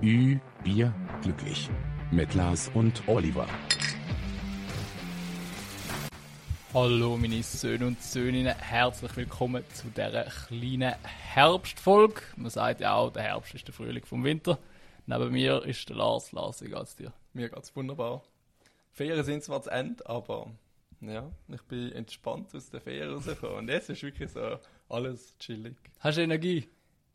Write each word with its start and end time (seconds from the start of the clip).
Ü, 0.00 0.38
Bier, 0.62 0.94
glücklich. 1.22 1.68
Mit 2.12 2.32
Lars 2.34 2.70
und 2.74 3.02
Oliver. 3.08 3.48
Hallo 6.72 7.16
meine 7.16 7.42
Söhne 7.42 7.88
und 7.88 8.00
Söhninnen, 8.00 8.54
herzlich 8.56 9.16
willkommen 9.16 9.64
zu 9.74 9.88
dieser 9.88 10.24
kleinen 10.24 10.94
Herbstfolge. 11.02 12.22
Man 12.36 12.50
sagt 12.50 12.80
ja 12.80 12.94
auch, 12.94 13.12
der 13.12 13.24
Herbst 13.24 13.54
ist 13.54 13.66
der 13.66 13.74
Frühling 13.74 14.04
vom 14.04 14.22
Winter. 14.22 14.58
Neben 15.06 15.32
mir 15.32 15.64
ist 15.64 15.88
der 15.88 15.96
Lars. 15.96 16.30
Lars, 16.30 16.62
wie 16.62 16.68
geht's 16.68 16.94
dir? 16.94 17.12
Mir 17.32 17.48
geht's 17.48 17.74
wunderbar. 17.74 18.22
Ferien 18.92 19.24
sind 19.24 19.42
zwar 19.42 19.62
zu 19.62 19.70
Ende, 19.70 20.08
aber 20.08 20.52
ja, 21.00 21.28
ich 21.48 21.62
bin 21.62 21.90
entspannt 21.90 22.54
aus 22.54 22.70
der 22.70 22.80
Ferien 22.80 23.14
rausgekommen. 23.14 23.56
Und 23.56 23.68
jetzt 23.68 23.90
ist 23.90 24.02
wirklich 24.04 24.30
so 24.30 24.58
alles 24.88 25.36
chillig. 25.40 25.76
Hast 25.98 26.18
du 26.18 26.22
Energie? 26.22 26.68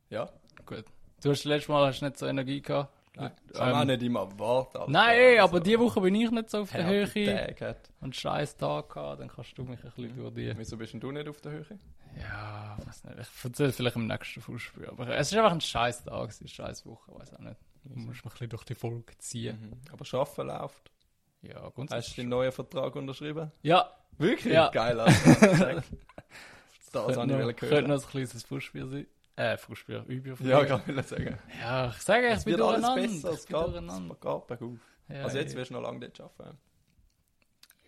Ja, 0.10 0.30
Gut. 0.66 0.86
Du 1.24 1.30
hast 1.32 1.44
letztes 1.46 1.70
Mal 1.70 1.88
hast 1.88 2.02
nicht 2.02 2.18
so 2.18 2.26
Energie 2.28 2.62
gehabt. 2.62 2.94
nein, 3.16 3.32
kann 3.54 3.66
man 3.70 3.76
auch 3.76 3.82
Ähm, 3.82 3.88
nicht 3.88 4.04
immer 4.04 4.40
warten. 4.40 4.78
Alter. 4.78 4.92
Nein, 4.92 5.40
aber 5.40 5.54
Also, 5.54 5.60
diese 5.60 5.80
Woche 5.80 6.02
bin 6.02 6.16
ich 6.16 6.30
nicht 6.32 6.50
so 6.50 6.60
auf 6.62 6.72
der 6.72 6.86
Höhe 6.86 7.06
Tag 7.08 7.78
und 8.00 8.04
einen 8.06 8.14
scheiß 8.14 8.58
Tag 8.58 8.90
gehabt, 8.94 9.22
dann 9.22 9.30
kannst 9.30 9.58
du 9.58 9.64
mich 9.64 9.80
ein 9.84 9.92
bisschen 9.92 10.16
durch 10.16 10.34
die... 10.34 10.54
Wieso 10.58 10.78
bist 10.78 10.94
denn 10.94 11.00
du 11.00 11.12
nicht 11.12 11.28
auf 11.28 11.40
der 11.42 11.52
Höhe? 11.54 11.66
Ja, 12.20 12.78
weiß 12.86 13.04
nicht. 13.06 13.18
Ich 13.20 13.44
erzähle 13.46 13.72
vielleicht 13.72 13.96
im 13.96 14.08
nächsten 14.08 14.42
Fußspiel. 14.42 14.88
Aber 14.88 15.08
es 15.08 15.32
ist 15.32 15.38
einfach 15.38 15.52
ein 15.52 15.62
scheiß 15.62 16.04
Tag, 16.04 16.30
es 16.30 16.36
ist 16.36 16.42
eine 16.42 16.50
scheiß 16.50 16.86
Woche, 16.86 17.12
weiß 17.16 17.34
auch 17.36 17.40
nicht. 17.40 17.58
Du 17.86 18.00
musst 18.00 18.08
mich 18.08 18.26
ein 18.26 18.30
bisschen 18.30 18.50
durch 18.50 18.64
die 18.66 18.76
Folge 18.76 19.18
ziehen. 19.18 19.60
Mhm. 19.62 19.92
Aber 19.92 20.06
Schaffen 20.06 20.48
läuft. 20.48 20.92
Ja, 21.42 21.56
Hast 21.56 21.66
du 21.66 21.72
grundsätzlich. 21.72 22.16
den 22.16 22.30
neuen 22.30 22.52
Vertrag 22.52 22.96
unterschrieben? 22.96 23.52
Ja, 23.62 23.90
Wirklich? 24.18 24.54
Ja. 24.54 24.70
Geil, 24.70 25.00
Alter. 25.00 25.14
das 26.92 27.06
könnte 27.06 27.20
habe 27.20 27.28
noch, 27.28 27.50
ich 27.50 27.56
könnte 27.58 27.76
hören. 27.76 27.88
noch 27.88 28.04
ein 28.04 28.10
kleines 28.10 28.44
Fußspiel 28.44 28.88
sein. 28.88 29.08
Äh, 29.36 29.58
Fußspiel, 29.58 30.04
Übel. 30.08 30.36
Ja, 30.48 30.64
kann 30.66 30.82
ich 30.88 31.06
sagen. 31.08 31.40
Ja, 31.60 31.90
ich 31.90 31.98
sage, 32.04 32.28
Es 32.28 32.46
wird 32.46 32.62
alles 32.62 32.82
besser, 32.96 33.32
es 33.32 33.46
geht, 33.48 33.58
es 33.58 33.78
geht 33.78 34.08
bergauf. 34.08 34.48
Ja, 35.10 35.24
Also 35.24 35.38
jetzt 35.38 35.56
wirst 35.56 35.72
du 35.72 35.76
noch 35.76 35.82
lange 35.82 36.00
nicht 36.00 36.20
arbeiten. 36.22 36.58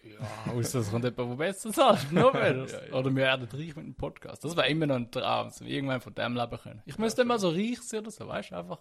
Ja, 0.03 0.52
außer 0.53 0.80
es 0.80 0.92
kommt 0.92 1.03
jemand, 1.03 1.19
der 1.31 1.36
besser 1.36 1.72
zahlt. 1.72 2.11
Noch 2.11 2.34
mehr. 2.34 2.56
Ja, 2.56 2.66
ja. 2.66 2.94
Oder 2.94 3.09
wir 3.09 3.16
werden 3.23 3.47
reich 3.52 3.75
mit 3.75 3.86
dem 3.86 3.95
Podcast. 3.95 4.44
Das 4.44 4.56
wäre 4.56 4.67
immer 4.69 4.86
noch 4.86 4.95
ein 4.97 5.09
Traum, 5.09 5.47
dass 5.47 5.61
wir 5.61 5.67
irgendwann 5.67 6.00
von 6.02 6.14
dem 6.14 6.36
leben 6.36 6.58
können. 6.59 6.81
Ich 6.86 6.97
müsste 7.00 7.25
mal 7.25 7.39
so 7.39 7.50
reich 7.50 7.81
sein 7.81 8.02
oder 8.02 8.12
so, 8.12 8.28
weißt 8.28 8.52
du, 8.52 8.56
einfach 8.56 8.80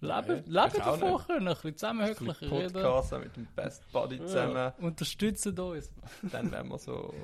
leben, 0.00 0.44
Ja, 0.46 0.64
leben 0.66 0.78
davon 0.78 1.12
nicht. 1.12 1.26
können, 1.26 1.48
ein 1.48 1.54
bisschen 1.54 1.76
zusammenhöcklich 1.76 2.40
reden. 2.42 2.72
Podcasten 2.72 3.20
mit 3.20 3.36
dem 3.36 3.46
Best 3.56 3.90
Buddy 3.92 4.18
zusammen. 4.18 4.72
Unterstützen 4.80 5.58
uns. 5.58 5.90
Dann 6.30 6.50
werden 6.52 6.68
wir 6.70 6.78
so 6.78 7.14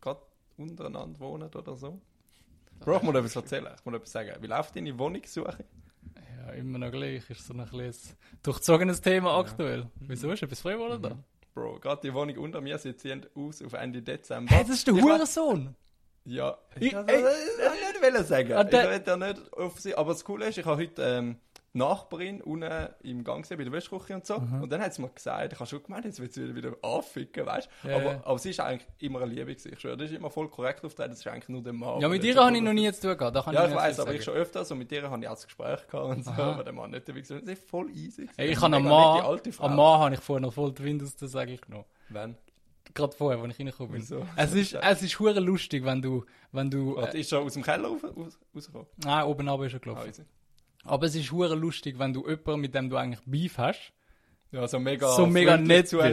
gerade 0.00 0.20
untereinander 0.56 1.18
wohnen 1.20 1.50
oder 1.54 1.76
so. 1.76 2.00
Bro, 2.84 2.96
ich 2.98 3.02
muss 3.02 3.14
etwas 3.14 3.36
erzählen. 3.36 3.68
Ich 3.78 3.84
muss 3.84 3.94
etwas 3.94 4.12
sagen. 4.12 4.30
Wie 4.40 4.46
läuft 4.46 4.76
deine 4.76 4.98
Wohnungssuche? 4.98 5.56
Ja, 6.46 6.52
immer 6.52 6.78
noch 6.78 6.90
gleich. 6.90 7.28
Ist 7.30 7.46
so 7.46 7.54
ein 7.54 7.64
bisschen 7.66 8.16
durchzogenes 8.42 9.00
Thema 9.00 9.38
aktuell. 9.38 9.86
Wieso 10.00 10.30
ist 10.30 10.42
etwas 10.42 10.60
frei 10.60 10.74
geworden 10.74 11.00
da? 11.02 11.16
Bro, 11.54 11.78
gerade 11.80 12.00
die 12.02 12.12
Wohnung 12.12 12.36
unter 12.38 12.60
mir, 12.60 12.76
sie 12.78 12.96
ziehen 12.96 13.24
aus 13.34 13.62
auf 13.62 13.72
Ende 13.74 14.02
Dezember. 14.02 14.50
Hey, 14.54 14.64
das 14.66 14.76
ist 14.76 14.86
der 14.86 14.94
Ich 14.94 15.02
Hurensohn! 15.02 15.74
Ja, 16.26 16.56
Ich- 16.76 16.86
ich 16.86 16.92
kann 16.92 17.06
es 17.08 17.16
nicht 17.16 18.02
wollen 18.02 18.24
sagen. 18.24 18.52
Ah, 18.54 18.62
ich 18.62 18.70
der- 18.70 18.90
will 18.90 19.02
ja 19.06 19.16
nicht 19.16 19.52
auf 19.52 19.78
sie. 19.80 19.94
Aber 19.94 20.12
das 20.12 20.24
Coole 20.24 20.48
ist, 20.48 20.58
ich 20.58 20.64
habe 20.66 20.82
heute 20.82 21.02
ähm, 21.02 21.36
die 21.74 21.78
Nachbarin 21.78 22.40
unten 22.40 22.88
im 23.02 23.24
Gang 23.24 23.42
gesehen, 23.42 23.58
bei 23.58 23.64
der 23.64 23.72
Wäschküche 23.72 24.14
und 24.14 24.24
so. 24.24 24.36
Und 24.36 24.70
dann 24.70 24.80
hat 24.80 24.94
sie 24.94 25.02
mir 25.02 25.08
gesagt, 25.08 25.52
ich 25.52 25.58
habe 25.58 25.68
schon 25.68 25.82
gemeint, 25.82 26.04
jetzt 26.04 26.20
wird 26.20 26.32
sie 26.32 26.42
wieder, 26.54 26.54
wieder 26.54 26.76
anficken, 26.82 27.44
weißt 27.44 27.68
du? 27.82 27.88
Ja, 27.88 27.96
aber, 27.96 28.04
ja. 28.12 28.20
aber 28.24 28.38
sie 28.38 28.50
ist 28.50 28.60
eigentlich 28.60 28.88
immer 29.00 29.20
eine 29.22 29.32
Liebe 29.32 29.46
gewesen. 29.46 29.72
Ich 29.72 29.80
schwöre, 29.80 29.96
das 29.96 30.08
ist 30.10 30.16
immer 30.16 30.30
voll 30.30 30.48
korrekt 30.48 30.84
auftreten, 30.84 31.10
das 31.10 31.18
ist 31.18 31.26
eigentlich 31.26 31.48
nur 31.48 31.62
der 31.62 31.72
Mann. 31.72 32.00
Ja, 32.00 32.08
mit 32.08 32.22
so 32.22 32.44
habe 32.44 32.56
ich 32.56 32.62
noch 32.62 32.72
nie 32.72 32.90
zu 32.92 33.08
tun 33.08 33.18
gehabt. 33.18 33.34
Da 33.36 33.42
kann 33.42 33.54
Ja, 33.54 33.64
ich 33.64 33.70
ich 33.70 33.76
weiß, 33.76 34.00
aber 34.00 34.14
ich 34.14 34.24
sagen. 34.24 34.36
schon 34.36 34.42
öfters 34.42 34.70
und 34.70 34.78
mit 34.78 34.90
dir 34.90 35.10
habe 35.10 35.20
ich 35.20 35.28
auch 35.28 35.32
das 35.34 35.44
Gespräch 35.46 35.86
gehabt 35.88 36.16
und 36.16 36.24
so, 36.24 36.30
Aha. 36.30 36.52
aber 36.52 36.64
der 36.64 36.72
Mann 36.72 36.90
nicht 36.92 37.08
dabei 37.08 37.20
gewesen. 37.22 37.44
Das 37.44 37.58
ist 37.58 37.68
voll 37.68 37.90
easy. 37.90 38.28
Hey, 38.36 38.50
ich 38.52 38.60
habe 38.60 38.76
am 38.76 38.84
Mann, 38.84 39.20
am 39.58 39.76
Mann 39.76 39.98
habe 40.00 40.14
ich 40.14 40.20
vorher 40.20 40.40
noch 40.42 40.52
voll 40.52 40.72
die 40.72 40.84
Wind 40.84 41.02
aus 41.02 41.16
der 41.16 41.26
Segel 41.28 41.58
genommen. 41.58 41.86
Wenn? 42.08 42.36
Gerade 42.94 43.16
vorher, 43.16 43.42
als 43.42 43.52
ich 43.52 43.58
reingekommen 43.58 43.92
bin. 43.92 44.00
Wieso? 44.02 44.24
Es 44.36 44.54
ist, 44.54 44.74
es 44.74 45.02
ist 45.02 45.18
hure 45.18 45.40
lustig, 45.40 45.84
wenn 45.84 46.00
du, 46.00 46.24
wenn 46.52 46.70
du, 46.70 46.94
Warte, 46.94 47.16
äh, 47.16 47.20
ist 47.22 47.30
schon 47.30 47.42
aus 47.44 47.54
dem 47.54 47.62
Keller 47.64 47.88
raus, 47.88 48.02
raus, 48.04 48.38
rausgekommen? 48.54 48.86
nein, 49.04 49.24
oben 49.24 49.48
runter 49.48 49.64
ist 49.66 49.72
er 49.72 49.76
Ah, 49.78 49.80
gelaufen. 49.82 50.08
easy. 50.10 50.22
Aber 50.84 51.06
es 51.06 51.14
ist 51.14 51.32
hure 51.32 51.54
lustig, 51.54 51.98
wenn 51.98 52.12
du 52.12 52.26
jemanden, 52.28 52.60
mit 52.60 52.74
dem 52.74 52.90
du 52.90 52.96
eigentlich 52.96 53.20
Beef 53.26 53.58
hast, 53.58 53.92
Ja, 54.52 54.68
so 54.68 54.78
mega, 54.78 55.08
So 55.16 55.26
mega 55.26 55.56
nett 55.56 55.90
bist. 55.90 55.94
Er 55.94 56.10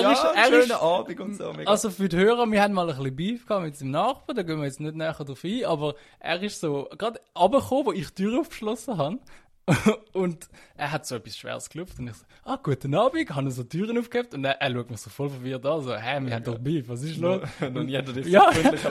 ja, 0.00 0.12
ist- 0.12 0.24
er 0.36 0.44
schönen 0.46 0.62
ist- 0.62 0.70
Abend 0.72 1.18
und 1.20 1.34
so. 1.36 1.52
Mega. 1.52 1.68
Also 1.68 1.90
für 1.90 2.08
die 2.08 2.16
Hörer, 2.16 2.46
wir 2.48 2.62
haben 2.62 2.74
mal 2.74 2.88
ein 2.88 2.96
bisschen 2.96 3.16
Beef 3.16 3.44
gehabt 3.46 3.64
mit 3.64 3.76
seinem 3.76 3.90
Nachbarn, 3.90 4.36
da 4.36 4.42
gehen 4.44 4.58
wir 4.58 4.66
jetzt 4.66 4.78
nicht 4.78 4.94
näher 4.94 5.12
drauf 5.14 5.42
ein, 5.42 5.64
aber 5.64 5.94
er 6.20 6.40
ist 6.42 6.60
so 6.60 6.88
gerade 6.96 7.18
runtergekommen, 7.36 7.86
wo 7.86 7.92
ich 7.92 8.08
die 8.14 8.22
Tür 8.22 8.38
aufgeschlossen 8.40 8.98
habe. 8.98 9.18
und 10.12 10.48
er 10.76 10.90
hat 10.90 11.06
so 11.06 11.14
etwas 11.14 11.36
Schweres 11.36 11.68
geklopft 11.68 11.98
und 11.98 12.08
ich 12.08 12.14
so, 12.14 12.24
ah, 12.44 12.58
guten 12.62 12.94
Abend, 12.94 13.30
habe 13.34 13.50
so 13.50 13.62
Türen 13.62 13.96
aufgehabt 13.98 14.34
und 14.34 14.44
er, 14.44 14.60
er 14.60 14.72
schaut 14.72 14.90
mich 14.90 15.00
so 15.00 15.10
voll 15.10 15.30
verwirrt 15.30 15.64
an, 15.64 15.82
so, 15.82 15.94
hä, 15.94 16.20
wir 16.20 16.34
haben 16.34 16.44
doch 16.44 16.58
Beef, 16.58 16.88
was 16.88 17.02
ist 17.02 17.18
los? 17.18 17.42
noch 17.60 17.82
nie 17.82 17.96
hat 17.96 18.08
er 18.08 18.14
dich 18.14 18.24
so 18.24 18.30
Ja, 18.30 18.50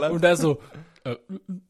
und 0.09 0.23
er 0.23 0.37
so, 0.37 0.61
äh, 1.03 1.17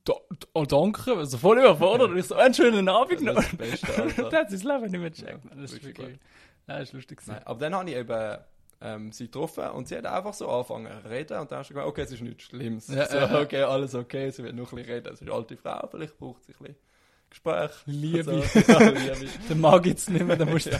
da, 0.03 0.13
da, 0.53 0.65
danke, 0.65 1.17
also 1.17 1.37
voll 1.37 1.57
überfordert 1.57 2.11
und 2.11 2.17
ich 2.17 2.25
so, 2.25 2.35
einen 2.35 2.53
schönen 2.53 2.87
Abend 2.87 3.21
noch. 3.21 3.35
Das 3.35 3.45
ist 3.45 3.83
das 3.83 3.95
Beste. 3.95 4.29
Der 4.29 4.39
hat 4.39 4.51
sein 4.51 4.59
Leben 4.59 4.91
nicht 4.91 4.99
mehr 4.99 5.09
gecheckt. 5.09 5.45
Ja, 5.45 5.55
das 5.55 5.73
ist 5.73 5.83
wirklich 5.83 6.19
ja, 6.67 6.77
das 6.77 6.89
ist 6.89 6.93
lustig 6.93 7.17
gewesen. 7.17 7.33
Nein, 7.33 7.43
aber 7.45 7.59
dann 7.59 7.75
habe 7.75 7.89
ich 7.89 7.95
eben 7.95 8.37
ähm, 8.81 9.11
sie 9.11 9.25
getroffen 9.25 9.69
und 9.71 9.87
sie 9.87 9.97
hat 9.97 10.05
einfach 10.05 10.33
so 10.33 10.49
angefangen 10.49 10.91
zu 11.01 11.09
reden 11.09 11.39
und 11.39 11.51
dann 11.51 11.59
hast 11.59 11.69
du 11.69 11.73
gesagt, 11.73 11.89
okay, 11.89 12.01
es 12.01 12.11
ist 12.11 12.21
nichts 12.21 12.43
Schlimmes. 12.43 12.87
Ja, 12.87 13.07
so, 13.07 13.17
ja, 13.17 13.31
ja. 13.31 13.41
okay, 13.41 13.61
alles 13.61 13.95
okay, 13.95 14.29
sie 14.31 14.43
wird 14.43 14.55
noch 14.55 14.71
ein 14.71 14.75
bisschen 14.75 14.93
reden. 14.93 15.07
Es 15.07 15.21
ist 15.21 15.21
eine 15.23 15.33
alte 15.33 15.57
Frau, 15.57 15.87
vielleicht 15.89 16.17
braucht 16.17 16.43
sie 16.45 16.53
ein 16.53 16.57
bisschen 16.59 16.90
Gespräch. 17.31 17.71
Liebe. 17.85 18.23
So, 18.23 18.59
ja, 18.71 18.89
Liebe. 18.89 19.27
Den 19.49 19.59
Mann 19.59 19.81
gibt's 19.81 20.09
nicht 20.09 20.25
mehr, 20.25 20.35
den 20.35 20.49
musst 20.49 20.67
du... 20.67 20.77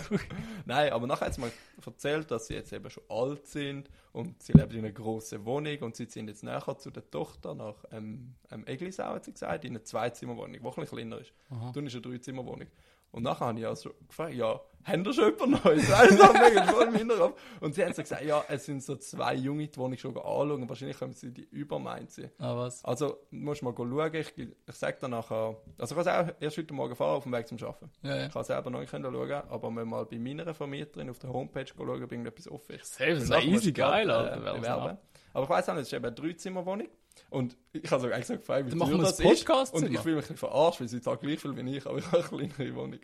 Nein, 0.65 0.91
aber 0.91 1.07
nachher 1.07 1.25
hat 1.25 1.33
sie 1.33 1.41
mir 1.41 1.51
erzählt, 1.83 2.29
dass 2.29 2.47
sie 2.47 2.53
jetzt 2.53 2.71
eben 2.71 2.89
schon 2.89 3.03
alt 3.09 3.47
sind 3.47 3.89
und 4.11 4.41
sie 4.43 4.53
leben 4.53 4.71
in 4.71 4.79
einer 4.79 4.91
grossen 4.91 5.45
Wohnung 5.45 5.77
und 5.79 5.95
sie 5.95 6.07
ziehen 6.07 6.27
jetzt 6.27 6.43
näher 6.43 6.77
zu 6.77 6.91
der 6.91 7.09
Tochter 7.09 7.55
nach 7.55 7.75
ähm, 7.91 8.35
ähm, 8.51 8.67
Eglisau, 8.67 9.15
hat 9.15 9.25
sie 9.25 9.31
gesagt, 9.31 9.65
in 9.65 9.71
eine 9.71 9.83
Zweizimmerwohnung, 9.83 10.53
die 10.53 10.59
ein 10.59 10.63
bisschen 10.63 10.85
kleiner 10.85 11.19
ist. 11.19 11.33
Aha. 11.49 11.71
Dann 11.73 11.87
ist 11.87 11.93
eine 11.93 12.01
Dreizimmerwohnung. 12.01 12.67
Und 13.11 13.23
nachher 13.23 13.47
habe 13.47 13.59
ich 13.59 13.67
also 13.67 13.91
gefragt, 14.07 14.33
ja, 14.33 14.59
haben 14.83 15.03
da 15.03 15.13
schon 15.13 15.25
jemand 15.25 15.63
Neues? 15.63 15.87
Wir 15.89 16.63
voll 16.63 16.87
im 16.87 16.95
Hinterkopf. 16.95 17.39
Und 17.59 17.75
sie 17.75 17.83
haben 17.83 17.93
so 17.93 18.01
gesagt, 18.01 18.23
ja, 18.23 18.43
es 18.47 18.65
sind 18.65 18.83
so 18.83 18.95
zwei 18.95 19.35
Junge, 19.35 19.67
die 19.67 19.93
ich 19.93 20.01
schon 20.01 20.15
anschauen, 20.17 20.67
wahrscheinlich 20.67 20.97
können 20.97 21.13
sie 21.13 21.31
die 21.31 21.43
übermeint 21.43 22.11
sie. 22.11 22.29
Ah, 22.39 22.55
was? 22.55 22.83
Also, 22.83 23.17
musst 23.29 23.61
mal 23.63 23.73
schauen, 23.75 24.13
ich, 24.15 24.33
ich 24.37 24.75
sage 24.75 24.97
dann 25.01 25.11
nachher, 25.11 25.57
also 25.77 25.95
ich 25.95 26.03
kann 26.03 26.25
es 26.25 26.29
auch 26.29 26.35
erst 26.39 26.57
heute 26.57 26.73
Morgen 26.73 26.95
fahren 26.95 27.17
auf 27.17 27.23
dem 27.23 27.33
Weg 27.33 27.47
zum 27.47 27.57
Arbeiten. 27.61 27.91
Ja, 28.01 28.15
ja. 28.15 28.25
Ich 28.27 28.33
kann 28.33 28.43
selber 28.43 28.69
noch 28.69 28.79
nicht 28.79 28.89
schauen, 28.89 29.03
aber 29.03 29.75
wenn 29.75 29.87
mal 29.87 30.05
bei 30.05 30.17
meiner 30.17 30.53
Vermieterin 30.53 31.09
auf 31.09 31.19
der 31.19 31.31
Homepage 31.31 31.65
schauen, 31.67 32.03
ob 32.03 32.11
irgendetwas 32.11 32.49
offen 32.49 32.75
ist. 32.75 32.95
Safe, 32.95 33.13
das 33.13 33.23
Und 33.29 33.29
musst 33.29 33.63
easy 33.63 33.71
geil, 33.71 34.09
äh, 34.09 34.13
Alter. 34.13 34.59
mal. 34.61 34.97
Aber 35.33 35.43
ich 35.43 35.49
weiß 35.49 35.69
auch 35.69 35.73
nicht, 35.73 35.83
es 35.83 35.87
ist 35.89 35.93
eben 35.93 36.05
eine 36.05 36.15
Dreizimmerwohnung. 36.15 36.87
Und 37.29 37.55
ich 37.73 37.89
habe 37.89 38.01
sogar 38.01 38.15
eigentlich 38.15 38.27
so 38.27 38.35
gefragt, 38.37 38.71
wie 38.71 38.75
machen 38.75 38.91
wir 38.91 38.97
das 38.99 39.17
das 39.17 39.25
ist. 39.41 39.73
Und 39.73 39.89
ich 39.91 39.99
fühle 39.99 40.15
mich 40.17 40.25
ein 40.25 40.33
bisschen 40.35 40.37
verarscht, 40.37 40.81
weil 40.81 40.87
sie 40.89 41.01
zahlt 41.01 41.21
gleich 41.21 41.39
viel 41.39 41.55
wie 41.55 41.77
ich, 41.77 41.85
aber 41.85 41.97
ich 41.99 42.05
habe 42.11 42.17
eine 42.37 42.47
kleinere 42.49 42.75
Wohnung. 42.75 42.99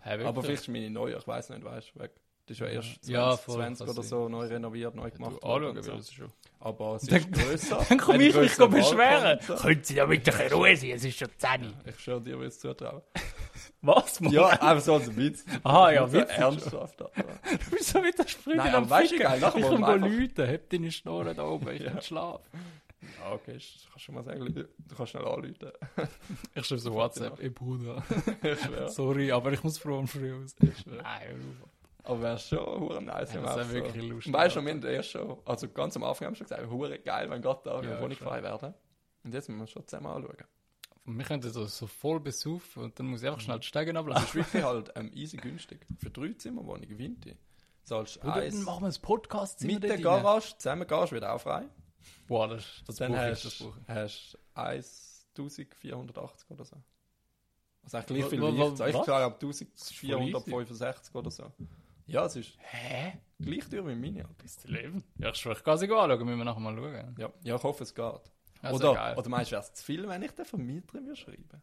Hey, 0.00 0.22
aber 0.24 0.42
vielleicht 0.42 0.62
ist 0.62 0.68
meine 0.68 0.90
neue, 0.90 1.16
ich 1.16 1.26
weiß 1.26 1.50
nicht, 1.50 1.64
weißt 1.64 1.92
du. 1.94 2.00
Das 2.00 2.10
ist 2.56 2.60
ja 2.60 2.66
erst 2.68 2.88
20, 3.04 3.10
Ja, 3.12 3.36
voll, 3.36 3.56
20 3.56 3.86
kann 3.86 3.94
oder 3.94 4.02
so 4.02 4.28
neu 4.30 4.46
renoviert, 4.46 4.94
neu 4.94 5.10
gemacht. 5.10 5.36
Du 5.42 5.46
anschauen 5.46 5.82
so. 5.82 5.92
willst 5.92 6.10
du 6.12 6.14
schon. 6.14 6.32
Aber 6.60 6.98
sie 6.98 7.06
Dann- 7.10 7.18
ist 7.20 7.32
grösser. 7.32 7.84
Dann 7.90 7.98
komme 7.98 8.24
ich 8.24 8.34
mich 8.34 8.56
beschweren. 8.56 9.38
Können 9.60 9.84
Sie 9.84 9.94
da 9.96 10.06
bitte 10.06 10.34
ein 10.34 10.50
Ruhe 10.52 10.74
sein? 10.74 10.90
Es 10.92 11.04
ist 11.04 11.18
schon 11.18 11.28
10. 11.36 11.74
Ich 11.84 12.00
schwöre 12.00 12.22
dir, 12.22 12.38
will 12.40 12.46
es 12.48 12.58
zutrauen. 12.58 13.02
Was, 13.82 14.20
Mann? 14.20 14.32
Ja, 14.32 14.46
einfach 14.46 14.80
so 14.80 14.94
als 14.94 15.14
Witz. 15.14 15.44
Aha, 15.62 15.90
ja, 15.92 16.10
Witz. 16.10 16.30
ernsthaft. 16.30 17.02
aber- 17.02 17.10
Du 17.12 17.70
bist 17.70 17.88
so 17.90 18.00
mit 18.00 18.18
der 18.18 18.26
Sprüche 18.26 18.56
Nein, 18.56 18.74
am 18.74 18.84
aber 18.84 18.90
weißt 18.90 19.12
du, 19.12 19.16
Ficken. 19.18 19.58
Ich 19.60 19.68
komme 19.68 19.96
Leute, 19.96 20.46
heb 20.46 20.70
deine 20.70 20.90
Schnurren 20.90 21.36
da 21.36 21.44
oben, 21.44 21.68
ich 21.68 21.82
Ja. 21.82 21.94
will 21.94 22.38
Ja, 23.20 23.32
okay, 23.32 23.54
das 23.54 23.64
kannst 23.64 23.94
du 23.94 23.98
schon 24.00 24.14
mal 24.14 24.24
sagen. 24.24 24.54
Du 24.54 24.94
kannst 24.96 25.10
schnell 25.10 25.24
anrufen. 25.26 25.54
Ich 26.54 26.64
schreibe 26.66 26.80
so 26.80 26.94
WhatsApp, 26.94 27.40
ey 27.40 27.50
Bruder. 27.50 28.02
Sorry, 28.88 29.30
aber 29.32 29.52
ich 29.52 29.62
muss 29.62 29.78
froh 29.78 29.98
und 29.98 30.06
früh 30.08 30.32
aus. 30.34 30.54
Nein. 30.86 31.56
Aber 32.04 32.22
wäre 32.22 32.38
schon 32.38 32.58
hure 32.80 33.02
nice, 33.02 33.34
Ja, 33.34 33.40
das 33.42 33.56
wir 33.56 33.56
wär 33.56 33.64
auch 33.64 33.70
wirklich 33.72 34.10
lustig, 34.10 34.32
Weißt 34.32 34.56
du, 34.56 34.64
wir 34.64 34.70
haben 34.72 34.82
erst 34.84 35.10
schon, 35.10 35.38
also 35.44 35.68
ganz 35.68 35.96
am 35.96 36.04
Anfang 36.04 36.26
haben 36.26 36.32
wir 36.32 36.36
schon 36.38 36.46
gesagt, 36.46 36.70
hure 36.70 36.98
geil, 36.98 37.28
wenn 37.30 37.42
Gott 37.42 37.66
da 37.66 37.82
Ja, 37.82 38.00
Wohnung 38.00 38.16
frei 38.16 38.42
werden. 38.42 38.72
Und 39.24 39.34
jetzt 39.34 39.48
müssen 39.48 39.60
wir 39.60 39.66
schon 39.66 39.86
zusammen 39.86 40.06
anschauen. 40.06 40.36
Wir 41.04 41.24
könnten 41.24 41.50
so, 41.50 41.64
so 41.66 41.86
voll 41.86 42.20
besaufen 42.20 42.84
und 42.84 42.98
dann 42.98 43.06
muss 43.06 43.22
ich 43.22 43.28
einfach 43.28 43.40
schnell 43.40 43.58
die 43.58 43.66
Steigen 43.66 43.94
Das 43.94 44.04
ist 44.04 44.08
ablaufen. 44.10 44.34
wirklich 44.34 44.62
halt 44.62 44.92
ähm, 44.94 45.10
easy 45.14 45.36
günstig. 45.38 45.86
Für 45.98 46.10
drei 46.10 46.32
Zimmerwohnung, 46.34 46.86
Winter. 46.98 47.30
Zahlst 47.84 48.18
Oder 48.22 48.32
dann 48.34 48.42
eins. 48.42 48.64
machen 48.64 48.82
wir 48.82 48.88
ein 48.88 49.02
podcast 49.02 49.62
Mit 49.64 49.82
der 49.82 49.98
Garage, 49.98 50.56
zusammen 50.58 50.86
Garage 50.86 51.12
wird 51.12 51.24
auch 51.24 51.40
frei. 51.40 51.64
Boah, 52.26 52.48
das, 52.48 52.82
das 52.86 52.96
dann 52.96 53.12
ich, 53.12 53.18
hast 53.18 53.44
das 53.44 53.58
du 53.58 53.74
hast 53.86 54.38
1480 55.38 56.50
oder 56.50 56.64
so. 56.64 56.76
Also 57.82 57.96
eigentlich 57.96 58.28
gleich 58.28 58.30
viel 58.30 58.42
wie 58.42 58.62
ich. 58.62 58.80
Ich 58.88 58.96
ab 58.96 59.42
1465 59.42 61.14
oder 61.14 61.30
so. 61.30 61.52
Ja, 62.06 62.24
es 62.24 62.36
ist. 62.36 62.54
Hä? 62.58 63.18
gleich 63.38 63.68
teuer 63.68 63.86
wie 63.86 63.94
meine. 63.94 64.28
Bist 64.42 64.64
du 64.64 64.68
leben? 64.68 65.04
Ja, 65.18 65.30
ich 65.30 65.36
schwöre, 65.36 65.56
ich 65.56 65.64
kann 65.64 65.74
anschauen, 65.74 66.24
müssen 66.24 66.38
wir 66.38 66.44
nachher 66.44 66.60
mal 66.60 66.76
schauen. 66.76 67.14
Ja, 67.18 67.32
ja, 67.42 67.56
ich 67.56 67.62
hoffe, 67.62 67.84
es 67.84 67.94
geht. 67.94 68.20
Also 68.60 68.90
oder, 68.90 68.94
geil. 68.94 69.16
oder 69.16 69.28
meinst 69.28 69.50
du, 69.50 69.52
wäre 69.52 69.62
es 69.62 69.72
zu 69.72 69.84
viel, 69.84 70.08
wenn 70.08 70.22
ich 70.22 70.32
den 70.32 70.44
Vermieter 70.44 70.94
würde 70.94 71.14
schreiben 71.14 71.62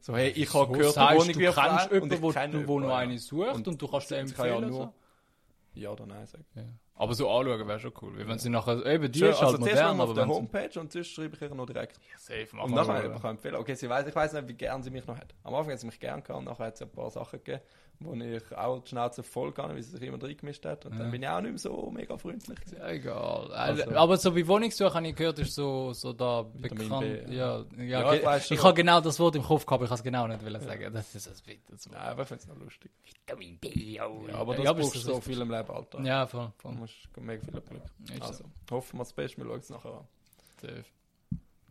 So, 0.00 0.16
hey, 0.16 0.30
ich 0.30 0.52
habe 0.54 0.72
gehört, 0.72 0.96
die 0.96 1.00
Wohnung 1.00 1.32
du 1.32 1.52
kennst 1.52 1.92
jemanden, 1.92 2.62
ich 2.62 2.68
wo, 2.68 2.80
noch 2.80 2.94
eine 2.94 3.18
sucht 3.18 3.54
und, 3.54 3.68
Und 3.68 3.82
du 3.82 3.88
kannst 3.88 4.10
ich 4.10 4.16
kann 4.34 4.46
ja 4.46 4.54
empfehlen. 4.54 4.70
nur 4.70 4.84
so. 4.84 4.94
Ja 5.74 5.90
oder 5.90 6.06
nein 6.06 6.26
sagen. 6.26 6.46
Ja. 6.54 6.62
Aber 6.96 7.12
so 7.14 7.28
anschauen 7.28 7.66
wäre 7.66 7.80
schon 7.80 7.92
cool. 8.02 8.16
Weil 8.16 8.28
wenn 8.28 8.38
sie 8.38 8.50
nachher, 8.50 8.84
eben, 8.86 9.10
die 9.10 9.18
Schön, 9.18 9.30
ist 9.30 9.42
also 9.42 9.52
halt 9.52 9.60
modern, 9.60 10.00
auf 10.00 10.14
der. 10.14 10.26
Homepage 10.28 10.78
und 10.78 10.92
sonst 10.92 11.08
schreibe 11.08 11.34
ich 11.34 11.42
ihr 11.42 11.52
noch 11.54 11.66
direkt. 11.66 11.96
Ja, 12.08 12.18
safe, 12.18 12.48
mach 12.52 12.64
Und 12.64 12.74
nachher 12.74 13.02
schauen. 13.02 13.16
ich 13.16 13.22
kann 13.22 13.30
empfehlen. 13.32 13.54
Okay, 13.56 13.74
sie 13.74 13.88
weiß, 13.88 14.06
ich 14.06 14.14
weiß 14.14 14.32
nicht, 14.34 14.48
wie 14.48 14.54
gern 14.54 14.82
sie 14.82 14.90
mich 14.90 15.04
noch 15.06 15.16
hat. 15.16 15.34
Am 15.42 15.54
Anfang 15.54 15.72
hat 15.72 15.80
sie 15.80 15.86
mich 15.86 15.98
gern 15.98 16.22
gehabt 16.22 16.38
und 16.38 16.44
nachher 16.44 16.66
hat 16.66 16.74
es 16.74 16.82
ein 16.82 16.90
paar 16.90 17.10
Sachen 17.10 17.40
gegeben, 17.40 17.62
wo 18.00 18.12
ich 18.14 18.56
auch 18.56 18.80
die 18.80 18.88
Schnauze 18.90 19.22
voll 19.22 19.52
kann, 19.52 19.74
wie 19.76 19.82
sie 19.82 19.92
sich 19.92 20.02
immer 20.02 20.22
reingemischt 20.22 20.64
hat. 20.66 20.84
Und 20.84 20.92
Ja. 20.92 20.98
dann 20.98 21.10
bin 21.10 21.22
ich 21.22 21.28
auch 21.28 21.40
nicht 21.40 21.50
mehr 21.52 21.58
so 21.58 21.90
mega 21.90 22.18
freundlich. 22.18 22.58
gewesen. 22.60 22.76
Ja, 22.78 22.88
egal. 22.88 23.52
Also- 23.52 23.90
aber 23.90 24.16
so 24.16 24.34
wie 24.36 24.46
Wohnungssuche 24.46 24.92
habe 24.92 25.08
ich 25.08 25.16
gehört, 25.16 25.38
ist 25.38 25.54
so, 25.54 25.92
so 25.92 26.12
da 26.12 26.44
Vitamin 26.54 26.88
bekannt. 26.88 27.26
B, 27.26 27.34
ja, 27.34 27.58
ja, 27.78 27.84
Ja, 27.84 28.12
ich 28.14 28.24
weiss 28.24 28.50
ich 28.50 28.58
schon. 28.58 28.66
habe 28.66 28.74
genau 28.74 29.00
das 29.00 29.18
Wort 29.20 29.36
im 29.36 29.42
Kopf 29.42 29.64
gehabt, 29.64 29.72
aber 29.78 29.84
ich 29.84 29.88
kann 29.88 29.98
es 29.98 30.02
genau 30.04 30.26
nicht 30.26 30.44
wollen 30.44 30.60
sagen. 30.60 30.92
Das 30.92 31.14
ist 31.14 31.26
das 31.26 31.40
Bitte. 31.40 31.60
Das 31.72 31.88
Nein, 31.88 32.00
aber 32.00 32.22
ich 32.22 32.28
finde 32.28 32.42
es 32.42 32.48
noch 32.48 32.58
lustig. 32.58 32.90
Vitamin 33.04 33.58
B, 33.58 34.00
oh. 34.00 34.26
Ja, 34.28 34.34
aber 34.34 34.54
das 34.56 34.64
ja, 34.64 34.72
brauchst 34.72 34.94
du 34.96 34.98
so 34.98 35.20
viel 35.20 35.40
im 35.40 35.50
Leben, 35.50 35.70
Alter. 35.70 36.00
Ja, 36.02 36.26
voll, 36.26 36.46
Du 36.58 36.62
voll. 36.62 36.72
musst 36.72 36.94
mega 37.18 37.42
viel 37.42 37.60
Glück. 37.60 37.82
Also, 38.20 38.44
hoffen 38.70 38.98
wir 38.98 39.04
das 39.04 39.12
Beste, 39.12 39.38
wir 39.38 39.44
schauen 39.46 39.58
es 39.60 39.70
nachher 39.70 39.92
an. 39.94 40.08
Safe. 40.60 40.84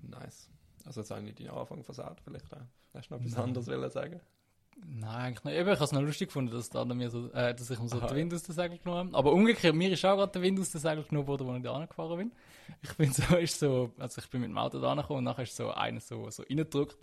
Nice. 0.01 0.49
Also 0.85 1.01
jetzt 1.01 1.11
habe 1.11 1.21
ich 1.21 1.27
nicht 1.27 1.39
deinen 1.39 1.57
Anfang 1.57 1.83
versaut, 1.83 2.19
vielleicht 2.23 2.51
auch. 2.53 2.57
Hast 2.93 3.09
du 3.09 3.13
noch 3.15 3.21
etwas 3.21 3.37
anderes 3.37 3.67
wollen 3.67 3.89
sagen? 3.89 4.19
Nein, 4.85 5.09
eigentlich 5.09 5.43
nicht. 5.43 5.55
Eben, 5.55 5.69
ich 5.69 5.75
habe 5.75 5.85
es 5.85 5.91
noch 5.91 6.01
lustig 6.01 6.27
gefunden, 6.29 6.51
dass, 6.51 6.69
da 6.69 6.85
mir 6.85 7.09
so, 7.09 7.31
äh, 7.31 7.53
dass 7.53 7.69
ich 7.69 7.79
mir 7.79 7.87
so 7.87 7.97
Aha. 7.97 8.07
den 8.07 8.17
Wind 8.17 8.33
aus 8.33 8.43
den 8.43 8.55
Segeln 8.55 8.79
genommen 8.83 9.07
habe. 9.09 9.17
Aber 9.17 9.33
umgekehrt, 9.33 9.75
mir 9.75 9.91
ist 9.91 10.03
auch 10.05 10.15
gerade 10.15 10.31
der 10.31 10.41
Wind 10.41 10.59
aus 10.59 10.71
den 10.71 10.81
Segeln 10.81 11.05
genommen 11.07 11.27
worden, 11.27 11.49
als 11.49 11.57
ich 11.57 11.63
da 11.63 11.73
angefahren 11.73 12.17
bin. 12.17 12.31
Ich 12.81 12.93
bin 12.95 13.11
so, 13.11 13.35
ist 13.37 13.59
so, 13.59 13.91
also 13.97 14.21
ich 14.21 14.29
bin 14.29 14.41
mit 14.41 14.49
dem 14.49 14.57
Auto 14.57 14.79
da 14.79 14.91
angekommen 14.91 15.19
und 15.19 15.23
nachher 15.25 15.43
ist 15.43 15.55
so 15.55 15.71
einer 15.71 15.99
so, 15.99 16.29
so 16.29 16.43
reingedrückt 16.43 16.97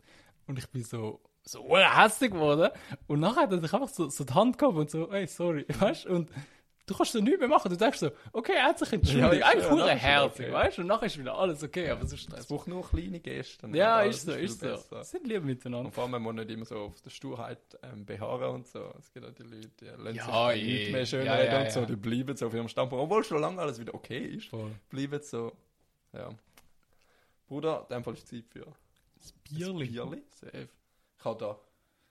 und 0.47 0.59
ich 0.59 0.69
bin 0.69 0.83
so, 0.83 1.21
so 1.43 1.77
hässlich 1.77 2.31
geworden. 2.31 2.71
Und 3.07 3.21
nachher 3.21 3.43
hat 3.43 3.53
er 3.53 3.61
sich 3.61 3.73
einfach 3.73 3.89
so, 3.89 4.09
so 4.09 4.25
die 4.25 4.35
Hand 4.35 4.59
gehabt 4.59 4.77
und 4.77 4.91
so, 4.91 5.11
hey, 5.11 5.27
sorry, 5.27 5.67
weißt 5.79 6.07
du? 6.07 6.11
Und 6.11 6.31
du 6.91 6.97
kannst 6.97 7.13
so 7.13 7.21
nichts 7.21 7.39
mehr 7.39 7.49
machen. 7.49 7.71
Du 7.71 7.77
denkst 7.77 7.99
so, 7.99 8.11
okay, 8.33 8.55
er 8.57 8.65
hat 8.65 8.79
sich 8.79 8.93
entschuldigt. 8.93 9.41
Ja, 9.41 9.47
Eigentlich 9.47 9.65
ja, 9.71 9.87
das 9.87 9.99
herzig, 10.03 10.47
okay. 10.47 10.53
weißt 10.53 10.77
du? 10.79 10.83
Und 10.83 10.89
nachher 10.89 11.07
ist 11.07 11.19
wieder 11.19 11.35
alles 11.39 11.63
okay, 11.63 11.89
aber 11.91 12.03
es 12.03 12.13
ist 12.13 12.21
Es 12.21 12.23
Stress. 12.25 12.47
braucht 12.47 12.69
nur 12.69 12.89
kleine 12.89 13.21
Gesten. 13.21 13.75
Ja, 13.75 14.01
ist 14.03 14.27
so, 14.27 14.33
ist 14.33 14.61
so. 14.61 14.67
besser. 14.67 15.05
Sind 15.05 15.27
lieb 15.27 15.45
miteinander. 15.45 15.87
Und 15.87 15.93
vor 15.95 16.03
allem, 16.05 16.11
man 16.13 16.23
muss 16.23 16.35
nicht 16.35 16.51
immer 16.51 16.65
so 16.65 16.77
auf 16.77 17.01
der 17.01 17.11
Sturheit 17.11 17.59
ähm, 17.83 18.05
beharren 18.05 18.55
und 18.57 18.67
so. 18.69 18.93
Es 18.99 19.13
gibt 19.13 19.25
auch 19.27 19.33
die 19.33 19.43
Leute, 19.45 19.69
die 19.81 19.85
lassen 19.87 20.17
Ja, 20.17 20.51
sich 20.53 20.63
eh. 20.63 20.67
nicht 20.81 20.93
mehr 20.93 21.07
schön 21.07 21.27
Ja, 21.27 21.35
reden 21.35 21.53
ja, 21.53 21.61
und 21.63 21.71
so. 21.73 21.85
Die 21.87 21.97
bleiben 21.97 22.37
so 22.37 22.47
auf 22.49 22.55
ihrem 22.55 22.69
Standpunkt. 22.69 23.03
Obwohl 23.05 23.23
schon 23.25 23.41
lange 23.41 23.61
alles 23.61 23.79
wieder 23.81 23.95
okay 23.95 24.19
ist, 24.37 24.49
Voll. 24.49 24.73
bleiben 24.89 25.21
so. 25.23 25.53
Ja. 26.13 26.29
Bruder, 27.47 27.87
in 27.89 27.95
dem 27.97 28.05
Fall 28.05 28.15
ist 28.15 28.29
Zeit 28.29 28.45
für 28.49 28.67
Das 29.21 29.33
Bierli. 29.45 29.87
Bierli. 29.87 30.23
Safe. 30.41 30.69
Ich 31.19 31.25
habe 31.25 31.39
da. 31.39 31.59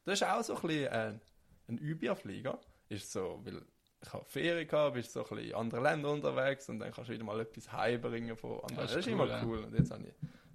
Das 0.06 0.22
ist 0.22 0.28
auch 0.28 0.44
so 0.44 0.56
ein 0.56 0.62
bisschen 0.62 0.88
ein, 0.90 1.22
ein 1.68 1.78
Übierflieger. 1.78 2.60
Ist 2.90 3.12
so, 3.12 3.40
weil 3.44 3.62
ich 4.01 4.13
habe 4.13 4.25
Ferien 4.25 4.68
gehabt, 4.68 4.94
bist 4.96 5.12
so 5.12 5.24
ein 5.24 5.30
bisschen 5.30 5.50
in 5.50 5.56
anderen 5.56 5.84
Ländern 5.84 6.12
unterwegs 6.13 6.69
und 6.69 6.80
dann 6.80 6.92
kannst 6.92 7.10
du 7.10 7.13
wieder 7.13 7.24
mal 7.24 7.40
etwas 7.40 7.72
heimbringen 7.72 8.36
von 8.38 8.60
anderen. 8.62 8.78
Das 8.78 8.92
Das 8.92 8.92
ist 8.92 8.98
ist, 9.00 9.07
cool, 9.07 9.13
immer 9.13 9.28
ja. 9.28 9.44
cool. 9.44 9.60
Und 9.63 9.74
jetzt 9.78 9.92
habe 9.92 10.04
ich, 10.07 10.13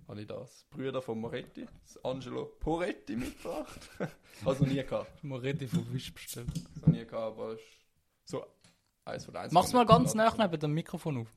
habe 0.08 0.20
ich 0.20 0.26
das 0.26 0.64
Brüder 0.70 1.02
von 1.02 1.20
Moretti, 1.20 1.66
das 1.82 2.04
Angelo 2.04 2.46
Poretti 2.58 3.16
mitgebracht. 3.16 3.80
also 4.44 4.64
nie 4.64 4.82
gehabt. 4.82 5.22
Moretti 5.22 5.66
von 5.66 5.92
Wisch 5.92 6.12
bestellt. 6.12 6.48
So 6.80 6.90
nie 6.90 7.04
gehabt, 7.04 7.38
aber 7.38 7.52
ist 7.54 7.62
so 8.24 8.46
eins 9.04 9.24
von 9.26 9.36
eins. 9.36 9.52
Mach's 9.52 9.72
mal 9.72 9.84
ganz 9.86 10.14
nah 10.14 10.34
neben 10.38 10.58
dem 10.60 10.72
Mikrofon 10.72 11.18
auf. 11.18 11.28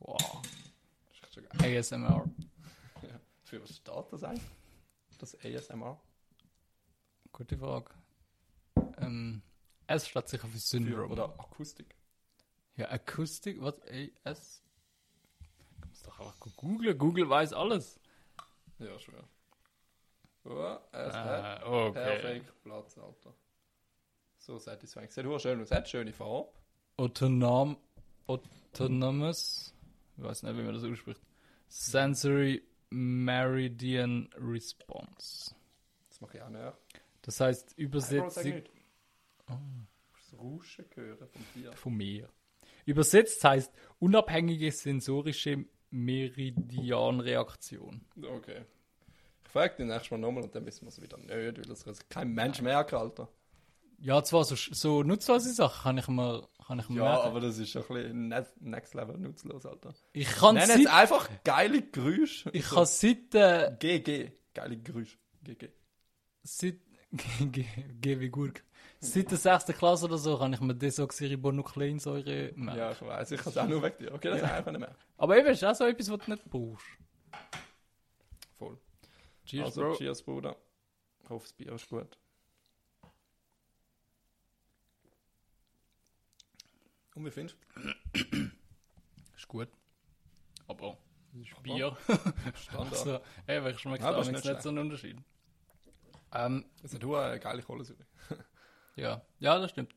Wow. 0.00 0.42
ASMR. 1.58 2.24
Für 3.44 3.62
was 3.62 3.76
steht 3.76 4.12
das 4.12 4.24
eigentlich? 4.24 4.42
Das 5.18 5.36
ASMR? 5.44 6.00
Gute 7.32 7.56
Frage. 7.56 7.90
Ähm, 8.98 9.42
S 9.86 10.08
steht 10.08 10.28
sicher 10.28 10.46
für 10.46 10.52
Für, 10.52 10.58
Syndrome. 10.58 11.08
oder 11.12 11.24
Akustik? 11.38 11.94
Ja, 12.76 12.90
Akustik, 12.90 13.60
was? 13.60 13.74
AS? 14.24 14.62
Du 15.80 15.88
musst 15.88 16.06
doch 16.06 16.20
einfach 16.20 16.56
googeln. 16.56 16.98
Google 16.98 17.28
weiß 17.28 17.52
alles. 17.52 17.98
Ja, 18.78 18.98
schwer. 18.98 19.24
Ja, 20.44 20.80
es 20.92 21.14
hat 21.14 21.62
Ah, 21.62 21.66
okay. 21.66 21.92
perfekt 21.92 22.52
Platz, 22.62 22.98
Alter. 22.98 23.34
So 24.38 24.58
satisfying. 24.58 25.10
Sieht 25.10 25.24
hure 25.24 25.40
schön 25.40 25.60
aus. 25.60 25.70
Hat 25.70 25.88
schöne 25.88 26.12
Farbe. 26.12 26.52
Autonom, 26.98 27.76
autonomous, 28.26 29.74
ich 30.16 30.22
weiß 30.22 30.44
nicht, 30.44 30.56
wie 30.56 30.62
man 30.62 30.74
das 30.74 30.84
ausspricht. 30.84 31.20
Sensory 31.68 32.62
Meridian 32.90 34.30
Response. 34.38 35.54
Das 36.08 36.20
mache 36.20 36.36
ich 36.38 36.42
auch 36.42 36.48
näher. 36.48 36.78
Das 37.22 37.40
heißt 37.40 37.76
Übersetzung 37.76 38.62
musst 39.48 40.32
das 40.32 40.38
Rauschen 40.38 40.84
hören 40.94 41.28
vom 41.28 41.42
Tier. 41.54 41.72
von 41.72 41.94
mir. 41.94 42.28
Übersetzt 42.84 43.42
heißt 43.44 43.72
unabhängige 43.98 44.70
sensorische 44.72 45.64
Meridianreaktion. 45.90 48.00
Okay. 48.22 48.64
Ich 49.44 49.50
frage 49.50 49.76
den 49.78 49.86
nächstes 49.88 50.10
Mal 50.10 50.18
nochmal 50.18 50.44
und 50.44 50.54
dann 50.54 50.66
wissen 50.66 50.82
wir 50.82 50.88
es 50.88 51.00
wieder 51.00 51.16
nicht, 51.18 51.30
weil 51.30 51.52
das 51.76 52.08
kein 52.08 52.32
Mensch 52.32 52.60
merkt, 52.60 52.92
Alter. 52.92 53.28
Ja, 53.98 54.22
zwar 54.22 54.44
so, 54.44 54.54
so 54.56 55.02
nutzlose 55.02 55.54
Sachen 55.54 55.82
kann 55.82 55.96
ich 55.98 56.06
mir, 56.08 56.46
kann 56.66 56.78
ich 56.80 56.88
mir 56.90 56.98
Ja, 56.98 57.04
merken. 57.04 57.26
aber 57.28 57.40
das 57.40 57.56
ist 57.58 57.70
schon 57.70 57.82
ein 57.82 57.88
bisschen 57.88 58.28
ne- 58.28 58.46
next 58.60 58.92
level 58.94 59.16
nutzlos, 59.16 59.64
Alter. 59.64 59.94
ich 60.12 60.28
kann 60.28 60.56
Nenn 60.56 60.66
seit, 60.66 60.86
einfach 60.88 61.30
geile 61.44 61.80
Geräusche. 61.80 62.50
ich 62.52 62.66
So. 62.66 62.76
kann 62.76 62.84
seit, 62.86 63.34
äh, 63.34 63.74
GG. 63.78 64.32
Geile 64.52 64.76
Geräusche. 64.76 65.16
GG. 65.42 65.70
seit, 66.42 66.76
G, 67.40 67.64
G 68.00 68.20
wie 68.20 68.28
Gurk. 68.28 68.62
Seit 69.00 69.30
der 69.30 69.38
6. 69.38 69.66
Klasse 69.66 70.06
oder 70.06 70.18
so 70.18 70.38
kann 70.38 70.52
ich 70.52 70.60
mir 70.60 70.74
Desoxyribonukleinsäure 70.74 72.52
merken. 72.56 72.78
Ja, 72.78 72.92
ich 72.92 73.02
weiß. 73.02 73.30
Ich 73.32 73.40
kann 73.40 73.50
es 73.52 73.58
auch 73.58 73.68
nur 73.68 73.82
weg 73.82 73.98
dir. 73.98 74.12
Okay, 74.12 74.30
das 74.30 74.38
ist 74.42 74.44
einfach 74.50 74.70
nicht 74.72 74.80
mehr. 74.80 74.96
Aber 75.18 75.36
eben, 75.38 75.46
ist 75.48 75.64
auch 75.64 75.74
so 75.74 75.84
etwas, 75.84 76.10
was 76.10 76.18
du 76.24 76.30
nicht 76.30 76.44
brauchst. 76.50 76.86
Voll. 78.58 78.78
Cheers, 79.44 79.66
also, 79.66 79.80
Bro. 79.82 79.94
cheers, 79.96 80.22
Bruder. 80.22 80.56
Ich 81.22 81.30
hoffe, 81.30 81.44
das 81.44 81.52
Bier 81.52 81.72
ist 81.72 81.88
gut. 81.88 82.18
Und 87.14 87.24
wie 87.24 87.30
findest 87.30 87.56
Ist 89.36 89.48
gut. 89.48 89.68
Aber, 90.68 90.98
ist 91.40 91.62
Bier. 91.62 91.96
du? 92.06 92.12
Standard. 92.54 92.92
also, 92.92 93.20
ey, 93.46 93.70
ich 93.70 93.78
schmeckt 93.78 94.02
Ja, 94.02 94.12
da 94.12 94.18
nicht 94.18 94.44
nicht 94.44 94.62
so 94.62 94.68
einen 94.68 94.78
Unterschied. 94.78 95.16
Ähm, 96.32 96.64
Das 96.82 96.92
hat 96.94 97.02
eine 97.02 97.40
geile 97.40 97.62
Kohlensäure. 97.62 98.06
ja. 98.96 99.22
Ja, 99.38 99.58
das 99.58 99.70
stimmt. 99.70 99.94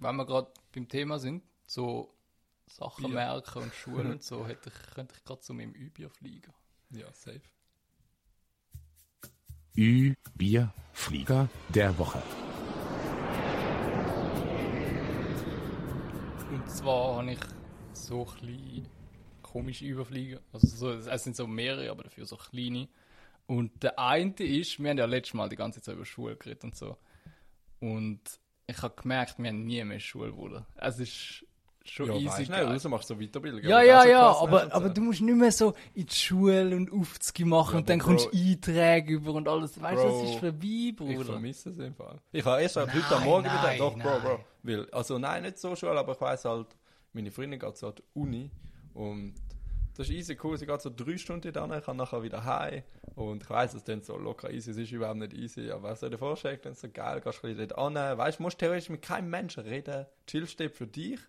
Wenn 0.00 0.16
wir 0.16 0.26
gerade 0.26 0.50
beim 0.72 0.88
Thema 0.88 1.18
sind, 1.18 1.42
so 1.66 2.14
Sachen 2.66 3.06
Bier. 3.06 3.14
merken 3.14 3.62
und 3.62 3.74
Schulen 3.74 4.12
und 4.12 4.22
so, 4.22 4.46
hätte 4.46 4.70
ich, 4.70 4.94
könnte 4.94 5.14
ich 5.16 5.24
gerade 5.24 5.40
zu 5.40 5.54
meinem 5.54 5.72
Übier 5.72 6.10
fliegen. 6.10 6.52
Ja, 6.90 7.12
safe. 7.12 7.42
Ü, 9.76 10.14
Bier, 10.34 10.72
Flieger 10.92 11.48
der 11.68 11.96
Woche. 11.98 12.22
Und 16.50 16.70
zwar 16.70 17.16
habe 17.16 17.32
ich 17.32 17.40
so 17.92 18.24
kleine 18.24 18.88
komische 19.42 19.84
Überflieger. 19.86 20.40
Also 20.52 20.66
so, 20.66 20.90
es 20.92 21.24
sind 21.24 21.36
so 21.36 21.46
mehrere, 21.46 21.90
aber 21.90 22.04
dafür 22.04 22.26
so 22.26 22.36
kleine. 22.36 22.88
Und 23.46 23.82
der 23.82 23.98
eine 23.98 24.34
ist, 24.38 24.78
wir 24.78 24.90
haben 24.90 24.98
ja 24.98 25.04
letztes 25.06 25.34
Mal 25.34 25.48
die 25.48 25.56
ganze 25.56 25.80
Zeit 25.80 25.94
über 25.94 26.04
Schule 26.04 26.36
geredet 26.36 26.64
und 26.64 26.76
so. 26.76 26.96
Und 27.80 28.20
ich 28.66 28.80
habe 28.82 28.94
gemerkt, 29.00 29.38
wir 29.38 29.48
haben 29.48 29.64
nie 29.64 29.82
mehr 29.84 30.00
Schule 30.00 30.34
wollen. 30.36 30.64
Es 30.76 30.98
ist 30.98 31.44
schon 31.84 32.06
Ja, 32.06 32.14
easy. 32.16 32.50
nicht, 32.50 32.84
du 32.84 32.88
machst 32.88 33.08
so 33.08 33.16
Weiterbildung. 33.16 33.60
Ja, 33.62 33.82
ja, 33.82 34.06
ja, 34.06 34.32
aber, 34.36 34.72
aber 34.72 34.88
so. 34.88 34.94
du 34.94 35.00
musst 35.02 35.20
nicht 35.20 35.36
mehr 35.36 35.52
so 35.52 35.74
in 35.92 36.06
die 36.06 36.14
Schule 36.14 36.74
und 36.74 36.90
Aufzüge 36.90 37.44
machen 37.44 37.74
Ja, 37.74 37.78
und 37.80 37.88
dann 37.90 38.00
aber 38.00 38.08
kommst 38.08 38.26
du 38.26 38.30
Bro, 38.30 38.38
Einträge 38.38 39.12
über 39.14 39.32
und 39.34 39.46
alles. 39.48 39.80
Weißt 39.80 40.02
du, 40.02 40.06
das 40.08 40.16
Bro, 40.16 40.24
ist 40.24 40.38
vorbei, 40.38 40.58
Ich 40.64 40.96
Bruder. 40.96 41.24
vermisse 41.24 41.70
es 41.70 41.78
im 41.78 41.94
Fall. 41.94 42.20
Ich 42.32 42.44
habe 42.44 42.62
erst 42.62 42.76
heute 42.76 42.86
Nein, 42.96 43.04
am 43.12 43.24
Morgen 43.24 43.44
wieder 43.44 43.62
nein, 43.62 43.78
doch, 43.78 43.92
Bro, 43.98 44.02
Bro. 44.20 44.28
nein. 44.28 44.38
Weil, 44.62 44.90
also 44.92 45.18
nein, 45.18 45.42
nicht 45.42 45.58
so 45.58 45.76
Schule, 45.76 45.98
aber 45.98 46.12
ich 46.12 46.20
weiss 46.22 46.44
halt, 46.46 46.68
meine 47.12 47.30
Freundin 47.30 47.60
geht 47.60 47.76
so 47.76 47.88
an 47.88 47.94
die 47.96 48.02
Uni 48.14 48.50
und 48.94 49.34
das 49.96 50.08
ist 50.08 50.14
easy 50.14 50.36
cool. 50.42 50.58
Sie 50.58 50.66
geht 50.66 50.80
so 50.80 50.90
drei 50.90 51.16
Stunden 51.16 51.52
dann, 51.52 51.72
ich 51.72 51.84
kann 51.84 51.96
nachher 51.96 52.22
wieder 52.22 52.44
heim. 52.44 52.82
Und 53.14 53.42
ich 53.42 53.50
weiss, 53.50 53.74
es 53.74 53.84
dann 53.84 54.02
so 54.02 54.16
locker 54.16 54.50
easy, 54.50 54.72
es 54.72 54.76
ist 54.76 54.92
überhaupt 54.92 55.18
nicht 55.18 55.34
easy, 55.34 55.70
aber 55.70 55.90
was 55.90 56.00
soll 56.00 56.10
dir 56.10 56.18
vorstellen, 56.18 56.58
dann 56.62 56.74
so 56.74 56.88
geil, 56.88 57.20
gehst 57.20 57.42
du 57.42 57.46
ein 57.46 57.56
dort 57.56 57.78
an, 57.78 57.94
weißt 57.94 58.38
du, 58.38 58.42
musst 58.42 58.58
theoretisch 58.58 58.90
mit 58.90 59.02
keinem 59.02 59.30
Menschen 59.30 59.62
reden, 59.62 60.06
chillst 60.26 60.58
dort 60.58 60.72
für 60.72 60.86
dich 60.86 61.20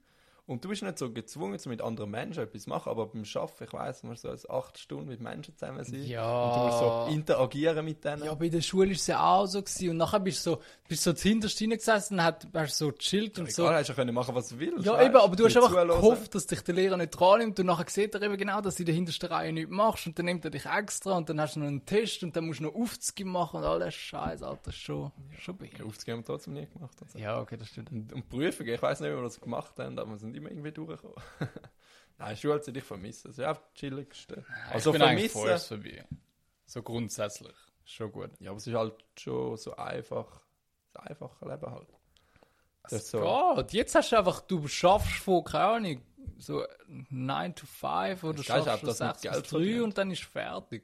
Und 0.48 0.64
du 0.64 0.70
bist 0.70 0.84
nicht 0.84 1.00
so 1.00 1.12
gezwungen, 1.12 1.60
mit 1.66 1.82
anderen 1.82 2.12
Menschen 2.12 2.44
etwas 2.44 2.64
zu 2.64 2.70
machen, 2.70 2.90
aber 2.90 3.08
beim 3.08 3.24
Arbeiten, 3.34 3.64
ich 3.64 3.74
weiss, 3.74 4.04
man 4.04 4.12
muss 4.12 4.22
so 4.22 4.30
als 4.30 4.48
acht 4.48 4.78
Stunden 4.78 5.08
mit 5.08 5.20
Menschen 5.20 5.58
zusammen 5.58 5.84
sein. 5.84 6.06
Ja. 6.06 6.44
Und 6.44 6.56
du 6.56 6.66
musst 6.68 6.80
so 6.80 7.08
interagieren 7.16 7.84
mit 7.84 8.06
denen. 8.06 8.26
Ja, 8.26 8.34
bei 8.36 8.50
der 8.50 8.62
Schule 8.62 8.92
ist 8.92 9.02
es 9.02 9.08
ja 9.08 9.26
auch 9.26 9.48
so 9.48 9.64
gewesen. 9.64 9.90
Und 9.90 9.98
nachher 9.98 10.20
bist 10.20 10.46
du 10.46 10.52
so, 10.52 10.62
bist 10.88 11.02
so 11.02 11.14
zuhinterst 11.14 11.60
reingesessen 11.60 12.20
und 12.20 12.24
hat, 12.24 12.48
hast 12.54 12.78
so 12.78 12.92
chillt 12.92 13.40
und 13.40 13.52
so. 13.52 13.64
Egal, 13.64 13.80
hast 13.80 13.90
du 13.90 13.94
können 13.96 14.14
machen, 14.14 14.36
was 14.36 14.50
du 14.50 14.60
willst. 14.60 14.86
Ja, 14.86 14.94
weißt? 14.94 15.06
eben, 15.08 15.18
aber 15.18 15.36
du 15.36 15.46
hast 15.46 15.56
einfach 15.56 15.70
zuhören. 15.70 15.88
gehofft, 15.88 16.36
dass 16.36 16.46
dich 16.46 16.62
der 16.62 16.76
Lehrer 16.76 16.98
nicht 16.98 17.10
dran 17.10 17.40
nimmt 17.40 17.60
und 17.60 17.66
nachher 17.66 17.90
sieht 17.90 18.14
er 18.14 18.22
eben 18.22 18.38
genau, 18.38 18.62
dass 18.62 18.76
du 18.76 18.84
in 18.84 18.86
der 18.86 18.96
hintersten 18.96 19.30
Reihe 19.30 19.52
nichts 19.52 19.72
machst 19.72 20.06
und 20.06 20.20
dann 20.20 20.26
nimmt 20.26 20.46
er 20.46 20.52
dich 20.52 20.68
extra 20.68 21.18
und 21.18 21.28
dann 21.28 21.42
hast 21.42 21.56
du 21.56 21.62
noch 21.62 21.68
einen 21.68 21.86
Test 21.88 22.22
und 22.22 22.36
dann 22.36 22.46
musst 22.46 22.60
du 22.60 22.66
noch 22.66 22.76
Aufzüge 22.76 23.26
machen 23.26 23.58
und 23.58 23.64
all 23.64 23.80
das 23.80 23.96
Scheiß, 23.96 24.44
Alter, 24.44 24.72
schon, 24.72 25.12
schon 25.40 25.56
Ja, 25.56 25.58
behindert. 25.60 25.88
Aufzugeben 25.88 26.18
haben 26.18 26.22
wir 26.22 26.26
trotzdem 26.28 26.54
nie 26.54 26.68
gemacht. 26.72 26.96
Also. 27.02 27.18
Ja, 27.18 27.40
okay, 27.42 27.58
das 27.58 27.70
stimmt. 27.70 27.92
Und, 27.92 28.14
und 28.14 28.30
Prüfungen, 28.30 28.74
ich 28.76 28.82
weiß 28.82 29.00
nicht, 29.00 29.12
wie 29.12 29.16
wir 29.16 29.24
das 29.24 29.42
gemacht 29.42 29.74
haben, 29.80 29.98
aber 29.98 30.12
wir 30.12 30.18
sind 30.18 30.35
immer 30.36 30.50
irgendwie 30.50 30.72
durchgekommen. 30.72 31.16
Nein, 32.18 32.38
Schulzeit, 32.38 32.78
ich 32.78 32.84
vermisse 32.84 33.30
es. 33.30 33.38
Ja, 33.38 33.50
einfach 33.50 33.64
das 33.64 33.74
Chilligste. 33.74 34.46
Also 34.72 34.92
ich 34.94 35.00
bin 35.00 35.08
vermissen. 35.08 35.50
ist 35.50 35.68
vorbei. 35.68 36.06
So 36.66 36.82
grundsätzlich. 36.82 37.56
Schon 37.84 38.12
gut. 38.12 38.32
Ja, 38.40 38.52
aber 38.52 38.58
es 38.58 38.68
ist 38.68 38.74
halt 38.74 38.94
schon 39.18 39.58
so 39.58 39.76
einfach, 39.76 40.42
das 40.94 41.04
einfache 41.06 41.46
Leben 41.48 41.72
halt. 41.72 41.88
Das 42.84 42.94
Es 42.94 43.12
so. 43.12 43.54
geht. 43.58 43.74
Jetzt 43.74 43.96
hast 43.96 44.12
du 44.12 44.18
einfach, 44.18 44.42
du 44.42 44.68
schaffst 44.68 45.16
von, 45.18 45.44
keine 45.44 45.64
Ahnung, 45.66 46.02
so 46.38 46.64
9 46.88 47.56
to 47.56 47.66
5 47.66 48.24
oder 48.24 48.34
Das 48.38 48.46
schaffst 48.46 48.68
auch, 48.70 48.80
du 48.80 48.86
dass 48.88 49.00
man 49.00 49.10
6 49.16 49.22
Geld 49.22 49.34
bis 49.36 49.44
3 49.44 49.50
verdient. 49.50 49.82
und 49.84 49.98
dann 49.98 50.12
ist 50.12 50.24
fertig. 50.24 50.84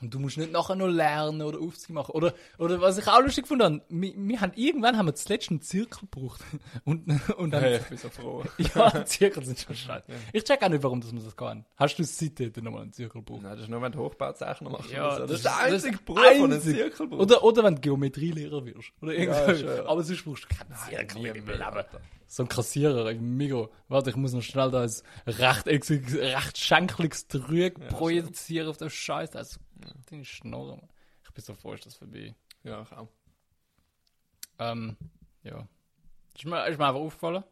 Und 0.00 0.14
du 0.14 0.18
musst 0.18 0.38
nicht 0.38 0.52
nachher 0.52 0.76
noch 0.76 0.88
lernen 0.88 1.42
oder 1.42 1.60
Aufzüge 1.60 1.92
machen. 1.92 2.12
Oder, 2.12 2.34
oder 2.58 2.80
was 2.80 2.98
ich 2.98 3.06
auch 3.06 3.20
lustig 3.20 3.46
fand, 3.46 3.82
wir, 3.88 4.12
wir 4.16 4.40
haben, 4.40 4.52
irgendwann 4.54 4.96
haben 4.96 5.06
wir 5.06 5.12
das 5.12 5.28
letzte 5.28 5.50
einen 5.50 5.62
Zirkel 5.62 6.08
gebraucht. 6.10 6.40
Und, 6.84 7.06
und 7.36 7.50
dann, 7.50 7.62
Hey, 7.62 7.76
ich 7.76 7.84
bin 7.84 7.98
so 7.98 8.08
froh. 8.08 8.42
ja, 8.74 9.04
Zirkel 9.04 9.44
sind 9.44 9.58
schon 9.58 9.76
scheiße. 9.76 10.04
Ich 10.32 10.44
check 10.44 10.62
auch 10.62 10.68
nicht, 10.68 10.82
warum 10.82 11.00
das 11.00 11.12
man 11.12 11.24
das 11.24 11.36
kann. 11.36 11.64
Hast 11.76 11.96
du 11.96 12.04
seitdem 12.04 12.64
nochmal 12.64 12.82
einen 12.82 12.92
Zirkel 12.92 13.20
gebraucht? 13.20 13.42
Nein, 13.42 13.52
das 13.52 13.62
ist 13.62 13.68
nur, 13.68 13.82
wenn 13.82 13.92
du 13.92 13.98
Hochbauzeichner 13.98 14.70
machst. 14.70 14.90
Ja, 14.90 15.18
das 15.18 15.28
das 15.28 15.30
ist 15.32 15.44
der 15.44 15.56
einzige 15.58 15.96
das 15.96 16.04
Beruf, 16.04 16.22
den 16.32 16.52
einzig. 16.52 16.76
Zirkel 16.76 17.08
braucht. 17.08 17.20
Oder, 17.20 17.44
oder 17.44 17.64
wenn 17.64 17.74
du 17.76 17.80
Geometrielehrer 17.80 18.64
wirst. 18.64 18.92
Oder 19.02 19.12
irgendwas. 19.12 19.60
Ja. 19.60 19.86
Aber 19.86 20.02
sonst 20.02 20.24
brauchst 20.24 20.44
du 20.44 20.48
keinen 20.48 20.74
Zirkel 20.74 21.22
nie 21.22 21.28
in 21.28 21.46
deinem 21.46 21.58
mehr, 21.58 21.72
Leben. 21.74 21.88
So 22.26 22.44
ein 22.44 22.48
Kassierer 22.48 23.10
im 23.10 23.36
Migro. 23.36 23.70
Warte, 23.88 24.10
ich 24.10 24.16
muss 24.16 24.32
noch 24.32 24.42
schnell 24.42 24.70
da 24.70 24.82
ein 24.82 24.90
recht, 25.26 25.66
recht 25.66 26.58
schenkliges 26.58 27.26
Trüg 27.26 27.88
projizieren 27.88 28.68
auf 28.68 28.76
den 28.76 28.88
Scheiß. 28.88 29.34
Also, 29.34 29.58
deine 30.10 30.24
Schnorre, 30.24 30.76
Mann. 30.76 30.88
Ich 31.24 31.30
bin 31.32 31.44
so 31.44 31.54
froh, 31.54 31.72
ist 31.74 31.86
das 31.86 31.94
vorbei. 31.94 32.34
Ja, 32.64 32.82
ich 32.82 32.92
auch. 32.92 33.08
Ähm, 34.58 34.96
ja. 35.42 35.66
Ist 36.34 36.44
mir, 36.44 36.66
ist 36.66 36.78
mir 36.78 36.86
einfach 36.86 37.00
aufgefallen. 37.00 37.44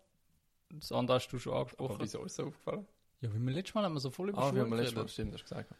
Das 0.70 0.92
andere 0.92 1.16
hast 1.16 1.28
du 1.28 1.38
schon 1.38 1.52
Aber 1.52 1.62
angesprochen. 1.62 1.96
wieso 2.00 2.24
ist 2.24 2.32
es 2.32 2.36
so 2.36 2.46
aufgefallen? 2.46 2.86
Ja, 3.20 3.32
wie 3.34 3.38
wir 3.38 3.52
letztes 3.52 3.74
Mal 3.74 3.84
haben 3.84 3.94
wir 3.94 4.00
so 4.00 4.10
voll 4.10 4.28
über 4.28 4.38
Ah, 4.38 4.42
wir 4.46 4.48
Schule 4.50 4.62
haben 4.62 4.72
letztes 4.74 4.94
Mal, 4.94 5.08
stimmt, 5.08 5.34
das 5.34 5.42
gesagt. 5.42 5.74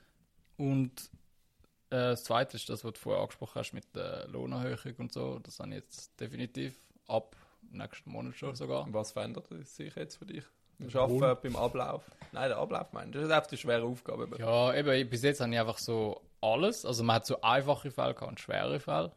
Und 0.57 1.11
äh, 1.91 1.97
das 1.97 2.25
zweite 2.25 2.57
ist 2.57 2.69
das, 2.69 2.85
was 2.85 2.93
du 2.95 2.99
vorher 2.99 3.23
angesprochen 3.23 3.55
hast 3.59 3.73
mit 3.73 3.95
der 3.95 4.27
Lohnerhöhung 4.29 4.95
und 4.99 5.13
so. 5.13 5.39
Das 5.41 5.61
habe 5.61 5.71
ich 5.71 5.77
jetzt 5.77 6.19
definitiv 6.19 6.77
ab 7.07 7.37
nächsten 7.71 8.11
Monat 8.11 8.35
schon 8.35 8.55
sogar. 8.55 8.85
Und 8.85 8.95
was 8.95 9.13
verändert 9.13 9.49
sich 9.67 9.95
jetzt 9.95 10.17
für 10.17 10.27
dich? 10.27 10.45
Arbeiten, 10.95 11.21
Lohn. 11.21 11.37
beim 11.43 11.57
Ablauf? 11.57 12.03
Nein, 12.33 12.49
der 12.49 12.59
Ablauf 12.59 12.93
meinst 12.93 13.15
du? 13.15 13.19
Das 13.19 13.29
ist 13.29 13.35
einfach 13.35 13.51
die 13.51 13.57
schwere 13.57 13.85
Aufgabe. 13.85 14.29
Ja, 14.39 14.75
eben, 14.75 15.09
bis 15.09 15.23
jetzt 15.23 15.41
habe 15.41 15.53
ich 15.53 15.59
einfach 15.59 15.79
so 15.79 16.21
alles. 16.41 16.85
Also 16.85 17.03
man 17.05 17.17
hat 17.17 17.27
so 17.27 17.41
einfache 17.41 17.91
Fälle 17.91 18.15
gehabt 18.15 18.31
und 18.31 18.41
schwere 18.41 18.79
Fälle. 18.81 19.13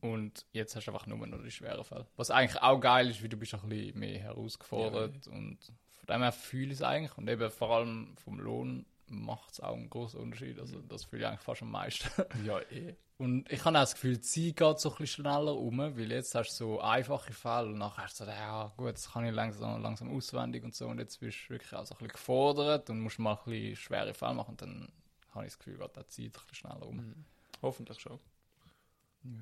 Und 0.00 0.46
jetzt 0.52 0.74
hast 0.76 0.86
du 0.86 0.92
einfach 0.92 1.06
nur 1.06 1.26
noch 1.26 1.42
die 1.42 1.50
schweren 1.50 1.84
Fälle. 1.84 2.06
Was 2.16 2.30
eigentlich 2.30 2.60
auch 2.60 2.80
geil 2.80 3.08
ist, 3.10 3.22
weil 3.22 3.28
du 3.28 3.36
bist 3.36 3.54
ein 3.54 3.68
bisschen 3.68 3.98
mehr 3.98 4.18
herausgefordert. 4.18 5.26
Und 5.28 5.58
von 5.90 6.06
dem 6.08 6.22
her 6.22 6.32
fühle 6.32 6.72
ich 6.72 6.78
es 6.78 6.82
eigentlich. 6.82 7.16
Und 7.16 7.28
eben 7.28 7.50
vor 7.50 7.70
allem 7.70 8.14
vom 8.16 8.38
Lohn 8.40 8.84
macht 9.12 9.52
es 9.52 9.60
auch 9.60 9.74
einen 9.74 9.90
großen 9.90 10.20
Unterschied. 10.20 10.58
Also 10.58 10.80
das 10.80 11.04
fühle 11.04 11.22
ich 11.22 11.28
eigentlich 11.28 11.40
fast 11.40 11.62
am 11.62 11.70
meisten. 11.70 12.08
Ja, 12.44 12.60
eh. 12.60 12.96
Und 13.18 13.50
ich 13.52 13.64
habe 13.64 13.76
auch 13.78 13.82
das 13.82 13.94
Gefühl, 13.94 14.16
die 14.16 14.22
Zeit 14.22 14.56
geht 14.56 14.80
so 14.80 14.90
ein 14.90 14.96
bisschen 14.96 15.24
schneller 15.24 15.56
um, 15.56 15.78
weil 15.78 16.10
jetzt 16.10 16.34
hast 16.34 16.58
du 16.58 16.64
so 16.64 16.80
einfache 16.80 17.32
Fälle 17.32 17.68
und 17.68 17.78
nachher 17.78 18.04
hast 18.04 18.18
du 18.18 18.24
so, 18.24 18.30
ja 18.30 18.72
gut, 18.76 18.94
das 18.94 19.12
kann 19.12 19.24
ich 19.24 19.32
langsam, 19.32 19.80
langsam 19.80 20.10
auswendig 20.16 20.64
und 20.64 20.74
so 20.74 20.88
und 20.88 20.98
jetzt 20.98 21.20
bist 21.20 21.38
du 21.46 21.50
wirklich 21.50 21.72
auch 21.72 21.86
so 21.86 21.94
ein 21.94 21.98
bisschen 21.98 22.12
gefordert 22.14 22.90
und 22.90 23.00
musst 23.00 23.20
mal 23.20 23.34
ein 23.34 23.44
bisschen 23.44 23.76
schwere 23.76 24.12
Fälle 24.12 24.34
machen 24.34 24.52
und 24.52 24.62
dann 24.62 24.92
habe 25.34 25.46
ich 25.46 25.52
das 25.52 25.58
Gefühl, 25.58 25.78
geht 25.78 25.96
die 25.96 26.06
Zeit 26.08 26.24
ein 26.24 26.30
bisschen 26.32 26.54
schneller 26.54 26.86
um. 26.86 27.24
Hoffentlich 27.60 28.00
schon. 28.00 28.18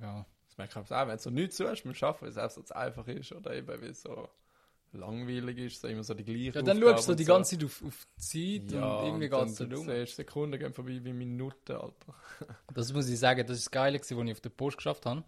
Ja. 0.02 0.26
Das 0.48 0.58
merke 0.58 0.80
ich 0.80 0.92
auch, 0.92 1.06
wenn 1.06 1.16
du 1.16 1.22
so 1.22 1.30
nichts 1.30 1.56
tust 1.56 1.84
beim 1.84 1.94
Arbeiten, 2.02 2.20
weil 2.22 2.28
es 2.28 2.36
einfach 2.36 2.66
so 2.66 2.74
einfach 2.74 3.06
ist 3.06 3.32
oder 3.32 3.54
eben 3.54 3.68
weil 3.68 3.84
es 3.84 4.02
so 4.02 4.28
langweilig 4.92 5.58
ist, 5.58 5.80
so 5.80 5.88
immer 5.88 6.02
so 6.02 6.14
die 6.14 6.24
gleiche 6.24 6.46
ja, 6.58 6.62
dann 6.62 6.76
Aufgabe 6.78 6.96
schaust 6.96 7.08
du 7.08 7.14
die 7.14 7.24
so. 7.24 7.32
ganze 7.32 7.56
Zeit 7.58 7.64
auf, 7.64 7.82
auf 7.84 8.06
die 8.16 8.60
Zeit 8.62 8.72
Ja, 8.72 8.98
und 9.00 9.06
irgendwie 9.06 9.28
geht 9.28 9.46
es 9.46 9.54
dann 9.56 9.74
um. 9.74 9.88
siehst 9.88 10.16
Sekunden 10.16 10.58
gehen 10.58 10.72
vorbei 10.72 11.00
wie 11.02 11.12
Minuten, 11.12 11.72
Alter. 11.72 12.14
Das 12.74 12.92
muss 12.92 13.08
ich 13.08 13.18
sagen, 13.18 13.46
das 13.46 13.58
ist 13.58 13.66
das 13.66 13.70
Geile, 13.70 13.98
gewesen, 13.98 14.16
was 14.18 14.24
ich 14.26 14.32
auf 14.32 14.40
der 14.40 14.50
Post 14.50 14.76
geschafft 14.78 15.06
habe. 15.06 15.24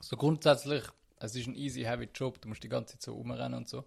So 0.00 0.16
grundsätzlich, 0.16 0.82
es 1.20 1.34
ist 1.34 1.46
ein 1.48 1.54
easy, 1.54 1.82
heavy 1.82 2.08
Job, 2.14 2.40
du 2.40 2.48
musst 2.48 2.62
die 2.62 2.68
ganze 2.68 2.94
Zeit 2.94 3.02
so 3.02 3.14
rumrennen 3.14 3.54
und 3.58 3.68
so. 3.68 3.84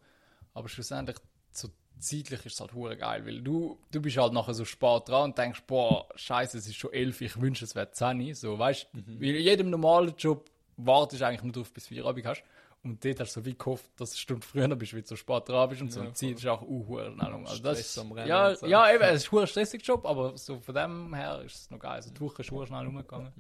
Aber 0.54 0.68
schlussendlich, 0.70 1.18
so 1.52 1.70
zeitlich 2.00 2.46
ist 2.46 2.54
es 2.56 2.60
halt 2.60 2.74
hure 2.74 2.98
geil, 2.98 3.26
weil 3.26 3.42
du, 3.42 3.80
du 3.92 4.02
bist 4.02 4.18
halt 4.18 4.34
nachher 4.34 4.54
so 4.54 4.66
spät 4.66 5.08
dran 5.08 5.26
und 5.32 5.38
denkst, 5.38 5.64
boah, 5.68 6.08
scheiße, 6.16 6.58
es 6.58 6.68
ist 6.68 6.76
schon 6.76 6.92
elf, 6.94 7.22
ich 7.22 7.40
wünsche, 7.40 7.64
es 7.64 7.76
wäre 7.76 7.92
10. 7.92 8.34
So, 8.36 8.58
weißt 8.60 8.88
du, 8.94 8.98
Mhm. 9.00 9.22
weil 9.22 9.36
in 9.36 9.44
jedem 9.44 9.70
normalen 9.70 10.14
Job 10.18 10.50
wartest 10.78 11.22
du 11.22 11.28
eigentlich 11.28 11.44
nur 11.44 11.54
darauf, 11.54 11.72
bis 11.72 11.84
du 11.86 11.90
vier 11.96 12.06
Abend 12.06 12.26
hast. 12.26 12.44
Und 12.84 13.06
dort 13.06 13.20
hast 13.20 13.36
du 13.36 13.42
so 13.42 13.46
wie 13.46 13.56
gehofft, 13.56 13.90
dass 13.98 14.10
du 14.10 14.14
eine 14.16 14.20
Stunde 14.20 14.48
früher 14.48 14.76
bist, 14.76 14.94
weil 14.94 15.02
du 15.02 15.08
so 15.10 15.16
spät 15.16 15.48
dran 15.48 15.70
bist 15.70 15.82
und 15.84 15.92
so. 15.94 16.00
Ja, 16.02 16.08
und 16.08 16.18
Zeit 16.18 16.32
ist 16.32 16.48
auch 16.48 16.64
uh. 16.64 16.98
Also 16.98 17.62
das, 17.62 17.98
Rennen 17.98 18.28
ja, 18.28 18.50
und 18.50 18.58
so. 18.58 18.66
ja, 18.66 18.92
eben, 18.92 19.04
es 19.04 19.24
ist 19.24 19.34
ein 19.34 19.48
stressiger 19.48 19.84
Job, 19.84 20.06
aber 20.06 20.36
so 20.36 20.60
von 20.60 20.74
dem 20.76 21.14
her 21.14 21.42
ist 21.46 21.56
es 21.56 21.70
noch 21.70 21.78
geil. 21.78 21.92
Also 21.92 22.10
die 22.12 22.20
Woche 22.20 22.42
ist 22.42 22.48
schnell 22.48 22.88
umgegangen. 22.88 23.32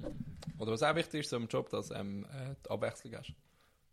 Oder 0.59 0.71
was 0.71 0.83
auch 0.83 0.95
wichtig 0.95 1.21
ist 1.21 1.31
so 1.31 1.37
im 1.37 1.47
Job, 1.47 1.69
dass 1.69 1.87
du 1.87 1.95
ähm, 1.95 2.25
äh, 2.25 2.55
die 2.63 2.69
Abwechslung 2.69 3.15
hast. 3.15 3.33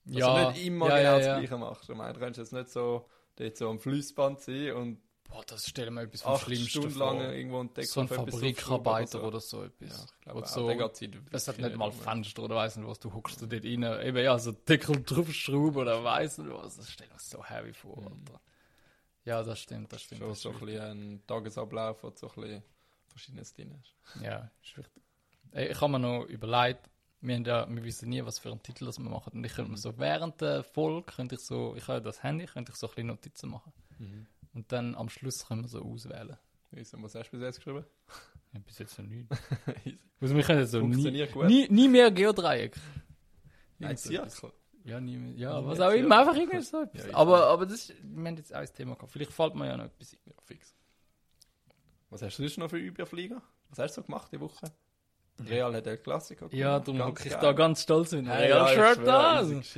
Dass 0.04 0.16
Ja, 0.18 0.44
du 0.44 0.50
nicht 0.52 0.66
immer 0.66 0.88
ja, 0.90 0.96
genau 0.98 1.08
ja, 1.10 1.18
das. 1.18 1.38
Gleiche 1.38 1.56
machst. 1.56 1.88
Ich 1.88 1.96
meine, 1.96 2.12
du 2.12 2.20
kannst 2.20 2.38
jetzt 2.38 2.52
nicht 2.52 2.68
so, 2.68 3.08
dort 3.36 3.56
so 3.56 3.70
am 3.70 3.78
Fließband 3.78 4.40
sein 4.40 4.72
und 4.72 5.00
Boah, 5.28 5.44
das 5.46 5.68
stellen 5.68 5.94
wir 5.94 6.02
etwas 6.02 6.22
vom 6.22 6.32
acht 6.32 6.44
Schlimmsten 6.44 6.68
Stunden 6.68 6.90
vor. 6.92 7.14
lang 7.14 7.32
irgendwo 7.32 7.62
Deckel 7.64 7.84
so 7.84 8.00
ein 8.00 8.08
Fabrikarbeiter 8.08 9.22
oder 9.22 9.40
so 9.40 9.64
etwas. 9.64 10.06
Ja, 10.24 10.38
ich 10.38 10.46
so, 10.46 10.70
es 10.70 11.48
hat 11.48 11.58
nicht 11.58 11.76
mal. 11.76 11.92
Fenster 11.92 12.42
oder 12.42 12.56
weiss 12.56 12.76
nicht 12.76 12.88
was, 12.88 12.98
du 12.98 13.12
huckst 13.12 13.42
da 13.42 13.46
dort 13.46 13.64
rein. 13.64 13.82
Eben 14.06 14.24
ja, 14.24 14.38
so 14.38 14.52
Deckel 14.52 15.02
draufschrauben 15.02 15.82
oder 15.82 16.02
weiss 16.02 16.38
nicht 16.38 16.50
was. 16.50 16.78
Das 16.78 16.90
stellen 16.90 17.10
wir 17.10 17.18
so 17.18 17.44
heavy 17.44 17.74
vor, 17.74 17.98
Alter. 17.98 18.40
Ja, 19.24 19.42
das 19.42 19.60
stimmt, 19.60 19.92
das 19.92 20.02
stimmt. 20.02 20.20
Schon 20.20 20.30
das 20.30 20.40
so 20.40 20.50
ein 20.50 20.60
bisschen 20.60 20.80
ein 20.80 21.26
Tagesablauf, 21.26 22.02
wo 22.02 22.10
so 22.14 22.28
ein 22.30 22.40
bisschen 22.40 22.62
verschiedenes 23.08 23.52
drin 23.52 23.78
hast. 23.78 24.22
Ja, 24.22 24.50
ist 24.62 24.78
wichtig. 24.78 25.02
Ich 25.52 25.80
habe 25.80 25.92
mir 25.92 25.98
noch 25.98 26.24
überlegt, 26.24 26.88
wir, 27.20 27.34
haben 27.34 27.44
ja, 27.44 27.68
wir 27.68 27.84
wissen 27.84 28.08
nie, 28.08 28.24
was 28.24 28.38
für 28.38 28.50
einen 28.50 28.62
Titel 28.62 28.86
das 28.86 28.98
wir 28.98 29.10
machen. 29.10 29.34
Und 29.34 29.44
ich 29.44 29.52
könnte 29.52 29.70
mir 29.70 29.76
so 29.76 29.98
während 29.98 30.40
der 30.40 30.62
Folge, 30.64 31.12
könnte 31.12 31.34
ich 31.34 31.42
so, 31.42 31.74
ich 31.76 31.82
habe 31.82 31.94
ja 31.94 32.00
das 32.00 32.22
Handy, 32.22 32.46
könnte 32.46 32.72
ich 32.72 32.78
so 32.78 32.86
ein 32.86 32.90
bisschen 32.94 33.06
Notizen 33.08 33.50
machen. 33.50 33.72
Und 34.54 34.72
dann 34.72 34.94
am 34.94 35.08
Schluss 35.08 35.46
können 35.46 35.62
wir 35.62 35.68
so 35.68 35.82
auswählen. 35.82 36.36
Wieso, 36.70 37.00
was 37.02 37.14
hast 37.14 37.30
du 37.30 37.38
bis 37.38 37.46
jetzt 37.46 37.56
geschrieben? 37.56 37.84
Ja, 38.54 38.60
bis 38.60 38.78
jetzt 38.78 38.98
noch 38.98 39.04
nicht. 39.06 39.28
Also 40.22 40.34
wir 40.34 40.42
können 40.42 40.66
so 40.66 40.80
nie, 40.80 41.26
gut. 41.26 41.44
nie, 41.46 41.68
nie 41.68 41.86
mehr 41.86 42.10
Geodreieck. 42.10 42.74
Nein. 43.78 43.96
Zirkel. 43.98 44.52
Ja, 44.84 44.98
nie 45.00 45.18
mehr. 45.18 45.34
Ja, 45.36 45.60
Nie 45.60 45.66
was 45.66 45.78
mehr 45.78 45.88
auch 45.88 45.92
immer, 45.92 46.18
einfach 46.20 46.34
irgendwie 46.34 46.60
so 46.62 46.80
etwas. 46.82 47.06
Ja, 47.08 47.14
aber, 47.14 47.46
aber 47.46 47.66
das 47.66 47.90
ist, 47.90 47.94
wir 48.02 48.26
haben 48.26 48.36
jetzt 48.38 48.54
auch 48.54 48.60
ein 48.60 48.72
Thema 48.72 48.94
gehabt. 48.94 49.12
Vielleicht 49.12 49.32
fällt 49.32 49.54
mir 49.54 49.66
ja 49.66 49.76
noch 49.76 49.84
etwas 49.84 50.14
ein. 50.14 50.18
Ja, 50.24 50.32
fix. 50.44 50.74
Was 52.08 52.22
hast 52.22 52.38
du 52.38 52.42
sonst 52.42 52.56
noch 52.56 52.70
für 52.70 52.78
Überflieger? 52.78 53.42
Was 53.68 53.78
hast 53.80 53.96
du 53.98 54.00
so 54.00 54.06
gemacht 54.06 54.32
die 54.32 54.40
Woche? 54.40 54.72
Real 55.46 55.72
hat 55.74 55.86
El 55.86 55.98
Clasico 55.98 56.46
Ja, 56.50 56.78
gewonnen. 56.78 56.98
darum 56.98 57.10
hocke 57.12 57.24
ich 57.28 57.32
geil. 57.34 57.40
da 57.42 57.52
ganz 57.52 57.82
stolz 57.82 58.12
mit 58.12 58.20
einem 58.20 58.30
Hey, 58.32 58.48
ja, 58.50 58.72
ich 58.72 58.78
Real-Shirt 58.78 59.06
weiß 59.06 59.46
nicht, 59.46 59.76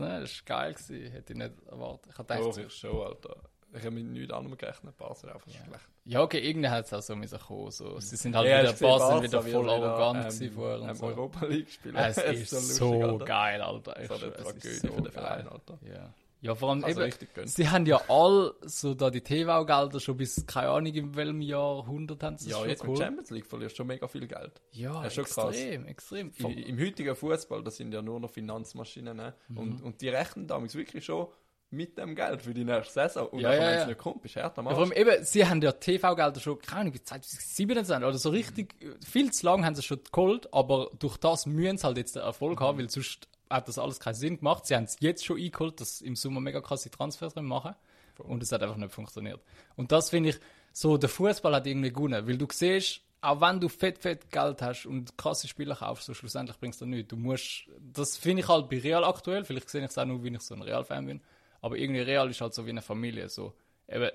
war 0.00 0.44
geil. 0.46 0.74
Gewesen. 0.74 1.10
Hätte 1.12 1.32
ich 1.32 1.38
nicht 1.40 1.52
erwartet. 1.66 2.12
Ich 2.12 2.18
Oh, 2.20 2.22
gedacht, 2.22 2.56
ich 2.58 2.72
schon, 2.72 3.02
Alter. 3.06 3.36
Ich 3.76 3.80
habe 3.84 3.90
mit 3.90 4.04
nichts 4.06 4.32
anderem 4.32 4.56
gerechnet. 4.56 4.96
Basel 4.96 5.30
einfach 5.30 5.46
Ja. 5.48 5.64
schlecht. 5.64 5.84
ja, 6.04 6.22
okay, 6.22 6.38
irgendwann 6.38 6.70
hat 6.70 6.86
es 6.86 6.92
auch 6.92 7.02
so 7.02 7.16
müssen 7.16 7.38
kommen. 7.40 7.70
So. 7.70 7.98
Sie 8.00 8.16
sind 8.16 8.36
halt 8.36 8.46
Ja, 8.48 8.60
wieder, 8.60 8.72
gesehen, 8.72 8.88
Basel 8.88 9.22
wieder 9.24 9.42
voll 9.42 9.68
arrogant 9.70 10.16
ähm, 10.18 10.22
gewesen 10.30 10.52
vorher 10.54 10.80
und 10.82 10.88
ähm, 10.90 10.94
so. 10.94 11.06
Europa 11.06 11.46
League 11.46 11.68
spielen. 11.70 11.96
Es 11.96 12.16
ist 12.18 12.52
lustig, 12.52 12.76
so 12.76 13.02
Alter. 13.02 13.24
geil, 13.24 13.60
Alter. 13.60 14.00
Ich 14.00 14.08
So 14.08 14.14
eine 14.14 14.32
Tragödie 14.32 14.68
so 14.68 14.88
für 14.92 15.02
den 15.02 15.12
Verein. 15.12 15.48
Alter. 15.48 15.78
Ja. 15.82 16.14
ja, 16.40 16.54
vor 16.54 16.70
allem 16.70 16.84
Also 16.84 17.02
eben, 17.02 17.46
sie 17.46 17.68
haben 17.68 17.86
ja 17.86 18.00
all 18.08 18.52
so 18.62 18.94
da 18.94 19.10
die 19.10 19.22
TV-Gelder 19.22 19.98
schon 19.98 20.16
bis, 20.18 20.46
keine 20.46 20.68
Ahnung, 20.68 20.92
in 20.94 21.16
welchem 21.16 21.40
Jahrhundert 21.40 22.22
haben 22.22 22.36
sie 22.38 22.50
Ja, 22.50 22.58
schon 22.58 22.68
jetzt 22.68 22.82
mit 22.82 22.92
geholt. 22.92 22.98
Champions 23.00 23.30
League 23.30 23.46
verlierst 23.46 23.72
du 23.74 23.76
schon 23.78 23.86
mega 23.88 24.06
viel 24.06 24.26
Geld. 24.28 24.60
Ja, 24.70 24.92
Das 25.02 25.06
ist 25.06 25.14
schon 25.14 25.24
krass. 25.24 25.56
extrem, 25.56 25.86
extrem. 25.86 26.32
I, 26.38 26.62
Im 26.68 26.78
heutigen 26.78 27.16
Fußball, 27.16 27.64
das 27.64 27.76
sind 27.76 27.92
ja 27.92 28.02
nur 28.02 28.20
noch 28.20 28.30
Finanzmaschinen. 28.30 29.16
Ne? 29.16 29.34
Mhm. 29.48 29.58
Und, 29.58 29.82
und 29.82 30.00
die 30.00 30.10
rechnen 30.10 30.46
damals 30.46 30.74
wirklich 30.76 31.04
schon 31.04 31.26
mit 31.74 31.98
dem 31.98 32.14
Geld 32.14 32.42
für 32.42 32.54
die 32.54 32.64
nächste 32.64 32.92
Saison. 32.92 33.28
Und 33.28 33.40
Ja, 33.40 33.50
nachher, 33.50 33.60
ja, 33.62 33.66
wenn 33.68 33.74
es 33.76 33.82
ja. 33.82 33.86
nicht 33.88 33.98
kommt, 33.98 34.22
bist 34.22 34.36
du 34.36 34.40
härter 34.40 34.62
Ja, 34.62 34.70
vor 34.70 34.78
allem 34.78 34.90
Arsch. 34.90 34.98
eben, 35.00 35.24
sie 35.24 35.46
haben 35.46 35.62
ja 35.62 35.72
TV-Gelder 35.72 36.40
schon, 36.40 36.58
keine 36.60 36.80
Ahnung, 36.82 36.94
2027 37.04 37.96
oder 37.96 38.18
so 38.18 38.30
richtig, 38.30 38.74
viel 39.04 39.32
zu 39.32 39.46
lang 39.46 39.64
haben 39.64 39.74
sie 39.74 39.82
schon 39.82 40.00
geholt, 40.10 40.52
aber 40.52 40.90
durch 40.98 41.16
das 41.16 41.46
müssen 41.46 41.78
sie 41.78 41.86
halt 41.86 41.96
jetzt 41.96 42.16
den 42.16 42.22
Erfolg 42.22 42.60
haben, 42.60 42.78
weil 42.78 42.88
sonst 42.90 43.28
hat 43.50 43.68
das 43.68 43.78
alles 43.78 44.00
keinen 44.00 44.14
Sinn 44.14 44.38
gemacht. 44.38 44.66
Sie 44.66 44.74
haben 44.74 44.84
es 44.84 44.96
jetzt 45.00 45.24
schon 45.24 45.38
eingeholt, 45.38 45.80
dass 45.80 46.00
im 46.00 46.16
Sommer 46.16 46.40
mega 46.40 46.60
krasse 46.60 46.90
Transfers 46.90 47.34
machen. 47.36 47.74
Und 48.18 48.42
es 48.42 48.52
hat 48.52 48.62
einfach 48.62 48.76
nicht 48.76 48.92
funktioniert. 48.92 49.40
Und 49.76 49.90
das 49.90 50.10
finde 50.10 50.30
ich, 50.30 50.36
so 50.72 50.96
der 50.96 51.08
Fußball 51.08 51.54
hat 51.54 51.66
irgendwie 51.66 51.92
gewonnen, 51.92 52.26
weil 52.26 52.36
du 52.38 52.46
siehst, 52.50 53.00
auch 53.20 53.40
wenn 53.40 53.58
du 53.58 53.68
fett, 53.68 53.98
fett 53.98 54.30
Geld 54.30 54.60
hast 54.62 54.86
und 54.86 55.16
krasse 55.16 55.48
Spieler 55.48 55.74
kaufst, 55.76 56.06
so 56.06 56.14
schlussendlich 56.14 56.58
bringst 56.58 56.80
du 56.80 56.86
nichts. 56.86 57.08
Du 57.08 57.16
musst, 57.16 57.64
das 57.80 58.16
finde 58.16 58.42
ich 58.42 58.48
halt 58.48 58.68
bei 58.68 58.78
Real 58.78 59.04
aktuell, 59.04 59.44
vielleicht 59.44 59.70
sehe 59.70 59.82
ich 59.82 59.90
es 59.90 59.98
auch 59.98 60.04
nur, 60.04 60.22
wenn 60.22 60.34
ich 60.34 60.42
so 60.42 60.54
ein 60.54 60.62
Real-Fan 60.62 61.06
bin, 61.06 61.20
aber 61.64 61.78
irgendwie 61.78 62.02
Real 62.02 62.28
ist 62.28 62.42
halt 62.42 62.52
so 62.52 62.66
wie 62.66 62.70
eine 62.70 62.82
Familie, 62.82 63.30
so. 63.30 63.54
Eben, 63.88 64.10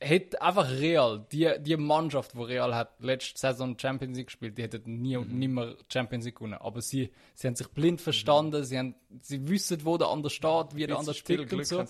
hätte 0.00 0.42
einfach 0.42 0.68
Real, 0.68 1.24
die, 1.30 1.48
die 1.60 1.76
Mannschaft, 1.76 2.32
die 2.34 2.42
Real 2.42 2.74
hat, 2.74 2.98
letzte 2.98 3.38
Saison 3.38 3.78
Champions 3.78 4.16
League 4.16 4.26
gespielt, 4.26 4.58
die 4.58 4.62
hätte 4.62 4.82
nie 4.84 5.16
und 5.16 5.32
nimmer 5.32 5.76
Champions 5.88 6.24
League 6.24 6.34
gewonnen. 6.34 6.54
Aber 6.54 6.82
sie, 6.82 7.12
sie 7.34 7.46
haben 7.46 7.54
sich 7.54 7.68
blind 7.68 8.00
verstanden, 8.00 8.64
sie, 8.64 8.76
haben, 8.76 8.96
sie 9.20 9.48
wissen, 9.48 9.84
wo 9.84 9.96
der 9.98 10.08
andere 10.08 10.30
steht, 10.30 10.74
wie 10.74 10.84
der 10.84 10.98
andere 10.98 11.14
spielt 11.14 11.52
und 11.52 11.64
so. 11.64 11.84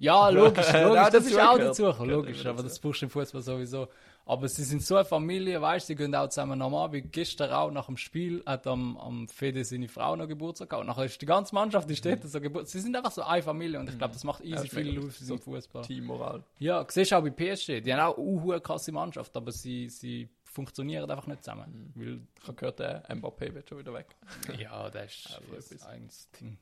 Ja, 0.00 0.28
logisch, 0.30 0.72
logisch, 0.72 0.94
das 0.96 1.10
das 1.12 1.26
ist 1.26 1.38
auch 1.38 1.58
dazu 1.58 1.84
logisch, 2.04 2.44
aber 2.44 2.64
das 2.64 2.80
brauchst 2.80 3.02
du 3.02 3.06
im 3.06 3.10
Fußball 3.10 3.42
sowieso. 3.42 3.86
Aber 4.24 4.48
sie 4.48 4.62
sind 4.62 4.82
so 4.82 4.94
eine 4.96 5.04
Familie, 5.04 5.60
weißt 5.60 5.88
sie 5.88 5.96
gehen 5.96 6.14
auch 6.14 6.28
zusammen 6.28 6.62
am 6.62 6.74
Abend. 6.74 7.12
Gestern 7.12 7.50
auch 7.50 7.70
nach 7.72 7.86
dem 7.86 7.96
Spiel 7.96 8.42
hat 8.46 8.66
am, 8.68 8.96
am 8.96 9.26
Fede 9.28 9.64
seine 9.64 9.88
Frau 9.88 10.14
noch 10.14 10.28
Geburtstag 10.28 10.70
gehabt. 10.70 10.82
Und 10.82 10.86
nachher 10.86 11.04
ist 11.06 11.20
die 11.20 11.26
ganze 11.26 11.54
Mannschaft, 11.54 11.90
die 11.90 11.96
steht 11.96 12.22
so 12.22 12.40
Geburtstag. 12.40 12.72
Sie 12.72 12.80
sind 12.80 12.94
einfach 12.94 13.10
so 13.10 13.22
eine 13.22 13.42
Familie 13.42 13.80
und 13.80 13.88
ich 13.90 13.98
glaube, 13.98 14.14
das 14.14 14.22
macht 14.22 14.44
easy 14.44 14.66
ist 14.66 14.74
viel 14.74 14.98
aus 15.04 15.16
für 15.16 15.24
so 15.24 15.36
Fußball. 15.38 15.82
Teammoral. 15.82 16.44
Ja, 16.60 16.86
siehst 16.88 17.10
du 17.10 17.16
auch 17.16 17.22
bei 17.22 17.30
PSG, 17.30 17.80
die 17.80 17.92
haben 17.92 18.00
auch 18.00 18.16
eine 18.52 18.60
krasse 18.60 18.92
Mannschaft, 18.92 19.36
aber 19.36 19.50
sie, 19.50 19.88
sie 19.88 20.28
funktionieren 20.44 21.10
einfach 21.10 21.26
nicht 21.26 21.42
zusammen. 21.42 21.92
Weil 21.96 22.20
Ich 22.40 22.42
habe 22.46 22.54
gehört, 22.54 22.78
der 22.78 23.04
Mbappé 23.10 23.52
wird 23.54 23.68
schon 23.68 23.78
wieder 23.78 23.92
weg. 23.94 24.06
Ja, 24.58 24.88
das 24.88 25.06
ist 25.16 25.30
Ja, 25.30 25.36
so 25.48 25.54
das 25.56 25.72
etwas. 25.72 25.86
eigenes 25.88 26.30
Ding. 26.40 26.58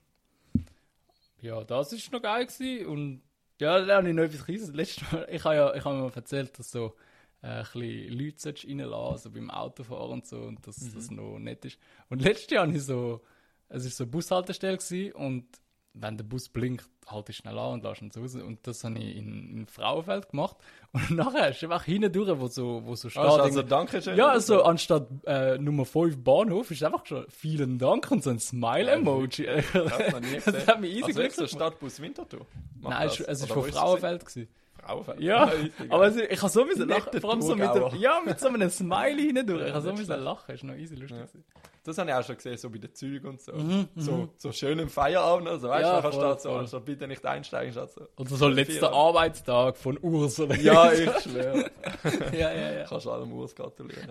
Ja, 1.42 1.62
das 1.64 1.92
ist 1.92 2.10
noch 2.12 2.22
geil 2.22 2.46
gewesen 2.46 2.86
und 2.86 3.22
ja, 3.60 3.84
da 3.84 3.96
habe 3.96 4.08
ich 4.08 4.14
noch 4.14 4.22
etwas 4.24 4.44
Kleines. 4.44 4.72
Letztes 4.72 5.12
Mal, 5.12 5.28
ich 5.30 5.44
habe 5.44 5.54
ja, 5.56 5.74
ich 5.74 5.84
habe 5.84 5.94
mir 5.96 6.02
mal 6.04 6.12
erzählt, 6.14 6.58
dass 6.58 6.70
so 6.70 6.94
äh, 7.42 7.46
ein 7.46 7.62
bisschen 7.72 8.18
Leute 8.18 8.54
reinlassen, 8.68 8.92
also 9.12 9.30
beim 9.30 9.50
Autofahren 9.50 10.10
und 10.12 10.26
so, 10.26 10.36
und 10.42 10.66
dass 10.66 10.78
Mhm. 10.80 10.94
das 10.94 11.10
noch 11.10 11.38
nett 11.38 11.64
ist. 11.64 11.78
Und 12.08 12.22
letztes 12.22 12.50
Jahr 12.50 12.68
ich 12.68 12.82
so, 12.84 13.20
es 13.68 13.84
ist 13.84 13.96
so 13.96 14.04
eine 14.04 14.10
Bushaltestelle 14.10 14.76
gewesen 14.78 15.12
und 15.12 15.46
wenn 15.92 16.16
der 16.16 16.22
Bus 16.24 16.48
blinkt, 16.48 16.88
halte 17.08 17.32
ich 17.32 17.38
schnell 17.38 17.58
an 17.58 17.72
und 17.72 17.82
lasse 17.82 18.04
ihn 18.04 18.12
raus. 18.16 18.36
Und 18.36 18.64
das 18.64 18.84
habe 18.84 18.96
ich 19.00 19.16
in, 19.16 19.50
in 19.58 19.66
Frauenfeld 19.66 20.28
gemacht. 20.28 20.56
Und 20.92 21.10
nachher 21.10 21.50
ist 21.50 21.64
einfach 21.64 21.82
hinten 21.82 22.12
durch, 22.12 22.38
wo 22.38 22.46
so, 22.46 22.82
wo 22.84 22.94
so 22.94 23.08
steht, 23.08 23.20
Also, 23.22 23.40
also 23.42 23.62
Dankeschön. 23.62 24.16
ja, 24.16 24.28
also 24.28 24.62
anstatt 24.62 25.08
äh, 25.26 25.58
Nummer 25.58 25.84
5 25.84 26.22
Bahnhof 26.22 26.70
ist 26.70 26.84
einfach 26.84 27.04
schon 27.06 27.26
vielen 27.28 27.78
Dank 27.78 28.08
und 28.12 28.22
so 28.22 28.30
ein 28.30 28.38
Smile-Emoji. 28.38 29.46
Das 29.72 30.44
das 30.44 30.66
hat 30.68 30.80
mich 30.80 30.92
easy 30.94 31.20
also 31.20 31.46
so. 31.46 31.46
Stadtbus 31.48 32.00
Winterthur. 32.00 32.46
Macht 32.80 32.90
Nein, 32.94 33.08
das? 33.08 33.20
es, 33.20 33.42
Oder 33.44 33.54
von 33.54 33.64
Frauenfeld. 33.72 34.20
Gewesen. 34.26 34.48
Frauenfeld. 34.82 35.20
Ja, 35.20 35.50
aber 35.88 36.06
es, 36.08 36.16
ich 36.16 36.38
habe 36.40 36.50
so 36.50 36.64
müssen 36.64 36.88
lachen, 36.88 37.20
vor 37.20 37.30
allem 37.30 37.42
so 37.42 37.54
mit, 37.54 37.74
dem, 37.74 37.94
ja, 38.00 38.20
mit 38.24 38.38
so 38.40 38.48
einem 38.48 38.70
Smiley 38.70 39.32
hindurch. 39.34 39.60
Ich 39.62 39.68
Ja, 39.68 39.74
habe 39.74 39.82
so 39.86 39.92
müssen 39.92 40.20
lachen, 40.22 40.54
ist 40.54 40.64
noch 40.64 40.74
easy 40.74 40.94
lustig. 40.96 41.18
Ja. 41.34 41.60
Das 41.82 41.96
habe 41.96 42.10
ich 42.10 42.14
auch 42.16 42.24
schon 42.24 42.36
gesehen, 42.36 42.58
so 42.58 42.68
bei 42.68 42.76
den 42.78 42.94
Zügen 42.94 43.26
und 43.26 43.40
so. 43.40 43.52
Mhm, 43.54 43.88
so, 43.96 44.28
so 44.36 44.52
schön 44.52 44.78
im 44.78 44.90
Feierabend. 44.90 45.48
Also, 45.48 45.68
weißt 45.68 45.82
Ja, 45.82 46.00
du, 46.02 46.08
nachher 46.08 46.20
voll, 46.20 46.38
so, 46.40 46.50
anstatt 46.52 46.84
bitte 46.84 47.08
nicht 47.08 47.24
einsteigen, 47.24 47.72
steht 47.72 47.90
so. 47.90 48.02
Oder 48.18 48.30
so 48.36 48.48
letzter. 48.48 48.92
Arbeitstag 48.92 49.78
von 49.78 49.96
Urs 49.98 50.38
oder 50.40 50.56
Ja, 50.56 50.92
ich 50.92 51.10
schwöre. 51.20 51.70
ja, 52.32 52.52
ja, 52.52 52.72
ja. 52.72 52.84
Kannst 52.86 53.06
du 53.06 53.10
allem 53.10 53.32
Urs 53.32 53.54
gratulieren. 53.54 54.10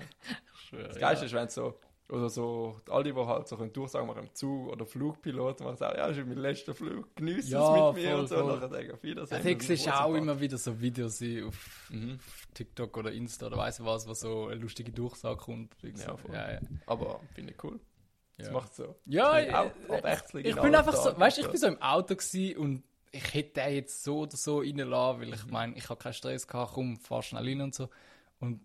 Ich 0.56 0.62
schwöre, 0.68 0.88
Das 0.88 0.98
Geilste 0.98 1.26
ist, 1.26 1.34
wenn 1.34 1.46
es 1.46 1.54
so, 1.54 1.76
oder 2.10 2.30
so, 2.30 2.80
all 2.90 3.04
die, 3.04 3.14
die 3.14 3.20
halt 3.20 3.48
so 3.48 3.56
können 3.58 3.72
Durchsagen 3.74 4.08
machen 4.08 4.24
im 4.24 4.34
Zug 4.34 4.70
oder 4.72 4.86
Flugpilot, 4.86 5.60
machen 5.62 5.78
sagen, 5.78 5.98
ja, 5.98 6.08
das 6.08 6.18
ist 6.18 6.26
mein 6.28 6.38
letzter 6.38 6.74
Flug, 6.74 7.16
genieß 7.16 7.50
Ja, 7.50 7.90
es 7.90 7.94
mit 7.96 8.04
mir 8.04 8.12
voll, 8.12 8.20
und 8.22 8.28
so. 8.28 8.36
voll. 8.36 8.52
Und 8.52 8.62
dann 8.62 8.72
sagen, 8.72 8.92
auf 8.92 9.04
Wiedersehen. 9.04 9.44
Ja, 9.44 9.52
ich 9.52 9.64
sehe 9.84 10.00
auch 10.00 10.14
immer 10.16 10.40
wieder 10.40 10.58
so 10.58 10.80
Videos 10.82 11.22
ich, 11.22 11.44
auf 11.44 11.88
Mhm. 11.90 12.20
TikTok 12.54 12.98
oder 12.98 13.12
Insta 13.12 13.48
oder 13.48 13.58
weiss 13.58 13.80
ich 13.80 13.86
was, 13.86 14.08
wo 14.08 14.14
so 14.14 14.48
eine 14.48 14.56
lustige 14.60 14.92
Durchsage 14.92 15.38
kommt. 15.38 15.76
Ja, 15.84 16.18
voll. 16.18 16.36
ja, 16.36 16.54
ja. 16.54 16.60
Aber 16.88 17.22
finde 17.34 17.54
ich 17.54 17.64
cool. 17.64 17.80
Das 18.38 18.48
Ja. 18.48 18.54
macht 18.54 18.74
so. 18.76 18.96
Ja, 19.06 19.32
abwechselnd 19.90 20.48
Ich 20.48 20.56
in 20.56 20.62
bin 20.62 20.74
einfach 20.76 20.96
so, 20.96 21.18
weißt 21.20 21.38
du, 21.38 21.42
ich 21.42 21.48
bin 21.50 21.58
so 21.60 21.68
im 21.68 21.82
Auto 21.82 22.16
und 22.58 22.84
ich 23.12 23.34
hätte 23.34 23.62
den 23.62 23.74
jetzt 23.74 24.04
so 24.04 24.20
oder 24.20 24.38
so 24.38 24.60
reinlassen, 24.60 25.22
weil 25.22 25.34
ich 25.34 25.46
Mhm. 25.46 25.52
meine, 25.52 25.76
ich 25.78 25.90
habe 25.90 26.02
keinen 26.02 26.14
Stress 26.14 26.48
gehabt, 26.48 26.74
komm, 26.74 26.98
fahr 26.98 27.22
schnell 27.24 27.44
rein 27.44 27.62
und 27.62 27.76
so. 27.76 27.90
Und 28.40 28.62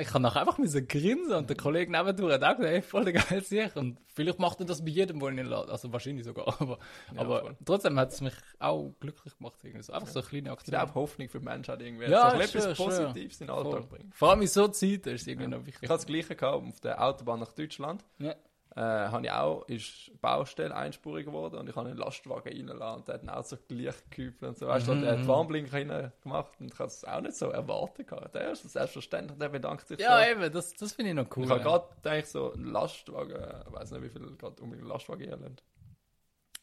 ich 0.00 0.08
kann 0.08 0.22
nachher 0.22 0.40
einfach 0.40 0.58
müssen 0.58 0.86
grinsen 0.88 1.32
und 1.34 1.48
der 1.48 1.56
Kollege 1.56 1.90
nebendurch 1.92 2.34
hat 2.34 2.44
auch 2.44 2.56
gesagt, 2.56 2.74
ey, 2.74 2.82
voll 2.82 3.12
geil 3.12 3.42
sich. 3.44 3.74
Und 3.76 3.98
vielleicht 4.14 4.38
macht 4.38 4.60
er 4.60 4.66
das 4.66 4.82
bei 4.84 4.90
jedem, 4.90 5.20
wo 5.20 5.28
ich 5.28 5.36
ihn 5.38 5.46
lasse. 5.46 5.70
Also 5.70 5.92
wahrscheinlich 5.92 6.24
sogar. 6.24 6.48
Aber, 6.60 6.78
Ja, 7.14 7.20
aber 7.20 7.56
trotzdem 7.64 7.98
hat 7.98 8.10
es 8.12 8.20
mich 8.20 8.32
auch 8.58 8.92
glücklich 9.00 9.36
gemacht. 9.36 9.58
Irgendwie 9.62 9.82
so. 9.82 9.92
Einfach 9.92 10.08
so 10.08 10.20
eine 10.20 10.28
kleine 10.28 10.48
Ich 10.48 10.52
Aktion. 10.52 10.72
glaube, 10.78 10.94
Hoffnung 10.94 11.28
für 11.28 11.38
die 11.38 11.44
Menschheit 11.44 11.80
irgendwie. 11.82 12.06
Ja, 12.06 12.30
so 12.30 12.36
schön, 12.36 12.40
etwas 12.46 12.64
schön. 12.76 12.86
Positives 12.86 13.40
in 13.40 13.46
den 13.46 13.56
Alltag 13.56 13.72
Voll. 13.72 13.82
bringen. 13.98 14.12
Vor 14.14 14.30
allem 14.30 14.42
in 14.42 14.48
so 14.48 14.68
Zeiten 14.68 15.08
ist 15.10 15.20
es 15.22 15.26
irgendwie 15.26 15.48
noch 15.48 15.60
Ich 15.60 15.66
wichtig. 15.66 15.88
hatte 15.88 15.98
das 15.98 16.06
Gleiche 16.06 16.36
gehabt 16.36 16.66
auf 16.68 16.80
der 16.80 17.02
Autobahn 17.04 17.40
nach 17.40 17.52
Deutschland. 17.52 18.04
Ja. 18.18 18.34
Äh, 18.76 18.80
habe 18.80 19.24
ich 19.26 19.32
auch, 19.32 19.66
ist 19.68 20.10
Baustelle 20.20 20.74
einspurig 20.76 21.26
geworden 21.26 21.56
und 21.56 21.68
ich 21.68 21.74
habe 21.74 21.88
einen 21.88 21.98
Lastwagen 21.98 22.52
reinlassen 22.52 22.98
und 23.00 23.08
der 23.08 23.14
hat 23.14 23.22
dann 23.22 23.30
auch 23.30 23.42
so 23.44 23.56
Licht 23.70 24.10
gekübelt 24.10 24.42
und 24.50 24.58
so. 24.58 24.68
Weißt 24.68 24.86
du, 24.86 24.94
Mhm, 24.94 25.00
der 25.02 25.12
hat 25.12 25.18
mhm. 25.20 25.26
Warnblinker 25.26 25.72
rein 25.72 26.12
gemacht 26.22 26.52
und 26.60 26.72
ich 26.72 26.78
habe 26.78 26.86
es 26.88 27.04
auch 27.04 27.20
nicht 27.20 27.34
so 27.34 27.46
erwartet 27.50 28.06
gehabt. 28.08 28.34
Der 28.34 28.52
ist 28.52 28.62
selbstverständlich, 28.70 29.38
der 29.38 29.48
bedankt 29.48 29.88
sich 29.88 29.98
Ja, 29.98 30.22
so. 30.22 30.30
eben, 30.30 30.52
das, 30.52 30.74
das 30.74 30.92
finde 30.92 31.10
ich 31.10 31.16
noch 31.16 31.36
cool. 31.36 31.44
Ich 31.44 31.50
habe 31.50 31.60
gerade 31.62 31.86
gedacht, 31.96 32.26
so 32.28 32.52
ein 32.52 32.64
Lastwagen, 32.64 33.36
ich 33.66 33.72
weiß 33.72 33.90
nicht, 33.92 34.02
wie 34.02 34.08
viel 34.10 34.36
gerade 34.36 34.62
unbedingt 34.62 34.86
ein 34.86 34.92
Lastwagen 34.92 35.24
hier 35.26 35.36
lernt. 35.36 35.62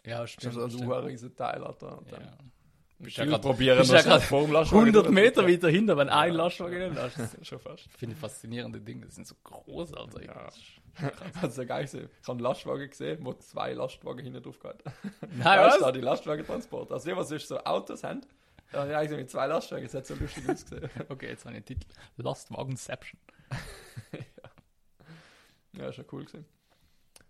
ja, 0.06 0.20
Das 0.22 0.32
stimmt. 0.32 0.56
ist 0.58 0.78
so 0.78 0.94
ein 0.94 1.04
riesen 1.06 1.36
Teil, 1.36 1.64
Alter. 1.64 1.98
Und 1.98 2.12
dann 2.12 2.22
Ja. 2.22 2.38
Bist 3.00 3.18
ja 3.18 3.26
grad- 3.26 3.42
probieren, 3.42 3.78
bist 3.78 3.92
ja 3.92 4.02
Lastwagen 4.06 4.56
100 4.56 5.10
Meter 5.12 5.48
weiter 5.48 5.70
hinter, 5.70 5.98
wenn 5.98 6.10
ein 6.10 6.32
Ja. 6.32 6.36
Lastwagen 6.44 6.80
nicht 6.80 6.96
lässt. 6.96 7.20
Das 7.20 7.48
Schon 7.48 7.60
fast. 7.60 7.88
finde 7.98 8.14
ich 8.16 8.20
faszinierende 8.20 8.80
Dinge. 8.82 9.06
Die 9.06 9.12
sind 9.12 9.28
so 9.28 9.36
groß, 9.44 9.94
Alter. 9.94 10.24
Ja. 10.24 10.50
Das 11.42 11.52
ist 11.52 11.58
ja 11.58 11.64
geil 11.66 11.86
gewesen. 11.86 12.10
Ich 12.22 12.28
habe 12.28 12.32
einen 12.32 12.40
Lastwagen 12.40 12.90
gesehen, 12.90 13.20
wo 13.26 13.34
zwei 13.34 13.74
Lastwagen 13.74 14.24
hinten 14.24 14.42
drauf 14.42 14.60
gehabt. 14.60 14.84
Nein, 15.36 15.60
was? 15.60 15.94
die 15.94 16.00
Lastwagentransport. 16.02 16.92
Also, 16.92 17.10
die, 17.10 17.16
was 17.18 17.28
sonst 17.30 17.48
so 17.50 17.58
Autos 17.60 18.04
haben, 18.04 18.22
da 18.72 18.82
habe 18.82 18.92
ich 18.92 18.96
eigentlich 18.98 19.20
mit 19.20 19.30
zwei 19.30 19.48
Lastwagen, 19.48 19.84
das 19.84 19.94
hat 19.94 20.08
so 20.08 20.16
lustig 20.16 20.48
ausgesehen. 20.50 20.90
Okay, 21.10 21.28
jetzt 21.28 21.46
habe 21.46 21.56
ich 21.58 21.64
den 21.66 21.80
Titel. 21.80 21.88
Lastwagenception. 22.18 23.20
Ja, 25.74 25.90
ist 25.90 25.96
schon 25.96 26.06
cool 26.14 26.24
gewesen. 26.24 26.46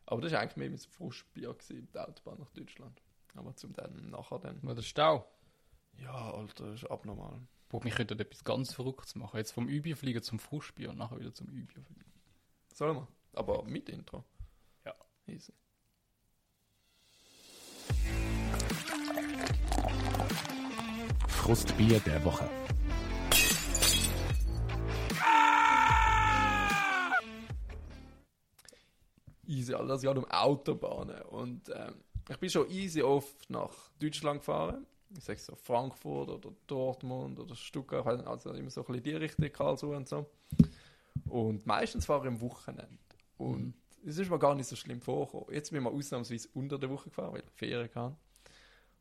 Aber 0.05 0.21
das 0.21 0.31
war 0.31 0.39
eigentlich 0.41 0.55
mehr 0.57 0.69
mit 0.69 0.79
so 0.79 0.87
Frustbier 0.91 1.53
gewesen, 1.53 1.87
der 1.93 2.07
Autobahn 2.07 2.37
nach 2.39 2.51
Deutschland. 2.51 3.01
Aber 3.35 3.55
zum 3.55 3.73
dann 3.73 4.09
nachher 4.11 4.37
dann. 4.39 4.59
Oder 4.59 4.83
Stau. 4.83 5.27
Ja, 5.97 6.31
Alter, 6.31 6.71
das 6.71 6.83
ist 6.83 6.91
abnormal. 6.91 7.41
Boah, 7.69 7.83
mich 7.83 7.95
könnte 7.95 8.13
etwas 8.13 8.43
ganz 8.43 8.73
Verrücktes 8.73 9.15
machen. 9.15 9.37
Jetzt 9.37 9.51
vom 9.51 9.67
Übier 9.67 9.97
fliegen 9.97 10.21
zum 10.21 10.39
Frustbier 10.39 10.91
und 10.91 10.97
nachher 10.97 11.19
wieder 11.19 11.33
zum 11.33 11.47
Übier 11.47 11.81
fliegen. 11.83 12.11
Sollen 12.73 12.95
wir? 12.95 13.07
Aber 13.33 13.63
mit 13.63 13.89
Intro. 13.89 14.23
Ja. 14.85 14.93
Easy. 15.27 15.53
Frustbier 21.27 21.99
der 21.99 22.23
Woche. 22.23 22.49
Easy, 29.47 29.73
Alter, 29.73 29.87
das 29.87 30.01
geht 30.01 30.17
um 30.17 30.25
Autobahnen. 30.25 31.21
Und 31.23 31.69
ähm, 31.69 31.95
ich 32.29 32.37
bin 32.37 32.49
schon 32.49 32.69
easy 32.69 33.01
oft 33.01 33.49
nach 33.49 33.89
Deutschland 33.99 34.39
gefahren. 34.39 34.85
Ich 35.17 35.23
sag 35.23 35.39
so 35.39 35.55
Frankfurt 35.55 36.29
oder 36.29 36.51
Dortmund 36.67 37.39
oder 37.39 37.55
Stuttgart, 37.55 38.05
also 38.27 38.51
immer 38.51 38.69
so 38.69 38.81
ein 38.81 38.87
bisschen 38.87 39.03
die 39.03 39.15
Richtung, 39.15 39.51
Karlsruhe 39.51 39.97
und 39.97 40.07
so. 40.07 40.25
Und 41.29 41.65
meistens 41.65 42.05
fahre 42.05 42.21
ich 42.21 42.27
am 42.27 42.41
Wochenende. 42.41 42.87
Und 43.37 43.75
es 44.05 44.17
ist 44.17 44.29
mir 44.29 44.39
gar 44.39 44.55
nicht 44.55 44.67
so 44.67 44.75
schlimm 44.75 45.01
vorgekommen. 45.01 45.53
Jetzt 45.53 45.71
bin 45.71 45.79
ich 45.79 45.83
mal 45.83 45.93
ausnahmsweise 45.93 46.49
unter 46.53 46.77
der 46.77 46.89
Woche 46.89 47.09
gefahren, 47.09 47.33
weil 47.33 47.43
ich 47.43 47.51
Ferien 47.51 47.89
kann. 47.91 48.15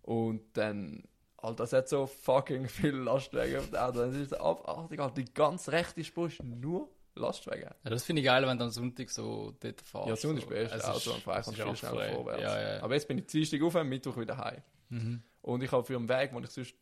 Und 0.02 0.42
dann, 0.56 1.04
Alter, 1.36 1.64
es 1.64 1.72
hat 1.72 1.88
so 1.88 2.06
fucking 2.06 2.68
viele 2.68 2.98
Lastwagen 2.98 3.56
auf 3.58 3.70
der 3.70 3.88
Auto. 3.88 3.98
Das 4.00 4.14
ist 4.14 4.30
so 4.30 4.36
abartig, 4.38 5.00
Alter. 5.00 5.14
Die 5.14 5.32
ganz 5.32 5.68
rechte 5.68 6.04
Spur 6.04 6.28
ist 6.28 6.42
nur 6.42 6.88
Lastwagen. 7.16 7.70
Ja, 7.84 7.90
das 7.90 8.04
finde 8.04 8.20
ich 8.20 8.26
geil, 8.26 8.46
wenn 8.46 8.58
du 8.58 8.64
am 8.64 8.70
Sonntag 8.70 9.10
so 9.10 9.54
dort 9.60 9.80
fährst. 9.80 10.08
Ja, 10.08 10.16
Sonntag 10.16 10.42
ist 10.42 10.48
so. 10.48 10.54
best. 10.54 10.74
Es 10.74 10.84
Also 10.84 11.12
am 11.14 11.20
Freitag 11.20 11.46
ist 11.48 11.54
viel 11.54 11.64
auch 11.64 11.76
schneller 11.76 11.94
frei. 11.94 12.12
vorwärts. 12.14 12.42
Ja, 12.42 12.74
ja. 12.76 12.82
Aber 12.82 12.94
jetzt 12.94 13.08
bin 13.08 13.18
ich 13.18 13.26
Dienstag 13.26 13.62
auf, 13.62 13.74
Mittwoch 13.84 14.16
wieder 14.16 14.36
heim. 14.36 14.62
Mhm. 14.94 15.22
Und 15.42 15.62
ich 15.62 15.72
habe 15.72 15.84
für 15.84 15.96
einen 15.96 16.08
Weg, 16.08 16.32
wo 16.32 16.40
ich 16.40 16.50
sonst. 16.50 16.74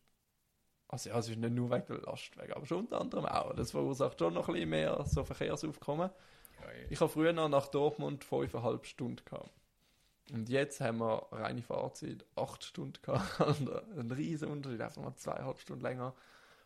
Also 0.88 1.08
ja, 1.10 1.18
es 1.18 1.28
ist 1.28 1.38
nicht 1.38 1.52
nur 1.54 1.70
wegen 1.70 1.86
der 1.86 1.98
Lastwagen, 2.02 2.52
aber 2.52 2.66
schon 2.66 2.80
unter 2.80 3.00
anderem 3.00 3.24
auch. 3.26 3.54
Das 3.54 3.70
verursacht 3.70 4.18
schon 4.18 4.34
noch 4.34 4.48
ein 4.48 4.54
bisschen 4.54 4.70
mehr 4.70 5.04
so 5.06 5.24
Verkehrsaufkommen. 5.24 6.10
Ich 6.90 7.00
habe 7.00 7.10
früher 7.10 7.32
noch 7.32 7.48
nach 7.48 7.68
Dortmund 7.68 8.24
fünfeinhalb 8.24 8.86
Stunden 8.86 9.24
gehabt. 9.24 9.50
Und 10.32 10.48
jetzt 10.48 10.80
haben 10.80 10.98
wir 10.98 11.26
reine 11.32 11.62
Fahrzeit 11.62 12.24
acht 12.36 12.64
Stunden 12.64 13.00
gehabt. 13.02 13.40
Ein 13.96 14.10
riesen 14.12 14.50
Unterschied, 14.50 14.80
einfach 14.80 15.02
mal 15.02 15.14
zweieinhalb 15.16 15.58
Stunden 15.60 15.82
länger. 15.82 16.14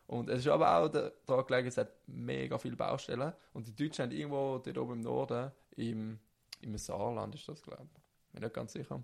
Und 0.06 0.28
es 0.30 0.40
ist 0.40 0.48
aber 0.48 0.76
auch 0.76 0.88
da- 0.88 1.12
daran 1.26 1.46
gelegen, 1.46 1.68
es 1.68 1.78
hat 1.78 1.92
mega 2.06 2.58
viele 2.58 2.76
Baustellen. 2.76 3.32
Und 3.54 3.66
die 3.68 3.74
Deutschen 3.76 4.04
haben 4.04 4.12
irgendwo 4.12 4.58
dort 4.58 4.78
oben 4.78 4.94
im 4.94 5.00
Norden, 5.00 5.52
im, 5.76 6.18
im 6.60 6.76
Saarland 6.78 7.34
ist 7.34 7.48
das, 7.48 7.62
glaube 7.62 7.84
ich. 7.84 8.32
Bin 8.32 8.42
nicht 8.42 8.54
ganz 8.54 8.72
sicher. 8.72 9.02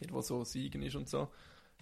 Dort, 0.00 0.12
wo 0.12 0.20
so 0.20 0.44
Siegen 0.44 0.82
ist 0.82 0.96
und 0.96 1.08
so. 1.08 1.28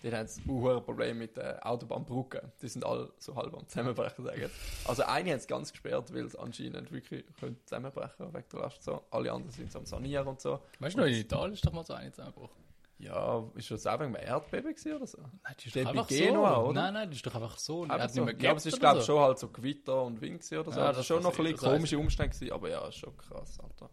Die 0.02 0.10
haben 0.10 0.26
ein 0.26 0.46
hohes 0.48 0.82
Problem 0.82 1.18
mit 1.18 1.36
den 1.36 1.58
Autobahnbrücken. 1.60 2.40
Die 2.60 2.68
sind 2.68 2.84
alle 2.84 3.12
so 3.18 3.36
halb 3.36 3.54
am 3.54 3.68
Zusammenbrechen, 3.68 4.24
sagen. 4.24 4.50
Also 4.84 5.04
eine 5.04 5.30
haben 5.30 5.38
es 5.38 5.46
ganz 5.46 5.70
gesperrt, 5.70 6.12
weil 6.12 6.24
es 6.24 6.34
anscheinend 6.34 6.90
wirklich 6.90 7.24
könnte 7.38 7.64
zusammenbrechen 7.64 8.34
wegen 8.34 8.48
der 8.52 8.60
Last. 8.60 8.82
So. 8.82 9.04
Alle 9.10 9.30
anderen 9.32 9.52
sind 9.52 9.70
so 9.70 9.78
am 9.78 9.86
Sanieren 9.86 10.26
und 10.26 10.40
so. 10.40 10.60
Weißt 10.80 10.96
du 10.96 11.00
noch, 11.00 11.06
in 11.06 11.14
Italien 11.14 11.52
ist 11.52 11.64
doch 11.64 11.72
mal 11.72 11.84
so 11.84 11.94
eine 11.94 12.10
zusammengebrochen. 12.10 12.62
Ja, 12.98 13.44
ist 13.56 13.70
das 13.70 13.86
auch 13.86 13.98
wegen 13.98 14.14
einem 14.14 14.26
Erdbeben 14.26 14.74
gewesen 14.74 14.94
oder 14.94 15.06
so? 15.06 15.18
Nein, 15.18 15.54
die 15.58 15.66
ist 15.66 15.76
doch 15.76 15.86
einfach 15.86 16.06
Genua, 16.06 16.54
so. 16.54 16.60
oder? 16.62 16.82
Nein, 16.82 16.94
nein, 16.94 17.10
die 17.10 17.16
ist 17.16 17.26
doch 17.26 17.34
einfach 17.34 17.58
so. 17.58 17.88
Hat 17.88 18.12
so. 18.12 18.28
ja, 18.28 18.50
aber 18.50 18.58
es 18.58 18.66
ist 18.66 18.78
glaube 18.78 19.00
so. 19.00 19.06
schon 19.06 19.20
halt 19.20 19.38
so 19.38 19.48
Gewitter 19.48 20.02
und 20.02 20.20
Wind 20.20 20.40
oder 20.52 20.70
so. 20.70 20.78
Ja, 20.78 20.86
das 20.86 20.96
das 20.96 20.98
ist 20.98 21.06
schon 21.06 21.22
noch 21.22 21.30
ein 21.30 21.36
bisschen 21.36 21.56
das 21.56 21.64
komische 21.64 21.98
Umstände 21.98 22.32
gewesen, 22.32 22.52
aber 22.52 22.68
ja, 22.70 22.86
ist 22.86 22.98
schon 22.98 23.16
krass, 23.16 23.58
Alter. 23.58 23.90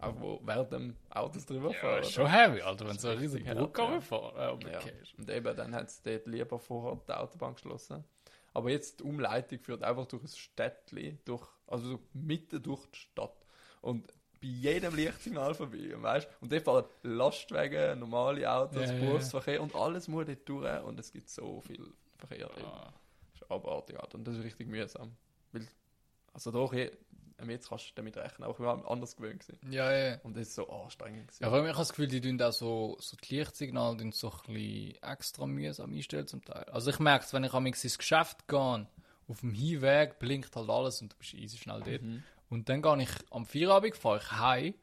Auch 0.00 0.14
wo 0.20 0.40
während 0.44 0.72
dem 0.72 0.96
Autos 1.10 1.44
drüber 1.44 1.70
Ja, 1.72 1.78
fahren. 1.80 2.04
schon 2.04 2.26
heavy, 2.30 2.60
Alter, 2.62 2.86
wenn 2.88 2.98
so 2.98 3.08
eine 3.08 3.20
riesige 3.20 3.52
Brücke 3.54 3.82
ja. 3.82 3.88
Ja, 4.36 4.50
aber 4.50 4.70
Ja. 4.70 4.80
Und 5.16 5.28
eben, 5.30 5.56
dann 5.56 5.74
hat 5.74 5.88
es 5.88 6.02
dort 6.02 6.26
lieber 6.26 6.58
vorher 6.58 7.00
die 7.08 7.12
Autobahn 7.12 7.54
geschlossen. 7.54 8.04
Aber 8.54 8.70
jetzt 8.70 9.00
die 9.00 9.04
Umleitung 9.04 9.58
führt 9.58 9.82
einfach 9.82 10.06
durch 10.06 10.22
ein 10.22 10.28
Städtchen, 10.28 11.18
durch, 11.24 11.46
also 11.66 11.88
so 11.90 11.98
mitten 12.12 12.62
durch 12.62 12.86
die 12.86 12.98
Stadt. 12.98 13.46
Und 13.80 14.06
bei 14.40 14.46
jedem 14.46 14.94
Lichtsignal 14.94 15.52
vorbei, 15.54 15.92
weißt 15.96 16.28
Und 16.40 16.52
dort 16.52 16.62
fahren 16.62 16.84
Lastwagen, 17.02 17.98
normale 17.98 18.50
Autos, 18.50 18.88
Ja. 18.88 18.96
Berufsverkehr 18.96 19.60
und 19.60 19.74
alles 19.74 20.06
muss 20.06 20.26
dort 20.26 20.48
durch 20.48 20.82
und 20.84 20.98
es 21.00 21.12
gibt 21.12 21.28
so 21.28 21.60
viel 21.60 21.92
Verkehr. 22.18 22.48
Ah. 22.64 22.92
Das 23.32 23.42
ist 23.42 23.50
abartig, 23.50 23.98
Alter. 24.00 24.16
Und 24.18 24.26
das 24.28 24.36
ist 24.36 24.44
richtig 24.44 24.68
mühsam. 24.68 25.16
Weil, 25.52 25.66
also 26.32 26.50
doch, 26.52 26.72
je, 27.46 27.50
jetzt 27.50 27.68
kannst 27.68 27.88
du 27.90 27.92
damit 27.94 28.16
rechnen, 28.16 28.48
auch 28.48 28.58
wir 28.58 28.66
waren 28.66 28.84
anders 28.84 29.16
gewöhnt 29.16 29.40
gewesen. 29.40 29.58
Ja, 29.70 29.92
ja. 29.92 30.18
Und 30.22 30.36
das 30.36 30.48
ist 30.48 30.54
so 30.54 30.68
anstrengend 30.68 31.28
gewesen. 31.28 31.42
Ja, 31.42 31.48
vor 31.48 31.58
allem, 31.58 31.66
ich 31.66 31.72
habe 31.72 31.80
das 31.80 31.90
Gefühl, 31.90 32.08
die 32.08 32.20
tun 32.20 32.40
auch 32.42 32.52
so, 32.52 32.96
so 33.00 33.16
die 33.16 33.36
Lichtsignale 33.36 33.96
tun 33.96 34.12
so 34.12 34.30
ein 34.30 34.54
bisschen 34.54 35.02
extra 35.02 35.46
mühsam 35.46 35.92
einstellen 35.92 36.26
zum 36.26 36.44
Teil. 36.44 36.64
Also 36.64 36.90
ich 36.90 36.98
merke 36.98 37.24
es, 37.24 37.32
wenn 37.32 37.44
ich 37.44 37.52
am 37.52 37.66
ins 37.66 37.98
Geschäft 37.98 38.48
gehe, 38.48 38.86
auf 39.28 39.40
dem 39.40 39.52
Hinweg 39.52 40.18
blinkt 40.18 40.56
halt 40.56 40.70
alles 40.70 41.02
und 41.02 41.12
du 41.12 41.16
bist 41.18 41.34
easy 41.34 41.58
schnell 41.58 41.82
dort. 41.84 42.02
Mhm. 42.02 42.22
Und 42.50 42.68
dann 42.68 42.82
gehe 42.82 43.02
ich 43.02 43.10
am 43.30 43.46
Feierabend, 43.46 43.96
fahre 43.96 44.18
ich 44.18 44.32
heim 44.32 44.74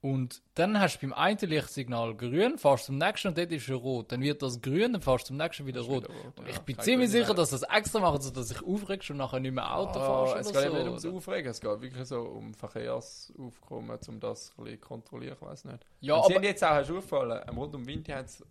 und 0.00 0.42
dann 0.54 0.78
hast 0.78 0.96
du 0.98 1.00
beim 1.08 1.12
einen 1.12 1.38
Lichtsignal 1.40 2.14
grün, 2.16 2.56
fährst 2.56 2.84
zum 2.86 2.98
nächsten 2.98 3.28
und 3.28 3.38
dort 3.38 3.50
ist 3.50 3.68
er 3.68 3.74
rot. 3.76 4.12
Dann 4.12 4.20
wird 4.20 4.42
das 4.42 4.60
grün, 4.62 4.92
dann 4.92 5.02
fährst 5.02 5.24
du 5.24 5.28
zum 5.28 5.36
nächsten 5.38 5.66
wieder 5.66 5.80
rot. 5.80 6.04
wieder 6.04 6.14
rot, 6.14 6.38
ja. 6.38 6.46
ich 6.46 6.58
bin 6.60 6.76
Kein 6.76 6.84
ziemlich 6.84 7.10
sicher, 7.10 7.34
dass 7.34 7.50
das 7.50 7.62
extra 7.62 7.98
machen, 7.98 8.20
sodass 8.20 8.50
ich 8.50 8.62
aufregst 8.62 9.10
und 9.10 9.16
nachher 9.16 9.40
nicht 9.40 9.52
mehr 9.54 9.74
Auto 9.74 9.98
Ah, 9.98 10.26
fahrst 10.26 10.46
es 10.46 10.52
geht 10.52 10.70
so. 10.70 10.76
nicht 10.76 10.84
ums? 10.86 11.04
Aufregen, 11.04 11.50
es 11.50 11.60
geht 11.60 11.80
wirklich 11.80 12.04
so 12.06 12.20
um 12.22 12.54
Verkehrsaufkommen, 12.54 13.98
um 14.08 14.20
das 14.20 14.52
ein 14.56 14.64
bisschen 14.64 14.80
kontrollieren, 14.80 15.34
ich 15.34 15.42
weiß 15.46 15.64
nicht. 15.64 15.86
Ja, 16.00 16.14
Und 16.14 16.22
sie 16.22 16.26
aber 16.26 16.34
haben 16.36 16.44
jetzt 16.44 16.64
auch, 16.64 16.68
hast 16.70 16.90
du 16.90 16.98
aufgefallen, 16.98 17.42
am 17.48 17.58
rund 17.58 17.74
um 17.74 17.86
Winter 17.86 18.16
haben 18.16 18.28
sie, 18.28 18.44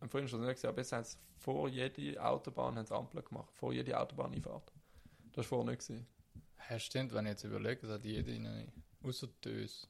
am 0.00 0.08
vorhin 0.08 0.28
schon 0.28 0.40
nicht 0.44 0.54
gesehen, 0.54 0.72
jetzt 0.76 0.92
haben 0.92 1.04
sie 1.04 1.16
vor 1.38 1.68
jeder 1.68 2.24
Autobahn 2.30 2.76
haben 2.78 2.86
sie 2.86 2.94
Ampeln 2.94 3.24
gemacht, 3.24 3.50
vor 3.54 3.72
jeder 3.72 4.00
Autobahneinfahrt. 4.00 4.72
Das 5.32 5.38
war 5.38 5.44
vorher 5.58 5.72
nicht 5.72 5.86
gewesen. 5.86 6.06
Ja, 6.70 6.78
stimmt, 6.78 7.12
wenn 7.12 7.24
ich 7.26 7.30
jetzt 7.32 7.44
überlege, 7.44 7.80
das 7.82 7.90
hat 7.90 8.04
jeder 8.04 8.32
eine, 8.32 8.68
außer 9.02 9.26
Dös. 9.44 9.88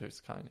Ist 0.00 0.24
keine. 0.24 0.50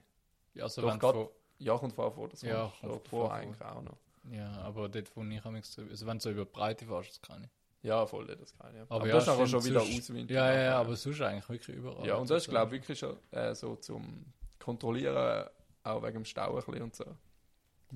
Ja, 0.54 0.63
also 0.63 0.82
Doch, 0.82 0.89
wenn 0.91 0.99
grad- 0.99 1.13
von, 1.15 1.30
Ja, 1.58 1.77
kommt 1.77 1.93
vor, 1.93 2.12
vor 2.12 2.30
das 2.30 2.41
Ja, 2.41 2.71
kommt 2.80 2.93
kommt 2.93 3.08
vor 3.08 3.27
vor, 3.27 3.34
eigentlich 3.34 3.62
auch 3.62 3.82
noch. 3.82 3.97
ja, 4.32 4.51
aber 4.62 4.89
dort, 4.89 5.15
wo 5.15 5.23
ich 5.23 5.45
am 5.45 5.56
also 5.56 6.06
wenn 6.08 6.17
du 6.17 6.23
so 6.23 6.32
über 6.32 6.45
Breite 6.45 6.86
fährst, 6.86 7.10
das 7.12 7.21
kann 7.21 7.43
ich. 7.43 7.49
Ja, 7.84 8.06
voll, 8.06 8.27
das 8.27 8.56
kann 8.58 8.73
ich. 8.75 8.82
Aber, 8.82 8.95
Aber 8.95 9.08
ja, 9.08 9.13
das 9.15 9.23
ist 9.23 9.30
aber 9.30 9.47
schon 9.47 9.63
wieder 9.65 9.82
auswinter. 9.82 10.34
Ja, 10.34 10.54
ja, 10.54 10.62
ja, 10.62 10.80
aber 10.80 10.95
sonst 10.95 11.21
eigentlich 11.21 11.49
wirklich 11.49 11.77
überall. 11.77 12.06
Ja, 12.08 12.15
und 12.15 12.30
das 12.30 12.43
ist, 12.43 12.49
glaube 12.49 12.75
ich, 12.75 12.82
wirklich 12.84 12.99
schon 12.99 13.17
äh, 13.32 13.56
so 13.56 13.75
zum 13.75 14.25
Kontrollieren, 14.60 15.47
auch 15.84 16.04
wegen 16.04 16.13
dem 16.13 16.25
Stau 16.25 16.51
ein 16.58 16.63
bisschen 16.63 16.82
und 16.84 16.95
so. 16.95 17.06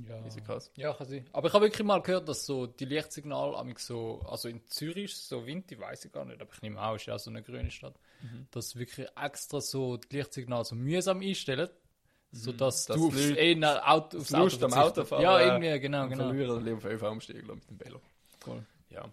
Ja. 0.07 0.25
Easy 0.25 0.41
krass. 0.41 0.71
Ja, 0.75 0.93
kann 0.93 1.07
sein. 1.07 1.25
Aber 1.31 1.47
ich 1.47 1.53
habe 1.53 1.65
wirklich 1.65 1.85
mal 1.85 2.01
gehört, 2.01 2.27
dass 2.27 2.45
so 2.45 2.67
die 2.67 2.85
Lichtsignale 2.85 3.73
so, 3.77 4.21
also 4.29 4.49
in 4.49 4.65
Zürich 4.67 5.05
ist 5.05 5.17
es 5.21 5.27
so 5.29 5.45
Winter, 5.45 5.79
weiß 5.79 6.05
ich 6.05 6.11
gar 6.11 6.25
nicht, 6.25 6.41
aber 6.41 6.51
ich 6.53 6.61
nehme 6.61 6.79
an, 6.79 6.95
ist 6.95 7.05
ja 7.05 7.17
so 7.17 7.29
eine 7.29 7.41
grüne 7.43 7.71
Stadt, 7.71 7.95
Mhm. 8.21 8.47
dass 8.51 8.75
wirklich 8.75 9.07
extra 9.21 9.61
so 9.61 9.97
die 9.97 10.17
Lichtsignale 10.17 10.65
so 10.65 10.75
mühsam 10.75 11.21
einstellen, 11.21 11.69
sodass 12.31 12.87
Mhm. 12.89 12.93
Dass 12.93 12.99
du 13.01 13.07
aufs, 13.07 13.15
die 13.17 13.37
eh 13.37 13.65
Auto, 13.65 14.17
aufs 14.17 14.29
das 14.29 14.39
Lust 14.39 14.63
am 14.63 14.71
verzichtest. 14.71 14.99
Autofahren, 15.13 15.23
Ja, 15.23 15.39
irgendwie, 15.39 15.79
genau, 15.79 16.07
genau. 16.07 16.27
verlieren 16.27 16.63
lieber 16.65 16.77
auf 16.77 16.85
ÖV 16.85 17.03
umsteigen 17.11 17.47
mit 17.55 17.69
dem 17.69 17.79
Velo. 17.79 18.01
Cool. 18.45 18.65
Ja, 18.89 19.09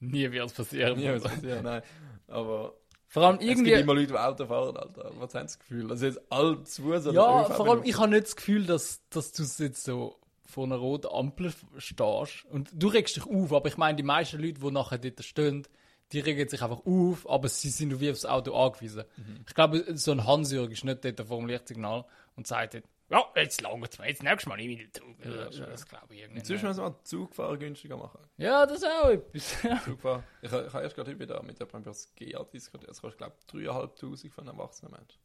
Nie 0.00 0.30
wird 0.30 0.46
es 0.46 0.52
passieren. 0.52 0.98
nie 0.98 1.08
was 1.10 1.22
passieren, 1.22 1.64
nein. 1.64 1.82
Aber 2.28 2.74
Vor 3.12 3.24
allem 3.24 3.34
es 3.40 3.40
gibt 3.40 3.58
irgendwie. 3.58 3.72
immer 3.72 3.94
Leute, 3.94 4.06
die 4.06 4.18
Auto 4.18 4.46
fahren, 4.46 4.74
Alter. 4.74 5.12
Was 5.18 5.34
haben 5.34 5.46
sie 5.46 5.56
das 5.56 5.58
Gefühl? 5.58 5.90
Also 5.90 6.06
jetzt 6.06 6.20
alle 6.30 6.64
zu 6.64 6.98
so 6.98 7.12
Ja, 7.12 7.44
vor 7.44 7.68
allem, 7.68 7.82
ich 7.84 7.98
habe 7.98 8.08
nicht 8.08 8.24
das 8.24 8.36
Gefühl, 8.36 8.64
dass, 8.64 9.02
dass 9.10 9.32
du 9.32 9.42
jetzt 9.62 9.84
so 9.84 10.16
vor 10.46 10.64
einer 10.64 10.76
roten 10.76 11.08
Ampel 11.08 11.52
stehst 11.76 12.46
und 12.50 12.70
du 12.72 12.88
regst 12.88 13.16
dich 13.16 13.26
auf, 13.26 13.52
aber 13.52 13.68
ich 13.68 13.76
meine, 13.76 13.96
die 13.96 14.02
meisten 14.02 14.40
Leute, 14.40 14.60
die 14.60 14.70
nachher 14.70 14.96
dort 14.96 15.22
stehen, 15.22 15.66
die 16.12 16.20
regen 16.20 16.48
sich 16.48 16.62
einfach 16.62 16.86
auf, 16.86 17.28
aber 17.28 17.48
sie 17.48 17.68
sind 17.68 18.00
wie 18.00 18.10
aufs 18.10 18.24
Auto 18.24 18.54
angewiesen. 18.54 19.04
Mhm. 19.18 19.44
Ich 19.46 19.54
glaube, 19.54 19.84
so 19.94 20.12
ein 20.12 20.26
Hansjörg 20.26 20.70
ist 20.72 20.84
nicht 20.84 21.04
dort 21.04 21.20
vor 21.20 21.36
dem 21.36 21.48
Lichtsignal 21.48 22.06
und 22.36 22.46
sagt 22.46 22.72
dort, 22.72 22.84
ja, 23.12 23.24
jetzt 23.36 23.60
langt 23.60 23.86
es 23.92 23.98
mir, 23.98 24.08
jetzt 24.08 24.22
nächstes 24.22 24.46
Mal 24.46 24.56
nicht 24.56 24.68
wieder 24.80 24.92
Zug. 24.92 25.24
Ja, 25.24 25.30
Ja, 25.50 25.66
das 25.66 25.86
glaube 25.86 26.14
ich 26.14 26.20
irgendwie 26.22 26.38
Inzwischen 26.40 26.66
müssen 26.66 26.82
wir 26.82 27.04
Zugfahren 27.04 27.58
günstiger 27.58 27.96
machen. 27.96 28.20
Ja, 28.38 28.66
das 28.66 28.78
ist 28.78 28.86
auch 28.88 29.10
etwas. 29.10 29.56
Zugfahren. 29.84 30.24
Ich, 30.40 30.50
ich 30.52 30.52
habe 30.72 30.82
erst 30.82 30.96
gerade 30.96 31.18
wieder 31.18 31.42
mit 31.42 31.58
jemandem 31.58 31.82
über 31.82 31.90
das 31.90 32.12
GA 32.16 32.42
diskutiert. 32.44 32.90
Das 32.90 33.00
kostet, 33.00 33.18
glaube 33.18 33.34
ich, 33.38 33.68
3'500 33.68 34.30
für 34.30 34.40
einen 34.40 34.48
erwachsenen 34.48 34.92
Mensch. 34.92 35.18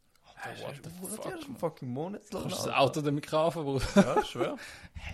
what 0.62 0.76
the 0.84 0.90
fuck, 0.90 1.24
Das 1.24 1.40
ist 1.42 1.48
ein 1.50 1.56
fucking 1.56 1.90
Monatslohn. 1.90 2.42
Kannst 2.44 2.58
du 2.58 2.66
das 2.66 2.68
Alter. 2.76 2.80
Auto 2.80 3.02
damit 3.02 3.26
kaufen, 3.28 3.64
Bruder? 3.64 3.86
Ja, 3.96 4.20
ich 4.22 4.28
schwör. 4.28 4.58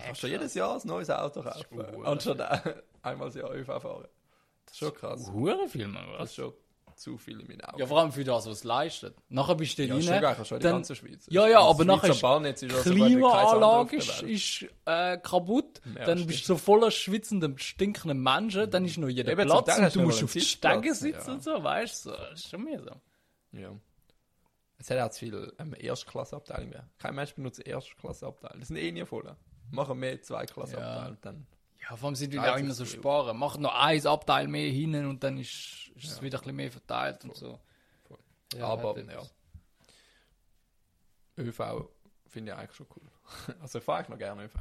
Kannst 0.04 0.22
du 0.22 0.26
jedes 0.26 0.54
Jahr 0.54 0.74
ein 0.74 0.86
neues 0.86 1.08
Auto 1.10 1.42
kaufen. 1.42 2.04
Anstatt 2.06 2.40
äh, 2.66 2.74
einmal 3.02 3.28
das 3.28 3.36
Jahr 3.36 3.54
ÖV 3.54 3.66
fahren. 3.80 4.08
Das 4.66 4.72
ist 4.74 4.78
schon 4.78 4.94
krass. 4.94 5.30
Hure 5.32 5.68
viel, 5.68 5.86
Mann, 5.86 6.06
Das 6.12 6.20
was? 6.20 6.30
ist 6.30 6.34
schon 6.36 6.52
zu 6.96 7.18
viel 7.18 7.40
in 7.40 7.46
meinen 7.46 7.60
Augen. 7.62 7.78
Ja, 7.78 7.86
vor 7.86 8.00
allem 8.00 8.12
für 8.12 8.24
das, 8.24 8.46
was 8.46 8.58
es 8.58 8.64
leistet. 8.64 9.16
Nachher 9.28 9.54
bist 9.54 9.78
du 9.78 9.82
Ja, 9.84 9.94
dort 9.94 10.04
schon 10.04 10.12
rein, 10.14 10.22
geil, 10.22 10.36
du 10.48 10.54
die 10.56 10.62
ganze 10.62 10.94
Schweiz. 10.94 11.26
Ja, 11.28 11.46
ja, 11.46 11.60
aber 11.60 11.84
nachher 11.84 12.10
ist 12.10 12.22
ja 12.22 12.82
Klimaanlage 12.82 13.96
ist, 13.96 14.22
ist 14.22 14.66
äh, 14.84 15.18
kaputt, 15.18 15.80
Ja, 15.84 16.04
dann 16.06 16.18
stimmt. 16.18 16.28
bist 16.28 16.42
du 16.42 16.46
so 16.54 16.56
voller 16.56 16.90
schwitzendem, 16.90 17.58
stinkenden 17.58 18.22
Menschen, 18.22 18.70
dann 18.70 18.84
ist 18.84 18.98
noch 18.98 19.08
jeder 19.08 19.32
Eben, 19.32 19.46
Platz 19.46 19.78
und 19.78 19.94
du 19.96 20.02
musst 20.02 20.22
auf 20.22 20.30
einen 20.30 20.32
die 20.32 20.40
Sitzplatz, 20.40 20.78
Stege 20.78 20.94
sitzen 20.94 21.26
ja. 21.28 21.32
und 21.34 21.42
so, 21.42 21.62
weißt 21.62 22.06
du? 22.06 22.10
So, 22.10 22.16
ist 22.34 22.48
schon 22.50 22.64
mühsam. 22.64 23.00
Ja. 23.52 23.70
Es 24.78 24.90
hat 24.90 24.98
auch 24.98 25.10
zu 25.10 25.20
viel 25.20 25.52
ähm, 25.58 25.74
Erstklasseabteilung 25.78 26.70
mehr. 26.70 26.88
Kein 26.98 27.14
Mensch 27.14 27.34
benutzt 27.34 27.64
Erstklasseabteilung. 27.66 28.58
Das 28.60 28.68
sind 28.68 28.76
eh 28.76 28.92
nie 28.92 29.04
voll. 29.04 29.24
Machen 29.70 29.98
mehr 29.98 30.20
Zweiklasseabteilung. 30.20 31.18
Dann. 31.22 31.46
Ja, 31.88 31.96
vor 31.96 32.06
allem 32.06 32.16
sind 32.16 32.32
die 32.32 32.40
auch 32.40 32.56
immer 32.56 32.72
so 32.74 32.84
sparen. 32.86 33.36
Macht 33.36 33.60
noch 33.60 33.74
ein 33.74 34.06
Abteil 34.06 34.48
mehr 34.48 34.70
hinten 34.70 35.06
und 35.06 35.22
dann 35.22 35.38
ist, 35.38 35.90
ist 35.94 36.04
es 36.04 36.22
wieder 36.22 36.38
ein 36.38 36.40
bisschen 36.40 36.56
mehr 36.56 36.70
verteilt 36.72 37.24
und 37.24 37.36
so. 37.36 37.60
Voll. 38.08 38.18
Ja, 38.56 38.68
Aber, 38.68 38.98
ja. 38.98 39.22
ÖV 41.36 41.88
finde 42.26 42.52
ich 42.52 42.58
eigentlich 42.58 42.76
schon 42.76 42.86
cool. 42.96 43.10
Also 43.60 43.78
ich 43.78 43.84
fahre 43.84 43.98
eigentlich 43.98 44.08
noch 44.10 44.18
gerne 44.18 44.44
ÖV. 44.44 44.54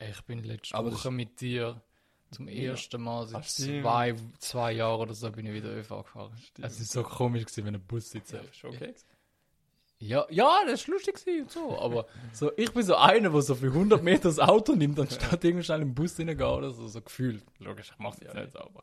Ich 0.00 0.22
bin 0.22 0.42
letzte 0.44 0.74
Aber 0.74 0.92
Woche 0.92 1.10
mit 1.10 1.40
dir 1.40 1.82
zum 2.30 2.48
ersten 2.48 3.02
Mal 3.02 3.26
seit 3.26 3.44
stimmt. 3.44 3.82
zwei, 3.82 4.14
zwei 4.38 4.72
Jahren 4.72 5.00
oder 5.00 5.14
so 5.14 5.30
bin 5.30 5.46
ich 5.46 5.52
wieder 5.52 5.74
ÖV 5.74 5.88
gefahren. 6.04 6.36
Stimmt. 6.36 6.66
Es 6.66 6.80
ist 6.80 6.92
so 6.92 7.02
komisch 7.02 7.44
gewesen, 7.44 7.66
wenn 7.66 7.74
ein 7.74 7.86
Bus 7.86 8.10
sitzt. 8.10 8.32
Ja, 8.32 8.40
ist 8.40 8.64
okay. 8.64 8.94
Ja, 10.02 10.26
ja, 10.30 10.62
das 10.64 10.80
ist 10.80 10.86
lustig 10.86 11.14
und 11.42 11.50
so, 11.50 11.78
aber 11.78 12.06
so, 12.32 12.50
ich 12.56 12.72
bin 12.72 12.82
so 12.82 12.96
einer, 12.96 13.28
der 13.28 13.42
so 13.42 13.54
für 13.54 13.66
100 13.66 14.02
Meter 14.02 14.22
das 14.30 14.38
Auto 14.38 14.74
nimmt, 14.74 14.98
anstatt 14.98 15.44
irgendwie 15.44 15.62
schnell 15.62 15.82
im 15.82 15.94
Bus 15.94 16.18
reingehen 16.18 16.40
oder 16.40 16.70
so, 16.72 16.88
so 16.88 17.02
gefühlt. 17.02 17.44
Logisch, 17.58 17.90
ich 17.92 17.98
mach's 17.98 18.18
jetzt 18.22 18.34
Ja, 18.34 18.40
nicht, 18.42 18.56
aber. 18.56 18.82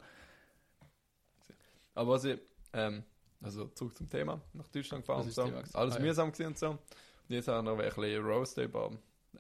Aber 1.96 2.12
was 2.12 2.24
ich, 2.26 2.40
ähm, 2.74 3.04
also 3.42 3.66
zurück 3.70 3.98
zum 3.98 4.08
Thema, 4.10 4.40
nach 4.54 4.68
Deutschland 4.68 5.04
gefahren 5.04 5.24
und 5.24 5.34
so, 5.34 5.42
alles 5.74 5.96
Ah, 5.96 5.98
ja. 6.00 6.06
mühsam 6.06 6.32
gewesen 6.32 6.48
und 6.48 6.58
so. 6.60 6.70
Und 6.70 6.78
jetzt 7.30 7.48
haben 7.48 7.66
wir 7.66 7.72
noch 7.76 7.80
ein 7.80 7.90
bisschen 7.90 8.24
Roast 8.26 8.58
über 8.60 8.92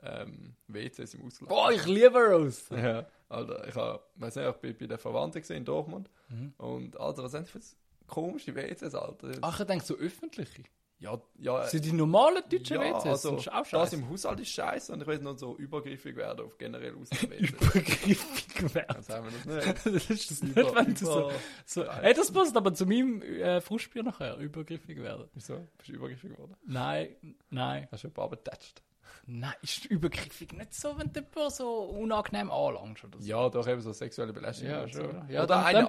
ähm, 0.02 0.56
WCs 0.68 1.14
im 1.14 1.26
Ausland. 1.28 1.50
Boah, 1.50 1.72
ich 1.72 1.86
liebe 1.86 2.18
Rose! 2.18 2.64
Ja, 2.76 3.06
Alter, 3.30 3.68
ich 3.68 3.76
hab, 3.76 4.10
weiß 4.16 4.36
nicht, 4.38 4.48
ich 4.48 4.56
bin 4.58 4.78
bei 4.78 4.88
den 4.88 4.98
Verwandten 4.98 5.42
gesehen 5.42 5.58
in 5.58 5.66
Dortmund 5.66 6.10
Mhm. 6.30 6.54
und 6.58 7.00
Alter, 7.00 7.24
was 7.24 7.32
sind 7.32 7.44
das 7.54 7.76
für 8.00 8.06
komische 8.08 8.54
WCs, 8.56 8.96
Alter? 8.96 9.32
Ach, 9.42 9.60
ich 9.60 9.66
denke 9.68 9.86
so 9.86 9.96
öffentliche. 9.96 10.64
Ja, 11.00 11.22
ja, 11.40 11.64
Sind 11.68 11.86
die 11.86 11.92
normalen 11.92 12.42
deutschen 12.50 12.82
ja, 12.82 12.96
WCs? 12.96 13.06
also, 13.06 13.32
das 13.32 13.42
ist 13.42 13.48
auch 13.52 13.58
das 13.60 13.70
scheiße. 13.70 13.96
im 13.98 14.10
Haushalt 14.10 14.40
ist 14.40 14.50
scheiße 14.50 14.92
und 14.94 15.02
ich 15.02 15.08
will 15.08 15.20
noch 15.20 15.38
so 15.38 15.56
übergriffig 15.58 16.16
werden 16.16 16.46
auf 16.46 16.58
generell 16.58 16.96
Ausland 17.00 17.30
WCs. 17.30 17.50
Übergriffig 17.52 18.74
werden. 18.76 18.88
Dann 18.94 19.04
sagen 19.04 19.26
wir 19.26 19.32
das 19.56 19.66
nicht. 19.66 19.86
Das 19.94 20.10
ist 20.10 20.32
das 20.32 20.44
nicht, 20.44 20.58
Über- 20.58 20.76
wenn 20.76 20.94
du 20.96 21.06
so, 21.06 21.32
so 21.66 21.84
Ja. 21.84 21.94
Hey, 22.02 22.14
das 22.14 22.32
passt 22.32 22.58
aber 22.58 22.74
zu 22.74 22.86
meinem 22.86 23.22
äh, 23.22 23.62
Frustbier 23.62 24.04
nachher, 24.04 24.38
übergriffig 24.38 24.98
werden. 25.02 25.28
Wieso? 25.34 25.68
Bist 25.78 25.90
du 25.90 25.94
übergriffig 25.94 26.32
geworden? 26.32 26.56
Nein, 26.66 27.16
nein. 27.50 27.88
Hast 27.92 28.04
du 28.04 28.08
jemanden 28.08 28.34
abgetatscht? 28.34 28.82
Nein, 29.26 29.54
ist 29.62 29.86
übergriffig 29.86 30.54
nicht 30.54 30.74
so, 30.74 30.98
wenn 30.98 31.12
du 31.12 31.20
jemanden 31.20 31.50
so 31.50 31.80
unangenehm 31.84 32.50
anlangst 32.52 33.04
oder 33.04 33.20
so. 33.20 33.28
Ja, 33.28 33.50
doch 33.50 33.68
eben 33.68 33.82
so 33.82 33.92
sexuelle 33.94 34.34
Belästigung. 34.34 34.72
Ja, 34.74 34.88
schon. 34.88 35.30
Ja, 35.30 35.44
Oder 35.44 35.48
dann- 35.48 35.64
einen 35.66 35.88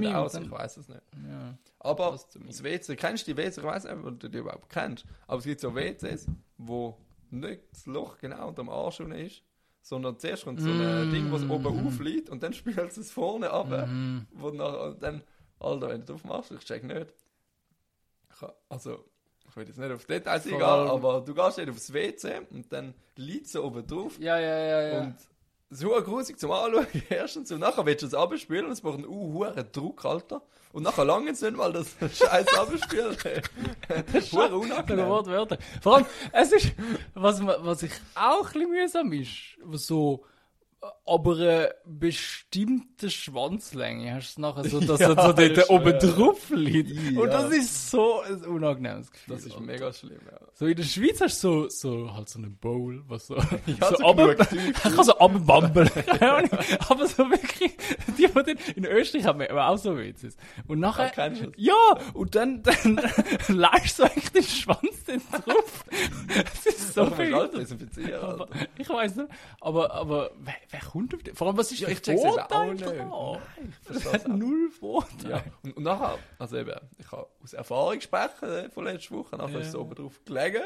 mir, 0.00 0.18
aus, 0.18 0.34
ich 0.34 0.50
weiß 0.50 0.76
es 0.78 0.88
nicht. 0.88 1.00
Ja. 1.28 1.56
Aber 1.80 2.10
das 2.12 2.62
WC, 2.64 2.96
kennst 2.96 3.26
du 3.26 3.32
die 3.32 3.36
WC? 3.36 3.60
Ich 3.60 3.66
weiß 3.66 3.84
nicht, 3.84 3.92
ob 3.92 4.18
du 4.20 4.28
die 4.28 4.38
überhaupt 4.38 4.68
kennst. 4.70 5.04
Aber 5.26 5.38
es 5.38 5.44
gibt 5.44 5.60
so 5.60 5.74
WCs, 5.74 6.26
wo 6.58 6.98
nicht 7.30 7.62
das 7.72 7.86
Loch 7.86 8.18
genau 8.18 8.48
unter 8.48 8.62
dem 8.62 8.68
Arsch 8.70 9.00
ist, 9.00 9.42
sondern 9.82 10.18
zuerst 10.18 10.44
kommt 10.44 10.60
so 10.60 10.68
ein 10.70 11.10
Ding, 11.12 11.30
was 11.30 11.42
oben 11.48 11.86
aufliegt 11.86 12.30
und 12.30 12.42
dann 12.42 12.52
spielt 12.54 12.96
es 12.96 13.10
vorne 13.12 13.50
ab. 13.50 13.68
Mhm. 13.68 14.26
Wo 14.32 14.50
nachher, 14.50 14.82
und 14.92 15.02
dann, 15.02 15.22
Alter, 15.60 15.88
wenn 15.90 16.00
du 16.00 16.06
drauf 16.12 16.24
machst, 16.24 16.50
ich 16.52 16.64
check 16.64 16.84
nicht. 16.84 17.12
Also, 18.68 19.04
ich 19.54 19.56
will 19.56 19.68
jetzt 19.68 19.78
nicht 19.78 19.92
auf 19.92 20.04
Details 20.04 20.46
eingehen, 20.46 20.62
aber 20.62 21.20
du 21.20 21.32
gehst 21.32 21.58
nicht 21.58 21.70
aufs 21.70 21.92
WC 21.92 22.40
und 22.50 22.72
dann 22.72 22.92
liegt 23.14 23.46
es 23.46 23.54
oben 23.54 23.86
drauf. 23.86 24.18
Ja, 24.18 24.36
ja, 24.36 24.58
ja, 24.58 24.82
ja. 24.82 25.00
Und 25.02 25.16
so 25.70 25.90
grusig 25.90 26.40
zum 26.40 26.50
Anschauen, 26.50 26.88
erstens. 27.08 27.52
Und 27.52 27.60
nachher 27.60 27.86
willst 27.86 28.02
du 28.02 28.06
es 28.08 28.14
abspielen 28.14 28.66
und 28.66 28.72
es 28.72 28.82
macht 28.82 28.96
einen 28.96 29.06
uh, 29.06 29.32
hohen 29.32 29.64
Druck, 29.70 30.04
Alter. 30.04 30.42
Und 30.72 30.82
nachher 30.82 31.04
lange 31.04 31.30
es 31.30 31.40
nicht 31.40 31.56
mal 31.56 31.72
das 31.72 31.94
scheiß 32.00 32.58
Abspielen. 32.58 33.16
Hure 33.16 34.20
Sogar 34.20 34.52
unangenehm. 34.54 35.06
wortwörtlich. 35.06 35.60
Vor 35.80 35.96
allem, 35.98 36.06
es 36.32 36.50
ist, 36.50 36.72
was, 37.14 37.46
was 37.46 37.84
ich 37.84 37.92
auch 38.16 38.46
ein 38.46 38.52
bisschen 38.52 38.70
mühsam 38.70 39.12
ist, 39.12 39.30
was 39.62 39.86
so, 39.86 40.24
aber 41.06 41.34
eine 41.36 41.74
bestimmte 41.84 43.10
Schwanzlänge 43.10 44.14
hast 44.14 44.36
du 44.36 44.40
nachher 44.42 44.64
so, 44.64 44.80
dass 44.80 45.00
Ja, 45.04 45.08
er 45.12 45.22
so 45.26 45.32
das 45.32 45.52
dort 45.54 45.70
oben 45.70 45.98
drauf 45.98 46.50
liegt. 46.50 46.90
Ja. 47.12 47.20
Und 47.20 47.28
das 47.28 47.52
ist 47.52 47.90
so 47.90 48.20
ein 48.22 48.42
unangenehmes 48.44 49.10
Gefühl. 49.10 49.34
Das 49.36 49.44
ist 49.44 49.52
Alter. 49.52 49.64
mega 49.64 49.92
schlimm, 49.92 50.20
ja. 50.30 50.38
So 50.54 50.66
in 50.66 50.76
der 50.76 50.84
Schweiz 50.84 51.20
hast 51.20 51.42
du 51.44 51.68
so, 51.68 51.68
so 51.68 52.14
halt 52.14 52.28
so 52.28 52.38
eine 52.38 52.48
Bowl, 52.50 53.02
was 53.06 53.26
so, 53.26 53.36
Ja, 53.66 53.90
so, 53.90 53.96
so 53.96 54.30
ich 54.30 54.72
kann 54.82 55.04
so 55.04 55.18
Ahnung. 56.20 56.50
Aber 56.88 57.06
so 57.06 57.30
wirklich, 57.30 57.76
die, 58.16 58.26
die 58.26 58.32
dann, 58.32 58.56
in 58.76 58.84
Österreich 58.84 59.24
haben 59.26 59.40
wir 59.40 59.50
aber 59.50 59.68
auch 59.68 59.78
so 59.78 59.96
WCs. 59.96 60.36
Und 60.66 60.80
nachher, 60.80 61.12
Ja, 61.16 61.28
das? 61.28 61.52
ja, 61.56 62.12
und 62.14 62.34
dann, 62.34 62.62
dann 62.62 63.00
leist 63.48 63.98
du 63.98 64.04
eigentlich 64.04 64.30
den 64.30 64.42
Schwanz 64.42 65.04
dann 65.06 65.20
drauf. 65.30 65.84
Es 66.54 66.66
ist 66.66 66.94
so 66.94 67.06
viel. 67.06 67.34
Alter. 67.34 67.60
ich 68.78 68.88
weiß 68.88 69.16
nicht, 69.16 69.28
aber, 69.60 69.92
aber 69.92 70.30
wer, 70.82 70.90
kommt 70.90 71.14
auf 71.14 71.22
den? 71.22 71.34
Vor 71.34 71.46
allem, 71.46 71.56
was 71.56 71.72
ist 71.72 71.80
Ja, 71.80 71.88
der 71.88 71.96
Vorteil 72.18 72.46
auch 72.58 72.72
nicht. 72.72 72.84
daran? 72.86 73.08
Nein, 73.08 73.74
Das 73.88 74.12
hat 74.12 74.28
null 74.28 74.70
Vorteil. 74.70 75.30
Ja, 75.30 75.44
und, 75.62 75.76
und 75.76 75.82
nachher, 75.82 76.18
also 76.38 76.56
eben, 76.56 76.72
ich 76.98 77.10
habe 77.12 77.26
aus 77.42 77.52
Erfahrung 77.52 78.00
sprechen 78.00 78.48
äh, 78.48 78.70
von 78.70 78.84
letzter 78.84 79.16
Woche, 79.16 79.36
nachher 79.36 79.54
Ja. 79.54 79.58
ist 79.60 79.68
es 79.68 79.76
oben 79.76 79.94
drauf 79.94 80.20
gelegen 80.24 80.62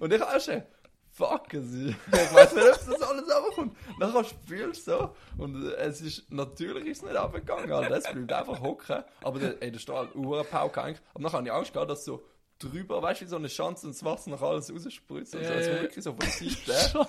und 0.00 0.12
ich 0.12 0.20
habe 0.20 0.40
schon, 0.40 0.62
fuck, 1.10 1.52
es 1.54 1.64
ist, 1.72 1.94
ich 2.06 2.34
weiß 2.34 2.54
nicht, 2.54 2.64
ob 2.66 2.86
das 2.86 3.02
alles 3.02 3.22
runterkommt. 3.34 3.76
Nachher 3.98 4.24
spielst 4.24 4.86
du 4.88 4.90
so 4.92 5.14
und 5.42 5.66
äh, 5.72 5.74
es 5.76 6.00
ist, 6.00 6.30
natürlich 6.32 6.86
ist 6.86 7.02
es 7.02 7.08
nicht 7.10 7.20
runtergegangen, 7.22 7.70
Alter, 7.72 7.96
es 7.96 8.04
bleibt 8.04 8.32
einfach 8.32 8.60
hocken, 8.60 9.04
aber 9.22 9.38
der, 9.38 9.62
ey, 9.62 9.70
der 9.72 9.94
halt 9.94 10.14
Uhrenpauke 10.14 10.82
eigentlich, 10.82 11.00
aber 11.14 11.22
nachher 11.24 11.38
habe 11.38 11.46
ich 11.48 11.52
Angst 11.52 11.72
gehabt, 11.72 11.90
dass 11.90 12.04
so 12.04 12.22
drüber, 12.58 13.02
weißt 13.02 13.20
du, 13.20 13.24
wie 13.24 13.28
so 13.28 13.36
eine 13.36 13.48
Chance 13.48 13.86
und 13.88 13.92
das 13.94 14.04
Wasser 14.04 14.30
nach 14.30 14.40
alles 14.40 14.72
rausspritzt 14.72 15.34
und 15.34 15.44
so, 15.44 15.52
es 15.52 15.68
kommt 15.68 15.82
wirklich 15.82 16.04
so 16.04 16.12
von 16.12 16.20
der. 16.20 16.74
Schon. 16.88 17.06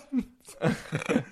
Äh, 0.59 0.69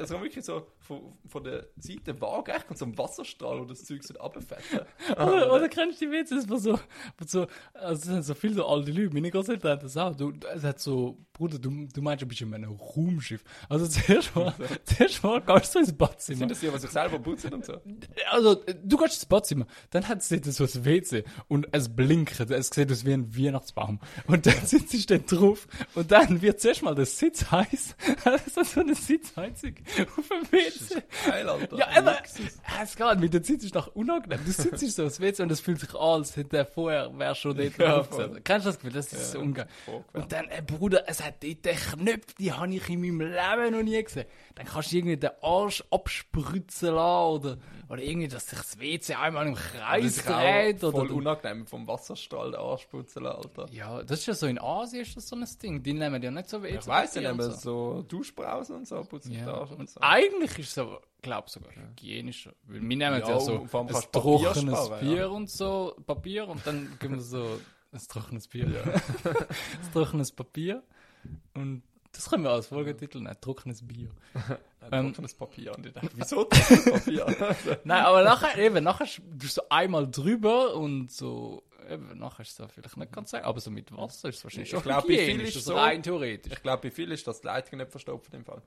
Es 0.00 0.10
kommt 0.10 0.22
wirklich 0.22 0.44
so 0.44 0.66
von, 0.78 1.18
von 1.26 1.44
der 1.44 1.66
Seite 1.76 2.20
waagerecht 2.20 2.70
und 2.70 2.78
so 2.78 2.84
ein 2.84 2.96
Wasserstrahl, 2.96 3.60
wo 3.60 3.64
das 3.64 3.84
Zeug 3.84 4.02
so 4.02 4.14
runterfährt. 4.14 4.62
Oder, 5.16 5.52
oder 5.52 5.68
kennst 5.68 6.00
du 6.00 6.06
die 6.06 6.12
Witze, 6.12 6.42
wo 6.48 6.56
so, 6.56 6.78
wo 7.18 7.26
so, 7.26 7.46
also 7.72 7.94
es 7.94 8.02
sind 8.02 8.22
so 8.22 8.34
viele 8.34 8.54
so 8.54 8.66
alte 8.66 8.90
Leute, 8.90 9.14
meine 9.14 9.30
Großeltern 9.30 9.72
haben 9.72 9.80
das 9.80 9.96
auch, 9.96 10.14
du, 10.14 10.32
es 10.54 10.62
hat 10.62 10.80
so, 10.80 11.18
Bruder, 11.32 11.58
du, 11.58 11.86
du 11.92 12.02
meinst, 12.02 12.22
du 12.22 12.26
bist 12.26 12.40
in 12.40 12.52
einem 12.52 12.72
Raumschiff. 12.72 13.42
Also 13.68 13.86
zuerst 13.86 14.34
mal, 14.34 14.54
zuerst 14.84 15.22
mal 15.22 15.40
gehst 15.40 15.74
du 15.74 15.78
ins 15.78 15.92
Badzimmer. 15.92 16.38
Sind 16.38 16.50
das 16.50 16.60
die, 16.60 16.68
die 16.68 16.78
sich 16.78 16.90
selber 16.90 17.18
putzen 17.18 17.54
und 17.54 17.64
so? 17.64 17.80
Also, 18.30 18.54
du 18.54 18.96
gehst 18.96 19.14
ins 19.14 19.26
Badzimmer, 19.26 19.66
dann 19.90 20.08
hat 20.08 20.18
es 20.18 20.28
so 20.28 20.64
ein 20.64 20.84
WC 20.84 21.24
und 21.48 21.68
es 21.72 21.94
blinkt, 21.94 22.38
es 22.40 22.68
sieht 22.68 22.90
aus 22.90 23.04
wie 23.04 23.12
ein 23.12 23.36
Weihnachtsbaum. 23.36 24.00
Und 24.26 24.46
dann 24.46 24.66
sitzt 24.66 25.10
du 25.10 25.18
dann 25.18 25.26
drauf 25.26 25.68
und 25.94 26.10
dann 26.10 26.42
wird 26.42 26.60
zuerst 26.60 26.82
mal 26.82 26.94
der 26.94 27.06
Sitz 27.06 27.50
heiß, 27.50 27.96
also 28.24 28.62
so 28.64 28.80
eine 28.80 28.94
Sitzheizung 28.94 29.74
auf 30.02 30.28
dem 30.28 30.52
WC. 30.52 31.02
Geil, 31.26 31.48
Alter. 31.48 31.76
Ja, 31.76 31.86
aber 31.96 32.18
es 32.82 32.96
geht, 32.96 33.18
mit 33.20 33.34
der 33.34 33.42
Zeit 33.42 33.62
ist 33.62 33.74
doch 33.74 33.88
unangenehm. 33.94 34.40
Du 34.44 34.50
sitzt 34.52 34.96
so 34.96 35.04
aufs 35.06 35.20
WC 35.20 35.42
und 35.42 35.50
es 35.52 35.60
fühlt 35.60 35.80
sich 35.80 35.94
an, 35.94 36.00
als 36.20 36.36
hätte 36.36 36.56
er 36.58 36.66
vorher, 36.66 37.16
wäre 37.18 37.34
schon 37.34 37.56
dort 37.56 37.76
Ja, 37.78 38.00
drauf. 38.02 38.08
Kennst 38.44 38.66
du 38.66 38.70
das 38.70 38.78
Gefühl? 38.78 38.92
Das 38.92 39.12
ist 39.12 39.32
so 39.32 39.40
ungeil. 39.40 39.66
Und 40.12 40.32
dann, 40.32 40.46
ey, 40.48 40.62
Bruder, 40.62 41.04
es 41.06 41.22
hat 41.24 41.42
dort 41.42 41.64
den 41.64 41.76
Knöpfe, 41.76 42.34
die 42.38 42.52
habe 42.52 42.74
ich 42.74 42.88
in 42.88 43.00
meinem 43.00 43.20
Leben 43.20 43.72
noch 43.76 43.82
nie 43.82 44.02
gesehen. 44.02 44.26
Dann 44.54 44.66
kannst 44.66 44.92
du 44.92 44.96
irgendwie 44.96 45.16
den 45.16 45.30
Arsch 45.42 45.82
abspritzen 45.90 46.94
lassen 46.94 47.28
oder, 47.46 47.58
oder 47.88 48.02
irgendwie, 48.02 48.28
dass 48.28 48.46
sich 48.48 48.58
das 48.58 48.78
WC 48.80 49.14
einmal 49.14 49.46
im 49.46 49.54
Kreis 49.54 50.24
dreht. 50.24 50.80
voll 50.80 50.94
Oder, 50.94 51.14
unangenehm 51.14 51.66
vom 51.66 51.86
Wasserstrahl 51.86 52.50
den 52.52 52.60
Arsch 52.60 52.86
putzen, 52.86 53.26
Alter. 53.26 53.66
ja, 53.70 54.02
das 54.02 54.20
ist 54.20 54.26
ja 54.26 54.34
so 54.34 54.46
in 54.46 54.58
Asien 54.60 55.02
ist 55.02 55.16
das 55.16 55.28
so 55.28 55.36
ein 55.36 55.46
Ding. 55.62 55.82
Die 55.82 55.92
nehmen 55.92 56.22
ja 56.22 56.30
nicht 56.30 56.48
so 56.48 56.62
WC. 56.62 56.78
Ich 56.80 56.86
weiss 56.86 57.16
und 57.16 57.26
aber 57.26 57.50
so. 57.52 57.96
so 57.96 58.02
Duschbrausen 58.02 58.76
und 58.76 58.88
so 58.88 59.02
putzen 59.04 59.32
den 59.32 59.46
Ja. 59.46 59.54
Arsch 59.54 59.70
und 59.78 59.88
so. 59.90 60.00
eigentlich 60.00 60.58
ist 60.58 60.68
es 60.70 60.78
aber, 60.78 61.00
glaube 61.22 61.48
sogar 61.48 61.70
hygienischer. 61.74 62.52
Weil 62.64 62.80
wir 62.80 62.96
nehmen 62.96 63.00
ja, 63.00 63.18
Ja, 63.28 63.40
so 63.40 63.60
ein 63.60 63.68
trockenes 63.68 64.02
sparen, 64.04 65.00
Bier 65.00 65.16
ja. 65.16 65.26
und 65.26 65.50
so, 65.50 65.96
Papier 66.06 66.48
und 66.48 66.66
dann 66.66 66.96
geben 66.98 67.14
wir 67.14 67.20
so 67.22 67.60
ein 67.92 68.00
trockenes 68.08 68.48
Bier. 68.48 68.66
ein 69.24 69.92
trockenes 69.92 70.32
Papier. 70.32 70.82
Und 71.54 71.82
das 72.12 72.28
können 72.30 72.42
wir 72.44 72.50
als 72.50 72.66
Folgetitel 72.68 73.18
nennen, 73.20 73.36
trockenes 73.40 73.86
Bier. 73.86 74.10
Ein 74.80 74.92
ähm, 74.92 75.06
trockenes 75.08 75.34
Papier. 75.34 75.74
Und 75.76 75.84
ich 75.86 75.92
dachte, 75.92 76.08
wieso 76.14 76.44
trockenes 76.44 76.84
Papier? 76.84 77.26
Nein, 77.84 78.04
aber 78.04 78.22
nachher, 78.24 78.56
eben, 78.58 78.82
nachher 78.82 79.06
sch- 79.06 79.20
du 79.30 79.46
so 79.46 79.60
einmal 79.68 80.10
drüber 80.10 80.74
und 80.74 81.12
so, 81.12 81.62
eben, 81.90 82.16
nachher 82.18 82.42
ist 82.42 82.58
es 82.58 82.72
vielleicht 82.72 82.96
nicht 82.96 83.12
ganz 83.12 83.32
so, 83.32 83.36
aber 83.38 83.60
so 83.60 83.70
mit 83.70 83.94
Wasser 83.94 84.30
ist 84.30 84.36
es 84.38 84.44
wahrscheinlich 84.44 84.68
Ich 84.68 84.74
schon 84.74 84.82
glaub, 84.82 85.06
bei 85.06 85.18
vielen 85.18 85.40
ist 85.40 85.56
also 85.56 85.72
so- 85.72 85.76
rein 85.76 86.02
theoretisch. 86.02 86.52
ich 86.54 86.62
glaube, 86.62 86.82
bei 86.88 86.90
vielen 86.90 87.10
ist 87.10 87.26
das 87.26 87.40
die 87.42 87.46
Leitung 87.48 87.78
nicht 87.78 87.90
verstopft 87.90 88.32
im 88.32 88.44
Fall. 88.44 88.62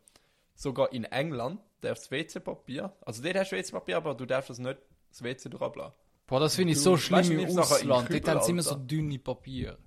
Sogar 0.61 0.91
in 0.93 1.05
England 1.05 1.59
darfst 1.81 2.11
du 2.11 2.15
WC-Papier, 2.15 2.93
also 3.01 3.23
dort 3.23 3.35
hast 3.35 3.51
du 3.51 3.55
WC-Papier, 3.55 3.97
aber 3.97 4.13
du 4.13 4.27
darfst 4.27 4.51
das 4.51 4.59
nicht 4.59 4.77
das 5.09 5.23
WC 5.23 5.49
durchablassen. 5.49 5.97
Boah, 6.27 6.39
das 6.39 6.55
finde 6.55 6.73
ich 6.73 6.77
Du- 6.77 6.83
so 6.83 6.93
weißt 6.93 7.03
schlimm 7.05 7.23
du, 7.39 7.51
im 7.51 7.57
Ausland. 7.59 8.09
Dort 8.13 8.27
haben 8.27 8.41
sie 8.43 8.51
immer 8.51 8.61
so 8.61 8.75
dünne 8.75 9.17
Papier. 9.17 9.79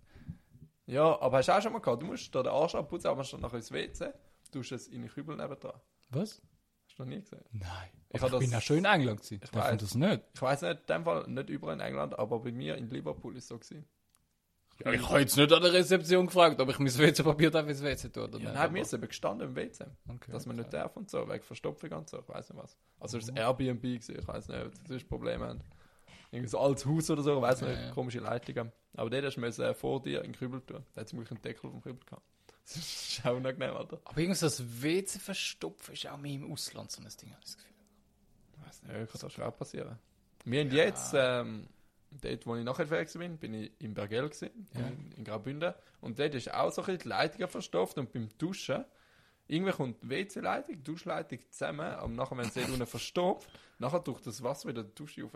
Ja, 0.86 1.18
aber 1.20 1.38
hast 1.38 1.46
du 1.48 1.52
auch 1.56 1.62
schon 1.62 1.72
mal 1.72 1.78
gehabt, 1.78 2.02
du 2.02 2.06
musst 2.06 2.34
da 2.34 2.42
den 2.42 2.52
Arsch 2.52 2.74
abputzen, 2.74 3.08
aber 3.08 3.22
dann 3.22 3.40
nachher 3.40 3.56
ins 3.56 3.70
WC, 3.70 4.12
tust 4.50 4.72
es 4.72 4.88
in 4.88 5.02
den 5.02 5.10
Kübel 5.10 5.36
nebendran. 5.36 5.80
Was? 6.10 6.42
Hast 6.88 6.98
du 6.98 7.02
noch 7.04 7.08
nie 7.08 7.20
gesehen? 7.20 7.44
Nein. 7.52 7.90
Ich 8.10 8.22
Ich, 8.22 8.30
bin 8.38 8.50
ja 8.50 8.60
schon 8.60 8.78
in 8.78 8.84
England 8.84 9.20
gewesen. 9.20 9.40
Ich 9.44 9.54
weiß. 9.54 9.76
das 9.80 9.94
nicht. 9.94 10.22
Ich 10.34 10.42
weiß 10.42 10.62
nicht, 10.62 10.80
in 10.80 10.86
dem 10.86 11.04
Fall 11.04 11.26
nicht 11.28 11.48
überall 11.50 11.74
in 11.74 11.80
England, 11.80 12.18
aber 12.18 12.40
bei 12.40 12.50
mir 12.52 12.76
in 12.76 12.90
Liverpool 12.90 13.36
ist 13.36 13.44
es 13.44 13.48
so 13.48 13.58
gewesen. 13.58 13.86
Ja, 14.84 14.92
ich 14.92 15.08
habe 15.08 15.20
jetzt 15.20 15.36
nicht 15.36 15.52
an 15.52 15.62
der 15.62 15.72
Rezeption 15.72 16.26
gefragt, 16.26 16.60
ob 16.60 16.68
ich 16.68 16.78
mein 16.78 16.92
WC-Papier 16.98 17.50
darf 17.50 17.68
ins 17.68 17.82
WC 17.82 18.08
tun 18.10 18.24
oder 18.24 18.38
Ja, 18.38 18.44
nicht. 18.50 18.54
nein, 18.54 18.72
mir 18.72 18.82
ist 18.82 18.92
eben 18.92 19.06
gestanden 19.06 19.48
im 19.48 19.54
WC, 19.56 19.84
Okay, 20.08 20.32
dass 20.32 20.46
man 20.46 20.56
nicht 20.56 20.66
okay. 20.68 20.78
darf 20.78 20.96
und 20.96 21.08
so, 21.10 21.28
wegen 21.28 21.42
Verstopfung 21.44 21.92
und 21.92 22.08
so, 22.08 22.18
ich 22.18 22.28
weiß 22.28 22.50
nicht 22.50 22.62
was. 22.62 22.76
Also 22.98 23.18
es 23.18 23.28
ist 23.28 23.36
Airbnb 23.38 23.82
gewesen, 23.82 24.16
ich 24.18 24.26
weiß 24.26 24.48
nicht, 24.48 24.64
ob 24.66 24.72
das 24.82 24.90
ist 24.96 25.08
Problem 25.08 25.42
haben. 25.42 25.60
Irgendwie 26.32 26.48
so 26.50 26.58
altes 26.58 26.84
Haus 26.86 27.08
oder 27.10 27.22
so, 27.22 27.36
ich 27.36 27.42
weiß 27.42 27.60
nicht, 27.62 27.80
ja. 27.80 27.90
komische 27.92 28.18
Leitungen. 28.18 28.72
Aber 28.96 29.08
der 29.10 29.22
hast 29.24 29.36
du 29.36 29.40
müssen, 29.40 29.62
äh, 29.62 29.74
vor 29.74 30.02
dir 30.02 30.18
in 30.24 30.32
den 30.32 30.38
Kübel 30.38 30.60
tun. 30.62 30.84
Da 30.94 31.00
hat 31.02 31.10
Glück 31.10 31.30
einen 31.30 31.42
Deckel 31.42 31.70
vom 31.70 31.80
Kübel 31.80 32.04
gehabt. 32.04 32.22
Das 32.66 32.76
ist 32.76 33.26
auch 33.26 33.36
unangenehm, 33.36 33.76
Alter. 33.76 34.00
Aber 34.04 34.18
irgendwie 34.18 34.38
so 34.38 34.46
das 34.46 34.82
WC 34.82 35.18
verstopfen 35.18 35.92
ist 35.94 36.08
auch 36.08 36.16
mehr 36.16 36.32
im 36.32 36.50
Ausland 36.50 36.90
so 36.90 37.02
ein 37.02 37.08
Ding, 37.20 37.30
habe 37.30 37.40
ich 37.40 37.44
das 37.44 37.56
Gefühl. 37.58 37.74
Ich 38.56 38.66
weiß 38.66 38.82
nicht, 38.82 39.12
kann 39.12 39.20
das 39.20 39.32
schon 39.32 39.44
auch 39.44 39.56
passieren. 39.56 39.98
Wir 40.46 40.60
haben 40.62 40.70
jetzt, 40.72 41.12
ähm, 41.14 41.68
dort, 42.20 42.46
wo 42.46 42.56
ich 42.56 42.64
nachher 42.64 42.86
fertig 42.86 43.18
bin, 43.18 43.36
bin 43.38 43.54
ich 43.54 43.72
in 43.80 43.94
Bergell 43.94 44.28
gewesen, 44.28 44.68
Ja. 44.74 44.86
in, 44.86 45.12
in 45.16 45.24
Graubünden. 45.24 45.74
Und 46.00 46.18
dort 46.18 46.34
ist 46.34 46.52
auch 46.52 46.70
so 46.72 46.82
ein 46.82 46.86
bisschen 46.86 47.02
die 47.02 47.08
Leitung 47.08 47.48
verstopft 47.48 47.98
und 47.98 48.12
beim 48.12 48.28
Duschen, 48.38 48.84
irgendwie 49.46 49.72
kommt 49.72 50.02
die 50.02 50.08
WC-Leitung, 50.08 50.76
die 50.76 50.82
Duschleitung 50.82 51.38
zusammen, 51.50 51.80
aber 51.86 52.08
nachher, 52.08 52.36
wenn 52.38 52.46
es 52.46 52.54
dort 52.54 52.68
unten 52.70 52.86
verstopft, 52.86 53.48
nachher 53.78 54.00
durch 54.00 54.20
das 54.22 54.42
Wasser 54.42 54.68
wieder 54.70 54.82
die 54.84 54.94
Dusche 54.94 55.22
rauf. 55.24 55.32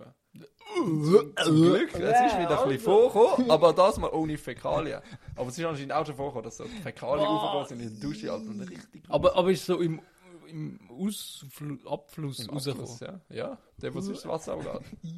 Zum, 0.77 1.35
zum 1.45 1.57
Glück, 1.63 1.93
es 1.95 1.99
ist 2.01 2.39
wieder 2.39 2.63
ein 2.63 2.69
bisschen 2.69 2.81
vorgekommen, 2.85 3.51
aber 3.51 3.73
das 3.75 3.99
mal 3.99 4.09
ohne 4.11 4.39
Fäkalien. 4.39 5.03
Aber 5.37 5.49
es 5.49 5.59
ist 5.59 5.65
anscheinend 5.65 5.93
auch 5.93 6.07
schon 6.07 6.15
vorgekommen, 6.15 6.45
dass 6.45 6.57
so 6.57 6.65
die 6.65 6.71
Fäkalien 6.83 7.27
raufgekommen 7.27 7.69
sind 7.69 7.81
in 7.81 7.95
die 7.95 8.01
Dusche, 8.01 8.33
also 8.33 8.51
richtig 8.53 9.03
Aber, 9.09 9.37
aber 9.37 9.51
ist 9.51 9.67
so 9.67 9.79
im, 9.81 10.01
im 10.47 10.79
Ausflu 10.89 11.77
Abfluss 11.87 12.39
Im 12.39 12.51
rausgekommen. 12.51 12.85
Abfluss, 12.85 13.01
ja. 13.01 13.21
Ja, 13.29 13.59
der, 13.77 13.95
wo 13.95 14.01
sonst 14.01 14.25
das 14.25 14.29
Wasser 14.31 14.55
auch 14.55 14.63
geht. 15.03 15.13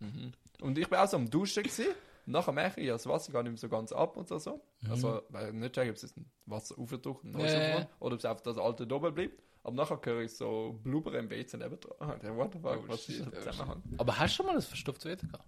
mhm. 0.00 0.32
Und 0.60 0.78
ich 0.78 0.88
bin 0.88 0.98
auch 0.98 1.08
so 1.08 1.16
am 1.16 1.30
Duschen 1.30 1.62
gewesen. 1.62 1.94
Und 2.26 2.32
nachher 2.32 2.52
merke 2.52 2.80
ich, 2.80 2.86
ja, 2.88 2.94
das 2.94 3.06
Wasser 3.06 3.32
geht 3.32 3.42
nicht 3.44 3.52
mehr 3.52 3.58
so 3.58 3.68
ganz 3.68 3.92
ab 3.92 4.16
und 4.16 4.28
so. 4.28 4.38
so. 4.38 4.60
Also, 4.88 5.22
weil 5.28 5.48
ich 5.48 5.54
nicht 5.54 5.74
checken, 5.74 5.90
ob 5.90 5.96
es 5.96 6.16
ein 6.16 6.26
Wasser 6.46 6.78
aufdruckt 6.78 7.24
und 7.24 7.32
neues 7.32 7.52
Ja, 7.52 7.60
ja, 7.60 7.74
aufkommt, 7.74 7.88
oder 8.00 8.14
ob 8.14 8.18
es 8.18 8.24
einfach 8.24 8.42
das 8.42 8.58
alte 8.58 8.94
oben 8.94 9.14
bleibt. 9.14 9.42
Aber 9.62 9.74
nachher 9.74 10.00
höre 10.02 10.22
ich 10.22 10.32
so 10.32 10.78
Blubber 10.82 11.18
im 11.18 11.30
WC 11.30 11.56
neben 11.56 11.78
dran. 11.80 12.20
Der 12.22 12.36
What 12.36 12.52
the 12.52 12.58
fuck, 12.60 12.82
Oh, 12.84 12.88
was 12.88 13.08
ist 13.08 13.20
der 13.20 13.26
oh, 13.28 13.50
Zusammenhang? 13.50 13.82
Aber 13.98 14.18
hast 14.18 14.32
du 14.32 14.36
schon 14.36 14.46
mal 14.46 14.56
ein 14.56 14.62
verstopftes 14.62 15.04
WC 15.10 15.26
gehabt? 15.26 15.44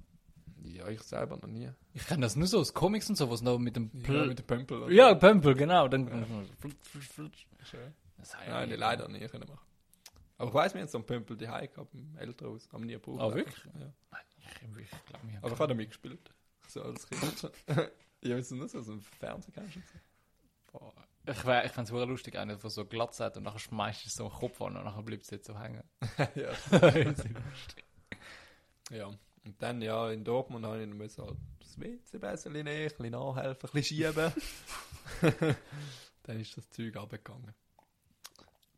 Ja, 0.64 0.88
ich 0.88 1.00
selber 1.02 1.36
noch 1.36 1.48
nie. 1.48 1.70
Ich 1.94 2.06
kenne 2.06 2.22
das 2.22 2.36
nur 2.36 2.46
so 2.46 2.58
aus 2.60 2.74
Comics 2.74 3.08
und 3.08 3.16
so, 3.16 3.30
was 3.30 3.42
noch 3.42 3.58
mit 3.58 3.76
dem 3.76 3.90
Ja, 3.94 4.02
Pl 4.02 4.26
mit 4.26 4.38
dem 4.38 4.46
Pömpel. 4.46 4.92
Ja. 4.92 5.14
Pömpel, 5.14 5.54
genau. 5.54 5.88
Dann. 5.88 6.08
Schön. 7.64 7.94
Das 8.18 8.34
habe 8.34 8.44
ich 8.44 8.50
Nein, 8.50 8.68
die 8.70 8.76
leider 8.76 9.08
nie 9.08 9.26
können 9.26 9.48
machen. 9.48 9.66
Aber 10.36 10.48
ich 10.48 10.54
weiss, 10.54 10.74
wir 10.74 10.80
haben 10.80 10.88
so 10.88 10.98
einen 10.98 11.06
Pömpel 11.06 11.36
die 11.36 11.46
gehabt, 11.46 11.94
im 11.94 12.16
Elternhaus. 12.16 12.68
Haben 12.72 12.86
nie 12.86 12.92
gebraucht. 12.92 13.20
Ah, 13.20 13.34
wirklich? 13.34 13.64
Ja. 13.64 13.92
Ich, 14.76 14.92
ich 14.92 15.04
glaube, 15.06 15.26
mir. 15.26 15.38
Aber 15.38 15.52
ich 15.52 15.58
habe 15.58 15.68
damit 15.68 15.88
gespielt. 15.88 16.32
So 16.68 16.82
als 16.82 17.06
Kind. 17.08 17.50
ja, 18.22 18.36
weißt 18.36 18.50
du 18.50 18.56
nicht, 18.56 18.70
so 18.70 18.78
aus 18.78 18.86
dem 18.86 19.00
Fernsehen 19.00 19.54
kennst 19.54 19.76
du? 19.76 19.80
Boah, 20.72 20.92
Ich, 21.26 21.44
wär- 21.46 21.64
ich 21.64 21.72
fände 21.72 21.94
es 21.94 22.08
lustig, 22.08 22.36
einer, 22.36 22.56
der 22.56 22.70
so 22.70 22.84
glatt 22.84 23.18
hat 23.20 23.36
und 23.38 23.44
nachher 23.44 23.58
schmeißt 23.58 24.04
du 24.04 24.08
es 24.08 24.14
so 24.14 24.26
einen 24.28 24.34
Kopf 24.34 24.60
an 24.60 24.76
und 24.76 24.84
nachher 24.84 25.02
bleibt 25.02 25.22
es 25.24 25.30
jetzt 25.30 25.46
so 25.46 25.58
hängen. 25.58 25.82
ja. 26.34 26.52
ja. 28.90 29.06
Und 29.06 29.62
dann, 29.62 29.80
ja, 29.80 30.10
in 30.10 30.24
Dortmund 30.24 30.66
habe 30.66 30.82
ich 30.82 30.88
dann 30.88 30.98
müssen 30.98 31.24
halt 31.24 31.38
das 31.60 31.78
WC 31.80 32.16
ein 32.16 32.20
bisschen 32.20 32.52
nehmen, 32.52 32.68
ein 32.68 32.88
bisschen 32.88 33.10
nachhelfen, 33.10 33.70
ein 33.70 33.72
bisschen 33.72 33.96
schieben. 33.96 34.32
dann 36.24 36.40
ist 36.40 36.56
das 36.56 36.68
Zeug 36.70 36.96
abgegangen. 36.96 37.54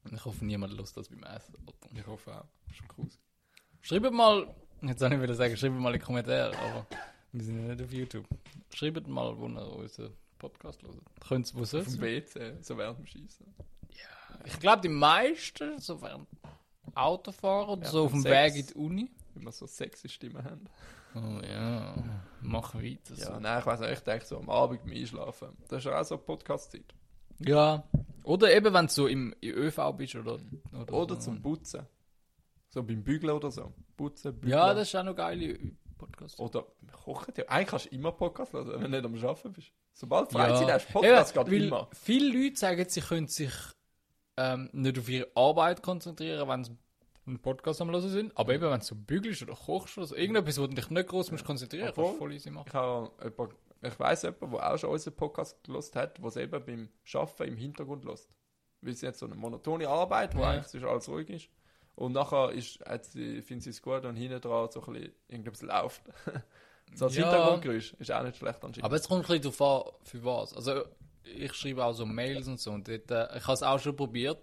Und 0.05 0.13
ich 0.15 0.25
hoffe, 0.25 0.45
niemand 0.45 0.73
Lust 0.75 0.97
das 0.97 1.09
beim 1.09 1.23
Essen. 1.25 1.55
Ich 1.95 2.07
hoffe 2.07 2.41
auch. 2.41 2.49
Schon 2.73 2.87
cool. 2.99 3.09
Schreibt 3.83 4.13
mal, 4.13 4.55
jetzt 4.83 5.01
soll 5.01 5.13
ich 5.13 5.21
wieder 5.23 5.35
sagen, 5.35 5.57
schreibt 5.57 5.75
mal 5.75 5.95
in 5.95 6.01
die 6.01 6.05
Kommentare, 6.05 6.57
aber 6.59 6.87
wir 7.33 7.45
sind 7.45 7.61
ja 7.67 7.75
nicht 7.75 7.85
auf 7.85 7.93
YouTube. 7.93 8.27
Schreibt 8.75 9.07
mal, 9.09 9.37
wo 9.39 9.47
ihr 9.49 9.77
unseren 9.77 10.13
Podcast 10.39 10.83
hört. 10.83 10.95
Könnt 11.27 11.55
Auf 11.55 11.67
sonst? 11.67 11.95
dem 11.97 12.01
WC, 12.03 12.55
so 12.63 12.77
während 12.79 12.99
dem 12.99 13.07
Schießen. 13.07 13.47
Ich 14.47 14.59
glaube, 14.59 14.81
die 14.83 14.89
meisten, 14.89 15.79
so 15.79 16.01
während 16.01 16.27
Autofahren 16.95 17.69
oder 17.69 17.83
Ja, 17.85 17.91
so 17.91 18.05
auf 18.05 18.13
dem. 18.13 18.25
Weg 18.25 18.57
in 18.57 18.67
die 18.67 18.75
Uni. 18.75 19.11
Wenn 19.35 19.45
wir 19.45 19.53
so 19.53 19.67
sexy 19.67 20.09
Stimmen 20.09 20.43
haben. 20.43 20.65
Oh 21.15 21.41
ja, 21.45 21.95
mach 22.41 22.75
weiter. 22.75 23.15
Ja, 23.17 23.27
So. 23.35 23.41
nein, 23.41 23.59
ich 23.61 23.67
weiß 23.67 23.81
nicht, 23.81 23.93
ich 23.93 24.01
denke 24.01 24.25
so 24.25 24.39
am 24.39 24.49
Abend 24.49 24.83
beim 24.85 24.93
Einschlafen. 24.93 25.49
Das 25.69 25.79
ist 25.81 25.85
ja 25.85 26.01
auch 26.01 26.05
so 26.05 26.17
Podcast-Zeit. 26.19 26.95
Ja. 27.41 27.85
Oder 28.23 28.55
eben, 28.55 28.73
wenn 28.73 28.87
du 28.87 28.93
so 28.93 29.07
im, 29.07 29.35
im 29.41 29.51
ÖV 29.55 29.93
bist 29.97 30.15
oder, 30.15 30.39
oder, 30.73 30.93
Oder 30.93 31.15
so. 31.17 31.21
zum 31.23 31.43
Putzen. 31.43 31.87
So 32.71 32.83
beim 32.83 33.03
Bügeln 33.03 33.33
oder 33.33 33.51
so. 33.51 33.73
Putzen, 33.97 34.33
Bügeln. 34.35 34.53
Ja, 34.59 34.73
das 34.75 34.89
ist 34.89 34.95
auch 34.97 35.03
noch 35.05 35.15
geile 35.17 35.59
Podcast. 35.99 36.39
Oder 36.39 36.65
kochen. 36.93 37.35
Ja. 37.37 37.45
Eigentlich 37.49 37.69
kannst 37.69 37.87
du 37.87 37.91
immer 37.91 38.13
Podcast 38.13 38.53
hören, 38.53 38.69
wenn 38.81 38.83
du 38.83 38.89
nicht 38.89 39.05
am 39.05 39.15
Arbeiten 39.29 39.53
bist. 39.53 39.73
Sobald 39.93 40.31
Freizeit 40.33 40.69
Ja. 40.69 40.75
hast, 40.75 40.89
Podcast 40.93 41.37
Eben, 41.37 41.51
geht 41.51 41.63
immer. 41.65 41.89
Viele 41.93 42.43
Leute 42.45 42.57
sagen, 42.57 42.85
sie 42.89 43.01
können 43.01 43.27
sich 43.27 43.53
ähm, 44.37 44.71
nicht 44.73 44.99
auf 44.99 45.09
ihre 45.09 45.27
Arbeit 45.35 45.83
konzentrieren, 45.83 46.49
wenn 46.49 46.65
sie 46.65 46.77
einen 47.27 47.39
Podcast 47.41 47.81
am 47.83 47.91
Hören 47.91 48.09
sind. 48.09 48.37
Aber 48.39 48.55
eben, 48.55 48.71
wenn 48.71 48.79
du 48.79 48.85
so 48.87 48.95
bügelst 48.95 49.43
oder 49.43 49.55
kochst 49.55 49.99
oder 49.99 50.07
so, 50.07 50.15
irgendetwas, 50.15 50.59
wo 50.59 50.67
du 50.67 50.75
dich 50.75 50.89
nicht 50.91 51.09
groß 51.09 51.33
musst 51.33 51.45
konzentrieren 51.45 51.87
musst, 51.89 51.97
kannst 51.97 52.13
du 52.15 52.19
voll 52.19 52.33
easy 52.33 52.51
machen. 52.51 52.67
Ich, 52.69 52.75
habe 52.75 53.11
jemand, 53.23 53.55
ich 53.83 53.99
weiss 54.01 54.23
jemanden, 54.23 54.51
der 54.53 54.73
auch 54.73 54.79
schon 54.79 54.91
unseren 54.91 55.17
Podcast 55.17 55.63
gelost 55.65 55.95
hat, 55.97 56.19
der 56.19 56.25
es 56.25 56.37
eben 56.37 56.65
beim 56.65 56.89
Arbeiten 57.15 57.43
im 57.53 57.57
Hintergrund 57.57 58.05
lässt. 58.05 58.31
Weil 58.81 58.95
sie 58.95 59.07
hat 59.09 59.17
so 59.17 59.27
eine 59.27 59.35
monotone 59.35 59.87
Arbeit, 59.89 60.35
wo 60.35 60.41
Ja. 60.41 60.51
eigentlich 60.51 60.85
alles 60.85 61.09
ruhig 61.09 61.29
ist. 61.29 61.49
Und 62.01 62.13
nachher 62.13 62.51
ist, 62.53 62.81
hat 62.87 63.05
sie, 63.05 63.43
findet 63.43 63.65
sie 63.65 63.71
es 63.71 63.83
gut 63.83 64.07
und 64.07 64.17
hinten 64.17 64.41
dran 64.41 64.69
so 64.71 64.83
ein 64.83 64.93
bisschen 64.95 65.13
irgendetwas 65.29 65.61
läuft. 65.61 66.03
so 66.95 67.05
als 67.05 67.15
Ja. 67.15 67.31
Hintergrundgeräusch 67.31 67.93
ist 67.99 68.11
auch 68.11 68.23
nicht 68.23 68.39
schlecht 68.39 68.65
anscheinend. 68.65 68.85
Aber 68.85 68.97
es 68.97 69.07
kommt 69.07 69.29
ein 69.31 69.39
bisschen 69.39 69.53
darauf 69.59 69.87
an, 69.87 69.93
für 70.05 70.25
was. 70.25 70.55
Also, 70.55 70.85
ich 71.25 71.53
schreibe 71.53 71.85
auch 71.85 71.93
so 71.93 72.07
Mails 72.07 72.49
und 72.49 72.59
so. 72.59 72.71
Und 72.71 72.89
dort, 72.89 73.11
äh, 73.11 73.37
ich 73.37 73.43
habe 73.45 73.53
es 73.53 73.63
auch 73.63 73.79
schon 73.79 73.95
probiert. 73.95 74.39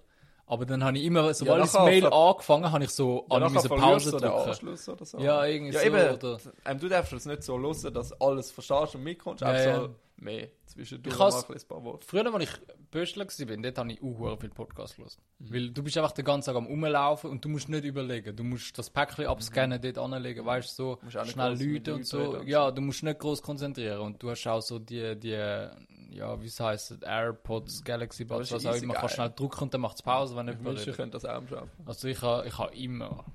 Aber 0.49 0.65
dann 0.65 0.81
habe 0.83 0.97
ich 0.97 1.03
immer, 1.03 1.33
sobald 1.33 1.65
ich 1.65 1.71
das 1.71 1.83
Mail 1.83 2.05
angefangen 2.07 2.71
habe, 2.71 2.83
ich 2.85 2.89
so 2.91 3.25
ja, 3.29 3.35
an 3.35 3.49
verlierst 3.51 3.69
Pause 3.69 4.11
drücken. 4.11 4.25
Anschluss 4.27 4.87
oder 4.89 5.05
so. 5.05 5.19
Ja, 5.19 5.45
irgendwie 5.45 5.73
ja, 5.73 5.79
so, 5.81 5.85
Eben, 5.85 6.13
oder- 6.15 6.39
ähm, 6.65 6.79
du 6.79 6.87
darfst 6.87 7.11
es 7.13 7.25
nicht 7.25 7.43
so 7.43 7.59
hören, 7.59 7.93
dass 7.93 8.13
alles 8.21 8.51
verstehst 8.51 8.95
und 8.95 9.03
mitkommst. 9.03 9.41
Ja, 9.41 9.53
ja. 9.61 9.75
so 9.81 9.89
mehr 10.19 10.47
zwischendurch 10.65 11.13
Ich 11.13 11.19
mal 11.19 11.55
ein 11.55 11.67
paar 11.67 11.83
Worte. 11.83 12.07
Früher, 12.07 12.33
als 12.33 12.43
ich 12.43 12.49
Böschler 12.89 13.25
war, 13.27 13.57
dort 13.57 13.77
habe 13.77 13.91
ich 13.91 14.01
auch 14.01 14.37
viel 14.39 14.49
Podcast 14.49 14.95
gehört. 14.95 15.17
Mhm. 15.39 15.53
Weil 15.53 15.69
du 15.71 15.83
bist 15.83 15.97
einfach 15.97 16.13
den 16.13 16.23
ganzen 16.25 16.47
Tag 16.47 16.55
am 16.55 16.65
Rumlaufen 16.65 17.29
und 17.29 17.43
du 17.43 17.49
musst 17.49 17.67
nicht 17.67 17.83
überlegen. 17.83 18.33
Du 18.35 18.43
musst 18.45 18.77
das 18.79 18.89
Päckchen 18.89 19.27
abscannen, 19.27 19.81
dort 19.81 19.97
anlegen, 19.97 20.45
weißt 20.45 20.69
du, 20.79 20.83
so 20.83 20.99
Mhm. 21.03 21.25
Schnell 21.29 21.73
Leute 21.73 21.93
und 21.93 22.07
so. 22.07 22.19
und 22.37 22.47
Ja, 22.47 22.71
du 22.71 22.81
musst 22.81 23.03
nicht 23.03 23.19
groß 23.19 23.41
konzentrieren. 23.41 23.99
Und 23.99 24.23
du 24.23 24.29
hast 24.31 24.47
auch 24.47 24.61
so 24.61 24.79
die, 24.79 25.15
die 25.19 25.67
ja, 26.09 26.41
wie 26.41 26.47
es 26.47 26.59
heisst, 26.59 27.03
AirPods, 27.03 27.83
Galaxy 27.83 28.25
Buds, 28.25 28.51
ist 28.51 28.65
was 28.65 28.65
auch 28.65 28.81
immer. 28.81 28.93
Kannst 28.95 29.15
schnell 29.15 29.31
drücken 29.35 29.63
und 29.63 29.73
dann 29.73 29.81
macht 29.81 29.95
es 29.97 30.01
Pause, 30.01 30.35
wenn 30.35 30.47
Ich 30.47 30.55
jemand 30.55 30.77
wünsche, 30.77 30.89
ich 30.91 30.95
könnte 30.95 31.15
das 31.17 31.25
auch 31.25 31.29
Arbeiten. 31.29 31.69
Also 31.85 32.07
ich 32.07 32.21
habe 32.21 32.47
ich 32.47 32.57
ha 32.57 32.65
immer, 32.67 33.25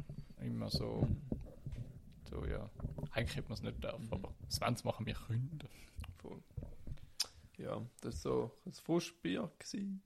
immer 0.40 0.68
so, 0.70 1.06
so 2.30 2.44
ja. 2.46 2.68
Eigentlich 3.12 3.36
hätte 3.36 3.48
man 3.48 3.54
es 3.54 3.62
nicht 3.62 3.82
dürfen, 3.82 4.08
aber 4.10 4.32
das 4.46 4.60
wollen 4.60 4.76
sie 4.76 4.84
machen 4.86 5.06
wir 5.06 5.14
Kunden. 5.14 5.58
Voll. 6.20 6.42
Ja, 7.58 7.80
das 8.00 8.24
war 8.24 8.32
so 8.32 8.50
ein 8.66 8.72
Frustbier. 8.72 9.50
Gewesen. 9.58 10.02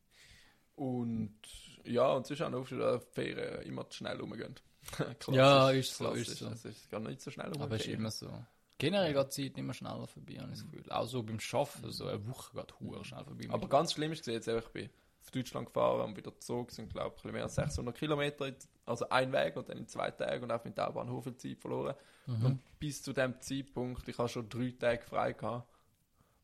Und 0.75 1.39
ja, 1.85 2.13
und 2.13 2.27
sonst 2.27 2.43
auch 2.43 2.51
noch 2.51 2.61
auf 2.61 2.69
der 2.69 3.01
Ferien 3.01 3.63
immer 3.63 3.89
zu 3.89 3.99
schnell 3.99 4.21
rumgehen. 4.21 4.55
Ja, 5.33 5.71
ist 5.71 5.97
so, 5.97 6.11
ist 6.13 6.37
so. 6.37 6.47
Es 6.49 6.65
ist 6.65 6.91
gar 6.91 7.01
nicht 7.01 7.21
so 7.21 7.31
schnell 7.31 7.47
Aber 7.47 7.75
es 7.75 7.81
ist 7.83 7.87
rumgehen. 7.89 8.01
immer 8.01 8.11
so. 8.11 8.31
Generell 8.79 9.15
geht 9.15 9.37
die 9.37 9.49
Zeit 9.49 9.59
immer 9.59 9.73
schneller 9.73 10.07
vorbei, 10.07 10.35
habe 10.35 10.53
ich 10.53 10.61
das 10.61 10.71
Gefühl. 10.71 10.91
Auch 10.91 11.07
so 11.07 11.23
beim 11.23 11.39
Arbeiten, 11.53 11.93
so 11.93 12.07
eine 12.07 12.27
Woche 12.27 12.57
geht 12.57 12.81
hure 12.81 13.05
schnell 13.05 13.25
vorbei. 13.25 13.47
Aber 13.49 13.69
ganz 13.69 13.93
schlimm 13.95 14.13
ist 14.13 14.27
jetzt, 14.27 14.49
ich 14.49 14.69
bin 14.69 14.91
auf 15.23 15.31
Deutschland 15.31 15.67
gefahren 15.67 16.03
und 16.03 16.17
wieder 16.17 16.39
zurück, 16.39 16.71
sind 16.71 16.93
glaube 16.93 17.17
ich 17.17 17.33
mehr 17.33 17.45
als 17.45 17.55
600 17.55 17.97
Kilometer, 17.97 18.53
also 18.85 19.09
ein 19.09 19.33
Weg 19.33 19.57
und 19.57 19.69
dann 19.69 19.79
in 19.79 19.89
zwei 19.89 20.11
Tagen 20.11 20.45
und 20.45 20.53
auch 20.53 20.65
mit 20.65 20.77
der 20.77 20.93
Bahn 20.93 21.23
viel 21.23 21.37
Zeit 21.37 21.59
verloren. 21.59 21.95
Und 22.27 22.61
bis 22.81 23.03
zu 23.03 23.13
dem 23.13 23.41
Zeitpunkt, 23.41 24.09
ich 24.09 24.19
habe 24.19 24.29
schon 24.29 24.49
drei 24.49 24.75
Tage 24.79 25.03
frei 25.03 25.33
gehabt 25.33 25.69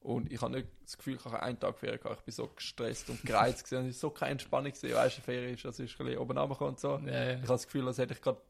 und 0.02 0.32
ich 0.32 0.40
habe 0.40 0.52
nicht 0.52 0.68
das 0.84 0.96
Gefühl, 0.98 1.14
ich 1.14 1.24
habe 1.24 1.42
einen 1.42 1.58
Tag 1.58 1.78
Ferien 1.78 2.00
gehabt. 2.00 2.20
Ich 2.20 2.24
bin 2.24 2.34
so 2.34 2.48
gestresst 2.48 3.08
und 3.08 3.22
gereizt 3.22 3.64
gewesen. 3.70 3.88
Es 3.88 3.96
ist 3.96 4.00
so 4.00 4.10
keine 4.10 4.32
Entspannung 4.32 4.72
gewesen. 4.72 4.94
Weißt 4.94 5.18
du, 5.18 5.22
Ferien 5.22 5.54
ist, 5.54 5.64
das 5.64 5.78
ist 5.78 6.00
ein 6.00 6.06
bisschen 6.06 6.18
oben 6.20 6.36
runtergekommen 6.38 6.74
und 6.74 6.80
so. 6.80 6.98
Ja, 6.98 7.12
ja. 7.12 7.30
Ich 7.34 7.36
habe 7.36 7.46
das 7.46 7.66
Gefühl, 7.66 7.86
als 7.86 7.98
hätte 7.98 8.14
ich 8.14 8.20
gerade 8.20 8.40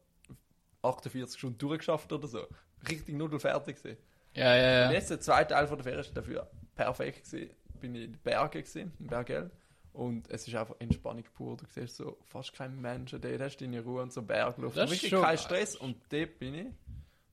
48 0.83 1.37
Stunden 1.37 1.57
durchgeschafft 1.57 2.11
oder 2.11 2.27
so. 2.27 2.45
Richtig 2.89 3.15
nudelfertig 3.15 3.77
gewesen. 3.77 3.97
Ja, 4.35 4.55
ja, 4.55 4.85
Und 4.85 4.91
ja. 4.91 4.91
jetzt 4.91 5.09
der 5.09 5.19
zweite 5.19 5.53
Teil 5.53 5.67
von 5.67 5.77
der 5.77 5.83
Ferien 5.83 6.01
ist 6.01 6.15
dafür 6.15 6.49
perfekt 6.75 7.25
gewesen. 7.25 7.51
Bin 7.79 7.95
ich 7.95 8.03
in 8.05 8.11
den 8.13 8.21
Bergen 8.21 8.51
gewesen, 8.61 8.93
in 8.99 9.07
Bergell. 9.07 9.51
Und 9.93 10.29
es 10.31 10.47
ist 10.47 10.55
einfach 10.55 10.75
Entspannung 10.79 11.23
pur. 11.35 11.55
Du 11.55 11.65
siehst 11.69 11.97
so 11.97 12.17
fast 12.23 12.53
keinen 12.53 12.81
Menschen 12.81 13.21
dort, 13.21 13.39
hast 13.39 13.57
deine 13.57 13.81
Ruhe 13.81 14.01
und 14.01 14.11
so 14.11 14.23
Bergluft. 14.23 14.75
Das 14.75 14.89
Und 14.89 14.99
schon 14.99 15.21
kein. 15.21 15.37
Stress. 15.37 15.75
Und 15.75 15.97
dort 16.09 16.39
bin 16.39 16.55
ich, 16.55 16.67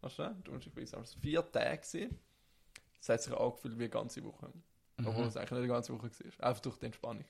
weißt 0.02 0.18
du, 0.18 0.36
du 0.44 0.52
musst 0.52 0.74
bis 0.74 0.92
also 0.92 1.18
vier 1.20 1.50
Tage 1.50 1.78
gewesen. 1.78 2.18
Das 2.98 3.08
hat 3.08 3.22
sich 3.22 3.32
angefühlt 3.32 3.78
wie 3.78 3.84
eine 3.84 3.90
ganze 3.90 4.22
Woche. 4.22 4.52
Obwohl 4.98 5.24
es 5.24 5.36
eigentlich 5.38 5.50
nicht 5.52 5.58
eine 5.60 5.68
ganze 5.68 5.94
Woche 5.94 6.10
war. 6.10 6.48
Einfach 6.48 6.60
durch 6.60 6.76
die 6.76 6.86
Entspannung. 6.86 7.24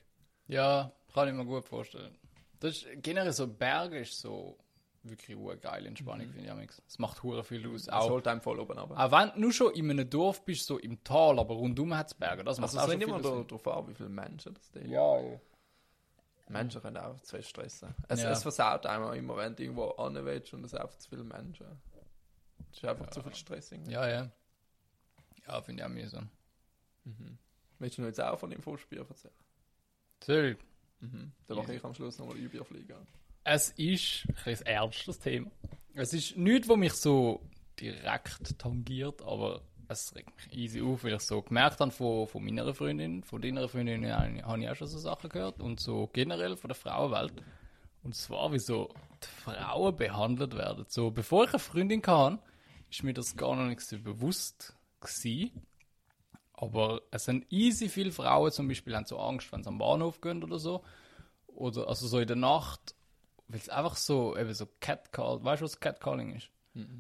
Ja, 0.48 0.90
kann 1.14 1.28
ich 1.28 1.34
mir 1.34 1.44
gut 1.44 1.64
vorstellen. 1.64 2.16
Das 2.58 2.78
ist, 2.78 2.86
generell 2.96 3.32
so 3.32 3.46
Berge 3.46 4.00
ist 4.00 4.18
so 4.18 4.58
wirklich 5.02 5.36
eine 5.36 5.56
geile 5.58 5.88
Entspannung, 5.88 6.28
finde 6.28 6.44
ich. 6.44 6.50
amigs. 6.50 6.82
Es 6.86 6.98
macht 6.98 7.22
hure 7.22 7.42
viel 7.44 7.66
aus. 7.68 7.82
Es 7.82 7.88
Auch, 7.88 8.10
holt 8.10 8.26
einem 8.28 8.40
voll 8.40 8.60
oben 8.60 8.78
runter. 8.78 8.98
auch 8.98 9.10
wenn 9.12 9.32
du 9.34 9.40
nur 9.40 9.52
schon 9.52 9.72
in 9.74 9.90
einem 9.90 10.08
Dorf 10.10 10.44
bist, 10.44 10.66
so 10.66 10.78
im 10.78 11.02
Tal, 11.04 11.38
aber 11.38 11.54
rundum 11.54 11.94
hat 11.96 12.08
es 12.08 12.14
Berge. 12.14 12.44
Das 12.44 12.58
macht 12.58 12.68
Also 12.74 12.78
auch 12.80 12.84
es 12.86 12.92
schon 12.92 13.00
kommt 13.10 13.24
immer 13.24 13.44
darauf 13.44 13.66
an, 13.68 13.88
wie 13.88 13.94
viele 13.94 14.08
Menschen 14.10 14.54
das 14.54 14.70
da 14.70 14.80
Ja, 14.80 15.20
ja. 15.20 15.40
Menschen 16.48 16.82
können 16.82 16.96
auch 16.96 17.18
zu 17.20 17.36
viel 17.36 17.44
stressen. 17.44 17.94
Es, 18.08 18.20
Ja. 18.22 18.30
es 18.30 18.42
versaut 18.42 18.84
einem 18.86 19.12
immer, 19.12 19.36
wenn 19.36 19.54
du 19.54 19.62
irgendwo 19.62 19.90
an 19.90 20.14
willst 20.24 20.52
und 20.52 20.64
es 20.64 20.72
sind 20.72 20.80
einfach 20.80 20.96
zu 20.98 21.08
viele 21.08 21.22
Menschen. 21.24 21.66
Es 22.72 22.78
ist 22.78 22.84
einfach 22.84 23.08
zu 23.10 23.22
viel 23.22 23.34
Stress. 23.34 23.70
irgendwie. 23.72 23.92
Ja, 23.92 24.08
ja. 24.08 24.30
Ja, 25.46 25.62
finde 25.62 25.82
ich 25.82 25.86
auch 25.88 25.92
mühsam. 25.92 26.28
Mhm. 27.04 27.38
Willst 27.78 27.96
du 27.98 28.02
noch 28.02 28.08
jetzt 28.08 28.20
auch 28.20 28.38
von 28.38 28.50
dem 28.50 28.60
Vorspiel 28.62 28.98
erzählen? 28.98 29.32
Sorry. 30.22 30.56
Mhm. 31.00 31.32
Dann 31.46 31.56
mache 31.56 31.72
ich 31.74 31.84
am 31.84 31.94
Schluss 31.94 32.18
nochmal 32.18 32.36
Überfliegen. 32.36 33.06
Es 33.52 33.70
ist 33.70 34.28
ein 34.46 34.54
ernstes 34.64 35.18
Thema. 35.18 35.50
Es 35.94 36.12
ist 36.14 36.36
nichts, 36.36 36.68
was 36.68 36.76
mich 36.76 36.92
so 36.92 37.40
direkt 37.80 38.56
tangiert, 38.60 39.22
aber 39.22 39.62
es 39.88 40.14
regt 40.14 40.30
mich 40.36 40.56
easy 40.56 40.80
auf, 40.80 41.02
weil 41.02 41.14
ich 41.14 41.22
so 41.22 41.42
gemerkt 41.42 41.80
habe 41.80 41.90
von, 41.90 42.28
von 42.28 42.44
meiner 42.44 42.72
Freundin, 42.72 43.24
von 43.24 43.42
deiner 43.42 43.68
Freundin 43.68 44.06
habe 44.08 44.36
ich- 44.36 44.68
auch 44.68 44.76
schon 44.76 44.86
so 44.86 44.98
Sachen 44.98 45.30
gehört 45.30 45.58
und 45.58 45.80
so 45.80 46.08
generell 46.12 46.56
von 46.56 46.68
der 46.68 46.76
Frauenwelt. 46.76 47.32
Und 48.04 48.14
zwar, 48.14 48.52
wie 48.52 48.60
so 48.60 48.88
die 49.20 49.26
Frauen 49.26 49.96
behandelt 49.96 50.56
werden. 50.56 50.84
So, 50.86 51.10
bevor 51.10 51.42
ich 51.42 51.50
eine 51.50 51.58
Freundin 51.58 52.02
hatte, 52.06 52.38
ist 52.88 53.02
mir 53.02 53.14
das 53.14 53.36
gar 53.36 53.56
noch 53.56 53.66
nicht 53.66 53.80
so 53.80 53.98
bewusst 53.98 54.76
gewesen. 55.00 55.50
Aber 56.52 57.02
es 57.10 57.24
sind 57.24 57.50
easy 57.50 57.88
viele 57.88 58.12
Frauen 58.12 58.52
zum 58.52 58.68
Beispiel 58.68 58.94
haben 58.94 59.06
so 59.06 59.18
Angst, 59.18 59.50
wenn 59.50 59.64
sie 59.64 59.68
am 59.70 59.78
Bahnhof 59.78 60.20
gehen 60.20 60.44
oder 60.44 60.60
so. 60.60 60.84
Oder 61.48 61.88
also 61.88 62.06
so 62.06 62.20
in 62.20 62.28
der 62.28 62.36
Nacht, 62.36 62.94
weil 63.50 63.60
es 63.60 63.68
einfach 63.68 63.96
so, 63.96 64.36
eben 64.36 64.54
so 64.54 64.66
Catcall, 64.80 65.42
weißt 65.42 65.60
du, 65.60 65.64
was 65.64 65.80
Catcalling 65.80 66.34
ist? 66.36 66.50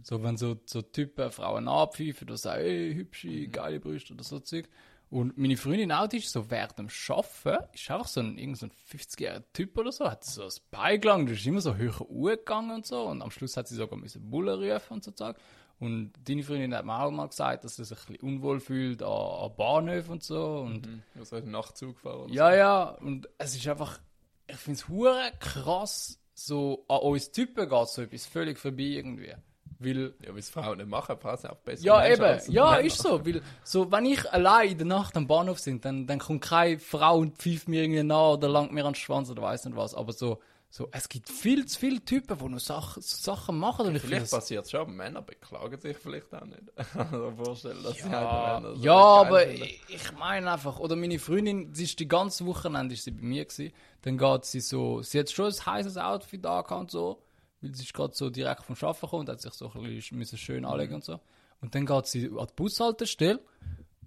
So, 0.02 0.22
wenn 0.22 0.36
so, 0.36 0.58
so 0.66 0.82
Typen 0.82 1.30
Frauen 1.30 1.68
abpfeifen 1.68 2.28
oder 2.28 2.36
sagen, 2.36 2.64
ey, 2.64 2.94
hübsche, 2.94 3.48
geile 3.48 3.78
Brüste 3.78 4.14
oder 4.14 4.24
so 4.24 4.40
Zeug. 4.40 4.68
Und 5.10 5.36
meine 5.36 5.56
Freundin 5.56 5.90
auch, 5.90 6.06
die 6.06 6.18
ist 6.18 6.30
so 6.30 6.50
während 6.50 6.78
dem 6.78 6.88
Arbeiten, 7.08 7.68
ist 7.74 7.90
einfach 7.90 8.06
so 8.06 8.20
ein, 8.20 8.38
irgend 8.38 8.58
so 8.58 8.66
ein 8.66 8.72
50-jähriger 8.90 9.42
Typ 9.52 9.76
oder 9.76 9.90
so, 9.90 10.08
hat 10.08 10.24
so 10.24 10.42
das 10.42 10.60
Bein 10.60 11.00
gelangt, 11.00 11.30
ist 11.30 11.46
immer 11.46 11.60
so 11.60 11.74
höher 11.76 11.98
hochgegangen 11.98 12.76
und 12.76 12.86
so. 12.86 13.06
Und 13.06 13.22
am 13.22 13.30
Schluss 13.30 13.56
hat 13.56 13.66
sie 13.66 13.74
sogar 13.74 13.98
müssen 13.98 14.30
Bullen 14.30 14.62
rufen 14.62 14.94
und 14.94 15.04
so 15.04 15.10
Zeug. 15.10 15.36
Und 15.80 16.12
deine 16.28 16.42
Freundin 16.42 16.74
hat 16.74 16.84
mir 16.84 17.00
auch 17.00 17.10
mal 17.10 17.26
gesagt, 17.26 17.64
dass 17.64 17.76
sie 17.76 17.84
sich 17.84 17.98
ein 17.98 18.14
bisschen 18.14 18.28
unwohl 18.28 18.60
fühlt 18.60 19.02
an, 19.02 19.10
an 19.10 19.56
Bahnhöfen 19.56 20.12
und 20.12 20.22
so. 20.22 20.58
Und 20.58 20.86
Mhm. 20.86 21.02
Also 21.18 21.40
den 21.40 21.50
Nachtzug 21.50 21.98
fahren 21.98 22.28
ja, 22.28 22.54
ja, 22.54 22.82
und 22.82 23.28
es 23.38 23.56
ist 23.56 23.66
einfach, 23.66 23.98
ich 24.46 24.56
finde 24.56 24.80
es 24.80 25.40
krass, 25.40 26.19
so 26.46 26.84
an 26.88 26.98
uns 27.00 27.30
Typen 27.32 27.68
geht 27.68 27.88
so 27.88 28.02
etwas 28.02 28.26
völlig 28.26 28.58
vorbei 28.58 28.82
irgendwie. 28.84 29.34
Weil, 29.78 30.12
Ja, 30.26 30.34
wie 30.34 30.38
es 30.38 30.50
Frauen 30.50 30.76
nicht 30.78 30.88
machen, 30.90 31.16
sind 31.36 31.50
auch 31.50 31.56
besser. 31.56 31.82
ja, 31.84 32.00
Menschen 32.00 32.22
eben, 32.24 32.52
ja, 32.52 32.70
Männer. 32.72 32.80
ist 32.82 32.98
so. 32.98 33.24
Weil, 33.24 33.40
so, 33.64 33.90
wenn 33.90 34.04
ich 34.04 34.30
allein 34.30 34.72
in 34.72 34.78
der 34.78 34.86
Nacht 34.86 35.16
am 35.16 35.26
Bahnhof 35.26 35.62
bin, 35.64 35.80
dann, 35.80 36.06
dann 36.06 36.18
kommt 36.18 36.42
keine 36.42 36.78
Frau 36.78 37.18
und 37.18 37.38
pfeift 37.38 37.66
mir 37.68 37.82
irgendwie 37.82 38.02
nach 38.02 38.34
oder 38.34 38.48
langt 38.48 38.72
mir 38.72 38.84
an 38.84 38.92
den 38.92 38.96
Schwanz 38.96 39.30
oder 39.30 39.42
weiß 39.42 39.64
nicht 39.64 39.76
was. 39.76 39.94
Aber 39.94 40.12
so, 40.12 40.38
so, 40.72 40.88
es 40.92 41.08
gibt 41.08 41.28
viel 41.28 41.66
zu 41.66 41.80
viele 41.80 42.04
Typen, 42.04 42.38
die 42.38 42.44
noch 42.48 42.60
Sachen, 42.60 43.02
Sachen 43.02 43.58
machen. 43.58 43.86
Und 43.88 43.98
Vielleicht 43.98 44.30
passiert 44.30 44.64
es 44.64 44.70
schon, 44.70 44.80
aber 44.82 44.90
Männer 44.92 45.20
beklagen 45.20 45.80
sich 45.80 45.96
vielleicht 45.98 46.32
auch 46.32 46.44
nicht. 46.44 46.62
also 46.94 47.32
vorstellen, 47.32 47.82
dass 47.82 48.02
sie 48.02 48.08
Ja, 48.08 48.10
halt 48.12 48.62
Männer 48.62 48.76
so 48.76 48.82
ja 48.84 48.94
aber 48.94 49.48
ich, 49.48 49.82
ich 49.88 50.12
meine 50.12 50.52
einfach, 50.52 50.78
oder 50.78 50.94
meine 50.94 51.18
Freundin, 51.18 51.74
sie 51.74 51.84
ist 51.84 51.98
die 51.98 52.06
ganze 52.06 52.46
Wochenende 52.46 52.94
ist 52.94 53.02
sie 53.04 53.10
bei 53.10 53.22
mir 53.22 53.44
gewesen, 53.44 53.72
dann 54.02 54.16
geht 54.16 54.44
sie 54.44 54.60
so, 54.60 55.02
sie 55.02 55.18
hat 55.18 55.30
schon 55.30 55.46
ein 55.52 55.66
heißes 55.66 55.96
Outfit 55.96 56.46
angehabt 56.46 56.70
und 56.82 56.90
so, 56.92 57.20
weil 57.60 57.74
sie 57.74 57.82
ist 57.82 57.92
gerade 57.92 58.14
so 58.14 58.30
direkt 58.30 58.62
vom 58.62 58.76
Arbeiten 58.80 59.00
gekommen 59.00 59.20
und 59.22 59.28
hat 59.28 59.40
sich 59.40 59.52
so 59.54 59.72
ein 59.74 59.82
bisschen 59.82 60.18
müssen 60.18 60.38
schön 60.38 60.64
anlegen 60.64 60.94
und 60.94 61.04
so. 61.04 61.18
Und 61.60 61.74
dann 61.74 61.84
geht 61.84 62.06
sie 62.06 62.26
an 62.28 62.46
die 62.48 62.54
Bushaltestelle 62.54 63.40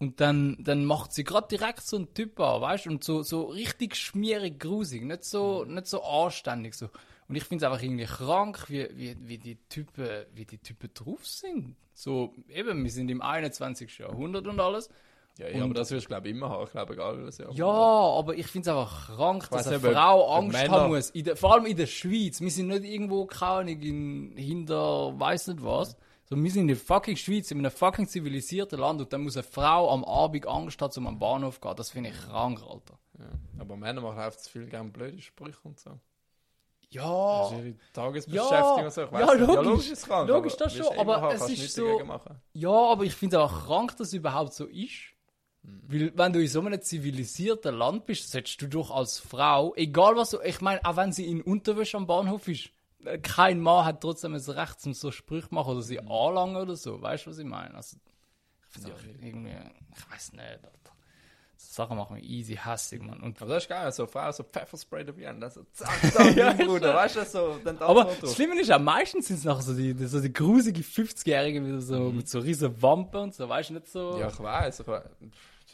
und 0.03 0.21
dann, 0.21 0.57
dann 0.59 0.85
macht 0.85 1.13
sie 1.13 1.23
gerade 1.23 1.47
direkt 1.47 1.81
so 1.81 1.97
einen 1.97 2.13
Typ 2.13 2.39
an, 2.39 2.61
weißt 2.61 2.85
du, 2.85 2.89
und 2.91 3.03
so, 3.03 3.23
so 3.23 3.43
richtig 3.45 3.95
schmierig, 3.95 4.59
grusig, 4.59 5.03
nicht 5.03 5.23
so, 5.23 5.63
nicht 5.65 5.87
so 5.87 6.03
anständig 6.03 6.75
so. 6.75 6.89
Und 7.29 7.35
ich 7.35 7.43
finde 7.45 7.65
es 7.65 7.71
einfach 7.71 7.81
irgendwie 7.83 8.05
krank, 8.05 8.65
wie, 8.67 8.87
wie, 8.95 9.15
wie, 9.21 9.37
die 9.37 9.57
Typen, 9.69 10.07
wie 10.35 10.45
die 10.45 10.57
Typen 10.57 10.89
drauf 10.93 11.25
sind. 11.25 11.75
So, 11.93 12.33
eben, 12.49 12.83
wir 12.83 12.91
sind 12.91 13.09
im 13.09 13.21
21. 13.21 13.97
Jahrhundert 13.97 14.45
und 14.47 14.59
alles. 14.59 14.89
Ja, 15.37 15.47
ja 15.47 15.55
und- 15.55 15.63
aber 15.63 15.73
das 15.73 15.89
wirst 15.91 16.05
du, 16.05 16.09
glaube 16.09 16.27
ich, 16.27 16.35
immer 16.35 16.49
haben. 16.49 16.65
Ich 16.65 16.71
glaube, 16.71 16.93
egal 16.93 17.25
was 17.25 17.37
ja. 17.37 17.49
Ja, 17.51 17.65
aber 17.65 18.35
ich 18.35 18.47
finde 18.47 18.69
es 18.69 18.75
einfach 18.75 19.15
krank, 19.15 19.49
dass 19.49 19.67
eine 19.67 19.79
Frau 19.79 20.35
Angst 20.35 20.51
Männer- 20.57 20.71
haben 20.73 20.93
muss. 20.93 21.11
Der, 21.13 21.35
vor 21.35 21.53
allem 21.53 21.65
in 21.65 21.77
der 21.77 21.87
Schweiz. 21.87 22.41
Wir 22.41 22.51
sind 22.51 22.67
nicht 22.67 22.83
irgendwo, 22.83 23.25
keine 23.25 23.71
Ahnung, 23.71 24.33
hinter, 24.35 25.17
weiß 25.19 25.47
nicht 25.47 25.63
was. 25.63 25.95
So, 26.33 26.43
wir 26.43 26.49
sind 26.49 26.61
in 26.61 26.67
der 26.69 26.77
fucking 26.77 27.15
Schweiz, 27.15 27.51
in 27.51 27.59
einem 27.59 27.69
fucking 27.69 28.07
zivilisierten 28.07 28.79
Land 28.79 28.99
und 28.99 29.13
dann 29.13 29.21
muss 29.21 29.37
eine 29.37 29.43
Frau 29.43 29.91
am 29.91 30.03
Abend 30.03 30.47
Angst 30.47 30.81
haben, 30.81 30.91
um 30.97 31.07
am 31.07 31.19
Bahnhof 31.19 31.55
zu 31.55 31.61
gehen. 31.61 31.75
Das 31.75 31.91
finde 31.91 32.09
ich 32.09 32.15
krank, 32.15 32.59
Alter. 32.67 32.97
Ja. 33.19 33.25
Aber 33.59 33.77
Männer 33.77 34.01
machen 34.01 34.17
einfach 34.17 34.39
zu 34.39 34.49
viel 34.49 34.65
gerne 34.65 34.89
blöde 34.89 35.21
Sprüche 35.21 35.59
und 35.61 35.79
so. 35.79 35.91
Ja, 36.89 37.43
Das 37.43 37.51
ist 37.51 37.57
ihre 37.59 37.75
Tagesbeschäftigung 37.93 38.83
und 38.83 38.93
so. 38.93 39.03
Ich 39.03 39.11
ja, 39.11 39.27
weiss 39.27 39.39
nicht. 39.39 39.63
logisch. 39.63 39.91
ist 39.91 40.07
krank. 40.07 40.27
Logisch, 40.27 40.53
aber 40.53 40.63
das 40.63 40.75
schon, 40.75 40.97
aber 40.97 41.33
es 41.35 41.49
ist 41.49 41.75
so-. 41.75 42.01
Ja, 42.53 42.71
aber 42.71 43.03
ich 43.03 43.13
finde 43.13 43.37
es 43.37 43.41
auch 43.43 43.65
krank, 43.67 43.95
dass 43.97 44.07
es 44.07 44.13
überhaupt 44.15 44.53
so 44.53 44.65
ist. 44.65 45.13
Hm. 45.63 45.81
Weil, 45.87 46.17
wenn 46.17 46.33
du 46.33 46.41
in 46.41 46.47
so 46.47 46.61
einem 46.61 46.81
zivilisierten 46.81 47.75
Land 47.75 48.07
bist, 48.07 48.31
solltest 48.31 48.59
du 48.59 48.67
doch 48.67 48.89
als 48.89 49.19
Frau, 49.19 49.75
egal 49.75 50.15
was 50.15 50.31
du, 50.31 50.39
ich 50.41 50.61
meine, 50.61 50.83
auch 50.83 50.95
wenn 50.95 51.11
sie 51.11 51.27
in 51.27 51.43
Unterwäsche 51.43 51.95
am 51.95 52.07
Bahnhof 52.07 52.47
ist, 52.47 52.71
kein 53.21 53.59
Mann 53.59 53.85
hat 53.85 54.01
trotzdem 54.01 54.33
das 54.33 54.49
Recht, 54.49 54.79
zum 54.79 54.93
so 54.93 55.11
Sprüche 55.11 55.47
machen 55.51 55.71
oder 55.73 55.81
sie 55.81 55.99
anlangen 55.99 56.55
oder 56.55 56.75
so. 56.75 57.01
Weißt 57.01 57.25
du, 57.25 57.31
was 57.31 57.37
ich 57.37 57.45
meine? 57.45 57.75
Also, 57.75 57.97
ich 58.67 58.81
finde 58.81 58.93
auch 58.93 59.03
irgendwie, 59.21 59.55
ich 59.95 60.11
weiß 60.11 60.33
nicht, 60.33 60.43
Alter. 60.43 60.71
So 61.55 61.73
Sachen 61.73 61.95
machen 61.95 62.15
mich 62.15 62.25
easy 62.25 62.55
hässig, 62.55 63.01
Mann. 63.01 63.21
Und, 63.21 63.39
das 63.39 63.63
ist 63.63 63.69
geil, 63.69 63.91
so 63.91 64.05
Frau, 64.05 64.31
so 64.31 64.43
Pfefferspray 64.43 65.05
dabei 65.05 65.27
haben, 65.27 65.49
so 65.49 65.63
zack, 65.73 66.11
zack, 66.11 66.35
Ja, 66.35 66.53
Bruder, 66.53 66.93
weißt 66.93 67.15
du, 67.17 67.25
so, 67.25 67.59
dann 67.63 67.77
tanzt 67.77 67.81
aber 67.81 68.05
man 68.05 68.15
das. 68.19 68.35
Schlimme 68.35 68.59
ist 68.59 68.71
auch, 68.71 68.79
meistens 68.79 69.27
sind 69.27 69.37
es 69.37 69.43
nachher 69.45 69.61
so 69.61 69.73
die, 69.73 69.93
so 70.05 70.19
die 70.19 70.33
grusige 70.33 70.81
50-Jährigen 70.81 71.63
mit 71.63 71.81
so, 71.83 72.11
mit 72.11 72.27
so 72.27 72.39
riesen 72.39 72.81
Wampen 72.81 73.21
und 73.21 73.35
so, 73.35 73.47
weißt 73.47 73.69
du, 73.69 73.73
nicht 73.75 73.87
so. 73.87 74.13
Mhm. 74.13 74.19
Ja, 74.19 74.27
ich 74.27 74.39
weiß, 74.39 74.79
ich 74.81 74.87
weiss. 74.87 75.03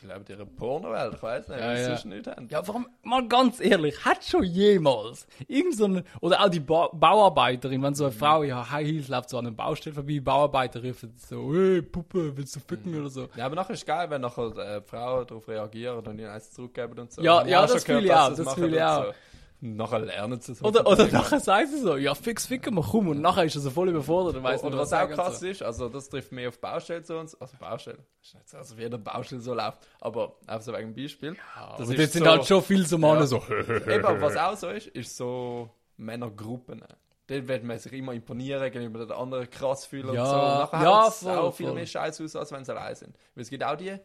Die 0.01 0.07
leben 0.07 0.23
in 0.27 0.35
ihrer 0.35 0.45
Pornowelt, 0.45 1.13
ich 1.15 1.23
weiß 1.23 1.47
nicht, 1.49 1.59
Ja, 1.59 1.71
wie 1.71 1.75
sie 1.75 1.81
ja. 1.81 1.87
sonst 1.89 2.05
nicht 2.05 2.27
haben. 2.27 2.47
Ja, 2.49 2.67
warum, 2.67 2.87
mal 3.03 3.27
ganz 3.27 3.59
ehrlich, 3.59 4.05
hat 4.05 4.23
schon 4.23 4.43
jemals 4.43 5.27
irgend 5.47 5.75
so 5.75 5.85
eine, 5.85 6.03
oder 6.21 6.41
auch 6.43 6.49
die 6.49 6.59
ba 6.61 6.89
Bauarbeiterin, 6.93 7.81
wenn 7.83 7.93
so 7.95 8.05
eine 8.05 8.13
Frau 8.13 8.43
in 8.43 8.53
High 8.71 8.87
Heels 8.87 9.07
läuft, 9.09 9.29
so 9.29 9.37
an 9.37 9.47
einer 9.47 9.55
Baustelle 9.55 9.93
vorbei, 9.93 10.19
Bauarbeiter 10.19 10.81
rufen 10.83 11.13
so, 11.17 11.53
hey, 11.53 11.81
Puppe, 11.81 12.35
willst 12.37 12.55
du 12.55 12.59
ficken 12.61 12.99
oder 12.99 13.09
so. 13.09 13.27
Ja, 13.35 13.45
aber 13.45 13.55
nachher 13.55 13.73
ist 13.73 13.79
es 13.81 13.85
geil, 13.85 14.09
wenn 14.09 14.21
nachher 14.21 14.55
äh, 14.57 14.81
die 14.81 14.87
Frauen 14.87 15.27
darauf 15.27 15.47
reagieren 15.47 15.97
und 15.97 16.07
ihnen 16.07 16.29
eins 16.29 16.51
zurückgeben 16.51 16.97
und 16.97 17.11
so. 17.11 17.21
Ja, 17.21 17.45
ja, 17.45 17.65
das 17.65 17.83
fühle 17.83 18.05
ich 18.05 18.13
auch, 18.13 18.33
sie 18.33 18.43
das 18.43 18.53
fühle 18.53 18.75
ich 18.77 18.83
auch. 18.83 19.13
So. 19.61 19.67
Nachher 19.67 19.99
lernen 19.99 20.39
sie 20.39 20.53
es. 20.53 20.63
Oder, 20.63 20.87
oder 20.87 21.07
nachher 21.07 21.39
sagt 21.39 21.69
sie 21.69 21.79
so, 21.81 21.97
ja, 21.97 22.15
fix, 22.15 22.45
ficken 22.47 22.75
wir, 22.75 22.81
komm, 22.81 23.09
und 23.09 23.19
nachher 23.21 23.43
ist 23.43 23.55
er 23.55 23.61
so 23.61 23.69
voll 23.71 23.89
überfordert 23.89 24.37
und 24.37 24.43
weiss 24.43 24.61
Oder 24.61 24.69
nicht, 24.71 24.79
was 24.79 24.87
auch 24.87 24.91
sagen 24.91 25.11
und 25.13 25.17
krass 25.19 25.39
so. 25.41 25.47
ist, 25.47 25.61
also 25.63 25.89
das 25.89 26.07
trifft 26.09 26.31
mehr 26.31 26.47
auf 26.49 26.59
Baustellen 26.59 27.03
so 27.03 27.17
und 27.19 27.29
so. 27.29 27.37
Also 27.39 27.57
Baustelle, 27.57 27.99
ist 28.21 28.35
nicht 28.35 28.47
so, 28.49 28.57
als 28.57 28.71
ob 28.71 28.79
jeder 28.79 28.97
Baustelle 28.97 29.41
so 29.41 29.53
läuft, 29.53 29.79
aber 29.99 30.35
einfach 30.47 30.61
so 30.61 30.73
wegen 30.73 30.93
Beispiel. 30.95 31.35
Aber 31.57 31.77
das 31.77 31.87
dort 31.87 31.99
ist 31.99 32.13
sind 32.13 32.23
so- 32.23 32.29
halt 32.31 32.45
schon 32.45 32.63
viele 32.63 32.85
so 32.85 32.97
Männer 32.97 33.19
Ja. 33.19 33.25
so, 33.27 33.43
Eben, 33.49 34.05
aber 34.05 34.21
was 34.21 34.37
auch 34.37 34.55
so 34.55 34.69
ist, 34.69 34.87
ist 34.87 35.17
so 35.17 35.69
Männergruppen. 35.97 36.81
Dort 37.27 37.47
wird 37.47 37.63
man 37.63 37.77
sich 37.77 37.93
immer 37.93 38.13
imponieren 38.13 38.71
gegenüber 38.71 38.99
den 39.05 39.11
anderen 39.11 39.49
krass 39.49 39.85
fühlen 39.85 40.13
Ja, 40.15 40.23
und 40.23 40.29
so. 40.29 40.35
Und 40.35 40.41
nachher 40.71 40.83
ja, 40.83 41.11
voll, 41.11 41.37
auch 41.37 41.53
viel 41.53 41.65
voll. 41.67 41.75
mehr 41.75 41.85
Scheiß 41.85 42.21
aus, 42.21 42.35
als 42.35 42.51
wenn 42.51 42.63
sie 42.65 42.71
allein 42.71 42.95
sind. 42.95 43.15
Weil 43.35 43.41
es 43.43 43.49
gibt 43.51 43.63
auch 43.63 43.75
die, 43.75 43.95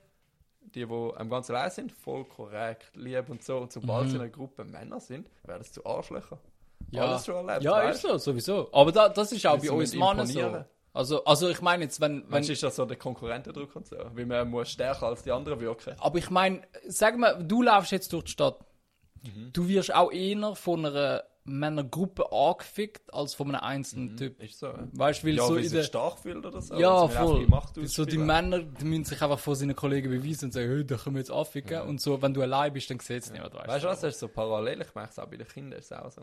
die, 0.74 0.86
die 0.86 1.12
am 1.16 1.30
ganz 1.30 1.50
allein 1.50 1.70
sind, 1.70 1.92
voll 1.92 2.24
korrekt, 2.24 2.90
lieb 2.94 3.28
und 3.28 3.42
so. 3.42 3.58
Und 3.58 3.72
sobald 3.72 4.08
sie 4.08 4.16
in 4.16 4.22
einer 4.22 4.30
Gruppe 4.30 4.64
Männer 4.64 5.00
sind, 5.00 5.28
werden 5.44 5.62
es 5.62 5.72
zu 5.72 5.84
Arschlöchern. 5.84 6.38
Mhm. 6.38 6.86
Ja, 6.90 7.04
Alles 7.06 7.26
schon 7.26 7.48
erlebt, 7.48 7.64
ja 7.64 7.72
weißt 7.72 8.04
ist 8.04 8.10
so, 8.10 8.18
sowieso. 8.18 8.68
Aber 8.72 8.92
da, 8.92 9.08
das 9.08 9.32
ist 9.32 9.46
auch 9.46 9.60
Weil 9.60 9.68
bei 9.68 9.74
uns 9.74 9.94
Männern 9.94 10.26
so. 10.26 10.64
Also, 10.92 11.24
also 11.24 11.48
ich 11.48 11.60
meine 11.60 11.84
jetzt, 11.84 12.00
wenn, 12.00 12.24
wenn 12.30 12.44
ist 12.44 12.62
das 12.62 12.76
so 12.76 12.86
der 12.86 12.96
Konkurrentendruck 12.96 13.74
und 13.74 13.88
so. 13.88 13.96
Weil 14.14 14.26
man 14.26 14.48
muss 14.48 14.70
stärker 14.70 15.06
als 15.06 15.24
die 15.24 15.32
anderen 15.32 15.58
wirken. 15.58 15.96
Aber 15.98 16.18
ich 16.18 16.30
meine, 16.30 16.62
sag 16.86 17.18
mal, 17.18 17.42
du 17.42 17.62
laufst 17.62 17.90
jetzt 17.90 18.12
durch 18.12 18.24
die 18.24 18.30
Stadt. 18.30 18.60
Mhm. 19.22 19.50
Du 19.52 19.66
wirst 19.66 19.92
auch 19.92 20.12
eher 20.12 20.54
von 20.54 20.86
einer 20.86 21.24
Männergruppe 21.44 22.32
angefickt 22.32 23.12
als 23.12 23.34
von 23.34 23.48
einem 23.54 23.60
einzelnen 23.62 24.16
Typ. 24.16 24.42
Ist 24.42 24.58
so. 24.58 24.66
Ja, 24.66 24.88
Weißt 24.92 25.22
du, 25.22 25.26
weil 25.26 25.32
Mhm. 25.34 25.38
ja 25.38 25.46
so 25.46 25.56
in 25.56 25.70
der. 25.70 25.82
stark 25.82 26.18
fühlt 26.18 26.44
oder 26.46 26.60
so. 26.60 26.74
Ja, 26.78 27.02
einfach 27.04 27.22
voll. 27.22 27.46
die 27.76 27.86
so 27.86 28.04
die. 28.04 28.18
Männer, 28.18 28.60
die 28.60 28.84
müssen 28.84 29.04
sich 29.04 29.20
einfach 29.22 29.38
vor 29.38 29.54
seinen 29.56 29.76
Kollegen 29.76 30.10
beweisen 30.10 30.46
und 30.46 30.52
sagen, 30.52 30.68
hey, 30.68 30.84
da 30.86 30.96
können 30.96 31.16
wir 31.16 31.20
jetzt 31.20 31.30
anficken. 31.30 31.82
Und 31.82 32.00
so, 32.00 32.20
wenn 32.22 32.32
du 32.34 32.42
allein 32.42 32.72
bist, 32.72 32.90
dann 32.90 32.98
sieht 33.00 33.22
es 33.24 33.30
niemand, 33.32 33.54
weißt 33.54 33.68
Weißt 33.68 33.84
du 33.84 33.88
was, 33.88 34.00
das 34.00 34.14
ist 34.14 34.20
so 34.20 34.28
parallel, 34.28 34.80
ich 34.82 34.94
merke 34.94 35.10
es 35.10 35.18
auch 35.18 35.26
bei 35.26 35.36
den 35.36 35.46
Kindern, 35.46 35.78
ist 35.78 35.86
es 35.90 35.92
auch 35.98 36.10
so. 36.10 36.22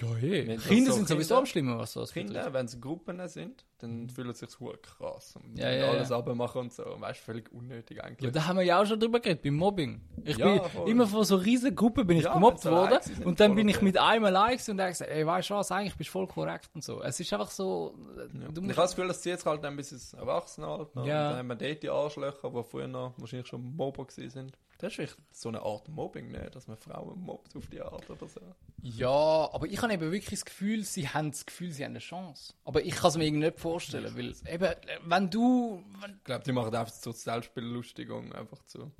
Ja, 0.00 0.14
hey. 0.16 0.56
Kinder 0.58 0.90
so 0.90 0.96
sind 0.96 1.08
sowieso 1.08 1.28
Kinder- 1.28 1.38
am 1.38 1.46
Schlimmen, 1.46 1.78
was 1.78 1.92
das 1.94 2.12
Kinder, 2.12 2.52
wenn 2.52 2.66
sie 2.68 2.80
Gruppen 2.80 3.26
sind, 3.28 3.64
dann 3.78 4.08
fühlen 4.08 4.32
sie 4.34 4.46
sich 4.46 4.58
hure 4.60 4.78
krass 4.78 5.36
und 5.36 5.58
Ja, 5.58 5.70
ja, 5.70 5.90
alles 5.90 6.08
ja. 6.10 6.16
abmachen 6.18 6.62
und 6.62 6.72
so. 6.72 6.82
Weißt 6.98 7.20
du, 7.20 7.24
völlig 7.24 7.52
unnötig 7.52 7.98
Ja, 7.98 8.04
eigentlich. 8.04 8.32
da 8.32 8.46
haben 8.46 8.56
wir 8.56 8.62
ja 8.64 8.80
auch 8.80 8.86
schon 8.86 8.98
drüber 8.98 9.20
geredet, 9.20 9.42
beim 9.42 9.54
Mobbing. 9.56 10.00
Ich 10.24 10.36
Ja, 10.38 10.52
bin 10.58 10.70
voll. 10.70 10.90
immer 10.90 11.06
von 11.06 11.24
so 11.24 11.36
riesen 11.36 11.74
Gruppen 11.74 12.06
bin 12.06 12.16
ich 12.18 12.24
Ja, 12.24 12.34
gemobbt 12.34 12.64
worden 12.64 12.98
und 13.24 13.38
dann 13.40 13.54
bin 13.54 13.68
ich 13.68 13.82
mit 13.82 13.98
einem 13.98 14.24
gewesen 14.24 14.70
und 14.72 14.76
gesagt, 14.78 15.10
ey, 15.10 15.26
weißt 15.26 15.50
du 15.50 15.54
was, 15.54 15.70
eigentlich 15.72 15.96
bist 15.96 16.08
du 16.08 16.12
voll 16.12 16.26
korrekt 16.26 16.70
und 16.74 16.82
so. 16.82 17.02
Es 17.02 17.20
ist 17.20 17.32
einfach 17.32 17.50
so, 17.50 17.94
Ja. 18.16 18.48
du 18.48 18.62
ich 18.62 18.68
habe 18.70 18.74
das 18.74 18.94
Gefühl, 18.94 19.08
das 19.08 19.20
zieht 19.20 19.36
sich 19.38 19.46
halt 19.46 19.62
dann 19.62 19.76
bis 19.76 19.92
ins 19.92 20.14
Erwachsenenalter. 20.14 21.04
Ja. 21.04 21.24
Und 21.24 21.30
dann 21.30 21.36
haben 21.38 21.48
wir 21.48 21.56
dort 21.56 21.82
die 21.82 21.90
Arschlöcher, 21.90 22.50
die 22.50 22.62
früher 22.64 22.88
noch 22.88 23.14
wahrscheinlich 23.18 23.46
schon 23.48 23.76
Mobber 23.76 24.04
gewesen 24.06 24.30
sind. 24.30 24.58
Das 24.78 24.88
ist 24.90 24.96
vielleicht 24.96 25.16
so 25.32 25.48
eine 25.48 25.62
Art 25.62 25.88
Mobbing, 25.88 26.30
ne? 26.32 26.50
dass 26.52 26.68
man 26.68 26.76
Frauen 26.76 27.18
mobbt 27.20 27.56
auf 27.56 27.66
die 27.70 27.80
Art 27.80 28.10
oder 28.10 28.28
so. 28.28 28.40
Ja, 28.82 29.08
aber 29.52 29.66
ich 29.66 29.80
habe 29.80 29.92
eben 29.94 30.12
wirklich 30.12 30.28
das 30.38 30.44
Gefühl, 30.44 30.84
sie 30.84 31.08
haben 31.08 31.30
das 31.30 31.46
Gefühl, 31.46 31.72
sie 31.72 31.82
haben 31.82 31.92
eine 31.92 31.98
Chance. 31.98 32.52
Aber 32.64 32.84
ich 32.84 32.94
kann 32.94 33.08
es 33.08 33.16
mir 33.16 33.24
irgendwie 33.24 33.46
nicht 33.46 33.58
vorstellen, 33.70 34.16
weil 34.16 34.34
eben, 34.52 34.74
wenn 35.04 35.30
du, 35.30 35.82
wenn, 36.00 36.16
Ich 36.18 36.24
glaube, 36.24 36.44
die 36.44 36.52
machen 36.52 36.74
einfach 36.74 36.92
so 36.92 37.12
Selbstbelustigung 37.12 38.32
einfach 38.32 38.62
zu. 38.64 38.92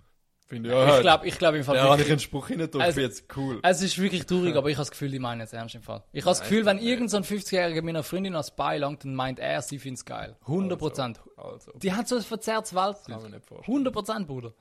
Finde 0.49 0.69
ich 0.69 1.01
glaube, 1.01 1.27
ich 1.27 1.39
glaube 1.39 1.59
im 1.59 1.65
Fall 1.65 1.75
Da 1.77 1.89
habe 1.91 2.03
ich 2.03 2.09
einen 2.09 2.21
Spruch 2.21 2.51
rein 2.51 2.61
Also- 2.61 2.79
also, 2.79 3.01
jetzt 3.01 3.37
cool. 3.37 3.59
es 3.65 3.83
ist 3.83 3.99
wirklich 3.99 4.27
traurig, 4.27 4.55
aber 4.57 4.71
ich 4.71 4.77
habe 4.77 4.83
das 4.83 4.93
Gefühl, 4.93 5.11
die 5.11 5.19
meinen 5.19 5.41
es 5.41 5.53
ernst 5.53 5.75
im 5.75 5.83
Fall. 5.83 6.05
Ich 6.13 6.23
habe 6.25 6.31
das 6.31 6.41
Gefühl, 6.41 6.65
wenn 6.65 6.77
nein. 6.77 6.87
irgend 6.87 7.11
so 7.11 7.17
ein 7.17 7.25
50-Jähriger 7.25 7.83
meiner 7.83 8.05
Freundin 8.05 8.37
als 8.37 8.55
beilangt, 8.55 9.03
dann 9.05 9.15
meint 9.17 9.41
er, 9.41 9.61
sie 9.63 9.81
findet 9.81 9.99
es 9.99 10.05
geil. 10.05 10.37
100 10.43 10.79
Prozent. 10.79 11.21
Also, 11.37 11.73
Die 11.73 11.93
hat 11.93 12.07
so 12.07 12.15
ein 12.17 12.23
verzerrtes 12.23 12.75
Weltbild. 12.75 13.23
man 13.23 13.31
nicht 13.33 13.45
vorstellen. 13.45 13.75
100 13.77 13.93
Prozent, 13.93 14.27
Bruder. 14.29 14.55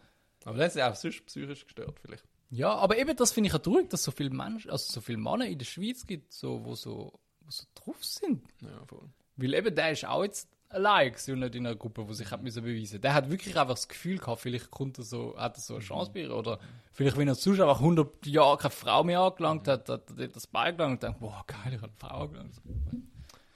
Aber 0.44 0.58
dann 0.58 0.70
sind 0.72 0.80
sie 0.82 0.84
auch 0.84 0.96
sonst 0.96 1.24
psychisch 1.28 1.66
gestört 1.66 2.00
vielleicht. 2.00 2.24
Ja, 2.50 2.74
aber 2.74 2.98
eben 2.98 3.16
das 3.16 3.32
finde 3.32 3.50
ich 3.50 3.54
auch 3.56 3.60
traurig, 3.60 3.88
dass 3.92 4.00
es 4.00 4.06
so 4.06 4.12
viele 4.12 4.32
Menschen, 4.32 4.72
also 4.72 4.92
so 4.92 5.02
viele 5.02 5.18
Männer 5.20 5.46
in 5.46 5.58
der 5.60 5.66
Schweiz 5.66 6.08
gibt, 6.08 6.32
so, 6.34 6.64
wo, 6.66 6.74
so, 6.74 7.20
wo 7.42 7.50
so 7.52 7.64
drauf 7.76 8.04
sind. 8.04 8.44
Ja, 8.62 8.86
voll. 8.88 9.08
Weil 9.38 9.54
eben 9.54 9.76
der 9.76 9.92
ist 9.92 10.06
auch 10.06 10.24
jetzt 10.24 10.50
allein 10.70 11.14
und 11.30 11.40
nicht 11.40 11.56
in 11.56 11.66
einer 11.68 11.76
Gruppe, 11.76 12.08
wo 12.08 12.14
sich 12.14 12.30
hat 12.32 12.42
müssen 12.44 12.64
beweisen. 12.64 13.00
Der 13.02 13.14
hat 13.14 13.30
wirklich 13.30 13.58
einfach 13.58 13.76
das 13.76 13.88
Gefühl 13.88 14.18
gehabt, 14.18 14.42
vielleicht 14.42 14.72
kommt 14.72 14.98
er 14.98 15.04
so, 15.04 15.36
hat 15.38 15.58
er 15.58 15.62
so 15.62 15.76
eine 15.76 15.84
Chance 15.84 16.12
bei 16.14 16.22
ihr. 16.22 16.36
Oder 16.36 16.60
vielleicht, 16.92 17.18
wenn 17.18 17.28
er 17.28 17.36
Zuschauer 17.36 17.70
einfach 17.70 17.82
100 17.82 18.26
Jahre 18.26 18.58
keine 18.58 18.72
Frau 18.72 19.04
mehr 19.04 19.20
angelangt 19.22 19.68
hat, 19.68 19.88
hat 19.90 20.04
er 20.18 20.28
das 20.28 20.48
beigelangt 20.48 20.96
und 20.96 21.04
denkt, 21.04 21.20
boah, 21.20 21.44
geil, 21.48 21.74
ich 21.76 21.82
habe 21.82 21.92
eine 21.92 21.98
Frau 21.98 22.22
angelangt. 22.24 22.56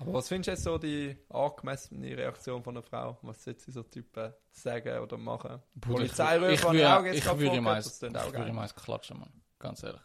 Aber 0.02 0.14
was 0.14 0.30
findest 0.30 0.48
du 0.48 0.52
jetzt 0.52 0.64
so 0.64 0.78
die 0.78 1.18
angemessene 1.30 2.16
Reaktion 2.18 2.64
von 2.64 2.78
einer 2.78 2.84
Frau? 2.84 3.18
Was 3.22 3.44
sollte 3.44 3.62
sie 3.64 3.72
so 3.72 3.84
Typen 3.84 4.32
sagen 4.52 5.00
oder 5.00 5.18
machen? 5.18 5.60
Polizeirufe 5.82 6.54
ich, 6.54 6.64
würde- 6.64 7.10
ich 7.18 7.26
ich 7.26 8.48
ihm 8.48 8.60
eins 8.60 8.76
klatschen, 8.76 9.20
Mann. 9.20 9.30
Ganz 9.60 9.84
ehrlich. 9.84 10.00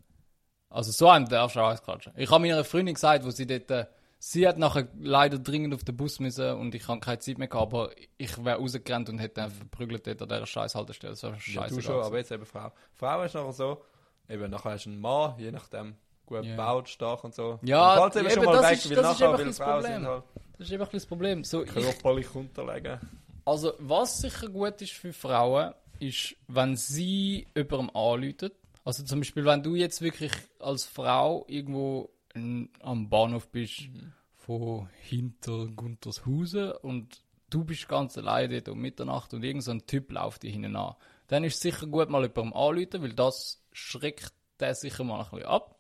Also 0.69 0.91
so 0.91 1.09
einem 1.09 1.29
darfst 1.29 1.55
du 1.55 1.61
auch 1.61 1.69
eins 1.69 1.81
klatschen. 1.83 2.13
Ich 2.17 2.29
habe 2.29 2.41
meiner 2.45 2.65
Freundin 2.65 2.95
gesagt, 2.95 3.25
wo 3.25 3.31
sie 3.31 3.47
dort, 3.47 3.71
äh, 3.71 3.87
sie 4.27 4.49
hat 4.49 4.57
nachher 4.59 4.89
leider 4.99 5.39
dringend 5.39 5.75
auf 5.75 5.85
den 5.85 5.97
Bus 5.97 6.19
müssen 6.19 6.55
und 6.55 6.75
ich 6.75 6.89
habe 6.89 7.01
keine 7.01 7.19
Zeit 7.19 7.37
mehr 7.39 7.49
gehabt, 7.49 7.73
aber 7.73 7.91
ich 8.17 8.43
wäre 8.45 8.59
rausgerannt 8.59 9.09
und 9.11 9.19
hätte 9.19 9.43
einfach 9.43 9.59
verprügelt 9.59 10.07
dort 10.07 10.23
an 10.23 10.29
dieser 10.29 10.47
scheiß 10.47 10.75
Haltestelle. 10.75 11.13
Das 11.13 11.23
Ja, 11.23 11.39
scheiße. 11.39 11.75
du 11.75 11.81
schon, 11.83 12.03
aber 12.03 12.17
jetzt 12.19 12.33
eben 12.33 12.47
Frau. 12.47 12.73
Frau 12.95 13.23
ist 13.23 13.35
nachher 13.35 13.53
so, 13.53 13.83
eben 14.29 14.51
nachher 14.51 14.71
hast 14.73 14.87
du 14.87 14.91
einen 14.91 15.01
Mann, 15.01 15.35
je 15.39 15.51
nachdem, 15.51 15.97
gut 16.27 16.45
Ja. 16.45 16.51
gebaut, 16.53 16.89
stark 16.89 17.23
und 17.25 17.35
so. 17.35 17.59
Ja, 17.63 17.97
Dann 17.97 18.13
fällt's 18.13 18.33
eben 18.33 18.35
schon 18.43 18.45
mal 18.47 18.57
das 18.63 18.71
weg, 18.71 18.79
ist- 18.79 18.89
weil 18.91 18.97
das 18.97 19.13
ist 19.15 19.21
nachher, 19.21 19.45
das 19.45 19.57
Frauen 19.59 19.73
Problem. 19.83 19.93
sind 19.95 20.07
halt 20.09 20.25
Das 20.59 20.67
ist 20.69 20.73
einfach 20.73 20.89
das 20.93 21.07
Problem. 21.07 21.45
So, 21.45 21.63
ich, 21.65 21.71
Körperlich 21.71 22.35
unterlegen. 22.35 23.01
also, 23.45 23.73
was 23.79 24.19
sicher 24.19 24.49
gut 24.49 24.81
ist 24.81 24.93
für 24.93 25.13
Frauen, 25.13 25.75
ist, 26.01 26.35
wenn 26.49 26.77
sie 26.77 27.47
jemandem 27.55 27.91
anrufen. 27.95 28.51
Also 28.85 29.03
zum 29.05 29.21
Beispiel, 29.21 29.45
wenn 29.45 29.63
du 29.63 29.75
jetzt 29.75 30.01
wirklich 30.03 30.33
als 30.61 30.85
Frau 30.87 31.45
irgendwo 31.49 32.11
am 32.35 33.09
Bahnhof 33.09 33.49
bist, 33.49 33.89
von 34.35 34.89
hinter 35.03 35.67
Guntershausen 35.67 36.73
und 36.83 37.23
du 37.51 37.65
bist 37.65 37.89
ganz 37.89 38.19
alleine 38.19 38.61
dort 38.61 38.69
um 38.69 38.81
Mitternacht 38.81 39.33
und 39.33 39.43
irgend 39.43 39.65
so 39.65 39.71
ein 39.71 39.87
Typ 39.87 40.13
läuft 40.13 40.43
dir 40.43 40.51
hinten 40.51 40.77
an, 40.77 40.95
dann 41.29 41.45
ist 41.45 41.55
es 41.55 41.61
sicher 41.61 41.87
gut, 41.87 42.11
mal 42.11 42.23
jemandem 42.23 42.53
anrufen, 42.53 43.03
weil 43.03 43.13
das 43.13 43.63
schreckt 43.73 44.35
der 44.61 44.75
sicher 44.75 45.05
mal 45.05 45.21
ein 45.21 45.31
bisschen 45.31 45.47
ab. 45.47 45.79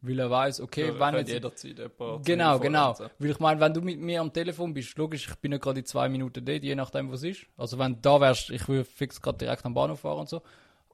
Weil 0.00 0.18
er 0.18 0.30
weiß, 0.30 0.62
okay, 0.62 0.88
Ja, 0.88 0.98
wenn 0.98 1.16
jetzt 1.16 1.30
jederzeit 1.30 1.78
jemand 1.78 2.24
Genau, 2.24 2.58
genau. 2.58 2.98
Weil 3.18 3.30
ich 3.30 3.38
meine, 3.38 3.60
wenn 3.60 3.74
du 3.74 3.82
mit 3.82 4.00
mir 4.00 4.20
am 4.20 4.32
Telefon 4.32 4.72
bist, 4.72 4.96
logisch, 4.96 5.28
ich 5.28 5.34
bin 5.36 5.52
ja 5.52 5.58
gerade 5.58 5.80
in 5.80 5.86
zwei 5.86 6.08
Minuten 6.08 6.44
dort, 6.44 6.62
je 6.64 6.74
nachdem, 6.74 7.12
was 7.12 7.22
ist. 7.22 7.46
Also 7.56 7.78
wenn 7.78 7.94
du 7.94 8.00
da 8.00 8.20
wärst, 8.20 8.50
ich 8.50 8.66
würde 8.68 8.84
fix 8.84 9.20
gerade 9.20 9.38
direkt 9.38 9.64
am 9.66 9.74
Bahnhof 9.74 10.00
fahren 10.00 10.20
und 10.20 10.28
so. 10.28 10.42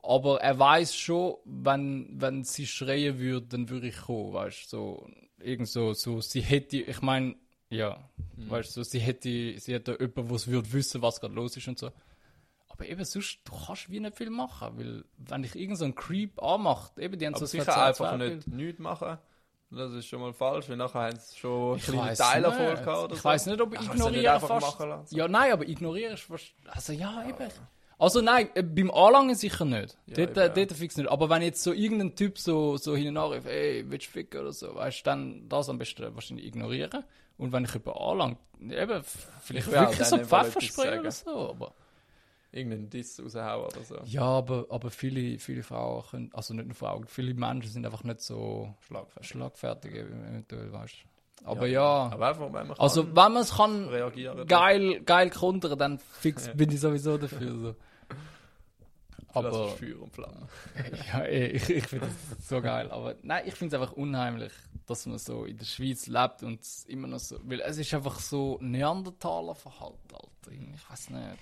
Aber 0.07 0.41
er 0.41 0.59
weiß 0.59 0.95
schon, 0.97 1.37
wenn, 1.45 2.09
wenn 2.21 2.45
sie 2.45 2.67
schreien 2.67 3.19
würde, 3.19 3.47
dann 3.49 3.69
würde 3.69 3.89
ich 3.89 3.97
kommen, 3.97 4.33
weißt 4.33 4.65
du, 4.73 4.77
so, 4.77 5.09
irgend 5.41 5.69
so, 5.69 5.95
so, 5.95 6.21
sie 6.21 6.41
hätte, 6.43 6.77
ich 6.79 7.03
meine, 7.03 7.35
ja, 7.71 7.99
Mhm. 8.37 8.51
weißt 8.51 8.69
du, 8.77 8.83
so, 8.85 8.91
sie 8.91 9.01
hätte, 9.01 9.29
sie 9.59 9.73
hätte 9.75 9.93
jemanden, 9.99 10.29
der 10.29 10.47
würde 10.47 10.73
wissen, 10.73 11.03
was 11.03 11.21
gerade 11.21 11.35
los 11.35 11.57
ist 11.57 11.67
und 11.69 11.79
so. 11.79 11.91
Aber 12.69 12.87
eben 12.87 13.05
sonst, 13.05 13.41
du 13.45 13.53
kannst 13.67 13.91
wie 13.91 13.99
nicht 14.01 14.17
viel 14.17 14.31
machen, 14.31 14.79
weil, 14.79 15.05
wenn 15.17 15.43
dich 15.43 15.57
irgend 15.57 15.79
so 15.79 15.85
ein 15.87 15.95
Creep 15.95 16.41
anmacht, 16.43 16.99
eben, 16.99 17.19
die 17.19 17.27
haben 17.27 17.35
Aber 17.35 17.41
so 17.41 17.47
sicher 17.47 17.85
einfach 17.85 18.17
nicht 18.19 18.47
nichts 18.47 18.79
machen. 18.79 19.19
Das 19.71 19.91
ist 19.93 20.07
schon 20.07 20.21
mal 20.21 20.33
falsch, 20.33 20.69
weil 20.69 20.77
nachher 20.77 21.01
haben 21.01 21.19
sie 21.19 21.37
schon 21.39 21.77
Ich 21.79 21.83
kleine 21.85 22.03
weiss 22.03 22.19
Teilerfolg 22.19 22.71
nicht. 22.75 22.85
gehabt 22.85 23.05
oder 23.05 23.15
Ich 23.15 23.21
so. 23.23 23.29
weiß 23.29 23.47
nicht, 23.47 23.61
ob 23.61 23.75
Ja, 23.75 23.83
ignorieren 23.83 24.27
einfach 24.35 24.61
fast. 24.61 25.13
Ja, 25.13 25.27
nein, 25.27 25.53
aber 25.53 25.67
ignorieren 25.69 26.15
ist 26.15 26.23
fast. 26.23 26.53
Also 26.67 26.93
ja, 26.93 27.27
eben. 27.29 27.51
Also 27.99 28.21
nein, 28.21 28.51
äh, 28.55 28.63
beim 28.63 28.91
Anlangen 28.91 29.35
sicher 29.35 29.65
nicht. 29.65 29.97
Ja, 30.07 30.17
dort, 30.17 30.31
eben, 30.31 30.39
äh, 30.39 30.43
ja. 30.43 30.49
dort 30.49 30.73
fix 30.73 30.97
nicht. 30.97 31.09
Aber 31.09 31.31
wenn 31.31 31.43
jetzt 31.43 31.63
so 31.63 31.73
irgendein 31.73 32.15
Typ 32.15 32.39
so, 32.39 32.77
so 32.77 32.95
hinten 32.95 33.17
anruft, 33.17 33.47
ey, 33.47 33.85
willst 33.89 34.09
du 34.09 34.11
ficken 34.11 34.41
oder 34.41 34.53
so, 34.53 34.75
weißt 34.75 35.01
du, 35.01 35.05
dann 35.05 35.49
das 35.49 35.69
am 35.69 35.79
besten 35.79 36.15
wahrscheinlich 36.15 36.47
ignorieren. 36.47 37.05
Und 37.39 37.53
wenn 37.53 37.65
ich 37.65 37.73
jemanden 37.73 38.01
anlange, 38.01 38.37
eben, 38.61 39.03
vielleicht 39.41 39.69
Ich 39.69 39.73
wirklich 39.73 40.07
so 40.07 40.19
Pfefferspray 40.19 40.99
oder 40.99 41.11
so, 41.11 41.51
aber. 41.51 41.75
Irgendeinen 42.53 42.89
Diss 42.89 43.21
raushauen 43.21 43.67
oder 43.67 43.83
so. 43.83 43.99
Ja, 44.05 44.23
aber, 44.23 44.67
aber 44.71 44.91
viele, 44.91 45.39
viele 45.39 45.63
Frauen 45.63 46.05
können, 46.11 46.31
also 46.33 46.55
nicht 46.55 46.67
nur 46.67 46.75
Frauen, 46.75 47.07
viele 47.07 47.35
Menschen 47.35 47.71
sind 47.71 47.85
einfach 47.85 48.05
nicht 48.05 48.21
so 48.21 48.75
Schlagfertig. 48.87 49.29
schlagfertig, 49.29 49.95
eventuell, 49.95 50.73
weißt 50.73 50.95
du. 50.95 51.16
Aber 51.47 51.67
ja. 51.67 52.11
Aber 52.11 52.29
einfach, 52.29 52.53
wenn 52.53 52.67
man 52.69 52.79
Also, 52.79 53.07
wenn 53.07 53.15
man 53.33 53.37
es 53.37 53.55
kann, 53.55 53.89
reagieren. 53.89 54.47
geil, 54.47 55.01
geil 55.03 55.31
kontern, 55.31 55.79
dann 55.79 55.99
fix 55.99 56.51
bin 56.55 56.71
ich 56.71 56.81
sowieso 56.81 57.17
dafür. 57.17 57.59
So. 57.59 57.75
Aber 59.29 59.49
Aber 59.49 59.51
das 59.51 59.73
ist 59.73 59.79
Feuer 59.79 60.03
und 60.03 60.13
Flamme. 60.13 60.49
ja, 61.13 61.25
ich, 61.27 61.69
ich 61.69 61.87
finde 61.87 62.07
das 62.07 62.49
so 62.49 62.61
geil. 62.61 62.91
Aber 62.91 63.15
nein, 63.23 63.45
ich 63.47 63.55
finde 63.55 63.77
es 63.77 63.83
einfach 63.83 63.95
unheimlich, 63.97 64.53
dass 64.87 65.07
man 65.07 65.19
so 65.19 65.45
in 65.45 65.59
der 65.59 65.67
Schweiz 65.67 66.07
lebt 66.07 66.43
und 66.43 66.63
es 66.63 66.85
immer 66.87 67.07
noch 67.07 67.19
so. 67.19 67.39
Weil 67.45 67.61
es 67.61 67.77
ist 67.77 67.93
einfach 67.93 68.19
so 68.19 68.59
Neandertaler-Verhalten, 68.63 70.15
Alter. 70.15 70.53
Ich 70.53 70.91
weiß 70.91 71.11
nicht. 71.11 71.39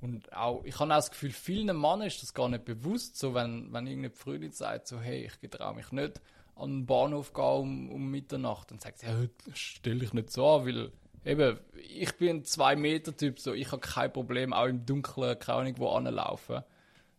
Und 0.00 0.32
auch, 0.32 0.64
ich 0.64 0.78
habe 0.80 0.90
auch 0.92 0.96
das 0.96 1.10
Gefühl, 1.10 1.30
vielen 1.30 1.66
Männern 1.78 2.02
ist 2.02 2.22
das 2.22 2.34
gar 2.34 2.48
nicht 2.48 2.64
bewusst, 2.64 3.18
so 3.18 3.34
wenn, 3.34 3.72
wenn 3.72 3.86
irgendeine 3.86 4.14
Freundin 4.14 4.50
sagt, 4.50 4.88
so, 4.88 4.98
hey, 4.98 5.26
ich 5.26 5.40
getraue 5.40 5.74
mich 5.76 5.92
nicht 5.92 6.20
an 6.56 6.70
den 6.70 6.86
Bahnhof 6.86 7.32
gehen 7.32 7.44
um, 7.44 7.90
um 7.90 8.10
Mitternacht, 8.10 8.70
dann 8.70 8.78
sagt 8.78 9.02
ja, 9.02 9.14
stell 9.54 9.98
dich 9.98 10.12
nicht 10.12 10.30
so 10.30 10.46
an, 10.48 10.66
weil 10.66 10.92
eben, 11.24 11.58
ich 11.76 12.12
bin 12.16 12.36
ein 12.36 12.42
2-Meter-Typ, 12.42 13.38
so, 13.38 13.52
ich 13.52 13.72
habe 13.72 13.80
kein 13.80 14.12
Problem, 14.12 14.52
auch 14.52 14.66
im 14.66 14.84
Dunkeln, 14.84 15.38
keine 15.38 15.58
Ahnung, 15.58 15.74
wo 15.78 15.88
anlaufen. 15.90 16.62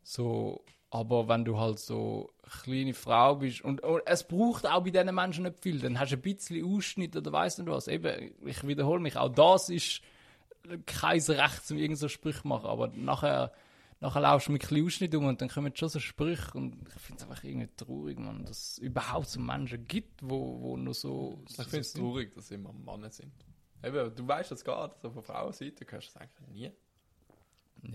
So, 0.04 0.64
aber 0.90 1.28
wenn 1.28 1.46
du 1.46 1.58
halt 1.58 1.80
so 1.80 2.32
eine 2.44 2.52
kleine 2.52 2.94
Frau 2.94 3.36
bist 3.36 3.62
und, 3.62 3.82
und 3.82 4.02
es 4.06 4.28
braucht 4.28 4.68
auch 4.68 4.84
bei 4.84 4.92
diesen 4.92 5.16
Menschen 5.16 5.44
nicht 5.44 5.60
viel, 5.60 5.80
dann 5.80 6.00
hast 6.00 6.12
du 6.12 6.18
ein 6.18 6.22
bisschen 6.22 6.66
Ausschnitt 6.66 7.16
oder 7.16 7.32
weiss 7.32 7.58
nicht 7.58 7.70
was. 7.70 7.88
Eben, 7.88 8.32
ich 8.46 8.68
wiederhole 8.68 9.00
mich, 9.00 9.18
auch 9.18 9.30
das 9.30 9.70
ist 9.70 10.02
kein 10.86 11.20
Recht, 11.20 11.72
um 11.72 11.78
irgend 11.78 11.98
so 11.98 12.08
Sprüche 12.08 12.42
zu 12.42 12.48
machen, 12.48 12.68
aber 12.68 12.90
nachher, 12.90 13.52
nachher 14.04 14.22
laufst 14.22 14.48
du 14.50 14.52
mit 14.52 14.64
Ausschnitt 14.72 15.16
um 15.16 15.26
und 15.26 15.42
dann 15.42 15.50
kommen 15.50 15.76
schon 15.76 15.90
so 15.90 16.00
Sprüche 16.00 16.52
und 16.58 16.76
ich 16.88 17.02
finde 17.02 17.24
es 17.24 17.30
einfach 17.30 17.44
irgendwie 17.44 17.70
traurig, 17.76 18.20
man, 18.20 18.46
dass 18.46 18.74
es 18.74 18.78
überhaupt 18.78 19.28
so 19.28 19.40
Menschen 19.40 19.88
gibt, 19.88 20.22
wo, 20.22 20.62
wo 20.62 20.78
nur 20.78 20.94
so... 20.94 21.42
Ich 21.50 21.56
finde 21.56 21.80
es 21.80 21.94
traurig, 21.94 22.34
dass 22.36 22.52
immer 22.52 22.74
Männer 22.74 23.10
sind. 23.10 23.34
Eben, 23.84 24.14
du 24.16 24.28
weißt 24.28 24.52
das 24.52 24.64
gar 24.64 24.88
nicht, 24.90 25.02
so 25.02 25.10
von 25.10 25.24
Frauenseite 25.24 25.86
hörst 25.90 26.10
du 26.10 26.14
das 26.14 26.22
eigentlich 26.22 26.48
nie. 26.50 26.72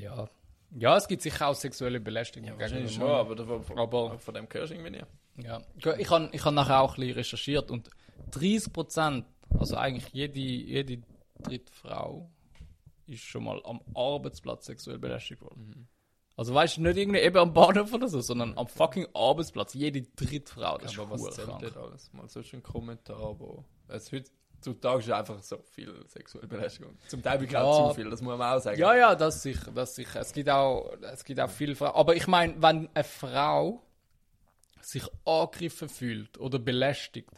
Ja. 0.02 0.28
ja, 0.76 0.96
es 0.96 1.06
gibt 1.08 1.22
sicher 1.22 1.48
auch 1.48 1.54
sexuelle 1.54 2.00
Belästigung. 2.00 2.58
wahrscheinlich 2.58 2.90
gegenüber 2.90 3.06
schon, 3.06 3.26
aber 3.26 3.34
davon, 3.36 3.78
Aber- 3.78 4.18
von 4.18 4.34
dem 4.34 4.48
hörst 4.50 4.70
du 4.72 4.76
irgendwie 4.76 4.98
nie. 4.98 5.44
Ja, 5.44 5.62
ich 5.76 6.10
habe 6.10 6.30
ich 6.32 6.44
hab 6.44 6.52
nachher 6.52 6.80
auch 6.80 6.94
ein 6.94 7.00
bisschen 7.00 7.14
recherchiert 7.14 7.70
und 7.70 7.90
30 8.32 8.72
Prozent, 8.72 9.24
also 9.50 9.76
eigentlich 9.76 10.08
jede, 10.12 10.40
jede 10.40 11.02
dritte 11.40 11.72
Frau, 11.72 12.28
ist 13.06 13.22
schon 13.22 13.44
mal 13.44 13.60
am 13.64 13.80
Arbeitsplatz 13.94 14.66
sexuell 14.66 14.98
belästigt 14.98 15.40
worden. 15.40 15.88
Also 16.38 16.54
weißt 16.54 16.76
du, 16.76 16.82
nicht 16.82 16.96
irgendwie 16.96 17.18
eben 17.18 17.36
am 17.36 17.52
Bahnhof 17.52 17.92
oder 17.92 18.06
so, 18.06 18.20
sondern 18.20 18.56
am 18.56 18.68
fucking 18.68 19.08
Arbeitsplatz. 19.12 19.74
Jede 19.74 20.02
dritte 20.02 20.52
Frau, 20.52 20.78
das 20.78 20.92
ist 20.92 20.98
aber 21.00 21.10
was 21.20 21.34
verdammt 21.34 21.60
zählt 21.62 21.74
dort 21.74 21.86
alles? 21.88 22.12
Mal 22.12 22.28
so 22.28 22.40
ein 22.52 22.62
Kommentar, 22.62 23.40
wo... 23.40 23.64
Es 23.88 24.12
heutzutage 24.12 25.00
ist 25.00 25.10
einfach 25.10 25.42
so 25.42 25.58
viel 25.72 25.92
sexuelle 26.06 26.46
Belästigung. 26.46 26.96
Zum 27.08 27.22
Teil 27.22 27.40
wirklich 27.40 27.54
Ja. 27.54 27.64
auch 27.64 27.88
zu 27.88 27.94
viel, 28.00 28.08
das 28.08 28.22
muss 28.22 28.38
man 28.38 28.56
auch 28.56 28.60
sagen. 28.62 28.78
Ja, 28.78 28.94
ja, 28.94 29.14
das 29.16 29.42
sicher, 29.42 29.72
das 29.72 29.96
sicher. 29.96 30.20
Es 30.20 30.32
gibt 30.32 30.48
auch, 30.48 30.92
es 31.12 31.24
gibt 31.24 31.40
auch 31.40 31.50
viele 31.50 31.74
Frauen. 31.74 31.96
Aber 31.96 32.14
ich 32.14 32.28
meine, 32.28 32.54
wenn 32.62 32.88
eine 32.94 33.02
Frau 33.04 33.82
sich 34.80 35.02
angegriffen 35.24 35.88
fühlt 35.88 36.38
oder 36.38 36.60
belästigt, 36.60 37.32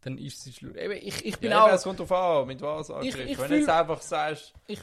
dann 0.00 0.16
ist 0.16 0.40
sie 0.42 0.52
schlimm. 0.54 0.74
Ich, 1.02 1.26
ich 1.26 1.38
bin 1.38 1.50
ja, 1.50 1.62
auch... 1.62 1.66
eben, 1.66 1.76
es 1.76 1.82
kommt 1.82 2.00
drauf 2.00 2.10
an, 2.12 2.46
mit 2.46 2.62
was 2.62 2.90
angegriffen. 2.90 3.28
ich 3.28 3.36
Wenn 3.38 3.44
fühl- 3.48 3.56
du 3.56 3.60
jetzt 3.60 3.68
einfach 3.68 4.00
sagst, 4.00 4.54
Ich- 4.66 4.80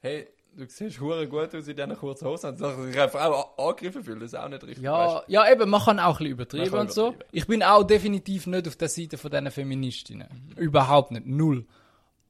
hey, 0.00 0.28
du 0.58 0.66
siehst 0.68 1.00
hure 1.00 1.26
gut 1.28 1.54
aus 1.54 1.66
in 1.68 1.76
diesen 1.76 1.96
kurzen 1.96 2.26
Hosen, 2.28 2.50
und 2.50 2.58
sich 2.58 2.66
eine 2.98 3.08
Frau 3.08 3.34
a- 3.58 3.68
angegriffen 3.68 4.02
fühlt, 4.04 4.20
das 4.22 4.32
ist 4.32 4.38
auch 4.38 4.48
nicht 4.48 4.62
richtig. 4.64 4.82
Ja, 4.84 5.22
ja, 5.26 5.50
eben, 5.50 5.70
man 5.70 5.80
kann 5.82 5.98
auch 6.00 6.14
ein 6.14 6.18
bisschen 6.18 6.32
übertrieben 6.32 6.78
und 6.78 6.92
so. 6.92 7.08
übertreiben. 7.08 7.28
Ich 7.32 7.46
bin 7.46 7.62
auch 7.62 7.84
definitiv 7.84 8.46
nicht 8.46 8.68
auf 8.68 8.76
der 8.76 8.88
Seite 8.88 9.16
von 9.18 9.30
diesen 9.30 9.50
Feministinnen. 9.50 10.52
Überhaupt 10.56 11.12
nicht. 11.12 11.26
Null. 11.26 11.66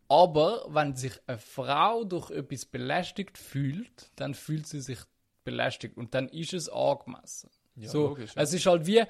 Aber 0.08 0.66
wenn 0.70 0.94
sich 0.96 1.12
eine 1.26 1.38
Frau 1.38 2.04
durch 2.04 2.30
etwas 2.30 2.64
belästigt 2.64 3.36
fühlt, 3.36 4.10
dann 4.16 4.34
fühlt 4.34 4.66
sie 4.66 4.80
sich 4.80 4.98
belästigt 5.44 5.96
und 5.96 6.14
dann 6.14 6.28
ist 6.28 6.54
es 6.54 6.68
angemessen. 6.68 7.50
Ja, 7.76 7.88
so, 7.88 8.08
logisch, 8.08 8.34
ja. 8.34 8.42
Es 8.42 8.52
ist 8.52 8.66
halt 8.66 8.86
wie, 8.86 9.02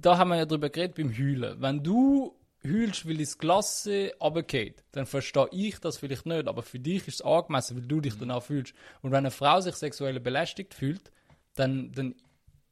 da 0.00 0.16
haben 0.18 0.28
wir 0.28 0.36
ja 0.36 0.46
drüber 0.46 0.68
geredet 0.70 0.96
beim 0.96 1.10
Heulen. 1.16 1.60
Wenn 1.60 1.82
du 1.82 2.36
heulst, 2.64 3.06
weil 3.08 3.20
ins 3.20 3.38
Klasse 3.38 4.12
runtergeht, 4.20 4.84
dann 4.92 5.06
verstehe 5.06 5.48
ich 5.52 5.78
das 5.80 5.98
vielleicht 5.98 6.26
nicht, 6.26 6.48
aber 6.48 6.62
für 6.62 6.78
dich 6.78 7.08
ist 7.08 7.14
es 7.16 7.22
angemessen, 7.22 7.76
weil 7.78 7.86
du 7.86 8.00
dich 8.00 8.14
Mhm. 8.14 8.20
danach 8.20 8.42
fühlst. 8.42 8.74
Und 9.02 9.10
wenn 9.12 9.18
eine 9.18 9.30
Frau 9.30 9.60
sich 9.60 9.74
sexuell 9.76 10.20
belästigt 10.20 10.74
fühlt, 10.74 11.10
dann, 11.54 11.92
dann 11.92 12.14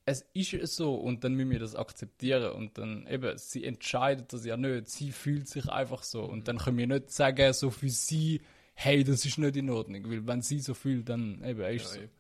es 0.05 0.25
ist 0.33 0.55
es 0.55 0.77
so 0.77 0.95
und 0.95 1.23
dann 1.25 1.35
müssen 1.35 1.51
wir 1.51 1.59
das 1.59 1.75
akzeptieren 1.77 2.53
und 2.53 2.79
dann 2.79 3.07
eben, 3.09 3.37
sie 3.37 3.65
entscheidet 3.65 4.33
das 4.33 4.45
ja 4.47 4.57
nicht, 4.57 4.89
sie 4.89 5.13
fühlt 5.13 5.49
sich 5.49 5.69
einfach 5.69 6.03
so 6.03 6.25
und 6.25 6.49
dann 6.49 6.59
können 6.59 6.79
wir 6.79 6.87
nicht 6.87 7.11
sagen, 7.11 7.53
so 7.53 7.71
für 7.71 7.91
sie, 7.91 8.41
hey, 8.75 9.05
das 9.05 9.25
ist 9.27 9.37
nicht 9.39 9.57
in 9.57 9.69
Ordnung, 9.71 10.11
weil 10.11 10.27
wenn 10.27 10.41
sie 10.43 10.61
so 10.61 10.73
fühlt, 10.75 11.09
dann 11.11 11.45
eben 11.45 11.61
ist 11.61 11.85
es 11.87 11.95
Ja, 11.95 11.95
so. 11.95 12.01
eben. 12.01 12.11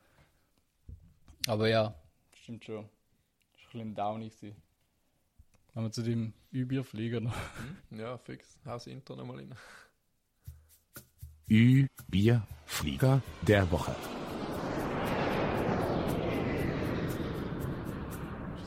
Aber 1.46 1.68
ja, 1.68 1.94
stimmt 2.32 2.64
schon. 2.64 2.88
Das 3.56 3.74
war 3.74 3.80
ein 3.82 3.94
bisschen 3.94 3.94
downy. 3.94 4.28
gewesen. 4.30 4.56
Wenn 5.78 5.84
wir 5.84 5.92
zu 5.92 6.02
dem 6.02 6.32
Ubier 6.52 6.82
fliegen. 6.82 7.30
Ja, 7.92 8.18
fix. 8.18 8.58
Haus 8.66 8.88
Intro 8.88 9.14
nochmal 9.14 9.36
rein. 9.36 9.54
Ü, 11.48 11.86
Bier, 12.08 12.42
Flieger 12.66 13.22
der 13.42 13.70
Woche. 13.70 13.94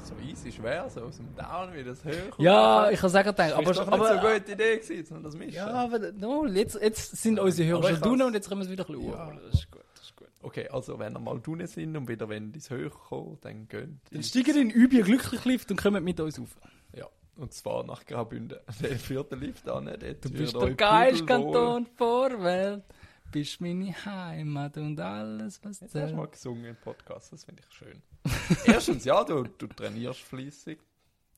So 0.06 0.16
easy 0.26 0.54
schwer, 0.54 0.90
so 0.90 1.02
aus 1.02 1.18
dem 1.18 1.36
Down 1.36 1.74
wie 1.74 1.84
das 1.84 2.06
hoch. 2.06 2.40
Ja, 2.40 2.90
ich 2.90 3.00
habe 3.02 3.10
sagen 3.10 3.28
gedacht, 3.28 3.52
aber 3.52 3.62
aber, 3.62 3.72
ist 3.72 3.78
doch 3.82 3.88
aber, 3.88 3.98
nicht 3.98 4.08
so 4.08 4.14
eine 4.14 4.40
gute 4.40 4.52
Idee 4.54 4.78
gewesen, 4.78 5.06
sondern 5.06 5.24
das 5.26 5.36
mischen. 5.36 5.54
ja, 5.56 5.68
aber 5.68 6.14
no, 6.14 6.46
jetzt, 6.46 6.80
jetzt 6.82 7.18
sind 7.18 7.42
unsere 7.42 7.68
Hörer 7.68 7.90
schon 7.90 8.20
has- 8.22 8.26
und 8.28 8.34
jetzt 8.36 8.48
können 8.48 8.62
wir 8.62 8.66
es 8.68 8.72
wieder 8.72 8.88
ein 8.88 8.96
bisschen 8.96 9.12
Ja. 9.12 9.34
Das 9.34 9.54
ist 9.56 9.70
gut, 9.70 9.84
das 9.96 10.06
ist 10.06 10.16
gut. 10.16 10.30
Okay, 10.44 10.70
also 10.70 10.98
wenn 10.98 11.14
ihr 11.14 11.20
mal 11.20 11.42
drinnen 11.42 11.68
sind 11.68 11.98
und 11.98 12.08
wieder 12.08 12.30
wenn 12.30 12.54
ins 12.54 12.72
Hoch 12.72 13.10
kommen, 13.10 13.38
dann 13.42 13.68
gönnt. 13.68 14.00
Dann 14.14 14.24
steigen 14.24 14.56
in 14.56 14.70
den 14.70 14.86
Ubier 14.86 15.04
glücklich 15.04 15.44
Lift 15.44 15.72
und 15.72 15.76
kommen 15.76 16.02
mit 16.06 16.18
uns 16.18 16.40
auf. 16.40 16.56
Ja, 17.42 17.44
und 17.44 17.54
zwar 17.54 17.84
nach 17.84 18.06
Graubünden. 18.06 18.60
Der 18.82 18.98
führt 18.98 19.32
den 19.32 19.40
Lift 19.40 19.68
an. 19.68 19.86
Du 20.22 20.30
bist 20.30 20.56
der 20.56 20.74
geilste. 20.76 21.26
Kanton 21.26 21.86
vor 21.88 22.44
Welt. 22.44 22.84
Bist 23.32 23.62
meine 23.62 23.94
Heimat 24.06 24.78
und 24.78 25.00
alles, 25.00 25.64
was 25.64 25.80
Jetzt 25.80 25.82
hast 25.82 25.92
zählt. 25.94 26.12
du 26.12 26.16
mal 26.16 26.28
gesungen 26.28 26.66
im 26.66 26.76
Podcast, 26.76 27.32
das 27.32 27.46
finde 27.46 27.64
ich 27.66 27.74
schön. 27.74 28.02
Erstens, 28.66 29.06
ja, 29.06 29.24
du, 29.24 29.44
du 29.44 29.68
trainierst 29.68 30.20
fließig. 30.20 30.80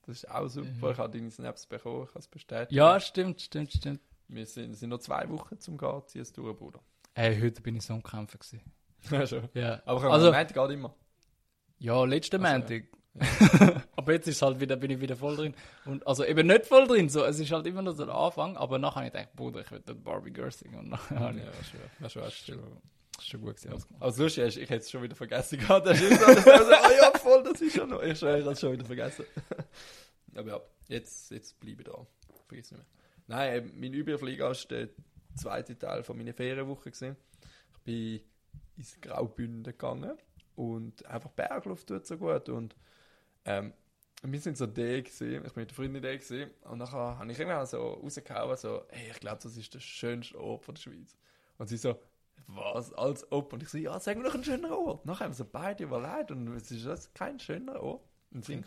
Das 0.05 0.17
ist 0.17 0.29
auch 0.31 0.47
super. 0.47 0.91
Ich 0.91 0.97
habe 0.97 1.15
deine 1.17 1.29
Snaps 1.29 1.67
bekommen, 1.67 2.03
ich 2.03 2.09
habe 2.09 2.19
es 2.19 2.27
bestätigt. 2.27 2.71
Ja, 2.71 2.99
stimmt, 2.99 3.41
stimmt, 3.41 3.71
stimmt. 3.73 4.01
Wir 4.27 4.45
sind, 4.47 4.73
sind 4.73 4.89
noch 4.89 4.97
zwei 4.99 5.29
Wochen 5.29 5.59
zum 5.59 5.77
Gehen, 5.77 6.01
zieh 6.07 6.19
es 6.19 6.33
durch, 6.33 6.57
Bruder. 6.57 6.79
Ey, 7.13 7.39
heute 7.39 7.61
bin 7.61 7.75
ich 7.75 7.83
so 7.85 7.93
am 7.93 8.03
Kämpfen 8.03 8.39
gewesen. 8.39 8.61
Ja, 9.11 9.27
schon. 9.27 9.49
Ja. 9.53 9.81
Aber 9.85 10.11
also, 10.11 10.27
am 10.31 10.33
Montag 10.33 10.53
geht 10.53 10.69
immer. 10.77 10.95
ja, 11.77 12.03
letzten 12.05 12.43
Also, 12.43 12.57
Montag. 12.59 12.83
Aber 13.95 14.13
jetzt 14.13 14.27
ist 14.27 14.41
halt 14.41 14.59
wieder, 14.59 14.75
bin 14.75 14.91
ich 14.91 14.99
wieder 14.99 15.15
voll 15.15 15.35
drin. 15.35 15.53
Und, 15.85 16.05
also 16.07 16.25
eben 16.25 16.47
nicht 16.47 16.65
voll 16.65 16.87
drin, 16.87 17.09
so, 17.09 17.23
es 17.23 17.39
ist 17.39 17.51
halt 17.51 17.67
immer 17.67 17.81
noch 17.81 17.95
so 17.95 18.05
der 18.05 18.15
Anfang, 18.15 18.57
aber 18.57 18.79
nachher 18.79 18.97
habe 18.97 19.07
ich 19.07 19.13
gedacht, 19.13 19.35
Bruder, 19.35 19.61
ich 19.61 19.71
will 19.71 19.83
dort 19.85 20.03
Barbie 20.03 20.31
Girl 20.31 20.51
singen. 20.51 20.79
Und 20.79 20.89
nachher 20.89 21.33
Ja. 21.35 21.43
Ja, 21.99 22.09
schon, 22.09 22.21
das 22.21 22.33
still. 22.33 22.55
schon, 22.55 22.81
das 23.15 23.23
ist 23.23 23.29
schon 23.29 23.41
gut 23.41 23.55
gewesen. 23.57 23.85
Das 23.99 24.17
Lustige 24.17 24.47
ist, 24.47 24.57
ich 24.57 24.69
hätte 24.69 24.81
es 24.81 24.91
schon 24.91 25.03
wieder 25.03 25.15
vergessen 25.15 25.59
gehabt. 25.59 25.85
Das 25.85 26.01
ist 26.01 26.19
so, 26.19 26.25
dass 26.25 26.43
so, 26.43 26.51
ah 26.51 26.91
ja, 26.91 27.11
voll, 27.19 27.43
das 27.43 27.61
ist 27.61 27.75
schon 27.75 27.89
noch. 27.89 28.01
Ich 28.01 28.17
schwöre, 28.17 28.39
ich 28.39 28.43
habe 28.43 28.53
es 28.53 28.59
schon 28.59 28.71
wieder 28.73 28.85
vergessen. 28.85 29.25
Aber 30.35 30.47
ja, 30.47 30.61
jetzt, 30.87 31.29
jetzt 31.31 31.59
bleibe 31.59 31.83
ich 31.83 31.87
da. 31.87 32.07
Vergiss 32.47 32.71
nicht 32.71 32.79
mehr. 32.79 32.87
Nein, 33.27 33.71
mein 33.75 33.93
Überflieger 33.93 34.49
war 34.49 34.57
der 34.69 34.89
zweite 35.35 35.77
Teil 35.77 36.03
von 36.03 36.17
meiner 36.17 36.33
Ferienwoche. 36.33 36.89
Gewesen. 36.91 37.15
Ich 37.73 37.79
bin 37.83 38.21
ins 38.77 38.99
Graubünden 38.99 39.63
gegangen 39.63 40.17
und 40.55 41.05
einfach 41.05 41.29
Bergluft 41.29 41.87
tut 41.87 42.07
so 42.07 42.17
gut. 42.17 42.49
Und 42.49 42.75
ähm, 43.45 43.73
wir 44.25 44.39
sind 44.39 44.57
so 44.57 44.65
da 44.65 44.81
gewesen, 45.01 45.45
ich 45.45 45.53
bin 45.53 45.61
mit 45.61 45.69
der 45.69 45.75
Freundin 45.75 46.01
da 46.01 46.15
gewesen, 46.15 46.49
und 46.69 46.77
nachher 46.77 47.17
habe 47.19 47.31
ich 47.31 47.37
irgendwann 47.39 47.65
so 47.65 47.93
rausgehauen, 47.95 48.55
so, 48.57 48.83
hey, 48.89 49.09
ich 49.11 49.19
glaube, 49.19 49.39
das 49.43 49.57
ist 49.57 49.73
der 49.73 49.79
schönste 49.81 50.39
Ort 50.39 50.63
von 50.63 50.75
der 50.75 50.81
Schweiz. 50.81 51.17
Und 51.57 51.67
sie 51.67 51.77
so, 51.77 51.99
was, 52.47 52.93
als 52.93 53.29
ob? 53.31 53.51
Und 53.53 53.63
ich 53.63 53.69
so, 53.69 53.77
ja, 53.77 53.99
sag 53.99 54.17
mir 54.17 54.23
doch 54.23 54.33
einen 54.33 54.43
schönen 54.43 54.71
Ort. 54.71 55.05
Nachher 55.05 55.25
haben 55.25 55.33
sie 55.33 55.43
beide 55.45 55.83
überlegt 55.83 56.31
und 56.31 56.47
es 56.55 56.71
ist 56.71 56.85
das 56.85 57.13
kein 57.13 57.39
schöner 57.39 57.81
Ort. 57.81 58.01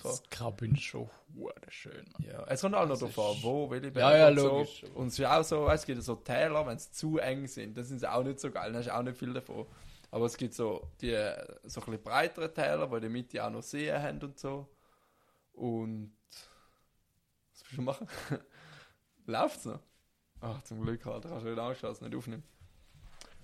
Das 0.05 0.23
Graubünden 0.31 0.77
schon 0.79 1.11
hure 1.35 1.53
schön. 1.69 2.05
Ja, 2.21 2.45
es 2.49 2.61
kommt 2.61 2.75
auch 2.77 2.87
noch 2.87 2.97
darauf 2.99 3.19
an, 3.19 3.35
ist- 3.37 3.43
wo, 3.43 3.69
welche 3.71 3.89
Ja, 3.99 4.17
ja, 4.17 4.29
und 4.29 4.37
logisch. 4.37 4.83
So. 4.83 4.87
Und 4.99 5.09
es 5.09 5.19
ist 5.19 5.25
auch 5.25 5.43
so, 5.43 5.65
weißt, 5.65 5.83
es 5.83 5.87
gibt 5.87 6.03
so 6.05 6.15
Täler, 6.17 6.65
wenn 6.67 6.79
sie 6.79 6.93
zu 6.93 7.19
eng 7.19 7.47
sind, 7.49 7.77
dann 7.77 7.85
sind 7.85 7.99
sie 7.99 8.09
auch 8.11 8.23
nicht 8.23 8.39
so 8.39 8.51
geil, 8.51 8.71
dann 8.73 8.77
hast 8.79 8.87
du 8.87 8.95
auch 8.97 9.03
nicht 9.03 9.19
viel 9.19 9.33
davon. 9.33 9.67
Aber 10.11 10.27
es 10.27 10.37
gibt 10.37 10.55
so 10.55 10.91
die 11.01 11.13
so 11.65 11.81
ein 11.81 11.87
bisschen 11.87 12.03
breitere 12.03 12.53
Täler, 12.53 12.87
die 12.87 12.95
in 12.97 13.01
der 13.03 13.11
Mitte 13.11 13.45
auch 13.45 13.51
noch 13.51 13.63
Seen 13.63 14.01
haben 14.01 14.21
und 14.23 14.39
so. 14.39 14.69
Und 15.53 16.13
was 17.53 17.63
willst 17.65 17.77
du 17.79 17.83
machen? 17.83 18.09
Läuft's 19.27 19.65
noch? 19.65 19.81
Ach, 20.41 20.63
zum 20.63 20.83
Glück 20.83 21.05
halt, 21.07 21.25
da 21.25 21.29
kannst 21.31 21.45
du 21.45 21.51
nicht 21.51 21.59
Angst 21.59 21.83
haben, 21.83 21.89
dass 21.91 21.99
es 21.99 22.03
nicht 22.03 22.15
aufnimmt. 22.15 22.45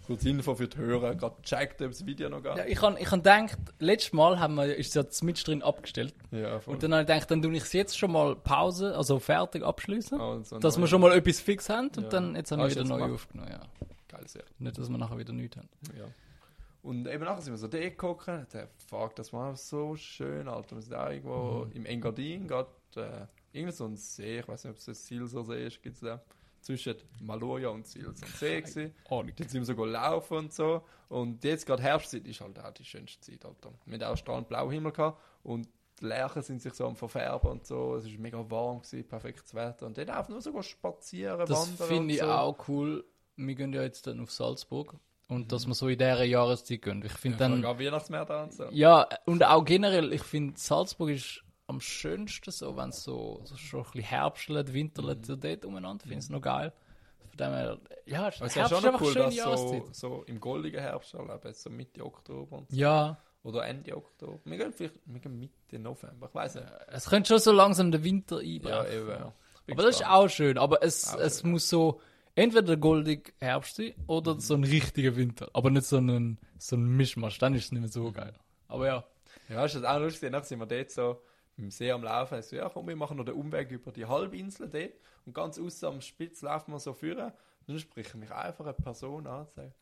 Kurz 0.06 0.24
Info 0.24 0.54
für 0.56 0.66
die 0.66 0.76
Hörer, 0.76 1.14
gerade 1.14 1.36
gecheckt, 1.42 1.80
ob 1.80 1.88
das 1.90 2.04
Video 2.04 2.28
noch 2.28 2.42
geht. 2.42 2.56
Ja, 2.56 2.64
ich 2.66 2.82
habe 2.82 2.98
ich 2.98 3.06
hab 3.10 3.18
gedacht, 3.22 3.56
letztes 3.78 4.12
Mal 4.12 4.40
haben 4.40 4.56
wir, 4.56 4.74
ist 4.76 4.88
es 4.88 4.94
ja 4.94 5.24
mit 5.24 5.46
drin 5.46 5.62
abgestellt. 5.62 6.12
Ja, 6.32 6.58
voll. 6.58 6.74
Und 6.74 6.82
dann 6.82 6.92
habe 6.92 7.02
ich 7.02 7.06
gedacht, 7.08 7.30
dann 7.30 7.40
tue 7.40 7.52
ich 7.56 7.62
es 7.62 7.72
jetzt 7.72 7.96
schon 7.96 8.10
mal 8.10 8.34
Pause, 8.34 8.96
also 8.96 9.20
fertig 9.20 9.62
abschließen. 9.62 10.20
Ah, 10.20 10.32
und 10.32 10.46
so 10.46 10.58
dass 10.58 10.76
wir 10.78 10.88
schon 10.88 11.00
mal 11.00 11.12
etwas 11.12 11.40
fix 11.40 11.68
haben 11.68 11.86
und 11.96 12.02
Ja. 12.02 12.08
dann 12.08 12.34
jetzt 12.34 12.50
haben 12.50 12.58
Ah, 12.60 12.64
wir 12.64 12.68
ist 12.70 12.78
wieder 12.84 12.84
neu 12.98 13.14
aufgenommen. 13.14 13.50
Ja. 13.52 13.60
Geil, 14.08 14.26
sehr. 14.26 14.42
Nicht, 14.58 14.76
dass 14.76 14.88
wir 14.90 14.98
nachher 14.98 15.18
wieder 15.18 15.32
nichts 15.32 15.56
haben. 15.56 15.68
Ja. 15.96 16.04
Und 16.82 17.06
eben 17.06 17.24
nachher 17.24 17.42
sind 17.42 17.52
wir 17.52 17.58
so 17.58 17.68
da 17.68 17.78
geguckt, 17.78 18.26
der 18.26 18.68
fuck, 18.88 19.14
das 19.14 19.32
war 19.32 19.54
so 19.56 19.94
schön, 19.94 20.48
Alter. 20.48 20.76
Wir 20.76 20.82
sind 20.82 20.94
auch 20.94 21.10
irgendwo 21.10 21.64
Mhm. 21.66 21.72
im 21.72 21.86
Engadin, 21.86 22.48
gerade 22.48 22.70
äh, 22.96 23.26
irgend 23.56 23.74
so 23.74 23.84
ein 23.86 23.96
See, 23.96 24.40
ich 24.40 24.48
weiß 24.48 24.64
nicht, 24.64 24.72
ob 24.72 24.76
es 24.78 24.88
ein 24.88 24.94
Silser 24.94 25.44
See 25.44 25.66
ist, 25.66 25.80
gibt 25.82 25.94
es 25.94 26.00
da. 26.00 26.20
Zwischen 26.60 26.96
Maloja 27.20 27.68
und 27.70 27.86
Sil, 27.90 28.04
so 28.04 28.10
ein 28.10 28.32
See 28.32 28.60
gewesen. 28.60 28.94
Dort 29.08 29.50
sind 29.50 29.66
wir 29.66 29.74
so 29.74 29.84
laufen 29.84 30.36
und 30.38 30.52
so. 30.52 30.82
Und 31.08 31.42
jetzt 31.44 31.66
gerade 31.66 31.82
Herbstzeit 31.82 32.26
ist 32.26 32.40
halt 32.40 32.58
auch 32.58 32.70
die 32.72 32.84
schönste 32.84 33.20
Zeit, 33.20 33.44
Alter. 33.44 33.72
Wir 33.86 33.94
hatten 33.98 34.04
auch 34.12 34.16
strahlend 34.16 34.48
blauen 34.48 34.70
Himmel 34.72 34.92
gehabt 34.92 35.20
und 35.44 35.68
die 36.00 36.06
Lärchen 36.06 36.42
sind 36.42 36.62
sich 36.62 36.72
so 36.74 36.86
am 36.86 36.96
Verfärben 36.96 37.48
und 37.50 37.66
so. 37.66 37.96
Es 37.96 38.06
war 38.06 38.12
mega 38.18 38.50
warm, 38.50 38.78
gewesen, 38.82 39.06
perfektes 39.06 39.54
Wetter. 39.54 39.86
Und 39.86 39.98
dort 39.98 40.10
einfach 40.10 40.28
nur 40.30 40.40
so 40.40 40.60
spazieren, 40.62 41.38
das 41.46 41.50
wandern 41.50 41.86
finde 41.88 42.02
und 42.02 42.10
ich 42.10 42.18
so. 42.20 42.26
auch 42.26 42.68
cool. 42.68 43.04
Wir 43.36 43.54
gehen 43.54 43.72
ja 43.72 43.82
jetzt 43.82 44.06
dann 44.06 44.18
auf 44.20 44.30
Salzburg 44.32 44.94
und 45.34 45.52
dass 45.52 45.66
wir 45.66 45.74
so 45.74 45.88
in 45.88 45.98
dieser 45.98 46.24
Jahreszeit 46.24 46.82
gehen. 46.82 47.02
Ich 47.04 47.12
finde 47.12 47.38
Ja, 47.42 47.48
dann, 47.48 47.62
dann 47.62 47.78
Weihnachtsmärkte 47.78 48.42
und 48.42 48.52
so. 48.52 48.64
ja, 48.70 49.08
und 49.26 49.44
auch 49.44 49.64
generell, 49.64 50.12
ich 50.12 50.22
finde 50.22 50.54
Salzburg 50.58 51.10
ist 51.10 51.42
am 51.66 51.80
schönsten 51.80 52.50
so, 52.50 52.76
wenn 52.76 52.90
es 52.90 53.02
so, 53.02 53.40
so 53.44 53.56
schon 53.56 53.80
ein 53.80 53.84
bisschen 53.86 54.04
herbstelt, 54.04 54.72
winterlet, 54.72 55.18
Mhm. 55.20 55.24
so 55.24 55.36
dort 55.36 55.64
umeinander, 55.64 56.02
finde 56.02 56.18
ich 56.18 56.24
es 56.24 56.30
noch 56.30 56.40
geil. 56.42 56.72
Von 57.28 57.36
dem 57.38 57.52
her, 57.52 57.78
ja, 58.04 58.28
es 58.28 58.40
ist 58.40 58.52
schon 58.68 58.84
einfach 58.84 59.00
cool, 59.00 59.12
schöne 59.12 59.30
so, 59.30 59.36
Jahreszeit. 59.38 59.94
so 59.96 60.22
im 60.26 60.38
goldigen 60.38 60.80
Herbst 60.80 61.14
erleben, 61.14 61.52
so 61.54 61.70
Mitte 61.70 62.04
Oktober 62.04 62.58
und 62.58 62.70
so. 62.70 62.76
Ja, 62.76 63.16
oder 63.42 63.64
Ende 63.66 63.96
Oktober. 63.96 64.38
Wir 64.44 64.58
gehen 64.58 64.72
vielleicht 64.72 64.94
wir 65.06 65.18
gehen 65.20 65.38
Mitte 65.38 65.78
November, 65.78 66.28
ich 66.28 66.34
weiß 66.34 66.56
nicht. 66.56 66.66
es 66.88 67.08
könnte 67.08 67.28
schon 67.28 67.38
so 67.38 67.52
langsam 67.52 67.90
der 67.90 68.04
Winter 68.04 68.42
Ja, 68.42 68.56
einbrechen. 68.80 68.98
eben. 69.00 69.08
Ja. 69.08 69.32
Ich 69.60 69.66
bin 69.66 69.74
Aber 69.78 69.82
das 69.86 69.96
ist 70.00 70.06
auch 70.06 70.28
schön. 70.28 70.58
Aber 70.58 70.82
es, 70.82 71.08
Auch 71.14 71.20
es 71.20 71.40
schön, 71.40 71.50
muss 71.52 71.68
so 71.68 72.00
entweder 72.34 72.62
der 72.62 72.76
goldige 72.76 73.32
Herbst 73.40 73.80
oder 74.06 74.40
so 74.40 74.54
ein 74.54 74.64
richtiger 74.64 75.16
Winter. 75.16 75.50
Aber 75.52 75.70
nicht 75.70 75.86
so 75.86 75.98
ein, 75.98 76.38
so 76.58 76.76
Mischmasch. 76.76 77.38
Dann 77.38 77.54
ist 77.54 77.66
es 77.66 77.72
nicht 77.72 77.80
mehr 77.80 77.90
so 77.90 78.10
geil. 78.12 78.34
Aber 78.68 78.86
ja. 78.86 79.04
Ja, 79.48 79.64
ist 79.64 79.74
das 79.74 79.84
auch 79.84 79.98
lustig. 79.98 80.30
Dann 80.32 80.44
sind 80.44 80.58
wir 80.58 80.66
dort 80.66 80.90
so 80.90 81.22
im 81.56 81.70
See 81.70 81.90
am 81.90 82.02
Laufen. 82.02 82.40
So, 82.42 82.56
ja, 82.56 82.68
komm, 82.68 82.88
wir 82.88 82.96
machen 82.96 83.16
noch 83.16 83.24
den 83.24 83.34
Umweg 83.34 83.70
über 83.70 83.92
die 83.92 84.06
Halbinsel 84.06 84.68
dort. 84.68 84.92
Und 85.26 85.34
ganz 85.34 85.58
außen 85.58 85.88
am 85.88 86.00
Spitz 86.00 86.42
laufen 86.42 86.72
wir 86.72 86.78
so 86.78 86.92
führen. 86.92 87.32
Dann 87.66 87.78
spricht 87.78 88.14
mich 88.14 88.30
einfach 88.30 88.64
eine 88.64 88.74
Person 88.74 89.26
an 89.26 89.40
und 89.42 89.50
sagt, 89.52 89.72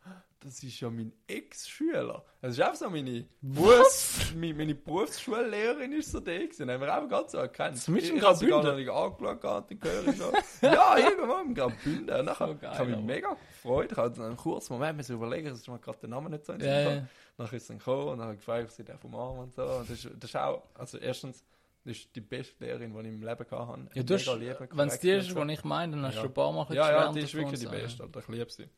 das 0.40 0.62
ist 0.62 0.80
ja 0.80 0.88
mein 0.90 1.12
Ex-Schüler. 1.26 2.24
Das 2.40 2.52
ist 2.52 2.60
einfach 2.60 2.74
so 2.76 2.90
meine, 2.90 3.26
Berufs 3.40 4.32
meine, 4.34 4.54
meine 4.54 4.74
Berufsschullehrerin 4.74 5.92
ist 5.92 6.12
so 6.12 6.20
da 6.20 6.32
gewesen. 6.32 6.66
Dann 6.66 6.74
haben 6.80 6.86
wir 6.86 6.94
einfach 6.94 7.08
ganz 7.08 7.32
so 7.32 7.38
erkannt. 7.38 7.76
Das 7.76 7.82
ist 7.82 7.88
im 7.88 7.96
ich 7.96 8.22
habe 8.22 8.46
Graubünden? 8.46 8.76
nicht 8.76 8.90
angeschaut, 8.90 9.70
dann 9.70 9.78
höre 9.82 10.08
ich 10.08 10.16
schon. 10.16 10.34
ja, 10.62 10.98
irgendwann 10.98 11.46
im 11.46 11.54
Graubünden. 11.54 12.16
Und 12.18 12.24
Nachher, 12.24 12.46
So 12.48 12.54
geil, 12.56 12.70
ich 12.72 12.78
habe 12.78 12.90
mich 12.90 13.00
mega 13.04 13.28
gefreut. 13.34 13.92
Ich 13.92 13.98
habe 13.98 14.10
dann 14.16 14.26
einen 14.26 14.36
kurzen 14.36 14.72
Moment 14.74 14.96
müssen 14.96 15.14
überlegen, 15.16 15.48
dass 15.48 15.60
ich 15.62 15.68
mir 15.68 15.78
gerade 15.78 15.98
den 15.98 16.10
Namen 16.10 16.30
nicht 16.30 16.46
so 16.46 16.52
in 16.52 16.58
den 16.60 16.84
kam. 16.84 16.94
ja. 16.94 17.06
Dann 17.36 17.46
ist 17.46 17.52
es 17.54 17.66
dann 17.68 17.78
gekommen 17.78 18.08
und 18.08 18.18
dann 18.18 18.26
habe 18.26 18.34
ich 18.34 18.40
gefragt, 18.40 18.64
ob 18.64 18.70
sie 18.70 18.84
den 18.84 18.98
vom 18.98 19.14
Arm 19.14 19.38
und 19.38 19.54
so. 19.54 19.62
Und 19.62 19.90
das 19.90 20.02
das 20.18 20.30
ist 20.30 20.36
auch, 20.36 20.62
also 20.74 20.98
erstens, 20.98 21.44
das 21.84 21.96
ist 21.96 22.14
die 22.14 22.20
beste 22.20 22.64
Lehrerin, 22.64 22.92
die 22.92 23.00
ich 23.00 23.06
im 23.06 23.22
Leben 23.22 23.46
habe. 23.50 23.88
ja 23.94 24.02
du 24.02 24.14
hast, 24.14 24.26
wenn 24.26 24.88
es 24.88 25.00
die 25.00 25.10
ist, 25.10 25.30
so. 25.30 25.44
die 25.44 25.52
ich 25.54 25.64
meine, 25.64 25.92
dann 25.96 26.06
hast 26.06 26.16
Ja. 26.16 26.22
du 26.22 26.28
ein 26.28 26.34
paar 26.34 26.52
Mal 26.52 26.66
Ja, 26.74 26.90
ja, 26.90 27.12
die 27.12 27.20
ist 27.20 27.34
wirklich 27.34 27.60
die 27.60 27.66
beste, 27.66 28.02
Alter, 28.02 28.20
ich 28.20 28.28
liebe 28.28 28.50
sie. 28.50 28.68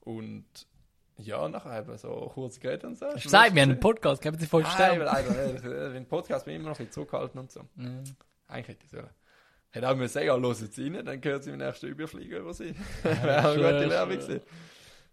Und 0.00 0.46
ja, 1.18 1.48
nachher 1.48 1.72
haben 1.72 1.88
wir 1.88 1.98
so 1.98 2.30
kurz 2.32 2.58
geredet 2.60 2.84
und 2.84 2.96
so. 2.98 3.06
Ja. 3.06 3.18
Sag 3.18 3.52
mir 3.52 3.62
einen 3.62 3.80
Podcast, 3.80 4.22
geben 4.22 4.38
Sie 4.38 4.46
voll 4.46 4.62
Nein, 4.62 5.00
leider. 5.00 5.94
Im 5.94 6.06
Podcast 6.06 6.44
bin 6.44 6.54
ich 6.54 6.60
immer 6.60 6.70
noch 6.70 6.78
ein 6.78 6.86
bisschen 6.86 7.38
und 7.38 7.50
so. 7.50 7.60
Ja. 7.76 8.02
Eigentlich 8.46 8.68
hätte 8.68 8.84
ich 8.84 8.90
sollen. 8.90 9.10
Hätte 9.70 9.88
auch 9.90 9.96
müssen 9.96 10.12
sagen, 10.14 10.26
ja, 10.26 10.34
los 10.36 10.60
jetzt 10.62 10.78
rein, 10.78 11.04
dann 11.04 11.20
gehört 11.20 11.44
sie 11.44 11.50
im 11.50 11.58
nächsten 11.58 11.86
Überflieger 11.86 12.38
über 12.38 12.54
sie. 12.54 12.74
Ja, 13.04 13.22
Wäre 13.22 13.48
eine 13.50 13.56
gute 13.56 13.90
Werbung 13.90 14.18
gewesen. 14.18 14.40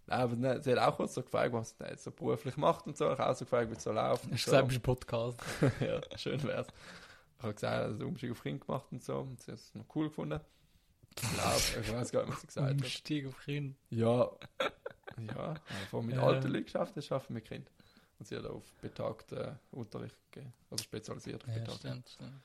Nein, 0.07 0.19
aber 0.19 0.35
ne, 0.35 0.61
sie 0.61 0.71
hat 0.71 0.79
auch 0.79 0.97
kurz 0.97 1.15
so 1.15 1.23
gefragt, 1.23 1.51
was 1.53 1.69
sie 1.77 1.97
so 1.97 2.11
beruflich 2.11 2.57
macht 2.57 2.85
und 2.85 2.95
so. 2.97 3.11
Ich 3.11 3.17
habe 3.19 3.31
auch 3.31 3.35
so 3.35 3.45
gefragt, 3.45 3.71
wie 3.71 3.75
es 3.75 3.83
so 3.83 3.91
läuft. 3.91 4.23
Hast 4.23 4.25
du 4.25 4.31
gesagt, 4.51 4.67
bist 4.67 4.79
ein 4.79 4.83
Podcast. 4.83 5.39
ja, 5.79 6.01
schön 6.17 6.43
wär's. 6.43 6.67
Ich 7.37 7.43
habe 7.43 7.53
gesagt, 7.53 7.83
also 7.83 7.97
den 7.97 8.07
Umstieg 8.07 8.31
auf 8.31 8.41
Kind 8.43 8.65
gemacht 8.65 8.85
und 8.91 9.03
so. 9.03 9.17
Und 9.19 9.41
sie 9.41 9.51
hat 9.51 9.59
es 9.59 9.73
noch 9.73 9.85
cool 9.95 10.07
gefunden. 10.09 10.39
Ich 11.17 11.21
glaube, 11.33 11.81
ich 11.81 11.93
weiß 11.93 12.11
gar 12.11 12.21
nicht, 12.25 12.33
was 12.33 12.41
sie 12.41 12.47
gesagt 12.47 12.67
hat. 12.67 12.73
Umstieg 12.75 13.27
auf 13.27 13.39
Kind. 13.43 13.77
Ja, 13.89 14.29
ja, 15.17 15.53
einfach 15.81 16.01
mit 16.01 16.15
Ja. 16.17 16.23
alten 16.23 16.47
Leuten 16.49 16.65
geschafft, 16.65 16.95
das 16.97 17.05
schaffen 17.05 17.33
wir 17.35 17.41
Kind. 17.41 17.71
Und 18.19 18.27
sie 18.27 18.35
hat 18.37 18.45
auf 18.45 18.63
betagten 18.81 19.57
Unterricht 19.71 20.15
gegeben, 20.31 20.53
also 20.69 20.83
spezialisiert 20.83 21.43
auf 21.43 21.49
Ja, 21.49 21.55
betagten. 21.55 21.79
stimmt. 21.79 22.09
stimmt. 22.09 22.43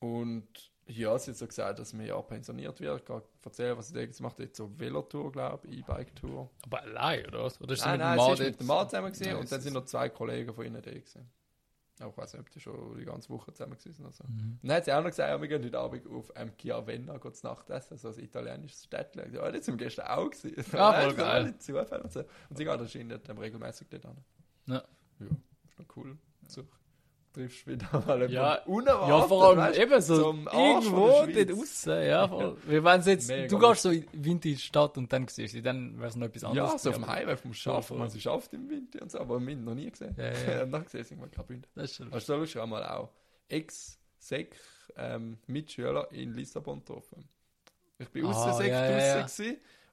Und 0.00 0.72
ja, 0.88 1.18
sie 1.18 1.32
hat 1.32 1.38
so 1.38 1.46
gesagt, 1.46 1.78
dass 1.78 1.92
mir 1.92 2.06
ja 2.06 2.22
pensioniert 2.22 2.80
wird. 2.80 3.00
Ich 3.00 3.04
kann 3.04 3.22
erzählen, 3.44 3.76
was 3.76 3.88
sie 3.88 3.98
jetzt 3.98 4.20
macht. 4.20 4.38
Jetzt 4.38 4.56
so 4.56 4.70
Velotour, 4.78 5.32
glaube 5.32 5.66
ich, 5.66 5.78
E-Bike-Tour. 5.78 6.48
Aber 6.64 6.82
allein, 6.82 7.26
oder 7.26 7.44
was? 7.44 7.60
Oder 7.60 7.74
ist 7.74 7.84
Nein, 7.84 7.98
nein, 7.98 8.18
sie 8.18 8.32
ist 8.32 8.50
mit 8.50 8.60
dem 8.60 8.66
Mann 8.68 8.88
zusammen 8.88 9.12
gewesen, 9.12 9.28
Ja, 9.28 9.36
und 9.36 9.50
dann 9.50 9.60
sind 9.60 9.72
noch 9.72 9.84
zwei 9.84 10.08
Kollegen 10.08 10.54
von 10.54 10.64
ihnen 10.64 10.80
da 10.80 10.90
gewesen. 10.90 11.28
Auch 12.00 12.10
ich 12.10 12.16
weiß 12.16 12.34
nicht, 12.34 12.40
ob 12.40 12.50
die 12.50 12.60
schon 12.60 12.98
die 12.98 13.04
ganze 13.06 13.30
Woche 13.30 13.52
zusammen 13.54 13.78
gewesen 13.78 13.94
sind. 13.94 14.06
Also. 14.06 14.24
Mhm. 14.24 14.58
Dann 14.62 14.76
hat 14.76 14.84
sie 14.84 14.92
auch 14.92 15.00
noch 15.00 15.08
gesagt, 15.08 15.30
ja, 15.30 15.40
wir 15.40 15.48
gehen 15.48 15.64
heute 15.64 15.78
Abend 15.78 16.06
auf 16.06 16.30
ähm, 16.36 16.52
Chiavenna 16.56 17.20
zu 17.20 17.46
Nachtessen, 17.46 17.96
so 17.96 18.08
ein 18.08 18.18
italienisches 18.18 18.84
Städtchen. 18.84 19.32
Ja, 19.32 19.50
das 19.50 19.64
sind 19.64 19.80
wir 19.80 19.86
gestern 19.86 20.06
auch 20.08 20.30
gewesen. 20.30 20.54
Ah, 20.74 20.92
Nein, 20.92 21.04
voll 21.04 21.14
geil. 21.14 21.54
Und, 22.02 22.12
so. 22.12 22.20
und 22.50 22.58
sie 22.58 22.64
geht 22.64 22.68
anscheinend 22.68 23.28
regelmäßig 23.28 23.88
dort 23.88 24.06
an. 24.06 24.18
Ja. 24.66 24.84
Ja, 25.20 25.26
ist 25.68 25.78
noch 25.78 25.96
cool. 25.96 26.18
So, 26.48 26.64
triffst 27.36 27.66
wieder 27.66 27.86
mal 28.06 28.20
Ja, 28.22 28.26
jemanden 28.26 28.70
unerwartet. 28.70 29.08
Ja, 29.08 29.22
vor 29.28 29.44
allem 29.44 29.58
weißt 29.58 29.78
eben 29.78 30.00
so 30.00 30.32
irgendwo 30.32 31.08
dort 31.26 31.50
raus. 31.52 31.84
Ja, 31.84 32.28
voll. 32.28 32.56
Wenn 32.66 33.02
sie 33.02 33.10
jetzt, 33.10 33.28
Mega 33.28 33.46
du 33.48 33.58
gehst 33.58 33.82
so 33.82 33.90
in 33.90 34.06
Winter 34.12 34.48
in 34.48 34.54
die 34.54 34.56
Stadt 34.56 34.96
und 34.96 35.12
dann 35.12 35.28
siehst 35.28 35.54
du 35.54 35.62
dann 35.62 35.98
wäre 35.98 36.08
es 36.08 36.16
noch 36.16 36.26
etwas 36.26 36.44
anderes. 36.44 36.72
Ja, 36.72 36.78
so 36.78 36.90
auf 36.90 36.96
dem 36.96 37.06
Highway 37.06 37.36
vom 37.36 37.52
voll. 37.52 37.98
Man 37.98 38.10
sie 38.10 38.20
schafft 38.20 38.54
im 38.54 38.68
Winter 38.70 39.02
und 39.02 39.10
so, 39.10 39.20
aber 39.20 39.38
wir 39.38 39.54
haben 39.54 39.64
noch 39.64 39.74
nie 39.74 39.90
gesehen. 39.90 40.14
Ja, 40.18 40.32
ja. 40.32 40.62
und 40.64 40.72
dann 40.72 40.84
gesehen 40.84 41.04
sie 41.04 41.14
irgendwann 41.14 41.30
Graubünden. 41.30 41.70
Das 41.74 41.90
ist 41.90 41.96
schon 41.96 42.10
Hast 42.10 42.28
du 42.28 42.34
lustig 42.34 42.62
einmal 42.62 42.84
auch 42.84 43.10
Ex-Sek 43.48 44.56
ähm, 44.96 45.38
Mitschüler 45.46 46.08
in 46.12 46.32
Lissabon 46.32 46.78
getroffen. 46.80 47.28
Ich 47.98 48.08
bin 48.08 48.24
Ah, 48.24 48.30
außen 48.30 48.54
Sek 48.54 48.68
ja, 48.72 48.90
ja, 48.90 49.16
ja. 49.18 49.26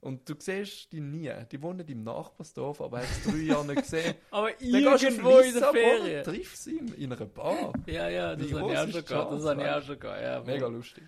Und 0.04 0.28
du 0.30 0.36
siehst 0.38 0.92
die 0.92 1.00
nie. 1.00 1.32
Die 1.52 1.62
wohnen 1.62 1.88
im 1.88 2.04
Nachbarsdorf, 2.04 2.82
aber 2.82 3.00
hast 3.00 3.26
es 3.26 3.32
drei 3.32 3.42
Jahre 3.42 3.66
nicht 3.66 3.82
gesehen. 3.84 4.16
Aber 4.32 4.50
Dann 4.52 4.72
du 4.72 4.78
irgendwo 4.78 5.38
in 5.40 5.54
der 5.54 5.72
Ferien. 5.72 6.24
triffst 6.24 6.64
sie 6.64 6.78
in, 6.78 6.94
in 6.96 7.14
einer 7.14 7.26
Bar. 7.26 7.74
Ja, 7.86 8.10
ja, 8.10 8.36
das 8.36 8.52
habe 8.54 8.72
ich 8.72 8.78
auch 8.78 8.90
schon 8.90 9.06
gehabt. 9.06 9.32
Das 9.34 9.46
habe 9.46 9.62
ich 9.64 9.70
auch 9.70 9.82
schon 9.82 10.00
gehabt. 10.00 10.22
Ja. 10.22 10.42
Mega 10.42 10.68
lustig. 10.68 11.04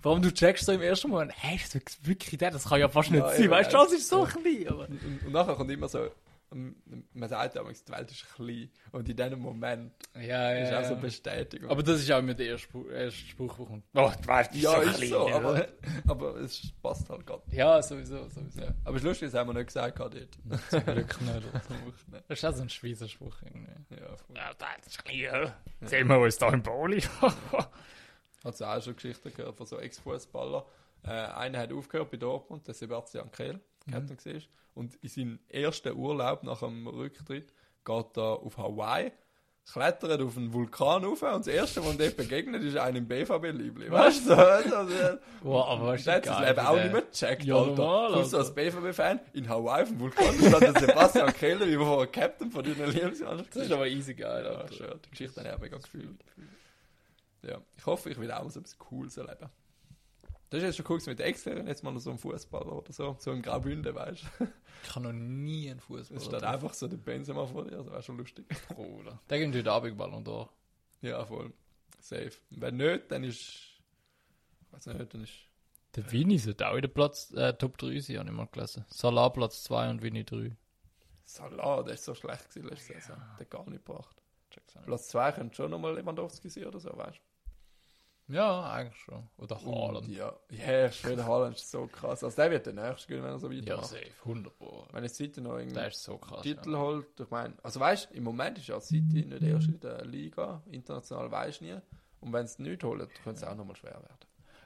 Vor 0.00 0.12
allem 0.12 0.22
du 0.22 0.32
checkst 0.32 0.64
so 0.64 0.72
im 0.72 0.80
ersten 0.80 1.08
Moment, 1.10 1.32
hey, 1.36 1.56
ist 1.56 1.74
das 1.74 1.82
wirklich 2.02 2.38
der? 2.38 2.52
Das 2.52 2.68
kann 2.68 2.78
ja 2.78 2.88
fast 2.88 3.10
nicht 3.10 3.20
Ja, 3.20 3.32
sein. 3.32 3.50
Weißt 3.50 3.72
du, 3.72 3.76
ja. 3.76 3.82
das 3.84 3.92
ist 3.92 4.08
so 4.08 4.22
klein. 4.24 4.68
Aber 4.68 4.88
Und, 4.88 5.02
und, 5.04 5.26
und 5.26 5.32
nachher 5.32 5.54
kommt 5.56 5.70
immer 5.72 5.88
so, 5.88 6.08
man 6.50 7.28
sagt 7.28 7.54
ja, 7.54 7.62
die 7.62 7.92
Welt 7.92 8.10
ist 8.10 8.34
klein. 8.34 8.70
Und 8.92 9.08
in 9.08 9.16
diesem 9.16 9.38
Moment 9.38 9.92
ja, 10.14 10.52
ist 10.52 10.72
auch 10.72 10.84
so 10.84 10.94
ja. 10.94 11.00
Bestätigung. 11.00 11.70
Aber 11.70 11.82
das 11.82 12.00
ist 12.00 12.10
auch 12.10 12.18
immer 12.18 12.34
der 12.34 12.46
erste, 12.46 12.68
Spruch, 12.68 12.90
erste 12.90 13.20
Spruch, 13.20 13.56
der 13.56 13.66
kommt. 13.66 13.84
Oh, 13.94 14.12
die 14.22 14.28
Welt 14.28 14.54
ist 14.54 14.62
ja, 14.62 14.70
so 14.72 14.80
ist 14.80 14.96
klein. 14.96 15.08
so, 15.08 15.28
aber, 15.28 15.68
aber 16.06 16.36
es 16.36 16.72
passt 16.82 17.08
halt 17.10 17.26
gerade. 17.26 17.42
Ja, 17.50 17.82
sowieso, 17.82 18.28
sowieso. 18.28 18.60
Ja. 18.60 18.74
Aber 18.84 18.98
das 18.98 19.34
haben 19.34 19.48
wir 19.48 19.54
nicht 19.54 19.66
gesagt 19.66 19.96
gerade 19.96 20.26
dort. 20.46 20.60
Zum 20.70 20.84
Glück 20.84 21.20
nicht. 21.20 21.42
Das 22.28 22.38
ist 22.38 22.44
auch 22.44 22.54
so 22.54 22.62
ein 22.62 22.68
Schweizer 22.68 23.08
Spruch 23.08 23.36
irgendwie. 23.42 23.94
Ja. 23.94 24.16
Ja, 24.34 24.54
das 24.54 24.86
ist 24.86 25.04
klein. 25.04 25.52
Sehen 25.82 26.08
wir 26.08 26.18
uns 26.18 26.38
da 26.38 26.50
im 26.50 26.62
Boli. 26.62 27.00
Hat 28.44 28.62
auch 28.62 28.82
schon 28.82 28.94
Geschichten 28.94 29.32
gehört 29.34 29.56
von 29.56 29.66
so 29.66 29.78
Ex-Fußballern. 29.78 30.62
Äh, 31.04 31.10
einer 31.10 31.60
hat 31.60 31.72
aufgehört 31.72 32.10
bei 32.10 32.16
Dortmund, 32.16 32.66
der 32.66 32.74
Sebastian 32.74 33.30
Kehl, 33.30 33.60
kennt 33.90 34.10
ihn 34.26 34.32
mhm. 34.34 34.42
Und 34.74 34.94
in 34.96 35.08
seinem 35.08 35.38
ersten 35.48 35.96
Urlaub 35.96 36.42
nach 36.44 36.60
dem 36.60 36.86
Rücktritt 36.86 37.52
geht 37.84 38.16
er 38.16 38.22
auf 38.42 38.56
Hawaii, 38.58 39.10
klettert 39.72 40.20
auf 40.22 40.36
einen 40.36 40.52
Vulkan 40.52 41.04
rauf 41.04 41.22
und 41.22 41.30
das 41.40 41.46
erste, 41.46 41.84
was 41.84 41.98
ihm 41.98 42.16
begegnet, 42.16 42.62
ist 42.62 42.76
einem 42.76 43.06
BVB-Liebling. 43.06 43.90
Weißt 43.90 44.28
du? 44.28 44.34
Also, 44.34 44.76
also, 44.76 45.18
wow, 45.42 45.66
aber 45.68 45.96
der 45.96 46.14
hat 46.14 46.26
das 46.26 46.40
Leben 46.40 46.60
auch 46.60 46.76
nicht 46.76 46.92
mehr 46.92 47.02
gecheckt, 47.02 47.44
Ja, 47.44 47.56
Alter. 47.56 47.74
normal, 47.74 48.12
Kommst 48.12 48.32
du 48.32 48.36
als. 48.38 48.54
BVB-Fan 48.54 49.20
in 49.34 49.48
Hawaii 49.48 49.82
auf 49.82 49.88
dem 49.88 50.00
Vulkan, 50.00 50.34
stand 50.38 50.62
der 50.62 50.80
Sebastian 50.80 51.32
Kehl, 51.34 51.60
wie 51.60 51.76
vor 51.76 52.06
Captain 52.06 52.50
von 52.50 52.64
deiner 52.64 52.86
Lieblingsmannschaft. 52.86 53.56
Das 53.56 53.64
ist 53.64 53.72
aber 53.72 53.86
easy 53.88 54.14
geil, 54.14 54.44
Ja, 54.44 54.50
Alter. 54.52 54.72
schön. 54.72 55.00
Die 55.04 55.10
Geschichte 55.10 55.40
habe 55.40 55.48
ich 55.48 55.54
auch 55.56 55.60
mega 55.60 55.76
gefühlt. 55.76 56.24
Ja, 57.42 57.58
ich 57.76 57.86
hoffe, 57.86 58.10
ich 58.10 58.18
will 58.18 58.30
auch 58.32 58.48
so 58.50 58.60
etwas 58.60 58.78
Cooles 58.78 59.16
erleben. 59.16 59.48
Das 60.50 60.58
ist 60.58 60.64
jetzt 60.64 60.76
schon 60.76 60.86
cool 60.88 60.96
gewesen 60.96 61.10
mit 61.10 61.20
Externen, 61.20 61.66
jetzt 61.66 61.84
mal 61.84 61.92
noch 61.92 62.00
so 62.00 62.10
ein 62.10 62.18
Fußballer 62.18 62.72
oder 62.72 62.92
so, 62.92 63.16
so 63.18 63.32
in 63.32 63.42
Graubünden, 63.42 63.94
weißt 63.94 64.22
du. 64.38 64.48
Ich 64.82 64.90
kann 64.90 65.02
noch 65.02 65.12
nie 65.12 65.70
einen 65.70 65.80
Fußball. 65.80 66.16
Es 66.16 66.24
steht 66.24 66.42
einfach 66.42 66.72
so 66.72 66.88
der 66.88 66.96
Benzema 66.96 67.46
vor 67.46 67.64
dir, 67.64 67.76
das 67.76 67.86
wäre 67.86 68.02
schon 68.02 68.16
lustig. 68.16 68.46
Bruder. 68.68 69.20
Der 69.28 69.38
gibt 69.38 69.54
heute 69.54 69.70
Abend 69.70 69.98
Ballon 69.98 70.24
d'Or. 70.24 70.48
Ja, 71.02 71.24
voll. 71.26 71.52
Safe. 72.00 72.32
Wenn 72.50 72.76
nicht, 72.76 73.10
dann 73.10 73.24
ist. 73.24 73.58
Weiß 74.70 74.86
nicht, 74.86 75.14
dann 75.14 75.22
ist. 75.22 75.34
Der 75.96 76.10
Vini 76.10 76.38
sollte 76.38 76.68
auch 76.68 76.76
in 76.76 76.82
der 76.82 76.88
Platz, 76.88 77.32
äh, 77.32 77.54
Top 77.54 77.76
3 77.78 77.98
sein, 78.00 78.18
habe 78.18 78.28
ich 78.28 78.34
mal 78.34 78.46
gelesen. 78.46 78.84
Salah 78.88 79.30
Platz 79.30 79.64
2 79.64 79.90
und 79.90 80.02
Vini 80.02 80.24
3. 80.24 80.56
Salah, 81.24 81.82
der 81.82 81.94
ist 81.94 82.04
so 82.04 82.14
schlecht 82.14 82.48
gewesen 82.48 82.68
letzte 82.68 82.94
Saison. 82.94 83.16
Der 83.16 83.40
hat 83.40 83.50
gar 83.50 83.68
nicht 83.68 83.84
gebracht. 83.84 84.16
Platz 84.84 85.08
2 85.08 85.32
könnte 85.32 85.56
schon 85.56 85.70
nochmal 85.70 85.94
Lewandowski 85.94 86.48
sein 86.48 86.66
oder 86.66 86.80
so, 86.80 86.96
weißt 86.96 87.20
Ja, 88.28 88.70
eigentlich 88.70 88.98
schon. 89.02 89.26
Oder 89.38 89.56
du. 89.56 89.66
Haaland. 89.72 90.06
Und 90.06 90.14
Ja, 90.14 90.32
ja, 90.50 90.92
schön, 90.92 91.24
Haaland 91.24 91.56
ist 91.56 91.70
so 91.70 91.86
krass. 91.86 92.22
Also 92.22 92.36
der 92.36 92.50
wird 92.50 92.66
der 92.66 92.74
nächste 92.74 93.08
gewinnen, 93.08 93.24
wenn 93.24 93.32
er 93.32 93.38
so 93.38 93.50
Ja, 93.50 93.62
weitermacht. 93.62 93.86
safe. 93.86 94.06
100 94.24 94.58
Pro. 94.58 94.84
wenn 94.92 95.02
jetzt 95.04 95.16
City 95.16 95.40
noch 95.40 95.56
irgendwie 95.58 95.90
so 95.92 96.18
krass. 96.18 96.42
Titel 96.42 96.72
ja. 96.72 96.78
holt, 96.78 97.06
ich 97.18 97.30
meine, 97.30 97.54
also 97.62 97.80
weißt 97.80 98.12
im 98.12 98.24
Moment 98.24 98.58
ist 98.58 98.66
ja 98.68 98.78
City 98.80 99.24
nicht 99.24 99.42
erst 99.42 99.68
in 99.68 99.80
der 99.80 100.04
Liga, 100.04 100.62
international 100.70 101.30
weiß 101.30 101.62
nie. 101.62 101.76
Und 102.20 102.32
wenn 102.32 102.44
es 102.44 102.58
nicht 102.58 102.82
holt, 102.84 103.08
könnte 103.22 103.40
es 103.42 103.44
auch 103.44 103.54
nochmal 103.54 103.76
schwer 103.76 103.92
werden. 103.94 104.18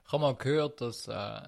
Ich 0.07 0.13
habe 0.13 0.23
mal 0.23 0.35
gehört, 0.35 0.81
dass 0.81 1.07
äh, 1.07 1.43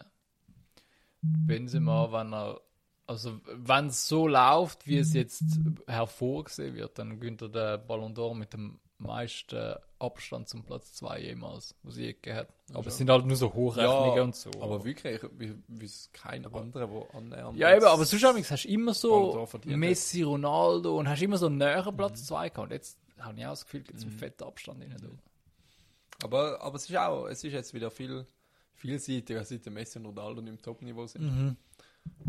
Benzema, 1.22 2.12
wenn 2.12 2.32
er, 2.32 2.60
also 3.06 3.40
wenn 3.46 3.86
es 3.86 4.06
so 4.06 4.28
läuft, 4.28 4.86
wie 4.86 4.98
es 4.98 5.12
jetzt 5.14 5.42
hervorgesehen 5.86 6.74
wird, 6.74 6.98
dann 6.98 7.18
gewinnt 7.18 7.42
er 7.42 7.48
den 7.48 7.86
Ballon 7.86 8.14
d'Or 8.14 8.34
mit 8.34 8.52
dem 8.52 8.80
meisten 8.98 9.74
Abstand 10.04 10.48
zum 10.48 10.64
Platz 10.64 10.94
2 10.94 11.20
jemals, 11.20 11.74
was 11.82 11.96
je 11.96 12.12
gegeben 12.12 12.36
hat. 12.36 12.48
Aber 12.72 12.86
es 12.86 12.96
sind 12.96 13.10
halt 13.10 13.26
nur 13.26 13.36
so 13.36 13.52
Hochrechnungen 13.52 14.20
und 14.20 14.36
so. 14.36 14.50
Aber 14.60 14.84
wirklich, 14.84 15.20
wie, 15.38 15.54
wie 15.68 15.84
es 15.84 16.10
kein 16.12 16.44
anderer, 16.46 16.86
der 16.86 17.14
annähernd. 17.14 17.58
ja, 17.58 17.74
eben, 17.74 17.84
aber 17.84 18.04
sonst 18.04 18.50
hast 18.50 18.64
du 18.64 18.68
immer 18.68 18.94
so 18.94 19.48
Messi, 19.64 20.22
Ronaldo 20.22 20.98
und 20.98 21.08
hast 21.08 21.22
immer 21.22 21.38
so 21.38 21.46
einen 21.46 21.58
näheren 21.58 21.96
Platz 21.96 22.24
2 22.26 22.48
gehabt. 22.50 22.70
Und 22.70 22.72
jetzt 22.72 22.98
habe 23.18 23.38
ich 23.38 23.46
auch 23.46 23.50
das 23.50 23.64
Gefühl, 23.64 23.82
gibt 23.82 23.98
es 23.98 24.04
einen 24.04 24.12
fetten 24.12 24.44
Abstand 24.44 24.80
rein. 24.82 24.96
du. 25.00 26.24
aber, 26.24 26.60
aber 26.60 26.76
es 26.76 26.88
ist 26.88 26.96
auch, 26.96 27.26
es 27.26 27.42
ist 27.44 27.52
jetzt 27.52 27.74
wieder 27.74 27.90
viel 27.90 28.26
vielseitiger, 28.74 29.44
seit 29.44 29.64
der 29.64 29.72
Messi 29.72 29.98
und 29.98 30.06
Ronaldo 30.06 30.42
nicht 30.42 30.50
im 30.50 30.62
Top-Niveau 30.62 31.06
sind. 31.06 31.56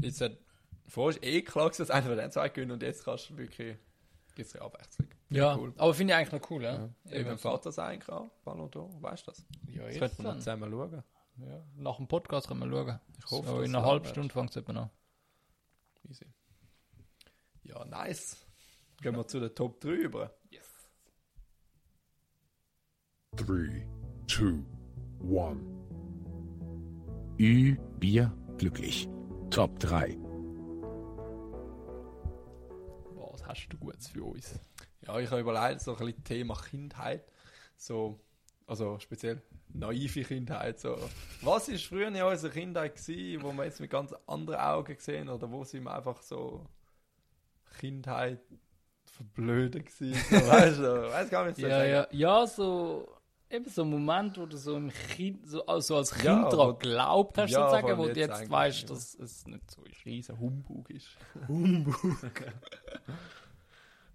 Jetzt 0.01 0.21
hat, 0.21 0.37
vorher 0.87 1.19
ist 1.19 1.25
eh 1.25 1.41
klar, 1.41 1.69
dass 1.69 1.89
einer 1.89 2.07
von 2.07 2.17
den 2.17 2.31
zwei 2.31 2.49
gewinnen 2.49 2.71
und 2.71 2.83
jetzt 2.83 3.03
kannst 3.03 3.29
du 3.29 3.37
wirklich, 3.37 3.77
gibt 4.35 4.47
es 4.47 4.55
eine 4.55 4.63
Abwechslung. 4.63 5.09
Ja, 5.29 5.57
cool. 5.57 5.73
aber 5.77 5.93
finde 5.93 6.13
ich 6.13 6.17
eigentlich 6.19 6.41
noch 6.41 6.49
cool, 6.51 6.63
ja. 6.63 6.89
Eben 7.11 7.31
im 7.31 7.37
Vater 7.37 7.71
sein 7.71 7.99
kann, 7.99 8.29
Ballon 8.43 8.69
d'Or, 8.69 8.89
weißt 9.01 9.25
du 9.27 9.31
das? 9.31 9.45
Ja, 9.67 9.83
Das 9.85 9.95
jetzt 9.95 9.99
könnte 9.99 10.15
man 10.17 10.23
noch 10.25 10.31
dann. 10.33 10.39
zusammen 10.41 10.71
schauen. 10.71 11.03
Ja, 11.37 11.63
nach 11.75 11.97
dem 11.97 12.07
Podcast 12.07 12.47
können 12.47 12.59
wir 12.61 12.69
schauen. 12.69 12.99
Ich 13.17 13.31
hoffe, 13.31 13.47
so, 13.49 13.61
in 13.61 13.75
einer 13.75 13.85
halben 13.85 14.05
Stunde 14.05 14.31
fängt 14.33 14.51
es 14.51 14.57
eben 14.57 14.77
an. 14.77 14.89
Easy. 16.07 16.25
Ja, 17.63 17.83
nice. 17.85 18.37
Gehen 19.01 19.15
wir 19.15 19.27
zu 19.27 19.39
den 19.39 19.53
Top 19.55 19.81
3 19.81 19.89
über. 19.89 20.31
Three, 23.35 23.85
two, 24.27 24.63
one. 25.21 25.59
Ü, 27.37 27.75
Bier, 27.99 28.31
glücklich. 28.57 29.09
Top 29.49 29.77
3. 29.79 30.15
Was 33.15 33.45
hast 33.45 33.67
du 33.69 33.91
jetzt 33.91 34.07
für 34.09 34.23
uns? 34.23 34.57
Ja, 35.07 35.19
ich 35.19 35.29
habe 35.29 35.41
überlegt, 35.41 35.81
so 35.81 35.95
ein 35.95 36.05
bisschen 36.05 36.23
Thema 36.23 36.55
Kindheit. 36.55 37.23
So, 37.77 38.19
also 38.67 38.97
speziell 38.99 39.41
naive 39.69 40.23
Kindheit. 40.23 40.79
So. 40.79 40.97
Was 41.41 41.67
ist 41.67 41.85
früher 41.85 42.07
in 42.07 42.21
unserer 42.21 42.51
Kindheit 42.51 42.95
gewesen, 42.95 43.43
wo 43.43 43.51
wir 43.53 43.65
jetzt 43.65 43.79
mit 43.79 43.89
ganz 43.89 44.13
anderen 44.25 44.59
Augen 44.59 44.95
gesehen 44.95 45.29
oder 45.29 45.51
wo 45.51 45.63
sind 45.63 45.83
wir 45.83 45.93
einfach 45.95 46.21
so 46.21 46.65
Kindheit 47.79 48.39
verblödet 49.05 49.85
gewesen? 49.85 50.21
So, 50.29 50.35
weißt 50.47 50.79
du, 50.79 51.11
weiß 51.11 51.29
gar 51.29 51.45
nicht, 51.45 51.57
ich 51.59 51.65
Ja, 51.65 51.83
ja, 51.83 52.07
ja, 52.11 52.47
so 52.47 53.07
eben 53.49 53.69
so 53.69 53.83
ein 53.83 53.89
Moment, 53.89 54.37
wo 54.37 54.45
du 54.45 54.57
so 54.57 54.75
im 54.75 54.89
Kind, 54.89 55.47
so 55.47 55.65
also 55.65 55.97
als 55.97 56.11
Kind 56.11 56.25
Ja, 56.25 56.49
daran 56.49 56.79
geglaubt 56.79 57.37
hast, 57.37 57.51
Ja, 57.51 57.69
sozusagen, 57.69 57.97
wo 57.97 58.07
du 58.07 58.19
jetzt 58.19 58.49
weißt, 58.49 58.89
dass 58.89 59.15
es 59.15 59.45
nicht 59.45 59.69
so 59.69 59.83
ist. 59.83 60.05
riesen 60.05 60.39
Humbug 60.39 60.89
ist. 60.89 61.09
Humbug. 61.47 61.95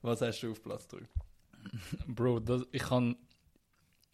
Was 0.02 0.20
hast 0.22 0.40
du 0.40 0.50
auf 0.52 0.62
Platz 0.62 0.88
3? 0.88 0.98
Bro, 2.08 2.40
das, 2.40 2.62
ich 2.72 2.82
kann. 2.82 3.16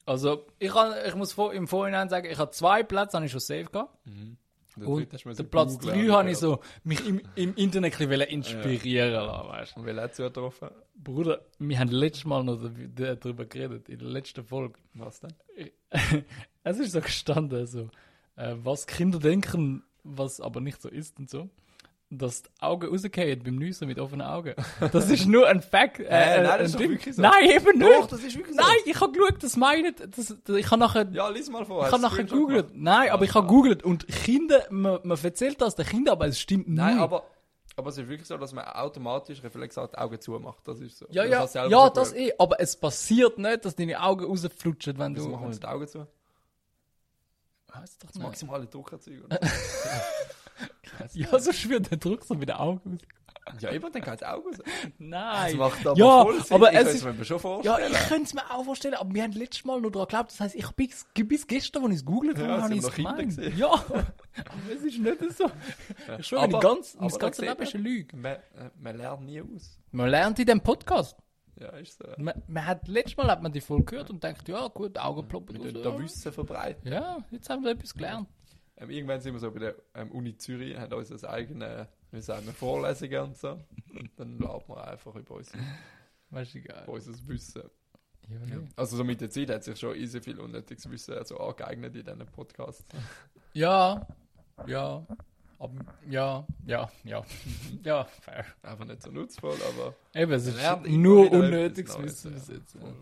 Also, 0.04 0.46
ich, 0.58 0.70
kann, 0.70 0.94
ich 1.06 1.14
muss 1.14 1.32
vor, 1.32 1.52
im 1.52 1.66
Vorhinein 1.66 2.08
sagen, 2.08 2.30
ich 2.30 2.38
habe 2.38 2.50
zwei 2.50 2.82
Plätze, 2.82 3.16
habe 3.16 3.26
ich 3.26 3.32
schon 3.32 3.40
safe 3.40 3.64
gehabt. 3.64 3.96
Und 4.76 5.10
den 5.38 5.48
Platz 5.50 5.78
3 5.78 6.06
habe 6.08 6.30
ich 6.30 6.36
so 6.36 6.60
mich 6.84 7.06
im, 7.06 7.22
im 7.34 7.54
Internet 7.54 7.98
ein 7.98 8.08
bisschen 8.08 8.28
inspirieren 8.28 9.12
lassen, 9.12 9.48
weißt. 9.48 9.76
Und 9.78 9.86
wer 9.86 9.96
hat 9.96 10.16
getroffen? 10.16 10.68
Bruder, 10.94 11.46
wir 11.58 11.78
haben 11.78 11.90
letztes 11.90 12.26
Mal 12.26 12.44
noch 12.44 12.60
darüber 12.94 13.46
geredet, 13.46 13.88
in 13.88 13.98
der 13.98 14.08
letzten 14.08 14.44
Folge. 14.44 14.78
Was 14.94 15.20
denn? 15.20 15.34
Es 16.62 16.78
ist 16.80 16.92
so 16.92 17.00
gestanden, 17.00 17.64
so, 17.66 17.90
äh, 18.34 18.54
was 18.56 18.86
Kinder 18.88 19.20
denken, 19.20 19.84
was 20.02 20.40
aber 20.40 20.60
nicht 20.60 20.82
so 20.82 20.88
ist 20.88 21.18
und 21.18 21.30
so. 21.30 21.48
Dass 22.08 22.42
die 22.44 22.48
Augen 22.60 22.86
rausgehen 22.88 23.42
beim 23.42 23.56
Nüssen 23.56 23.88
mit 23.88 23.98
offenen 23.98 24.24
Augen. 24.28 24.54
Das 24.92 25.10
ist 25.10 25.26
nur 25.26 25.48
ein 25.48 25.60
Fact. 25.60 25.98
Äh, 25.98 26.04
Äh, 26.04 26.42
nein, 26.44 26.58
das 26.60 26.70
ist 26.74 26.78
wirklich 26.78 27.16
so. 27.16 27.20
Nein, 27.22 27.50
eben 27.50 27.78
nicht. 27.78 27.90
Doch, 27.90 28.06
das 28.06 28.22
ist 28.22 28.36
wirklich 28.36 28.54
so. 28.54 28.62
Nein, 28.62 28.76
ich 28.84 29.00
habe 29.00 29.12
geschaut, 29.12 29.42
das 29.42 29.56
meine 29.56 29.92
das, 29.92 30.34
das, 30.44 30.56
Ich 30.56 30.70
habe 30.70 30.78
nachher, 30.78 31.08
Ja, 31.10 31.28
lies 31.30 31.50
mal 31.50 31.64
vor. 31.64 31.84
ich 31.84 31.92
habe 31.92 32.00
nachher 32.02 32.22
googelt. 32.24 32.68
Nein, 32.76 33.10
aber 33.10 33.24
ich 33.24 33.34
habe 33.34 33.48
googelt 33.48 33.82
und 33.82 34.06
Kinder, 34.06 34.64
man, 34.70 35.00
man 35.02 35.18
erzählt 35.20 35.60
das 35.60 35.74
den 35.74 35.84
Kindern, 35.84 36.12
aber 36.12 36.26
es 36.28 36.38
stimmt 36.38 36.68
Nein, 36.68 36.94
nicht. 36.94 37.02
aber, 37.02 37.24
aber 37.74 37.88
es 37.90 37.98
ist 37.98 38.08
wirklich 38.08 38.28
so, 38.28 38.36
dass 38.38 38.52
man 38.52 38.64
automatisch 38.66 39.42
reflexat 39.42 39.92
die 39.94 39.98
Augen 39.98 40.20
zumacht. 40.20 40.60
Das 40.68 40.78
ist 40.80 40.98
so. 40.98 41.06
ja, 41.10 41.24
ja, 41.24 41.40
ja, 41.44 41.68
so 41.68 41.88
das 41.92 42.12
eh. 42.14 42.32
Aber 42.38 42.60
es 42.60 42.76
passiert 42.76 43.36
nicht, 43.38 43.64
dass 43.64 43.74
deine 43.74 44.00
Augen 44.00 44.24
rausflutschen, 44.26 44.96
wenn 44.98 45.16
Wieso 45.16 45.26
du. 45.26 45.32
machen 45.32 45.50
wir 45.50 45.58
die 45.58 45.66
Augen 45.66 45.88
zu? 45.88 46.06
Weißt 47.74 48.00
doch 48.04 48.06
Das 48.06 48.14
nicht. 48.14 48.22
maximale 48.22 48.68
Druckerzeugung. 50.84 51.32
Ja, 51.32 51.38
so 51.38 51.52
schwirrt 51.52 51.90
der 51.90 51.98
Druck 51.98 52.24
so 52.24 52.34
mit 52.34 52.48
den 52.48 52.56
Augen 52.56 52.98
ja, 53.60 53.70
eben, 53.70 53.92
dann 53.92 54.02
geht 54.02 54.06
das 54.20 54.22
Auge 54.24 54.48
raus. 54.48 54.56
Das 54.58 54.66
Nein. 54.98 55.56
macht 55.56 55.86
aber 55.86 55.96
ja, 55.96 56.22
voll 56.24 56.42
Sinn. 56.42 56.54
aber 56.56 56.72
ich 56.72 56.78
es 56.80 56.94
ist. 56.96 57.04
mir 57.04 57.24
schon 57.24 57.36
Ja, 57.36 57.38
vorstellen. 57.38 57.92
ich 57.92 58.08
könnte 58.08 58.22
es 58.24 58.34
mir 58.34 58.50
auch 58.50 58.64
vorstellen, 58.64 58.94
aber 58.94 59.14
wir 59.14 59.22
haben 59.22 59.32
letztes 59.32 59.64
Mal 59.64 59.80
noch 59.80 59.90
daran 59.90 60.08
geglaubt. 60.08 60.32
Das 60.32 60.40
heisst, 60.40 60.54
ich 60.56 60.68
bis, 60.72 61.06
bis 61.14 61.46
gestern, 61.46 61.84
als 61.84 61.92
ich 61.92 61.98
es 61.98 62.04
googelt 62.04 62.38
habe, 62.38 62.48
Ja, 62.48 62.62
habe 62.62 62.74
ich 62.74 62.80
es 62.82 62.92
gemeint. 62.92 63.56
Ja, 63.56 63.68
aber 63.88 64.04
es 64.74 64.82
ist 64.82 64.98
nicht 64.98 65.18
so. 65.38 65.48
Ich 66.18 66.26
schwöre, 66.26 66.42
Aber- 66.42 66.58
ganz, 66.58 66.96
aber 66.96 67.04
das 67.04 67.12
da 67.12 67.18
ganze 67.20 67.42
Leben 67.42 67.62
ist 67.62 67.74
eine 67.74 67.84
Lüge. 67.84 68.16
Man, 68.16 68.32
äh, 68.32 68.40
man 68.80 68.96
lernt 68.96 69.22
nie 69.24 69.40
aus. 69.40 69.78
Man 69.92 70.08
lernt 70.08 70.38
in 70.40 70.46
dem 70.46 70.60
Podcast. 70.60 71.16
Ja, 71.60 71.68
ist 71.68 71.98
so. 71.98 72.04
Man, 72.18 72.42
man 72.48 72.66
hat, 72.66 72.88
letztes 72.88 73.16
Mal 73.16 73.28
hat 73.28 73.42
man 73.42 73.52
die 73.52 73.60
Folge 73.60 73.84
gehört 73.84 74.10
und 74.10 74.22
denkt, 74.24 74.48
ja 74.48 74.66
gut, 74.68 74.98
Augen 74.98 75.26
ploppen. 75.28 75.62
Ja. 75.64 75.70
da 75.70 75.96
Wissen 75.98 76.32
verbreiten. 76.32 76.92
Ja, 76.92 77.18
jetzt 77.30 77.48
haben 77.48 77.62
wir 77.62 77.70
etwas 77.70 77.94
gelernt. 77.94 78.28
Ähm, 78.78 78.90
irgendwann 78.90 79.20
sind 79.20 79.32
wir 79.32 79.40
so 79.40 79.50
bei 79.50 79.58
der 79.58 79.76
ähm, 79.94 80.10
Uni 80.10 80.36
Zürich, 80.36 80.76
haben 80.76 80.92
unsere 80.92 81.30
eigene, 81.30 81.88
wie 82.10 82.20
sagen 82.20 82.46
wir, 82.46 82.52
Vorlesungen 82.52 83.20
und 83.20 83.36
so. 83.36 83.52
Und 83.94 84.10
dann 84.16 84.38
laden 84.38 84.68
wir 84.68 84.86
einfach 84.86 85.14
über, 85.14 85.36
uns, 85.36 85.52
Weißt 86.30 86.54
du, 86.54 86.60
geil. 86.60 86.82
über 86.84 86.92
unser 86.92 87.28
Wissen. 87.28 87.62
Ja, 88.28 88.56
Ja. 88.56 88.62
Also 88.74 88.96
so 88.96 89.04
mit 89.04 89.20
der 89.20 89.30
Zeit 89.30 89.50
hat 89.50 89.64
sich 89.64 89.78
schon 89.78 89.96
easy 89.96 90.20
viel 90.20 90.40
unnötiges 90.40 90.90
Wissen 90.90 91.14
also 91.14 91.38
angeeignet 91.38 91.94
in 91.94 92.04
diesen 92.04 92.26
Podcasts. 92.26 92.84
ja, 93.52 94.06
ja, 94.66 95.06
aber, 95.58 95.74
ja, 96.08 96.46
ja, 96.66 96.90
ja, 97.04 97.24
ja, 97.82 98.04
fair. 98.04 98.44
Einfach 98.62 98.84
nicht 98.84 99.02
so 99.02 99.10
nutzvoll, 99.10 99.56
aber 99.70 99.94
Eben, 100.14 100.32
es 100.32 100.46
ist 100.46 100.58
nur 100.86 101.30
unnötiges 101.32 101.98
Wissen 102.02 102.34
bis 102.34 102.48
ja. 102.48 102.54
jetzt. 102.54 102.74
ja. 102.74 102.80
Voll. 102.80 102.96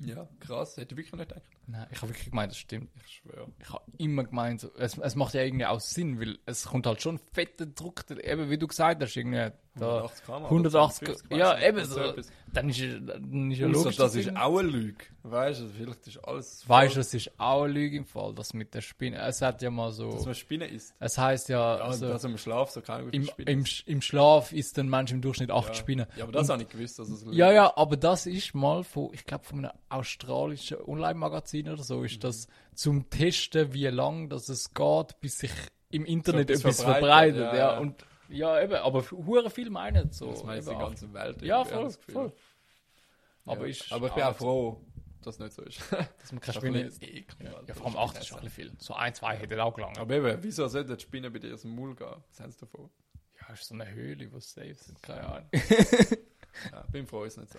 ja, 0.00 0.28
krass. 0.40 0.76
Hätte 0.76 0.94
ich 0.94 0.98
wirklich 0.98 1.12
nicht 1.12 1.28
gedacht. 1.28 1.42
Nein, 1.66 1.86
ich 1.90 1.96
habe 2.02 2.10
wirklich 2.10 2.30
gemeint, 2.30 2.52
das 2.52 2.58
stimmt. 2.58 2.90
Ich 3.06 3.16
schwöre. 3.16 3.48
Ich 3.58 3.70
habe 3.72 3.84
immer 3.98 4.24
gemeint, 4.24 4.60
so, 4.60 4.70
es, 4.76 4.98
es 4.98 5.14
macht 5.14 5.34
ja 5.34 5.42
irgendwie 5.42 5.66
auch 5.66 5.80
Sinn, 5.80 6.20
weil 6.20 6.38
es 6.46 6.66
kommt 6.66 6.86
halt 6.86 7.00
schon 7.00 7.18
fetter 7.18 7.66
Druck, 7.66 8.04
eben 8.10 8.50
wie 8.50 8.58
du 8.58 8.66
gesagt 8.66 9.02
hast, 9.02 9.16
irgendwie 9.16 9.50
da 9.76 9.96
180 10.04 10.24
km. 10.24 10.44
180, 10.44 11.06
250, 11.08 11.36
ja, 11.36 11.58
eben 11.60 11.78
oder 11.78 11.86
so. 11.86 12.00
etwas. 12.00 12.28
Dann 12.52 12.68
ist, 12.68 12.80
dann 12.80 13.50
ist 13.50 13.58
ja 13.58 13.66
logisch. 13.66 13.96
das 13.96 14.12
dass 14.12 14.14
ist 14.14 14.36
auch 14.36 14.58
eine 14.58 14.68
Lüge. 14.68 15.04
Weißt 15.24 15.60
du, 15.62 15.68
vielleicht 15.68 16.06
ist 16.06 16.18
alles. 16.18 16.68
Weißt 16.68 16.94
du, 16.94 17.00
es 17.00 17.12
ist 17.14 17.32
auch 17.40 17.64
eine 17.64 17.72
Lüge 17.72 17.96
im 17.96 18.04
Fall, 18.04 18.32
das 18.34 18.54
mit 18.54 18.72
der 18.74 18.82
Spinne. 18.82 19.16
Es 19.18 19.42
hat 19.42 19.62
ja 19.62 19.70
mal 19.70 19.90
so. 19.90 20.12
dass 20.12 20.26
man 20.26 20.34
Spinnen 20.36 20.68
isst? 20.68 20.94
Es 21.00 21.18
heißt 21.18 21.48
ja, 21.48 21.78
Ja, 21.78 21.84
also, 21.84 22.06
dass 22.08 22.22
im 22.22 22.38
Schlaf 22.38 22.70
so 22.70 22.82
keine 22.82 23.04
gute 23.06 23.16
im, 23.16 23.24
Spinne 23.26 23.64
im, 23.86 24.02
Schlaf 24.02 24.52
isst 24.52 24.78
ein 24.78 24.88
Mensch 24.88 25.10
im 25.10 25.22
Durchschnitt 25.22 25.50
acht 25.50 25.68
ja. 25.68 25.74
Spinnen. 25.74 26.06
Ja, 26.16 26.24
aber 26.24 26.32
das 26.32 26.48
Und- 26.48 26.52
habe 26.52 26.62
ich 26.62 26.68
gewusst, 26.68 26.98
dass 27.00 27.08
es 27.08 27.24
Lüge 27.24 27.36
Ja, 27.36 27.50
ja, 27.50 27.76
aber 27.76 27.96
das 27.96 28.26
ist 28.26 28.54
mal 28.54 28.84
von, 28.84 29.10
ich 29.12 29.24
glaube, 29.24 29.44
von 29.44 29.64
einem 29.64 29.72
australischen 29.88 30.76
Online-Magazin 30.86 31.53
oder 31.62 31.82
so, 31.82 31.98
Mhm. 31.98 32.04
ist 32.06 32.24
das 32.24 32.48
zum 32.74 33.08
Testen, 33.10 33.72
wie 33.72 33.86
lang 33.86 34.28
das 34.28 34.48
es 34.48 34.72
geht, 34.74 35.20
bis 35.20 35.38
sich 35.38 35.52
im 35.90 36.04
Internet 36.04 36.50
etwas 36.50 36.60
etwas 36.60 36.82
verbreitet, 36.82 37.36
verbreitet. 37.38 37.40
ja, 37.40 37.54
Ja, 37.56 37.72
ja. 37.74 37.78
und 37.78 38.04
ja, 38.28 38.60
eben, 38.62 38.74
aber 38.74 39.02
hure 39.10 39.50
viel 39.50 39.70
meinen 39.70 40.10
so. 40.12 40.30
Das 40.30 40.42
meint 40.44 40.66
die 40.66 40.70
ganze 40.74 41.12
Welt. 41.12 41.42
Ja, 41.42 41.64
voll, 41.64 41.84
das 41.84 41.96
voll. 42.10 42.32
Aber, 43.46 43.62
Ja. 43.64 43.70
ist 43.70 43.92
aber 43.92 44.06
ich 44.08 44.12
bin 44.14 44.22
auch 44.24 44.34
froh, 44.36 44.80
dass 45.22 45.34
es 45.34 45.40
nicht 45.40 45.52
so 45.52 45.62
ist. 45.62 45.80
dass 46.20 46.32
man 46.32 46.40
keine 46.40 46.54
Spinne 46.58 46.90
Ja, 47.40 47.50
ja, 47.66 47.74
vor 47.74 47.86
allem 47.86 47.96
acht 47.96 48.18
ist 48.18 48.26
schon 48.26 48.40
ein 48.40 48.48
viel. 48.50 48.72
So 48.78 48.94
ein, 48.94 49.14
zwei 49.14 49.36
hätte 49.36 49.62
auch 49.62 49.74
gelangt. 49.74 49.98
Aber 49.98 50.14
eben, 50.14 50.42
wieso 50.42 50.66
sollte 50.68 50.96
die 50.96 51.02
Spinne 51.02 51.30
bei 51.30 51.38
dir 51.38 51.52
aus 51.54 51.62
dem 51.62 51.74
Maul 51.76 51.94
gehen? 51.94 52.08
Was 52.30 52.40
haben 52.40 52.50
sie 52.50 52.60
davon? 52.60 52.90
Ja, 53.40 53.52
ist 53.54 53.64
so 53.68 53.74
eine 53.74 53.90
Höhle, 53.90 54.32
wo 54.32 54.40
safe 54.40 54.74
sind. 54.74 55.02
Keine 55.02 55.26
Ahnung. 55.26 55.48
Ja, 56.72 56.84
bin 56.92 57.04
froh, 57.06 57.24
ist 57.24 57.36
nicht 57.36 57.52
so. 57.52 57.58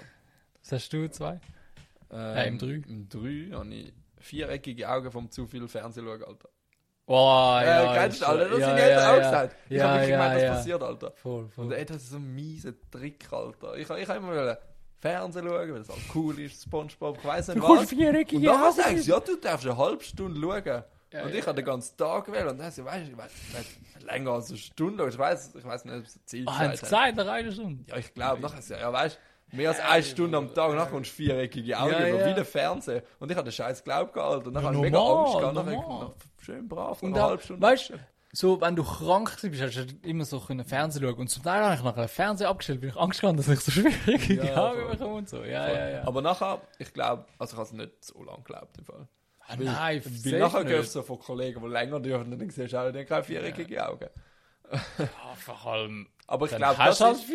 Was 0.61 0.71
hast 0.71 0.93
du, 0.93 1.09
zwei? 1.11 1.39
Ähm, 2.15 2.47
im 2.53 2.57
Drei? 2.57 2.81
Im 2.89 3.09
3 3.09 3.55
habe 3.57 3.73
ich 3.73 3.93
viereckige 4.19 4.89
Augen 4.89 5.11
vom 5.11 5.29
zu 5.29 5.45
viel 5.45 5.67
Fernsehen 5.67 6.05
schauen, 6.05 6.23
Alter. 6.23 6.49
Oh, 7.07 7.59
Äh, 7.61 7.65
ja. 7.67 7.93
kennst 7.93 8.19
du, 8.21 8.23
ist- 8.25 8.29
Alter? 8.29 8.49
Das 8.49 8.59
ja, 8.59 8.67
sind 8.69 8.77
jetzt 8.77 8.89
ja, 8.89 8.97
auch 9.11 9.17
ja. 9.17 9.19
gesagt. 9.19 9.55
Ich 9.69 9.77
Ja, 9.77 9.83
habe 9.83 9.93
wirklich 9.99 10.09
ja, 10.09 10.17
gemeint, 10.17 10.35
das 10.35 10.43
ja. 10.43 10.53
passiert, 10.55 10.83
Alter. 10.83 11.11
Voll, 11.11 11.43
Und 11.43 11.51
voll. 11.51 11.73
er 11.73 11.81
hat 11.81 12.01
so 12.01 12.15
einen 12.15 12.33
miesen 12.35 12.75
Trick, 12.89 13.31
Alter. 13.31 13.75
Ich, 13.77 13.89
ich 13.89 14.07
habe 14.07 14.17
immer 14.17 14.27
wollen 14.35 14.57
Fernsehen 14.97 15.45
schauen, 15.47 15.73
weil 15.73 15.81
es 15.81 15.89
auch 15.91 15.97
cool 16.15 16.39
ist, 16.39 16.63
Spongebob, 16.63 17.17
ich 17.19 17.25
weiss 17.25 17.47
nicht 17.47 17.59
Du 17.59 17.63
was. 17.63 17.89
viereckige 17.89 18.37
Und 18.49 18.57
dann 18.59 18.73
sagst 18.73 19.05
du, 19.07 19.11
ja, 19.11 19.19
du 19.19 19.35
darfst 19.35 19.67
eine 19.67 19.77
halbe 19.77 20.03
Stunde 20.03 20.39
schauen. 20.41 20.83
Ja, 21.13 21.23
und 21.23 21.29
ja, 21.29 21.35
ich 21.39 21.45
habe 21.45 21.55
den 21.55 21.65
ganzen 21.65 21.95
Tag 21.95 22.25
gewählt 22.25 22.49
und 22.49 22.57
dann 22.57 22.71
so, 22.71 22.83
weißt 22.83 23.07
du, 23.07 23.11
ich 23.11 23.17
weiß 23.17 23.31
nicht, 23.53 24.03
länger 24.03 24.31
als 24.31 24.49
eine 24.49 24.57
Stunde, 24.57 25.07
ich 25.07 25.17
weiß, 25.17 25.53
ich 25.55 25.63
weiß 25.63 25.85
nicht, 25.85 25.95
ob 25.95 26.03
es 26.05 26.15
ein 26.15 26.21
Ziel 26.25 26.45
Ah, 26.47 26.57
haben 26.59 26.71
sie 26.75 26.81
gesagt, 26.81 27.19
eine 27.19 27.25
reine 27.27 27.51
Stunde? 27.51 27.83
Ja, 27.87 27.97
ich 27.97 28.13
glaube, 28.15 28.41
nachher 28.41 28.59
ist 28.59 28.69
ja, 28.69 28.79
ja, 28.79 28.91
weißt 28.91 29.19
mehr 29.51 29.69
als 29.69 29.79
eine 29.79 30.03
Stunde 30.03 30.37
am 30.37 30.53
Tag, 30.53 30.73
nachher 30.73 30.91
kommst 30.91 31.11
du 31.11 31.15
viereckige 31.15 31.77
Augen 31.79 31.91
Ja, 31.93 32.07
über, 32.09 32.19
ja. 32.19 32.29
wie 32.29 32.33
der 32.33 32.45
Fernseher. 32.45 33.03
Und 33.19 33.31
ich 33.31 33.37
hatte 33.37 33.49
den 33.49 33.53
scheiß 33.53 33.83
Glaub 33.83 34.13
gehalten 34.13 34.47
und 34.47 34.53
dann 34.53 34.63
Ja, 34.63 34.69
habe 34.69 34.75
ich 34.77 34.81
mega 34.83 34.99
Angst 34.99 35.37
gehabt, 35.39 35.55
nachher 35.55 36.13
schön 36.41 36.67
brav, 36.67 37.01
Und 37.03 37.13
eine 37.13 37.23
halbe 37.23 37.41
Stunde. 37.43 37.61
weißt 37.61 37.89
du, 37.91 37.93
so, 38.31 38.59
wenn 38.59 38.75
du 38.75 38.83
krank 38.83 39.37
bist, 39.41 39.61
hast 39.61 39.75
du 39.75 39.85
immer 40.07 40.25
so 40.25 40.41
können 40.41 40.65
Fernsehen 40.65 41.03
schauen. 41.03 41.13
Und 41.15 41.29
zum 41.29 41.41
Teil 41.43 41.63
habe 41.63 41.75
ich 41.75 41.83
nach 41.83 41.95
einem 41.95 42.09
Fernseher 42.09 42.49
abgestellt, 42.49 42.81
weil 42.81 42.89
ich 42.89 42.97
Angst 42.97 43.23
hatte, 43.23 43.37
dass 43.37 43.47
ich 43.47 43.59
so 43.61 43.71
schwierige 43.71 44.45
Ja, 44.45 44.71
Augen 44.71 44.89
bekomme 44.91 45.13
und 45.15 45.29
so. 45.29 45.41
Ja, 45.43 45.65
Voll. 45.67 45.75
ja, 45.75 45.89
ja. 45.89 46.03
Aber 46.07 46.21
nachher, 46.21 46.61
ich 46.77 46.91
glaube, 46.93 47.25
also 47.39 47.53
ich 47.53 47.57
habe 47.57 47.67
es 47.67 47.73
nicht 47.73 48.03
so 48.03 48.21
lange 48.23 48.39
geglaubt 48.39 48.77
im 48.77 48.83
Fall. 48.85 49.07
Ah, 49.47 49.55
nein, 49.57 50.01
Weil 50.03 50.11
safe 50.11 50.37
nachher 50.39 50.63
nicht. 50.63 50.73
hörst 50.73 50.95
du 50.95 50.99
so 50.99 51.03
von 51.03 51.19
Kollegen, 51.19 51.61
die 51.61 51.67
länger 51.69 51.99
dürfen, 52.01 52.33
und 52.33 52.39
dann 52.39 52.49
siehst 52.49 52.73
du 52.73 52.77
auch, 52.77 52.91
keine 52.91 53.23
viereckige 53.23 53.87
Augen. 53.87 54.09
Ja, 54.69 55.07
vor 55.37 55.65
allem, 55.71 56.07
Aber 56.27 56.45
ich 56.47 56.55
glaube, 56.55 56.75
das 56.77 56.99
ist... 57.01 57.29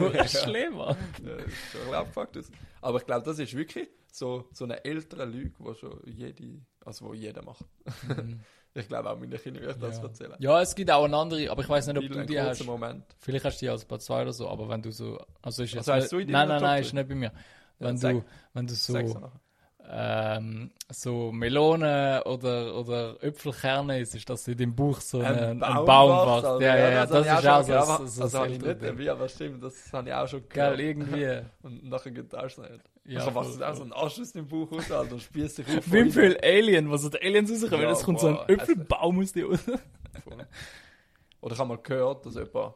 nur 0.00 0.26
schlimmer. 0.28 0.96
Ja, 1.24 1.36
das 1.36 1.46
ist 1.46 1.72
schon 1.72 2.26
das. 2.32 2.50
Aber 2.80 2.98
ich 2.98 3.06
glaube, 3.06 3.24
das 3.24 3.38
ist 3.38 3.54
wirklich 3.56 3.88
so, 4.10 4.48
so 4.52 4.64
eine 4.64 4.84
ältere 4.84 5.24
Lüge, 5.24 5.52
die 5.58 5.74
schon 5.74 6.00
jede, 6.06 6.60
also 6.84 7.06
wo 7.06 7.14
jeder 7.14 7.42
macht. 7.42 7.64
ich 8.74 8.88
glaube 8.88 9.10
auch 9.10 9.18
meine 9.18 9.38
Kinder 9.38 9.60
werden 9.60 9.80
das 9.80 9.98
Mhm. 9.98 10.02
Ja. 10.02 10.08
erzählen. 10.08 10.36
ja, 10.38 10.60
es 10.60 10.74
gibt 10.74 10.90
auch 10.90 11.04
eine 11.04 11.16
andere, 11.16 11.50
aber 11.50 11.62
ich 11.62 11.68
weiß 11.68 11.86
nicht, 11.86 11.96
ob 11.98 12.02
Viel 12.04 12.12
du 12.12 12.26
die 12.26 12.40
hast. 12.40 12.64
Moment. 12.64 13.04
Vielleicht 13.20 13.44
hast 13.44 13.60
du 13.60 13.66
die 13.66 13.70
als 13.70 13.84
Part 13.84 14.02
2 14.02 14.22
oder 14.22 14.32
so, 14.32 14.48
aber 14.48 14.68
wenn 14.68 14.82
du 14.82 14.90
so, 14.90 15.18
also 15.40 15.62
ist 15.62 15.74
jetzt 15.74 15.88
Also 15.88 16.04
hast 16.04 16.12
nicht, 16.12 16.30
nein, 16.30 16.48
nein, 16.48 16.62
nein, 16.62 16.82
ist 16.82 16.92
nicht 16.92 17.08
bei 17.08 17.14
mir. 17.14 17.32
Wenn 17.78 17.98
du, 17.98 18.24
wenn 18.54 18.66
du 18.66 18.74
so. 18.74 18.94
Ähm, 19.88 20.70
so 20.90 21.32
Melonen 21.32 22.22
oder, 22.22 22.74
oder 22.76 23.22
Äpfelkerne 23.22 24.00
ist, 24.00 24.14
ist 24.14 24.28
das 24.30 24.46
in 24.48 24.56
deinem 24.56 24.74
Bauch 24.74 25.00
so 25.00 25.20
ein, 25.20 25.62
ein 25.62 25.84
Baum, 25.84 26.10
wächst. 26.10 26.44
Alter. 26.44 26.60
Ja, 26.64 26.76
ja, 26.76 26.90
ja, 26.90 27.06
das, 27.06 27.28
habe 27.28 27.62
ist 27.62 27.70
auch 27.70 27.98
so, 27.98 28.06
so, 28.06 28.22
Also 28.22 28.38
ein 28.38 28.42
habe 28.44 28.52
ich 28.52 28.60
nicht 28.60 28.82
dabei, 28.82 29.10
aber 29.10 29.28
stimmt, 29.28 29.62
das 29.62 29.92
habe 29.92 30.08
ich 30.08 30.14
auch 30.14 30.28
schon 30.28 30.48
Geil, 30.48 30.76
gehört. 30.76 30.80
irgendwie. 30.80 31.40
Und 31.62 31.84
nachher 31.88 32.10
geht 32.12 32.32
das 32.32 32.58
nicht. 32.58 32.80
Ja, 33.04 33.30
machst 33.30 33.50
voll, 33.50 33.58
du 33.58 33.68
auch 33.68 33.74
so 33.74 33.82
einen 33.82 33.92
Arsch 33.92 34.20
aus 34.20 34.32
dem 34.32 34.46
Bauch 34.48 34.70
raus, 34.72 34.90
Alter, 34.90 35.18
spießt 35.18 35.58
dich 35.58 35.68
auf. 35.78 35.92
Wie 35.92 36.10
viel 36.10 36.38
Alien, 36.42 36.90
was 36.90 37.08
die 37.10 37.20
Aliens 37.20 37.50
rauskommen, 37.50 37.82
Ja, 37.82 37.90
es 37.90 38.02
kommt 38.04 38.20
so 38.20 38.28
ein 38.28 38.34
boah, 38.36 38.48
Äpfelbaum 38.48 39.20
aus 39.20 39.32
dir 39.32 39.46
raus. 39.46 39.60
Oder 41.40 41.54
ich 41.54 41.58
habe 41.58 41.68
mal 41.68 41.78
gehört, 41.82 42.24
dass 42.26 42.34
jemand, 42.34 42.74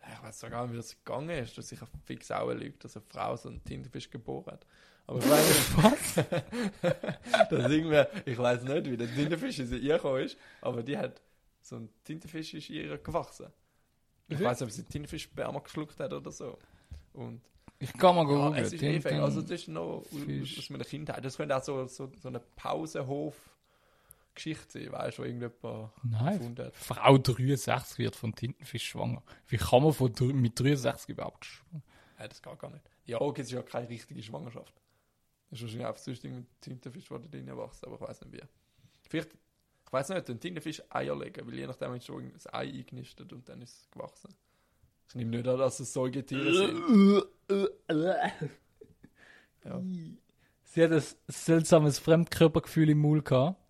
ich 0.00 0.22
weiß 0.22 0.40
gar 0.50 0.62
nicht, 0.62 0.72
wie 0.72 0.76
das 0.76 0.96
gegangen 1.04 1.30
ist, 1.30 1.58
dass 1.58 1.68
sich 1.68 1.80
eine 1.80 1.90
fix 2.04 2.30
auch 2.30 2.52
lügt, 2.52 2.84
dass 2.84 2.96
eine 2.96 3.04
Frau 3.08 3.36
so 3.36 3.48
einen 3.48 3.64
Tintenfisch 3.64 4.08
geboren 4.10 4.52
hat. 4.52 4.66
Aber 5.06 5.18
ich 5.18 5.28
weiß 5.28 5.48
nicht, 5.48 5.76
was? 5.84 6.14
das 7.50 7.70
irgendwie, 7.70 8.02
ich 8.30 8.38
weiß 8.38 8.62
nicht, 8.62 8.90
wie 8.90 8.96
der 8.96 9.12
Tintenfisch 9.14 9.58
in 9.58 9.66
sie 9.66 9.80
gekommen 9.80 10.22
ist, 10.22 10.36
aber 10.62 10.82
die 10.82 10.96
hat, 10.96 11.20
so 11.60 11.76
ein 11.76 11.88
Tintenfisch 12.04 12.54
ist 12.54 12.70
ihr 12.70 12.96
gewachsen. 12.98 13.48
Ich 14.28 14.40
weiß 14.40 14.60
nicht, 14.60 14.68
ob 14.68 14.72
sie 14.72 14.82
Tintenfisch-Sperma 14.84 15.58
geschluckt 15.60 16.00
hat 16.00 16.12
oder 16.14 16.30
so. 16.30 16.58
Und 17.12 17.42
Ich 17.78 17.92
kann 17.92 18.16
mal 18.16 18.22
ja, 18.22 18.28
googeln. 18.28 18.54
es 18.54 18.72
ist 18.72 18.80
Tinten- 18.80 19.20
also 19.20 19.42
das 19.42 19.50
ist 19.50 19.68
noch 19.68 19.98
aus, 20.00 20.08
Fisch. 20.24 20.58
aus 20.58 20.70
meiner 20.70 20.84
Kindheit. 20.84 21.22
Das 21.24 21.36
könnte 21.36 21.54
auch 21.56 21.62
so, 21.62 21.86
so, 21.86 22.10
so 22.20 22.28
eine 22.28 22.40
Pausenhof-Geschichte 24.34 24.80
sein, 24.80 24.92
weißt 24.92 25.18
du, 25.18 25.22
wo 25.22 25.26
irgendjemand 25.26 25.90
Nein, 26.02 26.38
gefunden 26.38 26.64
hat. 26.66 26.76
Frau 26.76 27.18
63 27.18 27.98
wird 27.98 28.16
von 28.16 28.34
Tintenfisch 28.34 28.88
schwanger. 28.88 29.22
Wie 29.48 29.58
kann 29.58 29.82
man 29.82 29.92
von, 29.92 30.12
mit 30.40 30.58
63 30.58 31.10
überhaupt 31.10 31.44
schwanger? 31.44 31.82
Nein, 32.18 32.28
das 32.28 32.40
geht 32.42 32.58
gar 32.58 32.70
nicht. 32.70 32.84
Ja, 33.06 33.20
okay, 33.20 33.42
es 33.42 33.48
ist 33.48 33.52
ja 33.52 33.62
keine 33.62 33.88
richtige 33.88 34.22
Schwangerschaft. 34.22 34.72
Das 35.54 35.60
ist 35.60 35.66
wahrscheinlich 35.66 35.86
einfach 35.86 36.02
sonst 36.02 36.24
mit 36.24 36.60
Tintenfisch, 36.60 37.08
der 37.08 37.18
da 37.20 37.28
drin 37.28 37.46
wächst, 37.46 37.86
aber 37.86 37.94
ich 37.94 38.00
weiß 38.00 38.22
nicht 38.22 38.32
wie. 38.32 38.42
Vielleicht, 39.08 39.34
ich 39.86 39.92
weiß 39.92 40.08
nicht, 40.08 40.26
den 40.26 40.40
Tintenfisch 40.40 40.82
Eier 40.90 41.16
legen, 41.16 41.46
weil 41.46 41.54
je 41.54 41.68
nachdem 41.68 41.94
ist 41.94 42.06
schon 42.06 42.24
ein 42.24 42.32
Ei 42.50 42.72
eingenistet 42.72 43.32
und 43.32 43.48
dann 43.48 43.62
ist 43.62 43.82
es 43.82 43.90
gewachsen. 43.92 44.34
Ich 45.10 45.14
nehme 45.14 45.30
nicht 45.30 45.46
an, 45.46 45.56
dass 45.56 45.78
es 45.78 45.92
Säugetiere 45.92 46.52
sind. 46.52 47.24
Ja. 49.64 49.80
Sie 50.64 50.84
hat 50.84 50.92
ein 50.92 51.02
seltsames 51.28 51.98
Fremdkörpergefühl 51.98 52.90
im 52.90 52.98
Maul 52.98 53.22
gehabt. 53.22 53.63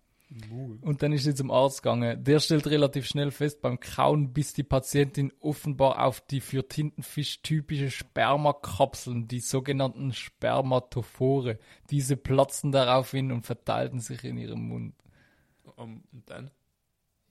Und 0.81 1.03
dann 1.03 1.13
ist 1.13 1.23
sie 1.23 1.35
zum 1.35 1.51
Arzt 1.51 1.83
gegangen. 1.83 2.23
Der 2.23 2.39
stellt 2.39 2.67
relativ 2.67 3.05
schnell 3.05 3.31
fest 3.31 3.61
beim 3.61 3.79
Kauen, 3.79 4.33
bis 4.33 4.53
die 4.53 4.63
Patientin 4.63 5.31
offenbar 5.39 6.03
auf 6.03 6.19
die 6.21 6.41
für 6.41 6.67
Tintenfisch 6.67 7.41
typische 7.41 7.91
Spermakapseln, 7.91 9.27
die 9.27 9.39
sogenannten 9.39 10.13
Spermatophore, 10.13 11.59
diese 11.89 12.17
platzen 12.17 12.71
daraufhin 12.71 13.31
und 13.31 13.45
verteilten 13.45 13.99
sich 13.99 14.23
in 14.23 14.37
ihrem 14.37 14.67
Mund. 14.67 14.95
Um, 15.75 16.03
und 16.11 16.29
dann? 16.29 16.51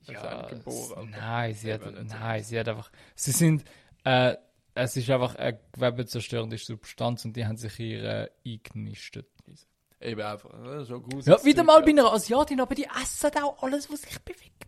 Ist 0.01 0.11
Ja, 0.11 0.47
geboren, 0.47 1.13
Alter. 1.13 1.19
nein, 1.19 1.53
sie 1.53 1.73
hat, 1.73 1.81
nein, 2.07 2.43
sie 2.43 2.59
hat 2.59 2.67
einfach, 2.69 2.91
sie 3.15 3.31
sind, 3.31 3.65
äh, 4.03 4.35
es 4.75 4.97
ist 4.97 5.09
einfach 5.09 5.35
eine 5.35 5.59
gewebezerstörende 5.71 6.57
Substanz 6.57 7.25
und 7.25 7.35
die 7.35 7.45
haben 7.45 7.57
sich 7.57 7.73
hier 7.73 8.03
äh, 8.03 8.29
eingenistet. 8.45 9.27
Eben 10.05 10.21
einfach. 10.21 10.51
Ist 10.81 10.87
schon 10.87 11.03
gruselig. 11.03 11.25
Ja, 11.25 11.43
wieder 11.43 11.63
mal 11.63 11.81
bei 11.81 11.89
einer 11.89 12.11
Asiatin, 12.13 12.61
aber 12.61 12.75
die 12.75 12.87
essen 13.01 13.31
auch 13.41 13.61
alles, 13.63 13.91
was 13.91 14.01
sich 14.01 14.19
bewegt. 14.19 14.65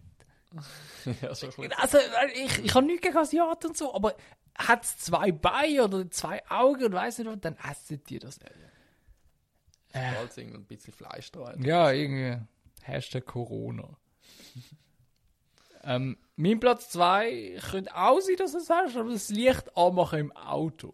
ja, 1.22 1.30
bisschen. 1.30 1.74
Also, 1.74 1.98
äh, 1.98 2.32
ich, 2.34 2.66
ich 2.66 2.74
habe 2.74 2.86
nichts 2.86 3.02
gegen 3.02 3.18
Asiaten 3.18 3.68
und 3.68 3.78
so, 3.78 3.94
aber 3.94 4.16
hat 4.56 4.84
es 4.84 4.98
zwei 4.98 5.32
Beine 5.32 5.84
oder 5.84 6.10
zwei 6.10 6.42
Augen 6.50 6.86
und 6.86 6.94
weiss 6.94 7.20
nicht 7.20 7.28
was, 7.28 7.40
dann 7.40 7.58
essen 7.70 8.02
die 8.10 8.20
das. 8.20 8.40
Bald 9.94 10.34
sind 10.34 10.54
ein 10.54 10.66
bisschen 10.66 10.94
Fleisch 10.94 11.32
dran. 11.32 11.62
Ja, 11.64 11.92
irgendwie. 11.92 12.42
Hashtag 12.82 13.26
Corona. 13.26 13.98
ähm, 15.84 16.18
mein 16.36 16.60
Platz 16.60 16.90
2 16.90 17.60
könnte 17.70 17.96
auch 17.96 18.20
sein, 18.20 18.36
dass 18.38 18.54
du 18.54 18.58
es 18.60 18.66
sagst, 18.66 18.98
aber 18.98 19.12
das 19.12 19.30
Licht 19.30 19.76
anmachen 19.76 20.20
im 20.20 20.32
Auto. 20.32 20.94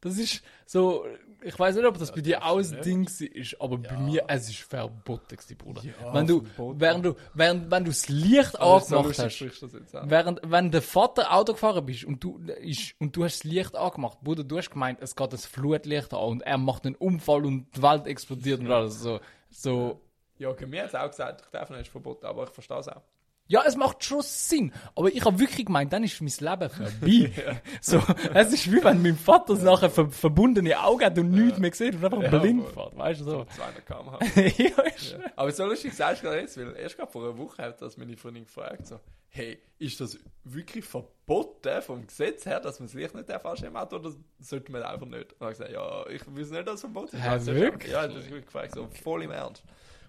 Das 0.00 0.18
ist 0.18 0.42
so, 0.66 1.06
ich 1.42 1.58
weiß 1.58 1.76
nicht, 1.76 1.84
ob 1.84 1.98
das 1.98 2.12
bei 2.12 2.20
dir 2.20 2.44
auch 2.44 2.58
ein. 2.58 2.82
Ding 2.82 3.04
ist, 3.04 3.60
aber 3.60 3.78
bei 3.78 3.96
mir, 3.98 4.24
es 4.28 4.48
ist 4.48 4.60
verboten, 4.60 5.36
gewesen, 5.36 5.56
Bruder. 5.56 5.82
Ja, 5.82 6.14
wenn 6.14 6.26
du, 6.26 6.42
verboten. 6.42 6.80
während 6.80 7.04
du, 7.04 7.14
während, 7.34 7.70
wenn 7.70 7.84
du 7.84 7.90
das 7.90 8.08
Licht 8.08 8.60
Aber 8.60 8.80
so 8.80 8.98
angemacht 8.98 9.18
lustig 9.18 9.52
hast, 9.62 9.74
das 9.74 9.94
auch. 9.94 10.10
während, 10.10 10.40
wenn 10.44 10.70
der 10.70 10.82
Vater 10.82 11.32
Auto 11.34 11.52
gefahren 11.52 11.84
bist 11.84 12.04
und 12.04 12.22
du, 12.22 12.38
ist, 12.60 12.94
und 12.98 13.16
du 13.16 13.24
hast 13.24 13.44
das 13.44 13.44
Licht 13.44 13.76
angemacht, 13.76 14.18
Bruder, 14.22 14.44
du 14.44 14.58
hast 14.58 14.70
gemeint, 14.70 14.98
es 15.00 15.16
geht 15.16 15.32
das 15.32 15.46
Flutlicht 15.46 16.12
an 16.12 16.20
und 16.20 16.42
er 16.42 16.58
macht 16.58 16.86
einen 16.86 16.94
Unfall 16.96 17.44
und 17.44 17.66
die 17.76 17.82
Welt 17.82 18.06
explodiert 18.06 18.60
und 18.60 18.70
alles 18.70 19.00
so, 19.00 19.20
so, 19.50 20.00
Ja, 20.38 20.48
okay, 20.48 20.66
mir 20.66 20.82
hat 20.82 20.88
es 20.88 20.94
auch 20.94 21.08
gesagt, 21.08 21.42
ich 21.44 21.50
darf 21.50 21.70
nicht 21.70 21.90
verboten, 21.90 22.26
aber 22.26 22.44
ich 22.44 22.50
verstehe 22.50 22.78
es 22.78 22.88
auch. 22.88 23.02
Ja, 23.46 23.62
es 23.66 23.76
macht 23.76 24.02
schon 24.02 24.22
Sinn. 24.22 24.72
Aber 24.94 25.08
ich 25.08 25.22
habe 25.24 25.38
wirklich 25.38 25.66
gemeint, 25.66 25.92
dann 25.92 26.02
ist 26.02 26.20
mein 26.20 26.32
Leben 26.50 26.70
vorbei. 26.70 27.60
so, 27.80 28.02
es 28.32 28.52
ist 28.52 28.72
wie 28.72 28.82
wenn 28.82 29.02
mein 29.02 29.16
Vater 29.16 29.54
nachher 29.56 29.90
ver 29.90 30.10
verbundene 30.10 30.80
Augen 30.82 31.04
hat 31.04 31.18
und 31.18 31.30
nichts 31.30 31.58
mehr 31.58 31.72
sieht 31.74 31.94
und 31.96 32.04
einfach 32.04 32.22
Ja, 32.22 32.38
blind 32.38 32.66
fährt. 32.68 32.96
Weißt 32.96 33.20
du 33.20 33.24
so? 33.24 33.44
200 33.44 33.86
km/h. 33.86 34.18
ja, 34.62 34.82
ist 34.84 35.16
Aber 35.36 35.52
so 35.52 35.66
lustig 35.66 35.92
sagst 35.92 36.22
du 36.22 36.26
gerade 36.26 36.40
jetzt, 36.40 36.56
weil 36.56 36.74
erst 36.76 36.96
gerade 36.96 37.12
vor 37.12 37.22
einer 37.22 37.36
Woche 37.36 37.62
hat 37.62 37.82
das 37.82 37.98
meine 37.98 38.16
Freundin 38.16 38.44
gefragt, 38.44 38.86
so, 38.86 38.98
hey, 39.28 39.58
ist 39.78 40.00
das 40.00 40.18
wirklich 40.44 40.84
verboten 40.84 41.82
vom 41.82 42.06
Gesetz 42.06 42.46
her, 42.46 42.60
dass 42.60 42.78
man 42.80 42.86
das 42.86 42.94
Licht 42.94 43.14
nicht 43.14 43.30
anstellen 43.30 43.76
Auto 43.76 43.96
oder 43.96 44.12
sollte 44.40 44.72
man 44.72 44.82
einfach 44.84 45.06
nicht? 45.06 45.32
Und 45.34 45.40
dann 45.40 45.48
habe 45.48 45.52
ich 45.52 45.58
gesagt, 45.58 45.72
ja, 45.72 46.06
ich 46.08 46.22
weiß 46.26 46.50
nicht, 46.50 46.66
dass 46.66 46.74
es 46.76 46.80
verboten 46.80 47.16
ist. 47.16 47.24
Ich 47.24 47.52
nicht. 47.52 47.60
wirklich? 47.60 47.92
Ja, 47.92 48.06
das 48.06 48.16
ist 48.16 48.26
wirklich 48.26 48.46
gefragt, 48.46 48.72
so 48.74 48.88
voll 49.02 49.24
im 49.24 49.32
Ernst. 49.32 49.62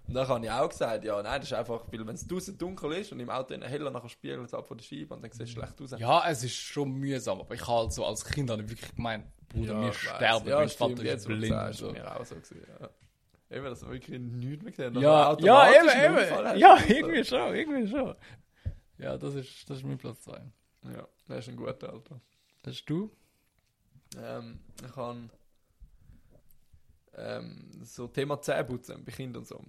Und 0.07 0.13
dann 0.13 0.27
habe 0.27 0.45
ich 0.45 0.51
auch 0.51 0.69
gesagt, 0.69 1.03
ja, 1.03 1.21
nein, 1.23 1.39
das 1.41 1.49
ist 1.49 1.53
einfach, 1.57 1.83
weil 1.91 2.05
wenn 2.05 2.13
es 2.15 2.27
draußen 2.27 2.57
dunkel 2.57 2.91
ist 2.93 3.11
und 3.11 3.19
im 3.19 3.29
Auto 3.29 3.53
in 3.55 3.61
heller 3.63 3.89
nachher 3.89 4.09
spiegelt 4.09 4.45
es 4.45 4.53
ab 4.53 4.67
von 4.67 4.77
der 4.77 4.83
Scheibe 4.85 5.15
und 5.15 5.23
dann 5.23 5.31
sieht 5.31 5.41
es 5.41 5.49
schlecht 5.49 5.81
aus. 5.81 5.91
Ja, 5.97 6.23
es 6.29 6.43
ist 6.43 6.53
schon 6.55 6.91
mühsam, 6.91 7.39
aber 7.41 7.55
ich 7.55 7.61
habe 7.61 7.79
halt 7.79 7.93
so 7.93 8.05
als 8.05 8.23
Kind 8.23 8.49
habe 8.51 8.61
ich 8.63 8.69
wirklich 8.69 8.95
gemeint, 8.95 9.25
Bruder, 9.49 9.73
Ja, 9.73 9.81
wir 9.81 9.93
sterben, 9.93 10.47
ja, 10.47 10.57
mein 10.59 10.69
stimmt, 10.69 10.99
Vater 10.99 11.13
ist 11.15 11.25
du 11.25 11.29
blind. 11.29 11.47
sagst, 11.47 11.79
So. 11.79 11.91
mir 11.91 12.19
auch 12.19 12.25
so 12.25 12.35
gewesen, 12.35 12.67
ja. 12.79 12.89
Eben, 13.57 13.65
dass 13.65 13.81
man 13.81 13.91
wirklich 13.93 14.19
nichts 14.19 14.63
mehr 14.63 14.71
gesehen 14.71 14.95
hat. 14.95 15.01
Ja, 15.01 15.37
ja, 15.39 15.71
eben, 15.73 16.15
eben. 16.17 16.59
Ja, 16.59 16.77
So. 16.77 16.93
irgendwie 16.93 17.23
schon, 17.23 17.55
irgendwie 17.55 17.87
schon. 17.87 18.15
Ja, 18.97 19.17
das 19.17 19.35
ist, 19.35 19.69
das 19.69 19.77
ist 19.77 19.83
mein 19.85 19.97
Platz 19.97 20.21
2. 20.21 20.33
Ja, 20.93 21.07
das 21.27 21.39
ist 21.39 21.49
ein 21.49 21.55
guter 21.55 21.91
Alter. 21.93 22.19
Das 22.63 22.75
ist 22.75 22.89
du? 22.89 23.11
Ähm, 24.21 24.59
ich 24.87 24.95
habe 24.95 25.29
ähm, 27.17 27.71
so 27.83 28.07
Thema 28.07 28.41
Zähneputzen 28.41 29.03
bei 29.03 29.11
Kindern 29.11 29.41
und 29.41 29.47
so. 29.47 29.61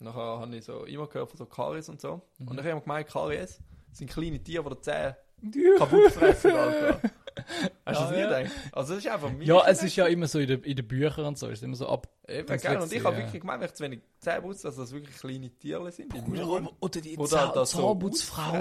Nachher 0.00 0.40
habe 0.40 0.56
ich 0.56 0.64
so 0.64 0.84
immer 0.84 1.06
gehört 1.06 1.28
von 1.30 1.38
so 1.38 1.46
Karies 1.46 1.88
und 1.88 2.00
so. 2.00 2.22
Mhm. 2.38 2.48
Und 2.48 2.54
ich 2.54 2.60
habe 2.60 2.70
immer 2.70 2.80
gemeint, 2.80 3.08
Karies 3.08 3.60
sind 3.92 4.10
kleine 4.10 4.42
Tiere, 4.42 4.68
die 4.68 4.74
die 4.76 4.80
Zähne 4.80 5.08
Ja. 5.08 5.16
kaputt 5.78 6.12
fressen, 6.12 6.52
Alter. 6.52 7.00
Hast 7.86 8.00
du 8.00 8.02
Ja, 8.04 8.06
das 8.06 8.10
nie 8.10 8.18
ja. 8.18 8.38
gedacht? 8.40 8.52
Also 8.72 8.94
das 8.94 9.04
ist 9.04 9.10
einfach 9.10 9.30
mein 9.30 9.42
Ja, 9.42 9.62
es 9.66 9.82
ist 9.82 9.96
ja 9.96 10.06
immer 10.06 10.26
so 10.28 10.38
in 10.38 10.46
den 10.48 10.62
in 10.62 10.76
den 10.76 10.86
Büchern 10.86 11.24
und 11.24 11.38
so, 11.38 11.48
ist 11.48 11.62
immer 11.62 11.74
so 11.76 11.88
ab. 11.88 12.06
Eben, 12.28 12.46
gell? 12.46 12.76
Und 12.78 12.92
ich 12.92 13.02
habe 13.02 13.16
ja. 13.16 13.22
wirklich 13.22 13.40
gemeint, 13.40 13.60
wenn 13.60 13.66
ich 13.68 13.74
zu 13.74 13.82
wenig 13.84 14.00
Zähne 14.20 14.42
putze, 14.42 14.62
dass 14.68 14.76
das 14.76 14.92
wirklich 14.92 15.16
kleine 15.16 15.50
Tiere 15.50 15.90
sind. 15.90 16.14
im 16.14 16.68
Oder, 16.80 17.00
die 17.00 17.16
Oder 17.16 17.28
Zahn- 17.28 17.50
das 17.54 17.70
so 17.72 17.88
Zahnputzfrau 17.88 18.52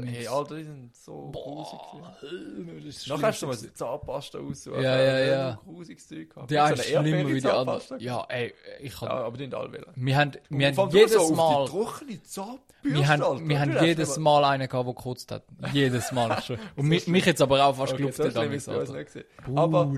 da. 0.00 0.06
Hey, 0.06 0.26
Alter, 0.28 0.54
die 0.56 0.64
sind 0.64 0.96
so 0.96 1.30
grusig. 1.32 1.78
gewesen. 1.92 2.66
Boah, 2.66 2.74
das 2.86 2.96
ist 2.96 3.08
Nachher 3.08 3.26
hast 3.26 3.42
du 3.42 3.46
mal 3.48 3.56
Zahnpasta 3.58 4.38
aussuchen. 4.38 4.82
Ja, 4.82 4.98
ja, 5.02 5.18
ja. 5.18 5.58
Grusiges 5.64 6.08
Zeug 6.08 6.30
gehabt. 6.30 6.50
Die 6.50 6.54
So 6.54 6.60
eine 6.60 6.66
eine 6.72 6.80
ist 6.82 6.86
schlimmer 6.88 7.28
wie 7.28 7.40
die 7.40 7.48
andere. 7.48 7.76
Erdbeerzahnpasta. 7.76 7.96
Ja, 7.98 8.24
ey, 8.28 8.54
ich 8.80 8.94
Ja, 8.94 9.00
hab, 9.08 9.10
aber 9.10 9.36
die 9.36 9.44
sind 9.44 9.54
alle 9.54 9.72
wählen. 9.72 9.86
wir 9.94 10.16
haben, 10.16 10.32
wir 10.48 10.66
haben 10.68 10.90
jedes 10.90 11.16
Mal, 11.30 11.74
wir 13.48 13.60
haben, 13.60 13.84
jedes 13.84 14.16
Mal 14.18 14.44
einen 14.44 14.68
gehabt, 14.68 14.86
der 14.86 14.94
gekotzt 14.94 15.32
hat. 15.32 15.42
Jedes 15.72 16.12
Mal 16.12 16.27
schon. 16.46 16.58
Und 16.76 16.86
mich, 16.88 17.06
mich 17.06 17.24
jetzt 17.26 17.40
aber 17.42 17.64
auch 17.64 17.74
fast 17.76 17.92
Okay, 17.92 18.02
gelupft 18.02 18.16
so 18.18 18.24
hat. 18.24 18.30
ist 18.30 18.36
es 18.68 18.68
nicht 18.90 19.06
gewesen. 19.12 19.24
Aber, 19.56 19.88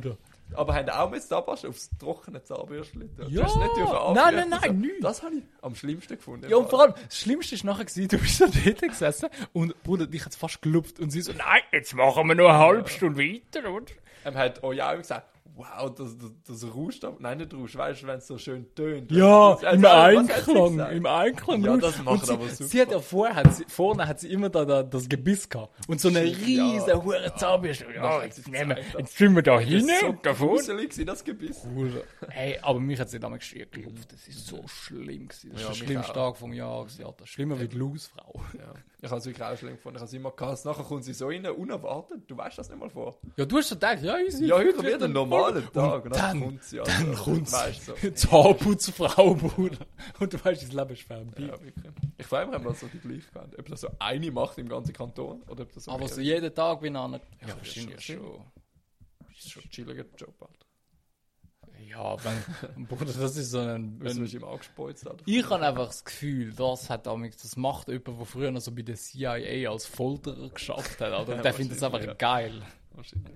aber 0.54 0.74
haben 0.74 0.88
auch 0.90 1.10
mit 1.10 1.22
Zahnpasta 1.22 1.68
aufs 1.68 1.90
trockene 1.98 2.42
Zahnbürstchen. 2.42 3.08
Du 3.16 3.22
Ja. 3.28 3.44
hast 3.44 3.56
nicht 3.56 3.76
dürfen 3.76 3.94
Nein, 4.14 4.34
nein, 4.34 4.48
nein, 4.48 4.60
So. 4.66 4.72
nichts. 4.72 5.00
Das 5.00 5.22
habe 5.22 5.34
ich 5.36 5.42
am 5.62 5.74
schlimmsten 5.74 6.16
gefunden. 6.16 6.50
Ja, 6.50 6.56
und 6.56 6.68
vor 6.68 6.82
allem, 6.82 6.94
das 7.06 7.18
Schlimmste 7.18 7.54
ist 7.54 7.64
nachher 7.64 7.84
gewesen, 7.84 8.08
du 8.08 8.18
bist 8.18 8.38
so 8.38 8.46
dort 8.46 8.80
gesessen 8.82 9.28
und 9.52 9.80
Bruder, 9.84 10.06
dich 10.06 10.24
hat's 10.24 10.36
fast 10.36 10.60
gelupft 10.62 10.98
und 11.00 11.10
sie 11.10 11.20
so, 11.20 11.32
nein, 11.32 11.62
jetzt 11.72 11.94
machen 11.94 12.26
wir 12.26 12.34
noch 12.34 12.48
eine 12.48 12.58
halbe 12.58 12.88
Stunde 12.88 13.18
weiter, 13.20 13.70
oder? 13.70 13.86
Ähm, 14.24 14.34
hat 14.34 14.62
euch 14.64 14.82
auch 14.82 14.96
gesagt, 14.96 15.26
wow, 15.55 15.94
das, 15.94 16.16
das, 16.18 16.30
das 16.46 16.74
rauscht 16.74 17.05
aber. 17.05 17.16
Nein, 17.20 17.38
nicht 17.38 17.53
rauscht, 17.55 17.76
weißt 17.76 18.03
du, 18.03 18.07
wenn 18.07 18.18
es 18.18 18.26
so 18.26 18.38
schön 18.38 18.74
tönt. 18.74 19.11
Ja, 19.12 19.53
Das- 19.61 19.74
im 19.74 19.84
also, 19.84 20.18
hat 20.20 20.44
sie 20.44 20.51
Einklang, 20.53 20.90
im 20.92 21.07
Einklang. 21.07 21.62
Ja, 21.64 21.76
das 21.76 22.03
macht 22.03 22.26
sie, 22.26 22.32
aber 22.32 22.48
super. 22.48 22.64
Sie 22.68 22.80
hat 22.80 22.90
ja 22.92 22.98
vorher, 23.01 23.34
hat 23.36 23.55
sie, 23.55 23.64
vorne 23.68 24.07
hat 24.07 24.20
sie 24.20 24.28
immer 24.32 24.48
da, 24.48 24.64
da 24.64 24.82
das 24.82 25.09
Gebiss 25.09 25.48
gehabt. 25.48 25.74
Und 25.88 26.01
so 26.01 26.09
eine 26.09 26.22
riesen 26.24 26.66
ja. 26.88 27.36
Zahnbürste. 27.36 27.86
Ja, 27.94 28.03
Nachher 28.03 28.16
hat 28.22 28.24
jetzt, 28.36 28.48
nehmen 28.48 28.76
jetzt 28.98 29.16
sind 29.16 29.34
wir 29.34 29.42
da 29.42 29.57
Das 29.57 29.64
hin 29.64 29.88
ist 29.88 30.01
so 30.01 30.12
davon. 30.22 30.48
gruselig 30.48 31.07
das 31.07 31.24
Gebiss. 31.24 31.61
Bruder. 31.62 32.03
Hey, 32.28 32.59
aber 32.62 32.80
mich 32.80 32.98
hat 33.01 33.11
sie 33.11 33.20
damals 33.20 33.48
gelupft. 33.51 34.12
Das 34.12 34.26
ist 34.28 34.46
so 34.46 34.62
schlimm 34.66 35.28
gewesen. 35.28 35.51
Das 35.53 35.62
Ja, 35.62 35.70
ist 35.70 35.80
der 35.80 35.86
schlimmste. 35.86 36.12
Tag 36.12 36.36
vom 36.36 36.53
Jahr 36.53 36.84
gewesen, 36.84 37.05
Alter. 37.05 37.26
Schlimmer 37.26 37.61
wie 37.61 37.68
die 37.68 37.78
Lausfrau. 37.78 38.40
Ja. 38.57 38.72
Ich 39.03 39.09
habe 39.09 39.18
es 39.18 39.24
wirklich 39.24 39.42
auch 39.42 39.57
schlimm 39.57 39.76
gefunden. 39.76 39.96
Ich 39.96 40.01
habe 40.01 40.09
es 40.09 40.12
immer 40.12 40.30
gehasst. 40.32 40.66
Nachher 40.66 40.84
kommt 40.84 41.05
sie 41.05 41.14
so 41.14 41.28
rein, 41.28 41.46
unerwartet. 41.46 42.22
Du 42.26 42.36
weißt 42.36 42.59
das 42.59 42.68
nicht 42.68 42.78
mal 42.78 42.90
vor. 42.90 43.18
Ja, 43.36 43.46
du 43.46 43.57
hast 43.57 43.70
so 43.70 43.74
gedacht, 43.74 44.03
ja, 44.03 44.18
easy. 44.18 44.46
Ja, 44.46 44.57
heute 44.57 44.82
wird 44.82 45.03
ein 45.03 45.12
normaler 45.12 45.72
Tag. 45.72 46.05
Und 46.05 46.14
dann, 46.14 46.40
kommt 46.40 46.64
sie. 46.64 46.76
dann 46.76 47.09
Alter. 47.09 47.22
kommt 47.22 47.51
Weißt 47.51 47.88
du, 47.88 47.94
so. 47.96 48.11
Zahnputzfrau, 48.11 49.34
Bruder. 49.34 49.86
Und 50.18 50.32
du 50.32 50.44
weißt, 50.44 50.62
das 50.62 50.72
Leben 50.72 50.90
ist 50.90 51.03
vorbei. 51.03 51.42
Ja, 51.42 51.61
wirklich. 51.62 51.92
Ich 52.18 52.26
frage 52.26 52.51
mich, 52.51 52.57
ob 52.59 52.64
das 52.66 52.80
so 52.80 52.86
die 52.88 52.98
gleiche 52.98 53.30
gehabt. 53.32 53.59
Ob 53.59 53.66
das 53.68 53.80
so 53.80 53.88
eine 53.98 54.30
macht 54.30 54.59
im 54.59 54.68
ganzen 54.68 54.92
Kanton 54.92 55.42
oder 55.48 55.62
ob 55.62 55.72
das 55.72 55.84
so 55.84 55.92
Aber 55.92 56.07
so 56.07 56.20
jeden 56.20 56.55
Tag 56.55 56.82
wie 56.82 56.88
einer. 56.88 57.09
Ja, 57.40 57.48
Ja, 57.48 57.57
wahrscheinlich 57.57 58.05
schon 58.05 58.16
schon. 58.16 58.44
Das 59.28 59.38
ist 59.38 59.51
schon 59.51 59.62
ein 59.62 59.70
chilliger 59.70 60.05
Job, 60.18 60.34
Alter. 60.40 60.66
Ja, 61.88 62.16
wenn, 62.24 62.86
Bruder, 62.86 63.06
das 63.12 63.36
ist 63.36 63.50
so 63.50 63.60
ein. 63.60 63.96
Wenn, 64.00 64.18
mich 64.20 64.34
im 64.34 64.44
Angespeuzt 64.44 65.06
hat. 65.06 65.22
ich 65.26 65.48
habe 65.48 65.64
einfach 65.66 65.86
das 65.86 66.04
Gefühl, 66.04 66.52
das 66.52 66.90
hat 66.90 67.06
damals, 67.06 67.36
das 67.38 67.56
macht 67.56 67.88
jemand, 67.88 68.06
der 68.08 68.26
früher 68.26 68.50
noch 68.50 68.60
so 68.60 68.72
bei 68.72 68.82
der 68.82 68.96
CIA 68.96 69.70
als 69.70 69.86
Folterer 69.86 70.48
geschafft 70.50 71.00
hat. 71.00 71.12
Oder? 71.12 71.36
Ja, 71.36 71.42
der 71.42 71.54
findet 71.54 71.76
das 71.76 71.82
einfach 71.82 71.98
wahrscheinlich, 71.98 72.18
geil. 72.18 72.62
Wahrscheinlich. 72.92 73.32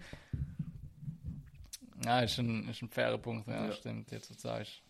Ja, 2.05 2.21
ist 2.21 2.39
ein, 2.39 2.69
ist 2.69 2.83
ein 2.83 2.89
fairer 2.91 3.19
Punkt, 3.19 3.49
ja, 3.49 3.67
Ja. 3.67 3.73
stimmt, 3.73 4.11
jetzt 4.11 4.31
was 4.31 4.37
du 4.37 4.43
sagst. 4.43 4.83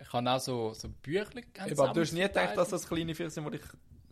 Ich 0.00 0.12
habe 0.12 0.30
auch 0.30 0.40
so, 0.40 0.72
so 0.74 0.88
Eben, 0.88 1.80
aber 1.80 1.92
du 1.92 2.00
hast 2.00 2.12
nie 2.12 2.20
gedacht, 2.20 2.56
dass 2.56 2.68
das 2.68 2.86
kleine 2.88 3.14
Viecher 3.14 3.30
sind, 3.30 3.44
die 3.46 3.58
dich 3.58 3.66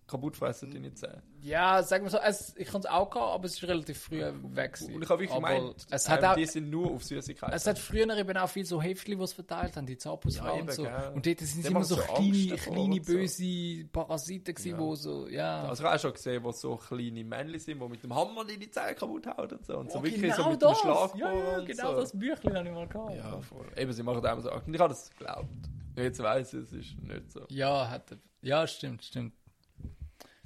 kaputt 0.07 0.37
fressen, 0.37 0.71
deine 0.71 0.93
Zähne. 0.95 1.23
Ja, 1.41 1.83
sagen 1.83 2.05
wir 2.05 2.11
so, 2.11 2.19
es, 2.19 2.55
ich 2.57 2.69
kann 2.69 2.81
es 2.81 2.87
auch 2.87 3.11
gehabt, 3.11 3.35
aber 3.35 3.45
es 3.47 3.55
ist 3.55 3.63
relativ 3.65 3.99
früh 3.99 4.21
weg. 4.21 4.79
Und 4.93 5.03
ich 5.03 5.09
habe 5.09 5.21
wirklich 5.23 5.35
gemeint, 5.35 5.87
es 5.91 6.09
hat 6.09 6.21
ähm, 6.23 6.29
auch, 6.31 6.35
die 6.37 6.47
sind 6.47 6.71
nur 6.71 6.93
auf 6.93 7.03
Süßigkeiten. 7.05 7.55
es 7.55 7.67
hat 7.67 7.79
früher 7.79 8.17
eben 8.17 8.37
auch 8.37 8.49
viel 8.49 8.65
so 8.65 8.81
Heftchen, 8.81 9.19
die 9.19 9.25
es 9.25 9.33
verteilt 9.33 9.77
haben, 9.77 9.87
die 9.87 9.97
Zahnputzfrau 9.99 10.57
Ja, 10.57 10.61
und 10.63 10.73
so. 10.73 10.83
gell. 10.85 11.13
Und 11.15 11.27
dort 11.27 11.39
sind 11.41 11.65
Die 11.65 11.69
immer 11.69 11.85
so 11.85 11.97
so 11.97 12.03
kleine, 12.03 12.57
kleine 12.57 12.81
und 12.95 13.05
so. 13.07 13.13
böse 13.13 13.85
Parasiten 13.93 14.55
gewesen, 14.55 14.71
Ja. 14.71 14.79
wo 14.79 14.95
so, 14.95 15.29
ja. 15.29 15.63
Also 15.65 15.83
ich 15.83 15.87
habe 15.87 15.97
auch 15.97 16.01
schon 16.01 16.13
gesehen, 16.13 16.43
wo 16.45 16.53
so 16.53 16.77
kleine 16.77 17.25
Männchen 17.25 17.59
sind, 17.61 17.81
die 17.83 17.89
mit 17.89 18.03
dem 18.03 18.15
Hammer 18.15 18.45
deine 18.45 18.71
Zähne 18.71 18.95
kaputt 18.95 19.27
hauen 19.27 19.51
und 19.51 19.67
so. 19.67 19.79
Und 19.79 19.91
so 19.93 19.99
Oh, 19.99 20.03
wirklich 20.05 20.23
genau 20.23 20.37
so 20.37 20.51
mit 20.51 20.63
das. 20.63 20.79
dem 20.79 20.81
Schlagbohr 20.83 21.19
ja, 21.21 21.59
ja, 21.59 21.65
genau 21.65 21.95
so. 21.95 22.01
das 22.01 22.19
Büchlein 22.19 22.57
habe 22.57 22.69
ich 22.69 22.75
mal 22.75 22.89
gehabt. 22.89 23.15
Ja, 23.17 23.41
voll. 23.41 23.67
Eben, 23.77 23.93
sie 23.93 24.03
machen 24.03 24.25
auch 24.27 24.41
so. 24.41 24.53
Und 24.53 24.73
ich 24.75 24.81
habe 24.81 24.91
das 24.91 25.11
geglaubt. 25.11 25.49
Jetzt 25.97 26.23
weiss 26.23 26.53
ich, 26.53 26.61
es 26.63 26.73
ist 26.73 27.03
nicht 27.03 27.33
so. 27.33 27.47
Ja, 27.49 27.89
hat, 27.89 28.17
ja, 28.43 28.67
stimmt, 28.67 29.03
stimmt. 29.05 29.33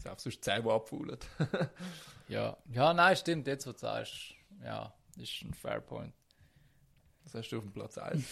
Einfach 0.07 0.19
sonst 0.19 0.45
Zähne, 0.45 0.63
die 0.63 0.71
abfaulen. 0.71 1.19
Ja, 2.29 2.57
ja, 2.73 2.95
nein, 2.95 3.17
stimmt, 3.17 3.49
jetzt 3.49 3.67
was 3.67 3.75
du 3.75 3.81
sagst, 3.81 4.35
ja, 4.65 4.95
ist 5.17 5.43
ein 5.43 5.53
fair 5.53 5.81
point. 5.81 6.15
Das 7.25 7.35
hast 7.35 7.51
du 7.51 7.59
auf 7.59 7.65
dem 7.65 7.73
Platz 7.73 7.99
1. 7.99 8.25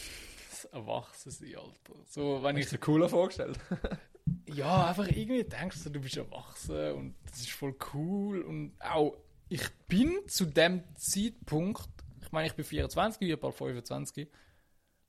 Das 0.50 0.64
Erwachsensein, 0.72 1.56
Alter. 1.56 2.00
So, 2.06 2.40
wenn 2.40 2.56
ich 2.56 2.66
Hast 2.66 2.72
du 2.74 2.76
dir 2.76 2.80
cooler 2.80 3.08
vorgestellt? 3.08 3.58
Ja, 4.46 4.88
einfach 4.88 5.08
irgendwie 5.08 5.44
denkst 5.44 5.84
du, 5.84 5.90
du 5.90 6.00
bist 6.00 6.16
erwachsen 6.16 6.92
und 6.92 7.14
das 7.30 7.40
ist 7.40 7.50
voll 7.50 7.74
cool 7.92 8.42
und 8.42 8.74
auch 8.80 9.16
ich 9.48 9.62
bin 9.88 10.20
zu 10.26 10.44
dem 10.46 10.84
Zeitpunkt, 10.96 11.88
ich 12.22 12.32
meine, 12.32 12.46
ich 12.46 12.54
bin 12.54 12.64
24, 12.64 13.22
ich 13.22 13.28
bin 13.28 13.40
bald 13.40 13.54
25, 13.54 14.28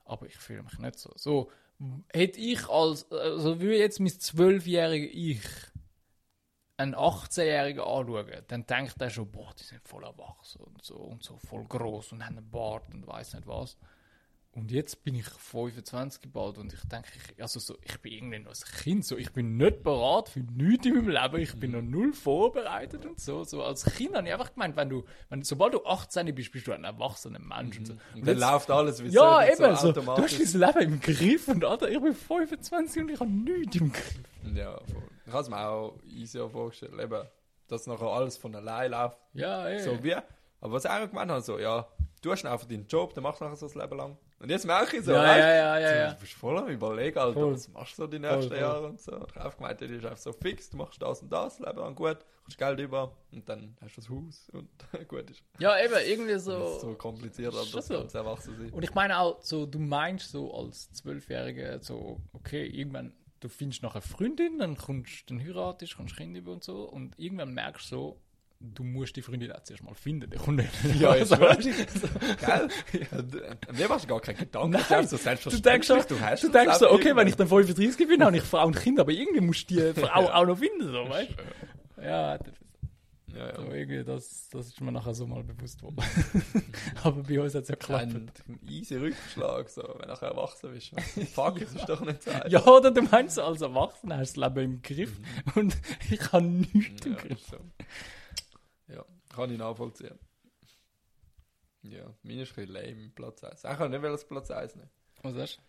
aber 0.05 0.25
ich 0.25 0.37
fühle 0.37 0.63
mich 0.63 0.77
nicht 0.77 0.99
so. 0.99 1.11
So 1.15 1.51
hätte 2.13 2.39
ich 2.39 2.67
als, 2.69 3.11
also 3.11 3.59
würde 3.59 3.77
jetzt 3.77 3.99
mein 3.99 4.09
zwölfjährige 4.09 5.07
Ich 5.07 5.41
einen 6.79 6.95
18-Jährigen 6.95 7.81
anschauen, 7.81 8.43
dann 8.47 8.65
denkt 8.65 8.95
er 8.99 9.09
schon, 9.09 9.29
boah, 9.29 9.53
die 9.59 9.63
sind 9.63 9.81
voll 9.87 10.03
erwachsen 10.03 10.61
und 10.61 10.83
so 10.83 10.95
und 10.95 11.23
so 11.23 11.37
voll 11.37 11.65
groß 11.65 12.13
und 12.13 12.25
haben 12.25 12.37
einen 12.37 12.49
Bart 12.49 12.93
und 12.93 13.05
weiß 13.05 13.33
nicht 13.33 13.47
was. 13.47 13.77
Und 14.51 14.71
jetzt 14.71 15.03
bin 15.03 15.13
ich 15.13 15.27
25 15.27 16.31
bald 16.31 16.57
und 16.57 16.73
ich 16.73 16.81
denke, 16.89 17.07
ich, 17.15 17.41
also 17.41 17.59
so, 17.59 17.77
ich 17.83 17.99
bin 17.99 18.13
irgendwie 18.13 18.39
noch 18.39 18.51
ein 18.51 18.81
Kind, 18.81 19.05
so, 19.05 19.15
ich 19.15 19.31
bin 19.31 19.57
nicht 19.57 19.83
bereit 19.83 20.27
für 20.27 20.39
nichts 20.39 20.87
in 20.87 20.95
meinem 20.95 21.09
Leben, 21.09 21.37
ich 21.37 21.53
bin 21.59 21.71
noch 21.71 21.83
null 21.83 22.13
vorbereitet 22.13 23.05
und 23.05 23.19
so. 23.19 23.43
so 23.43 23.63
als 23.63 23.85
Kind 23.85 24.15
habe 24.15 24.27
ich 24.27 24.33
einfach 24.33 24.51
gemeint, 24.51 24.75
wenn 24.75 24.89
du, 24.89 25.05
wenn, 25.29 25.43
sobald 25.43 25.75
du 25.75 25.85
18 25.85 26.33
bist, 26.33 26.51
bist 26.51 26.65
du 26.65 26.73
ein 26.73 26.83
erwachsener 26.83 27.39
Mensch 27.39 27.77
und 27.77 27.85
so. 27.85 27.93
Und 27.93 27.99
Und 28.15 28.27
dann 28.27 28.37
läuft 28.39 28.71
alles 28.71 29.03
wie 29.03 29.09
ja, 29.09 29.45
so, 29.55 29.63
eben, 29.63 29.75
so, 29.75 29.91
du 29.91 30.07
hast 30.07 30.55
dein 30.55 30.61
Leben 30.61 30.93
im 30.93 30.99
Griff 30.99 31.47
und 31.47 31.63
Alter, 31.63 31.89
ich 31.89 32.01
bin 32.01 32.15
25 32.15 33.03
und 33.03 33.09
ich 33.11 33.19
habe 33.19 33.29
nichts 33.29 33.75
im 33.75 33.91
Griff. 33.91 34.23
Ja, 34.55 34.79
voll. 34.91 35.03
Ich 35.29 35.33
habe 35.33 35.43
es 35.43 35.49
mir 35.49 35.59
auch 35.67 35.99
easier 36.03 36.49
vorgestellt, 36.49 36.93
eben, 36.99 37.23
dass 37.67 37.85
nachher 37.87 38.07
alles 38.07 38.35
von 38.37 38.55
allein 38.55 38.91
läuft. 38.91 39.17
Ja, 39.33 39.67
ey. 39.67 39.79
So 39.79 40.03
wie, 40.03 40.15
aber 40.15 40.73
was 40.73 40.85
ich 40.85 40.91
auch 40.91 41.07
gemeint 41.07 41.31
habe, 41.31 41.41
so, 41.41 41.59
ja, 41.59 41.87
du 42.21 42.31
hast 42.31 42.45
einfach 42.45 42.67
deinen 42.67 42.87
Job, 42.87 43.13
den 43.13 43.23
machst 43.23 43.39
du 43.39 43.45
nachher 43.45 43.55
so 43.55 43.67
das 43.67 43.75
Leben 43.75 43.95
lang. 43.97 44.17
Und 44.39 44.49
jetzt 44.49 44.65
merke 44.65 44.97
ich 44.97 45.03
so, 45.05 45.11
Ja, 45.11 45.21
weißt, 45.23 45.39
ja, 45.39 45.53
ja, 45.53 45.79
ja, 45.79 45.95
ja. 45.95 46.11
Du 46.13 46.19
bist 46.21 46.33
voll 46.33 46.57
am 46.57 46.67
überlegen, 46.67 47.17
Alter, 47.19 47.33
Voll. 47.33 47.53
was 47.53 47.67
machst 47.69 47.97
du 47.97 48.03
so 48.03 48.07
die 48.07 48.19
nächsten 48.19 48.47
voll. 48.49 48.57
Jahre 48.57 48.87
und 48.87 48.99
so. 48.99 49.25
Ich 49.27 49.35
habe 49.35 49.55
gemeint, 49.55 49.81
das 49.81 49.89
ist 49.91 50.03
einfach 50.05 50.17
so 50.17 50.33
fix, 50.33 50.69
du 50.69 50.77
machst 50.77 51.01
das 51.01 51.21
und 51.21 51.31
das, 51.31 51.59
Leben 51.59 51.77
lang 51.77 51.93
gut, 51.95 52.17
hast 52.45 52.57
Geld 52.57 52.79
über 52.79 53.11
und 53.31 53.47
dann 53.47 53.77
hast 53.81 53.97
du 53.97 54.01
das 54.01 54.09
Haus 54.09 54.49
und 54.53 54.69
gut 55.09 55.29
ist. 55.29 55.43
Ja, 55.59 55.77
eben, 55.79 55.93
irgendwie 56.05 56.31
Das 56.33 56.41
ist 56.41 56.45
so. 56.45 56.79
so 56.79 56.93
kompliziert, 56.95 57.53
aber 57.53 57.65
das 57.71 57.87
so. 57.87 57.93
erwachsen 58.17 58.57
sein. 58.57 58.69
Und 58.71 58.83
ich 58.83 58.93
meine 58.95 59.19
auch, 59.19 59.41
so, 59.41 59.65
du 59.65 59.77
meinst 59.79 60.31
so 60.31 60.53
als 60.53 60.91
Zwölfjähriger, 60.93 61.79
so, 61.83 62.19
okay, 62.33 62.65
irgendwann, 62.65 63.13
du 63.39 63.49
findest 63.49 63.83
noch 63.83 63.95
eine 63.95 64.01
Freundin, 64.01 64.59
dann 64.59 64.75
kommst, 64.77 65.29
dann 65.29 65.39
heiratest, 65.39 65.97
kommst 65.97 66.15
Kind 66.17 66.35
über 66.35 66.51
und 66.51 66.63
so, 66.63 66.83
und 66.83 67.17
irgendwann 67.17 67.53
merkst 67.53 67.91
du 67.91 67.95
so, 67.95 68.21
du 68.61 68.83
musst 68.83 69.15
die 69.15 69.21
Freundin 69.21 69.51
auch 69.53 69.63
zuerst 69.63 69.83
mal 69.83 69.93
finden, 69.93 70.29
die 70.29 70.37
kommt 70.37 70.57
nicht. 70.57 70.99
Ja, 70.99 71.13
ist 71.13 71.31
weißt 71.39 71.61
Gell? 71.61 72.67
Ja, 73.11 73.21
du- 73.21 73.47
An 73.49 73.75
mir 73.75 73.87
machst 73.87 74.03
du 74.05 74.09
gar 74.09 74.19
keinen 74.19 74.37
Gedanken. 74.37 74.71
Nein, 74.71 74.83
du 74.83 74.87
denkst 74.95 75.09
so 75.09 75.15
Du 75.17 75.23
selbstverständlich, 75.23 75.61
denkst, 75.87 75.87
so, 75.87 76.15
du 76.15 76.19
hast 76.21 76.43
du 76.43 76.49
denkst 76.49 76.75
so, 76.77 76.91
okay, 76.91 77.15
wenn 77.15 77.27
ich 77.27 77.35
dann 77.35 77.47
35 77.47 78.07
bin, 78.07 78.23
habe 78.23 78.35
ich 78.37 78.43
Frau 78.43 78.65
und 78.67 78.75
Kind, 78.75 78.99
aber 78.99 79.11
irgendwie 79.11 79.39
musst 79.41 79.69
du 79.71 79.75
die 79.93 79.93
Frau 80.01 80.29
auch 80.29 80.45
noch 80.45 80.57
finden, 80.57 80.83
so, 80.91 81.09
weißt 81.09 81.29
du? 81.97 82.03
Ja, 82.03 82.37
das, 82.37 82.53
Ja, 83.39 83.47
ja. 83.63 83.73
irgendwie, 83.73 84.03
das, 84.03 84.49
das 84.49 84.67
ist 84.67 84.81
mir 84.81 84.91
nachher 84.91 85.13
so 85.13 85.25
mal 85.25 85.43
bewusst 85.43 85.81
worden. 85.81 86.03
aber 87.03 87.23
bei 87.23 87.39
uns 87.41 87.55
hat 87.55 87.63
es 87.63 87.69
ja 87.69 87.75
geklappt. 87.75 88.03
Ein, 88.03 88.31
ein 88.47 88.59
easy 88.67 88.95
Rückschlag, 88.95 89.69
so, 89.69 89.81
wenn 89.83 90.01
du 90.01 90.07
nachher 90.07 90.29
erwachsen 90.29 90.71
bist. 90.73 90.89
Fuck, 91.33 91.61
es 91.61 91.73
ist 91.73 91.87
doch 91.87 92.01
nicht 92.01 92.21
so 92.23 92.31
einfach. 92.31 92.49
Ja, 92.49 92.65
oder 92.65 92.91
du 92.91 93.01
meinst 93.01 93.39
als 93.39 93.61
Erwachsener 93.61 94.17
hast 94.17 94.35
du 94.35 94.41
das 94.41 94.53
Leben 94.55 94.73
im 94.73 94.81
Griff 94.81 95.19
und 95.55 95.77
ich 96.09 96.31
habe 96.31 96.45
nichts 96.45 97.05
im 97.05 97.11
Mhm. 97.13 97.17
Ja, 97.17 97.21
Griff. 97.23 97.41
so. 97.49 97.57
ja, 98.93 99.05
kann 99.33 99.51
ich 99.51 99.57
nachvollziehen. 99.57 100.19
Ja, 101.83 102.13
meine 102.23 102.41
ist 102.41 102.57
ein 102.57 102.65
bisschen 102.67 102.73
lame, 102.73 103.09
Platz 103.15 103.43
1. 103.43 103.63
Ich 103.63 103.69
kann 103.77 103.91
nicht 103.91 104.01
wollen, 104.01 104.19
Platz 104.27 104.51
1 104.51 104.75
nehmen. 104.75 104.89
Was 105.23 105.35
hast 105.35 105.57
du? 105.57 105.61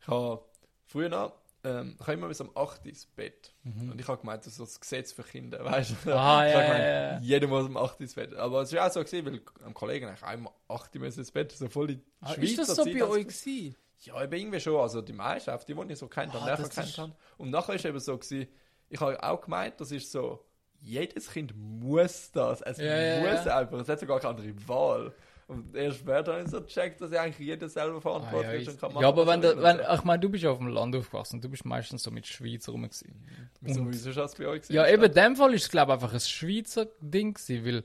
Ich 0.00 0.08
habe 0.08 0.44
früher 0.86 1.08
noch, 1.08 1.34
ähm, 1.64 1.94
ich 1.94 2.00
habe 2.06 2.12
immer 2.14 2.28
bis 2.28 2.40
um 2.40 2.50
8 2.56 2.80
Uhr 2.82 2.86
ins 2.88 3.06
Bett. 3.06 3.54
Mhm. 3.62 3.90
Und 3.92 4.00
ich 4.00 4.08
habe 4.08 4.20
gemeint, 4.20 4.40
das 4.46 4.52
ist 4.54 4.60
das 4.60 4.80
Gesetz 4.80 5.12
für 5.12 5.22
Kinder, 5.22 5.64
weißt 5.64 5.94
du? 6.04 6.14
Ah, 6.16 6.46
ich 6.46 6.52
ja, 6.52 6.58
habe 6.58 6.66
gemeint, 6.66 6.84
ja, 6.84 7.12
ja. 7.14 7.18
jeder 7.20 7.46
muss 7.46 7.64
um 7.66 7.76
8 7.76 7.94
Uhr 7.94 8.00
ins 8.00 8.14
Bett. 8.14 8.34
Aber 8.34 8.62
es 8.62 8.72
war 8.72 8.86
auch 8.86 8.92
so, 8.92 9.00
gewesen, 9.04 9.26
weil 9.26 9.40
am 9.64 9.74
Kollegen 9.74 10.06
eigentlich 10.06 10.22
einmal 10.24 10.52
8 10.68 10.96
Uhr 10.96 11.04
ins 11.04 11.30
Bett, 11.30 11.52
so 11.52 11.68
voll 11.68 11.86
die 11.88 12.00
Ah, 12.20 12.34
Schweizer 12.34 12.42
ist 12.42 12.58
das 12.58 12.76
so 12.76 12.84
Zeit, 12.84 12.94
bei 12.94 13.04
euch 13.04 13.26
gewesen? 13.26 13.76
Ja, 14.00 14.22
eben 14.22 14.32
irgendwie 14.32 14.60
schon. 14.60 14.80
Also 14.80 15.00
die 15.00 15.12
meisten, 15.12 15.52
die, 15.68 15.74
die 15.74 15.92
ich 15.92 15.98
so 15.98 16.08
kennt 16.08 16.32
habe, 16.32 16.50
Ah, 16.50 16.56
das 16.56 16.70
kennt 16.70 16.88
ist- 16.88 16.98
habe. 16.98 17.12
Und 17.38 17.50
nachher 17.50 17.74
ist 17.74 17.84
eben 17.84 18.00
so 18.00 18.18
gewesen, 18.18 18.48
ich 18.88 19.00
habe 19.00 19.22
auch 19.22 19.40
gemeint, 19.40 19.80
das 19.80 19.92
ist 19.92 20.10
so, 20.10 20.44
jedes 20.80 21.30
Kind 21.30 21.54
muss 21.56 22.32
das. 22.32 22.60
Es 22.62 22.78
ja, 22.78 23.20
muss 23.20 23.44
ja. 23.44 23.58
einfach. 23.58 23.78
Es 23.78 23.88
hat 23.88 24.00
sogar 24.00 24.18
keine 24.18 24.36
andere 24.36 24.68
Wahl. 24.68 25.14
Und 25.48 25.74
erst 25.74 25.98
später 25.98 26.32
habe 26.34 26.44
ich 26.44 26.50
so 26.50 26.60
gecheckt, 26.60 27.00
dass 27.00 27.12
ja 27.12 27.22
eigentlich 27.22 27.46
jeder 27.46 27.68
selber 27.68 27.96
Ah, 27.96 28.00
verantwortlich 28.00 28.52
ja, 28.52 28.58
ist 28.60 28.68
und 28.68 28.80
kann 28.80 28.92
machen, 28.92 29.02
ja, 29.02 29.08
aber 29.08 29.26
wenn, 29.26 29.42
er 29.42 29.50
du, 29.50 29.56
will 29.56 29.64
wenn 29.64 29.80
ich 29.94 30.04
meine, 30.04 30.20
du 30.20 30.28
bist 30.28 30.44
ja 30.44 30.50
auf 30.50 30.58
dem 30.58 30.68
Land 30.68 30.96
aufgewachsen, 30.96 31.40
du 31.40 31.48
bist 31.48 31.64
meistens 31.64 32.02
so 32.02 32.10
mit 32.10 32.26
Schweizer 32.26 32.72
rum 32.72 32.82
gewesen. 32.82 33.14
Wieso, 33.60 33.86
wieso 33.88 34.10
ist 34.10 34.16
das 34.18 34.34
bei 34.34 34.46
euch 34.46 34.62
gewesen? 34.62 34.72
Ja, 34.74 34.88
eben 34.88 35.02
in 35.02 35.12
dem 35.12 35.36
Fall 35.36 35.52
ist 35.54 35.64
es 35.64 35.70
glaube 35.70 35.92
ich 35.92 35.94
einfach 35.94 36.14
ein 36.14 36.20
Schweizer 36.20 36.86
Ding 37.00 37.34
gewesen, 37.34 37.66
weil 37.66 37.82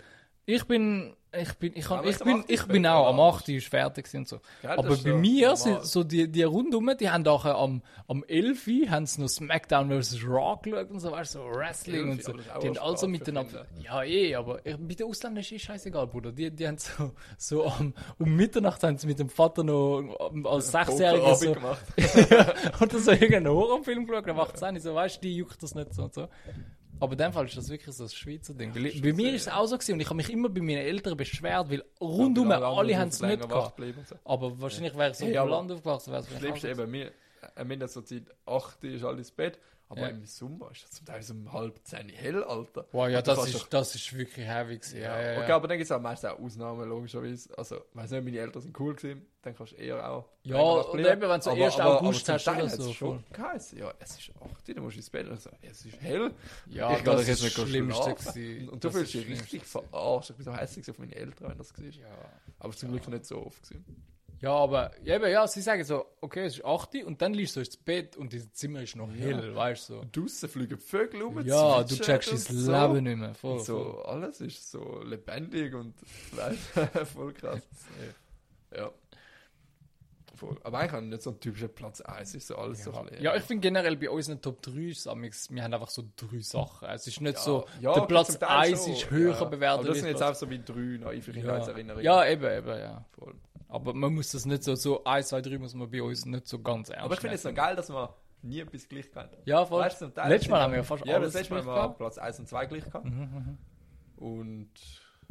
ich 0.49 0.63
bin, 0.63 1.13
ich 1.33 1.53
bin, 1.55 1.73
ich, 1.75 1.85
Aber 1.87 1.97
hab, 1.97 2.05
ich 2.05 2.11
ist 2.11 2.23
bin, 2.23 2.39
8. 2.39 2.45
ich 2.49 2.65
bin 2.67 2.87
auch 2.87 3.09
am 3.09 3.19
8. 3.19 3.49
Uhr 3.49 3.59
fertig 3.59 4.07
und 4.13 4.29
so. 4.29 4.39
Gell, 4.61 4.71
Aber 4.71 4.91
ist 4.91 5.03
bei 5.03 5.11
mir 5.11 5.49
normal. 5.49 5.57
sind 5.57 5.85
so 5.85 6.05
die, 6.05 6.31
die 6.31 6.43
rundum, 6.43 6.89
die 6.97 7.09
haben 7.09 7.27
auch 7.27 7.43
am, 7.43 7.81
am 8.07 8.23
11. 8.23 8.67
Uhr 8.67 8.89
haben 8.89 9.05
sie 9.05 9.19
noch 9.21 9.27
Smackdown 9.27 9.89
vs. 10.01 10.23
Raw 10.25 10.57
geschaut 10.63 10.89
und 10.89 11.01
so, 11.01 11.11
weißt 11.11 11.35
du, 11.35 11.39
so 11.39 11.45
Wrestling 11.49 12.11
11 12.11 12.11
und 12.11 12.23
so. 12.23 12.31
ist 12.37 12.47
Die 12.63 12.67
haben 12.69 12.77
also 12.77 13.07
miteinander. 13.09 13.65
Ja, 13.83 14.03
eh, 14.03 14.35
aber 14.35 14.65
ich, 14.65 14.77
bei 14.77 14.93
den 14.93 15.07
Ausländern 15.07 15.41
ist 15.41 15.51
eh 15.51 15.59
scheißegal, 15.59 16.07
Bruder. 16.07 16.31
Die, 16.31 16.49
die 16.49 16.65
haben 16.65 16.77
so, 16.77 17.11
so 17.37 17.65
am, 17.65 17.93
um 18.17 18.33
Mitternacht 18.33 18.81
haben 18.83 18.97
sie 18.97 19.07
mit 19.07 19.19
dem 19.19 19.29
Vater 19.29 19.65
noch 19.65 20.31
ähm, 20.31 20.47
als 20.47 20.73
6-Jähriger 20.73 21.17
Pokerabend 21.17 21.39
so, 21.39 21.53
gemacht. 21.53 22.81
oder 22.81 22.99
so 22.99 23.11
irgendeinen 23.11 23.49
Horrorfilm 23.49 24.07
geschaut, 24.07 24.29
am 24.29 24.39
18. 24.39 24.79
so, 24.79 24.95
weißt 24.95 25.17
du, 25.17 25.21
die 25.27 25.35
juckt 25.35 25.61
das 25.61 25.75
nicht 25.75 25.93
so 25.93 26.03
und 26.03 26.13
so. 26.13 26.29
Aber 26.99 27.11
in 27.11 27.17
dem 27.17 27.33
Fall 27.33 27.45
ist 27.45 27.57
das 27.57 27.69
wirklich 27.69 27.95
so 27.95 28.03
ein 28.03 28.09
Schweizer 28.09 28.53
Ding. 28.53 28.73
Ich, 28.75 29.01
bei 29.01 29.13
mir 29.13 29.33
ist 29.33 29.47
es 29.47 29.53
auch 29.53 29.65
so 29.67 29.77
gewesen 29.77 29.93
und 29.93 29.99
ich 29.99 30.07
habe 30.07 30.15
mich 30.15 30.29
immer 30.29 30.49
bei 30.49 30.61
meinen 30.61 30.77
Eltern 30.77 31.15
beschwert, 31.15 31.69
weil 31.69 31.83
rundum 32.01 32.51
alle 32.51 32.97
haben 32.97 33.09
es 33.09 33.21
nicht 33.21 33.47
gehabt. 33.47 33.79
so. 34.05 34.15
Aber 34.25 34.59
wahrscheinlich 34.59 34.95
wäre 34.95 35.11
ich 35.11 35.17
so 35.17 35.25
Hey, 35.25 35.37
aber 35.37 35.49
Land 35.51 35.71
aufgewachsen, 35.71 36.11
Das 36.11 36.27
vielleicht 36.27 36.59
Schlimmste 36.59 36.69
eben, 36.69 37.11
haben 37.55 37.87
so 37.87 38.01
Zeit, 38.01 38.23
8 38.45 38.83
Uhr 38.83 38.89
ist 38.91 39.03
alles 39.03 39.19
ins 39.19 39.31
Bett, 39.31 39.59
aber 39.89 40.01
Ja. 40.01 40.07
im 40.07 40.25
Sommer 40.25 40.71
ist 40.71 40.83
es 40.85 40.91
zum 40.91 41.05
Teil 41.05 41.21
so 41.23 41.33
um 41.33 41.51
halb 41.53 41.79
10 41.83 42.09
hell, 42.09 42.43
Alter. 42.43 42.85
Wow, 42.91 43.07
ja, 43.09 43.21
das 43.21 43.47
ist, 43.47 43.67
das 43.73 43.95
ist 43.95 44.17
wirklich 44.17 44.45
heavy 44.45 44.77
gewesen. 44.77 44.99
Ja, 44.99 45.19
ja, 45.21 45.31
ja. 45.33 45.41
Okay, 45.43 45.51
aber 45.51 45.67
dann 45.67 45.77
gibt 45.77 45.85
es 45.85 45.91
auch 45.91 46.01
meistens 46.01 46.29
auch 46.31 46.39
Ausnahmen, 46.39 46.87
logischerweise. 46.89 47.57
Also, 47.57 47.81
weiß 47.93 48.11
nicht, 48.11 48.23
meine 48.25 48.37
Eltern 48.39 48.61
sind 48.61 48.79
cool 48.79 48.95
gewesen, 48.95 49.25
dann 49.41 49.55
kannst 49.55 49.73
du 49.73 49.77
eher 49.77 50.09
auch. 50.09 50.25
Ja, 50.43 50.59
und 50.59 50.99
eben, 50.99 51.07
wenn 51.07 51.19
du 51.19 51.25
Aber- 51.27 51.51
1. 51.65 51.79
aber- 51.79 52.01
August 52.01 52.29
aber 52.29 52.37
hast 52.37 52.47
oder 52.47 52.69
so, 52.69 52.93
schon 52.93 53.23
geheißen, 53.31 53.77
ja, 53.79 53.93
es 53.99 54.11
ist 54.19 54.31
8 54.41 54.69
Uhr, 54.69 54.75
dann 54.75 54.83
musst 54.83 54.95
du 54.95 54.99
ins 54.99 55.09
Bett. 55.09 55.27
Und 55.27 55.33
ich 55.35 55.39
so, 55.41 55.49
ja, 55.49 55.69
es 55.69 55.85
ist 55.85 56.01
hell. 56.01 56.31
Ja, 56.67 56.95
ich 56.97 57.03
das 57.03 57.27
jetzt 57.27 57.43
ist 57.43 57.57
das 57.57 57.67
Schlimmste 57.69 58.13
gewesen. 58.15 58.69
Und 58.69 58.83
du 58.83 58.87
Das 58.89 58.97
fühlst 58.97 59.13
dich 59.13 59.29
das 59.29 59.39
richtig 59.41 59.65
verarscht. 59.65 60.29
Ich 60.31 60.35
bin 60.35 60.45
so 60.45 60.53
hässlich 60.55 60.89
auf 60.91 60.97
meine 60.99 61.15
Eltern, 61.15 61.49
wenn 61.49 61.57
das 61.57 61.77
war. 61.77 61.85
Ja. 61.85 62.07
Aber 62.59 62.73
zum 62.73 62.89
Glück 62.91 63.07
nicht 63.07 63.25
so 63.25 63.45
oft 63.45 63.63
gewesen. 63.69 64.03
Ja, 64.39 64.51
aber 64.51 64.91
ja, 65.03 65.15
eben, 65.15 65.31
ja, 65.31 65.47
sie 65.47 65.61
sagen 65.61 65.83
so, 65.83 66.05
okay, 66.21 66.45
es 66.45 66.57
ist 66.57 66.65
8 66.65 66.95
Uhr 66.95 67.07
und 67.07 67.21
dann 67.21 67.33
liegst 67.33 67.55
du 67.55 67.59
ins 67.59 67.75
Bett 67.77 68.15
und 68.17 68.33
das 68.33 68.51
Zimmer 68.53 68.83
ist 68.83 68.95
noch 68.95 69.11
hell, 69.11 69.55
weißt 69.55 69.89
du. 69.89 69.93
So. 69.93 69.99
Und 70.01 70.15
draussen 70.15 70.49
fliegen 70.49 70.77
Vögel 70.77 71.21
rum. 71.23 71.41
Ja, 71.43 71.83
du 71.83 71.95
checkst 71.95 72.31
dein 72.31 72.37
so. 72.57 72.71
Leben 72.71 73.03
nicht 73.03 73.17
mehr. 73.17 73.33
Voll, 73.33 73.59
so, 73.59 74.03
alles 74.03 74.41
ist 74.41 74.69
so 74.69 75.01
lebendig 75.03 75.73
und 75.73 75.95
weißt, 76.33 77.07
voll 77.13 77.33
krass. 77.33 77.61
Ja. 78.75 78.91
Voll. 80.37 80.55
Aber 80.63 80.77
eigentlich 80.79 80.91
habe 80.93 81.03
ich 81.03 81.09
nicht 81.09 81.21
so 81.23 81.31
einen 81.31 81.39
typischen 81.39 81.69
Platz 81.73 81.99
1, 82.01 82.35
ist 82.35 82.47
so 82.47 82.55
alles 82.57 82.83
so 82.83 82.91
Ja, 82.91 83.01
bisschen- 83.01 83.23
ja 83.23 83.35
ich 83.35 83.43
finde 83.43 83.61
generell 83.61 83.97
bei 83.97 84.09
unseren 84.09 84.41
Top 84.41 84.61
3 84.61 84.71
ist 84.89 85.05
wir 85.07 85.63
haben 85.63 85.73
einfach 85.73 85.89
so 85.89 86.03
drei 86.15 86.39
Sachen. 86.39 86.87
Es 86.89 87.07
ist 87.07 87.19
nicht 87.21 87.35
Ja, 87.35 87.41
so, 87.41 87.65
ja, 87.81 87.93
der 87.93 88.01
Platz 88.01 88.27
zum 88.31 88.39
Teil 88.41 88.71
1 88.73 88.83
schon, 88.83 88.93
ist 88.93 89.09
höher 89.09 89.33
ja. 89.33 89.43
bewertet. 89.45 89.79
Aber 89.79 89.87
das 89.89 89.97
sind 89.97 90.07
jetzt 90.09 90.23
auch 90.23 90.35
so 90.35 90.49
wie 90.49 90.59
drei 90.59 90.97
naive 90.99 91.31
ja. 91.31 91.33
Kindheitserinnerungen. 91.33 92.05
ja, 92.05 92.25
eben, 92.27 92.45
eben, 92.45 92.79
ja. 92.79 93.05
voll. 93.11 93.35
Aber 93.69 93.93
man 93.93 94.13
muss 94.13 94.31
das 94.31 94.45
nicht 94.45 94.63
so, 94.63 94.75
so 94.75 95.03
1, 95.03 95.27
2, 95.27 95.41
3 95.41 95.57
muss 95.57 95.73
man 95.73 95.89
bei 95.89 96.01
uns 96.01 96.25
nicht 96.25 96.47
so 96.47 96.59
ganz 96.59 96.89
ernst 96.89 97.03
Aber 97.03 97.13
ich 97.15 97.19
finde 97.19 97.35
es 97.35 97.43
noch 97.43 97.53
geil, 97.53 97.75
dass 97.75 97.89
man 97.89 98.09
nie 98.43 98.59
etwas 98.59 98.87
gleich 98.87 99.11
kennt. 99.11 99.31
Ja, 99.45 99.65
voll. 99.65 99.81
Weißt 99.81 99.99
zum 99.99 100.13
Teil 100.13 100.29
Letztes 100.29 100.49
Mal 100.49 100.61
haben 100.61 100.71
wir 100.71 100.77
ja 100.77 100.83
fast 100.83 101.05
Ja, 101.05 101.19
das 101.19 101.35
alles 101.35 101.49
Mal 101.49 101.57
gleich 101.57 101.65
haben 101.65 101.67
wir 101.67 101.73
gehabt. 101.81 101.97
Platz 101.97 102.17
1 102.17 102.39
und 102.39 102.47
2 102.47 102.65
gleich 102.67 102.85
gehabt. 102.85 103.05
Mhm, 103.05 103.11
mhm. 103.19 103.57
Und 104.15 104.71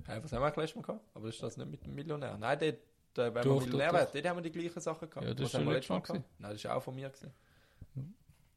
hey, 0.07 0.23
was 0.23 0.33
haben 0.33 0.43
wir 0.43 0.49
letztes 0.49 0.75
Mal 0.77 0.83
gehabt? 0.83 1.01
Aber 1.15 1.29
ist 1.29 1.43
das 1.43 1.57
nicht 1.57 1.71
mit 1.71 1.85
dem 1.87 1.95
Millionär? 1.95 2.37
Nein, 2.39 2.59
dort, 2.59 2.77
äh, 3.19 3.35
wenn 3.35 3.43
Doch, 3.43 3.61
wir 3.65 3.71
doch, 3.73 3.79
wären, 3.79 3.93
doch. 4.05 4.11
dort 4.13 4.27
haben 4.27 4.37
wir 4.37 4.43
die 4.43 4.53
gleichen 4.53 4.81
Sachen 4.81 5.09
gehabt. 5.11 5.27
Ja, 5.27 5.35
das 5.35 5.43
was 5.45 5.49
ist 5.49 5.55
haben 5.59 5.67
wir 5.67 5.73
letztes 5.75 5.89
Mal 5.91 6.01
gehabt? 6.01 6.25
Nein, 6.39 6.51
das 6.53 6.55
ist 6.65 6.67
auch 6.71 6.83
von 6.83 6.95
mir. 6.95 7.09
Gewesen. 7.11 7.33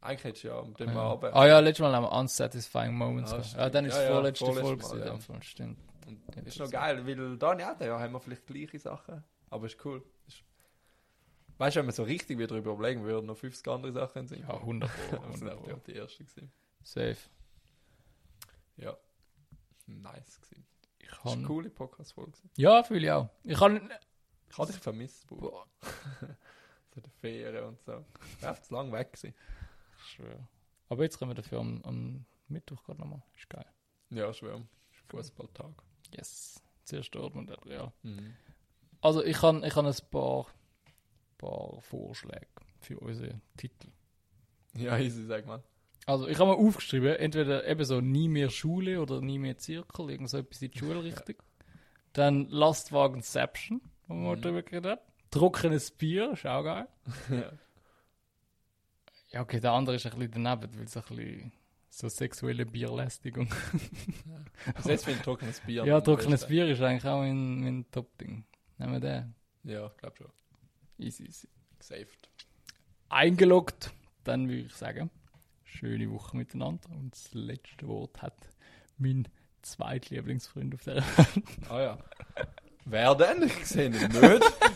Eigentlich 0.01 0.23
hättest 0.23 0.43
du 0.45 0.47
ja 0.47 0.61
mit 0.63 0.79
dem 0.79 0.89
Ja. 0.93 0.95
Abend. 1.01 1.33
Ah 1.35 1.45
ja, 1.47 1.59
letztes 1.59 1.83
Mal 1.83 1.93
haben 1.93 2.03
wir 2.03 2.11
Unsatisfying 2.13 2.93
Moments 2.93 3.33
Ah. 3.33 3.41
Ja, 3.57 3.69
dann 3.69 3.85
ist 3.85 3.95
Ja, 3.97 4.03
ja, 4.03 4.11
vorletzte 4.13 4.45
Folge 4.45 4.77
gewesen, 4.77 4.99
Mal, 4.99 5.07
in 5.07 5.13
ja. 5.13 5.19
Fall, 5.19 5.43
stimmt. 5.43 5.77
Und 6.07 6.21
Ja, 6.35 6.41
ist 6.43 6.59
noch 6.59 6.71
geil, 6.71 7.05
weil 7.05 7.37
da 7.37 7.57
ja, 7.57 7.75
da 7.75 7.99
haben 7.99 8.13
wir 8.13 8.19
vielleicht 8.21 8.47
gleiche 8.47 8.79
Sachen. 8.79 9.23
Aber 9.49 9.65
ist 9.65 9.83
cool. 9.85 10.01
Ist, 10.27 10.43
weißt 11.57 11.75
du, 11.75 11.79
wenn 11.81 11.87
wir 11.87 11.91
so 11.91 12.03
richtig 12.03 12.37
wieder 12.37 12.47
darüber 12.47 12.71
überlegen 12.71 13.03
würden, 13.03 13.25
noch 13.25 13.35
50 13.37 13.67
andere 13.67 13.91
Sachen 13.91 14.25
sind. 14.27 14.39
Ja, 14.47 14.53
100 14.53 14.89
Pro, 15.09 15.17
Das 15.31 15.39
sind 15.39 15.49
100 15.49 15.57
auch 15.57 15.63
Pro. 15.63 15.81
die 15.87 15.93
erste 15.95 16.23
gewesen. 16.23 16.51
Safe. 16.81 17.17
Ja. 18.77 18.95
Nice 19.85 20.39
gewesen. 20.39 20.65
Ich 20.99 21.09
Das 21.09 21.25
war 21.25 21.33
eine 21.33 21.43
coole 21.45 21.69
Podcast-Folge. 21.69 22.31
gewesen. 22.31 22.49
Ja, 22.55 22.83
fühle 22.83 23.05
ich 23.05 23.11
auch. 23.11 23.29
Ich 23.43 23.57
kann... 23.59 23.89
Ich 24.49 24.57
habe 24.57 24.71
dich 24.71 24.81
vermisst, 24.81 25.27
Bub. 25.27 25.67
So 26.95 27.01
die 27.01 27.09
Ferien 27.21 27.65
und 27.65 27.81
so. 27.83 28.03
War 28.41 28.61
zu 28.61 28.73
lang 28.73 28.91
weg 28.91 29.13
gewesen. 29.13 29.35
schwöre. 30.07 30.47
Aber 30.87 31.03
jetzt 31.03 31.19
kommen 31.19 31.31
wir 31.31 31.35
dafür 31.35 31.59
am, 31.59 31.81
am 31.83 32.25
Mittwoch 32.47 32.83
gerade 32.83 32.99
nochmal. 32.99 33.21
Ist 33.37 33.49
geil. 33.49 33.65
Ja, 34.09 34.33
schwer. 34.33 34.65
Fußballtag. 35.09 35.71
Yes. 36.15 36.61
Zuerst 36.83 37.13
Dortmund, 37.13 37.55
ja. 37.65 37.93
Mhm. 38.01 38.33
Also 39.01 39.23
ich 39.23 39.37
kann, 39.37 39.63
ich 39.63 39.77
ein 39.77 39.93
paar, 40.09 40.47
paar 41.37 41.81
Vorschläge 41.81 42.47
für 42.79 42.99
unsere 42.99 43.39
Titel. 43.55 43.89
Ja, 44.75 44.97
easy, 44.97 45.25
sag 45.25 45.45
mal. 45.45 45.63
Also 46.05 46.27
ich 46.27 46.39
habe 46.39 46.51
mir 46.51 46.57
aufgeschrieben, 46.57 47.15
entweder 47.15 47.67
eben 47.67 47.85
so 47.85 48.01
nie 48.01 48.27
mehr 48.27 48.49
Schule 48.49 48.99
oder 49.01 49.21
nie 49.21 49.37
mehr 49.37 49.57
Zirkel, 49.57 50.09
irgend 50.09 50.29
so 50.29 50.37
etwas 50.37 50.61
in 50.61 50.71
die 50.71 50.79
Schulrichtung. 50.79 51.35
Dann 52.13 52.49
Lastwagenception, 52.49 53.81
wo 54.09 54.13
man 54.15 54.37
Mhm. 54.37 54.41
drüber 54.41 54.61
geredet 54.63 54.91
hat. 54.91 55.01
Trockenes 55.31 55.91
Bier, 55.91 56.31
ist 56.33 56.45
auch 56.45 56.63
geil. 56.63 56.87
ja. 57.29 57.51
Ja, 59.31 59.41
okay, 59.41 59.59
der 59.59 59.71
andere 59.73 59.95
ist 59.95 60.05
ein 60.07 60.17
bisschen 60.17 60.43
daneben, 60.43 60.75
weil 60.75 60.85
es 60.85 60.97
ein 60.97 61.03
bisschen 61.03 61.51
so 61.91 62.09
sexuelle 62.09 62.65
Bierlästigung. 62.65 63.47
Also 64.73 64.89
jetzt 64.89 65.05
finde 65.05 65.19
ich 65.19 65.23
trockenes 65.25 65.59
Bier. 65.59 65.85
Ja, 65.85 66.01
trockenes. 66.01 66.47
Bier 66.47 66.67
ist 66.67 66.81
eigentlich 66.81 67.05
auch 67.05 67.19
mein, 67.19 67.59
mein 67.61 67.85
Top-Ding. 67.91 68.45
Nehmen 68.79 68.93
wir 68.93 68.99
den. 68.99 69.35
Ja, 69.63 69.87
ich 69.87 69.97
glaube 69.97 70.17
schon. 70.17 70.31
Easy, 70.97 71.25
easy. 71.25 71.47
Gesaved. 71.77 72.29
Eingeloggt, 73.09 73.91
dann 74.23 74.47
würde 74.49 74.61
ich 74.63 74.73
sagen, 74.75 75.09
schöne 75.63 76.09
Woche 76.11 76.35
miteinander. 76.35 76.89
Und 76.89 77.13
das 77.13 77.33
letzte 77.33 77.87
Wort 77.87 78.21
hat 78.23 78.35
mein 78.97 79.27
zweitlieblingsfreund 79.61 80.73
auf 80.75 80.83
der 80.83 80.95
Welt. 80.97 81.43
Ah 81.69 81.81
ja. 81.81 81.97
Wer 82.89 83.13
denn? 83.13 83.43
Ich 83.43 83.67
sehe 83.67 83.85
ihn 83.85 83.91
nicht. 83.91 84.09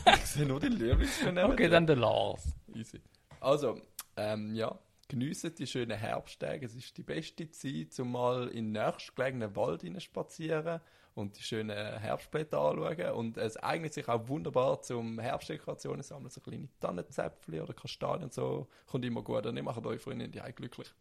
ich 0.05 0.25
sehe 0.25 0.45
nur 0.45 0.59
die 0.59 0.67
Lieblingsfilme. 0.67 1.45
Okay, 1.45 1.67
dann 1.67 1.87
der 1.87 1.95
Lars. 1.95 2.55
Easy. 2.75 3.01
Also, 3.39 3.79
ähm, 4.15 4.53
ja, 4.53 4.77
geniessen 5.07 5.55
die 5.55 5.65
schönen 5.65 5.97
Herbsttage. 5.97 6.63
Es 6.63 6.75
ist 6.75 6.95
die 6.95 7.01
beste 7.01 7.49
Zeit, 7.49 7.99
um 7.99 8.11
mal 8.11 8.49
in 8.49 8.71
den 8.71 8.83
nächstgelegenen 8.83 9.55
Wald 9.55 9.81
hinein 9.81 9.99
spazieren 9.99 10.79
und 11.15 11.39
die 11.39 11.41
schönen 11.41 11.75
Herbstblätter 11.75 12.59
anschauen. 12.59 13.13
Und 13.13 13.37
es 13.37 13.57
eignet 13.57 13.95
sich 13.95 14.07
auch 14.07 14.27
wunderbar 14.27 14.83
zum 14.83 15.17
Herbstdekorationen 15.17 16.03
sammeln, 16.03 16.29
so 16.29 16.39
kleine 16.39 16.69
Tannenzäpfchen 16.79 17.61
oder 17.61 17.73
Kastanien 17.73 18.25
und 18.25 18.33
so. 18.33 18.67
Kommt 18.85 19.05
immer 19.05 19.23
gut 19.23 19.47
und 19.47 19.57
ihr 19.57 19.63
macht 19.63 19.83
euch 19.87 20.01
Freunde 20.01 20.29
die 20.29 20.39
glücklich. 20.55 20.93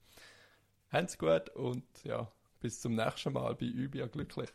Habt's 0.90 1.18
gut 1.18 1.50
und 1.50 1.84
ja, 2.04 2.26
bis 2.60 2.80
zum 2.80 2.94
nächsten 2.94 3.34
Mal 3.34 3.54
bei 3.54 3.66
Übia 3.66 4.06
glücklich. 4.06 4.48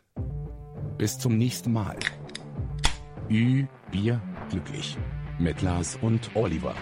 Bis 0.97 1.19
zum 1.19 1.37
nächsten 1.37 1.71
Mal. 1.71 1.99
Ü, 3.29 3.65
Bier, 3.91 4.21
glücklich. 4.49 4.97
Mit 5.37 5.61
Lars 5.61 5.97
und 6.01 6.31
Oliver. 6.33 6.73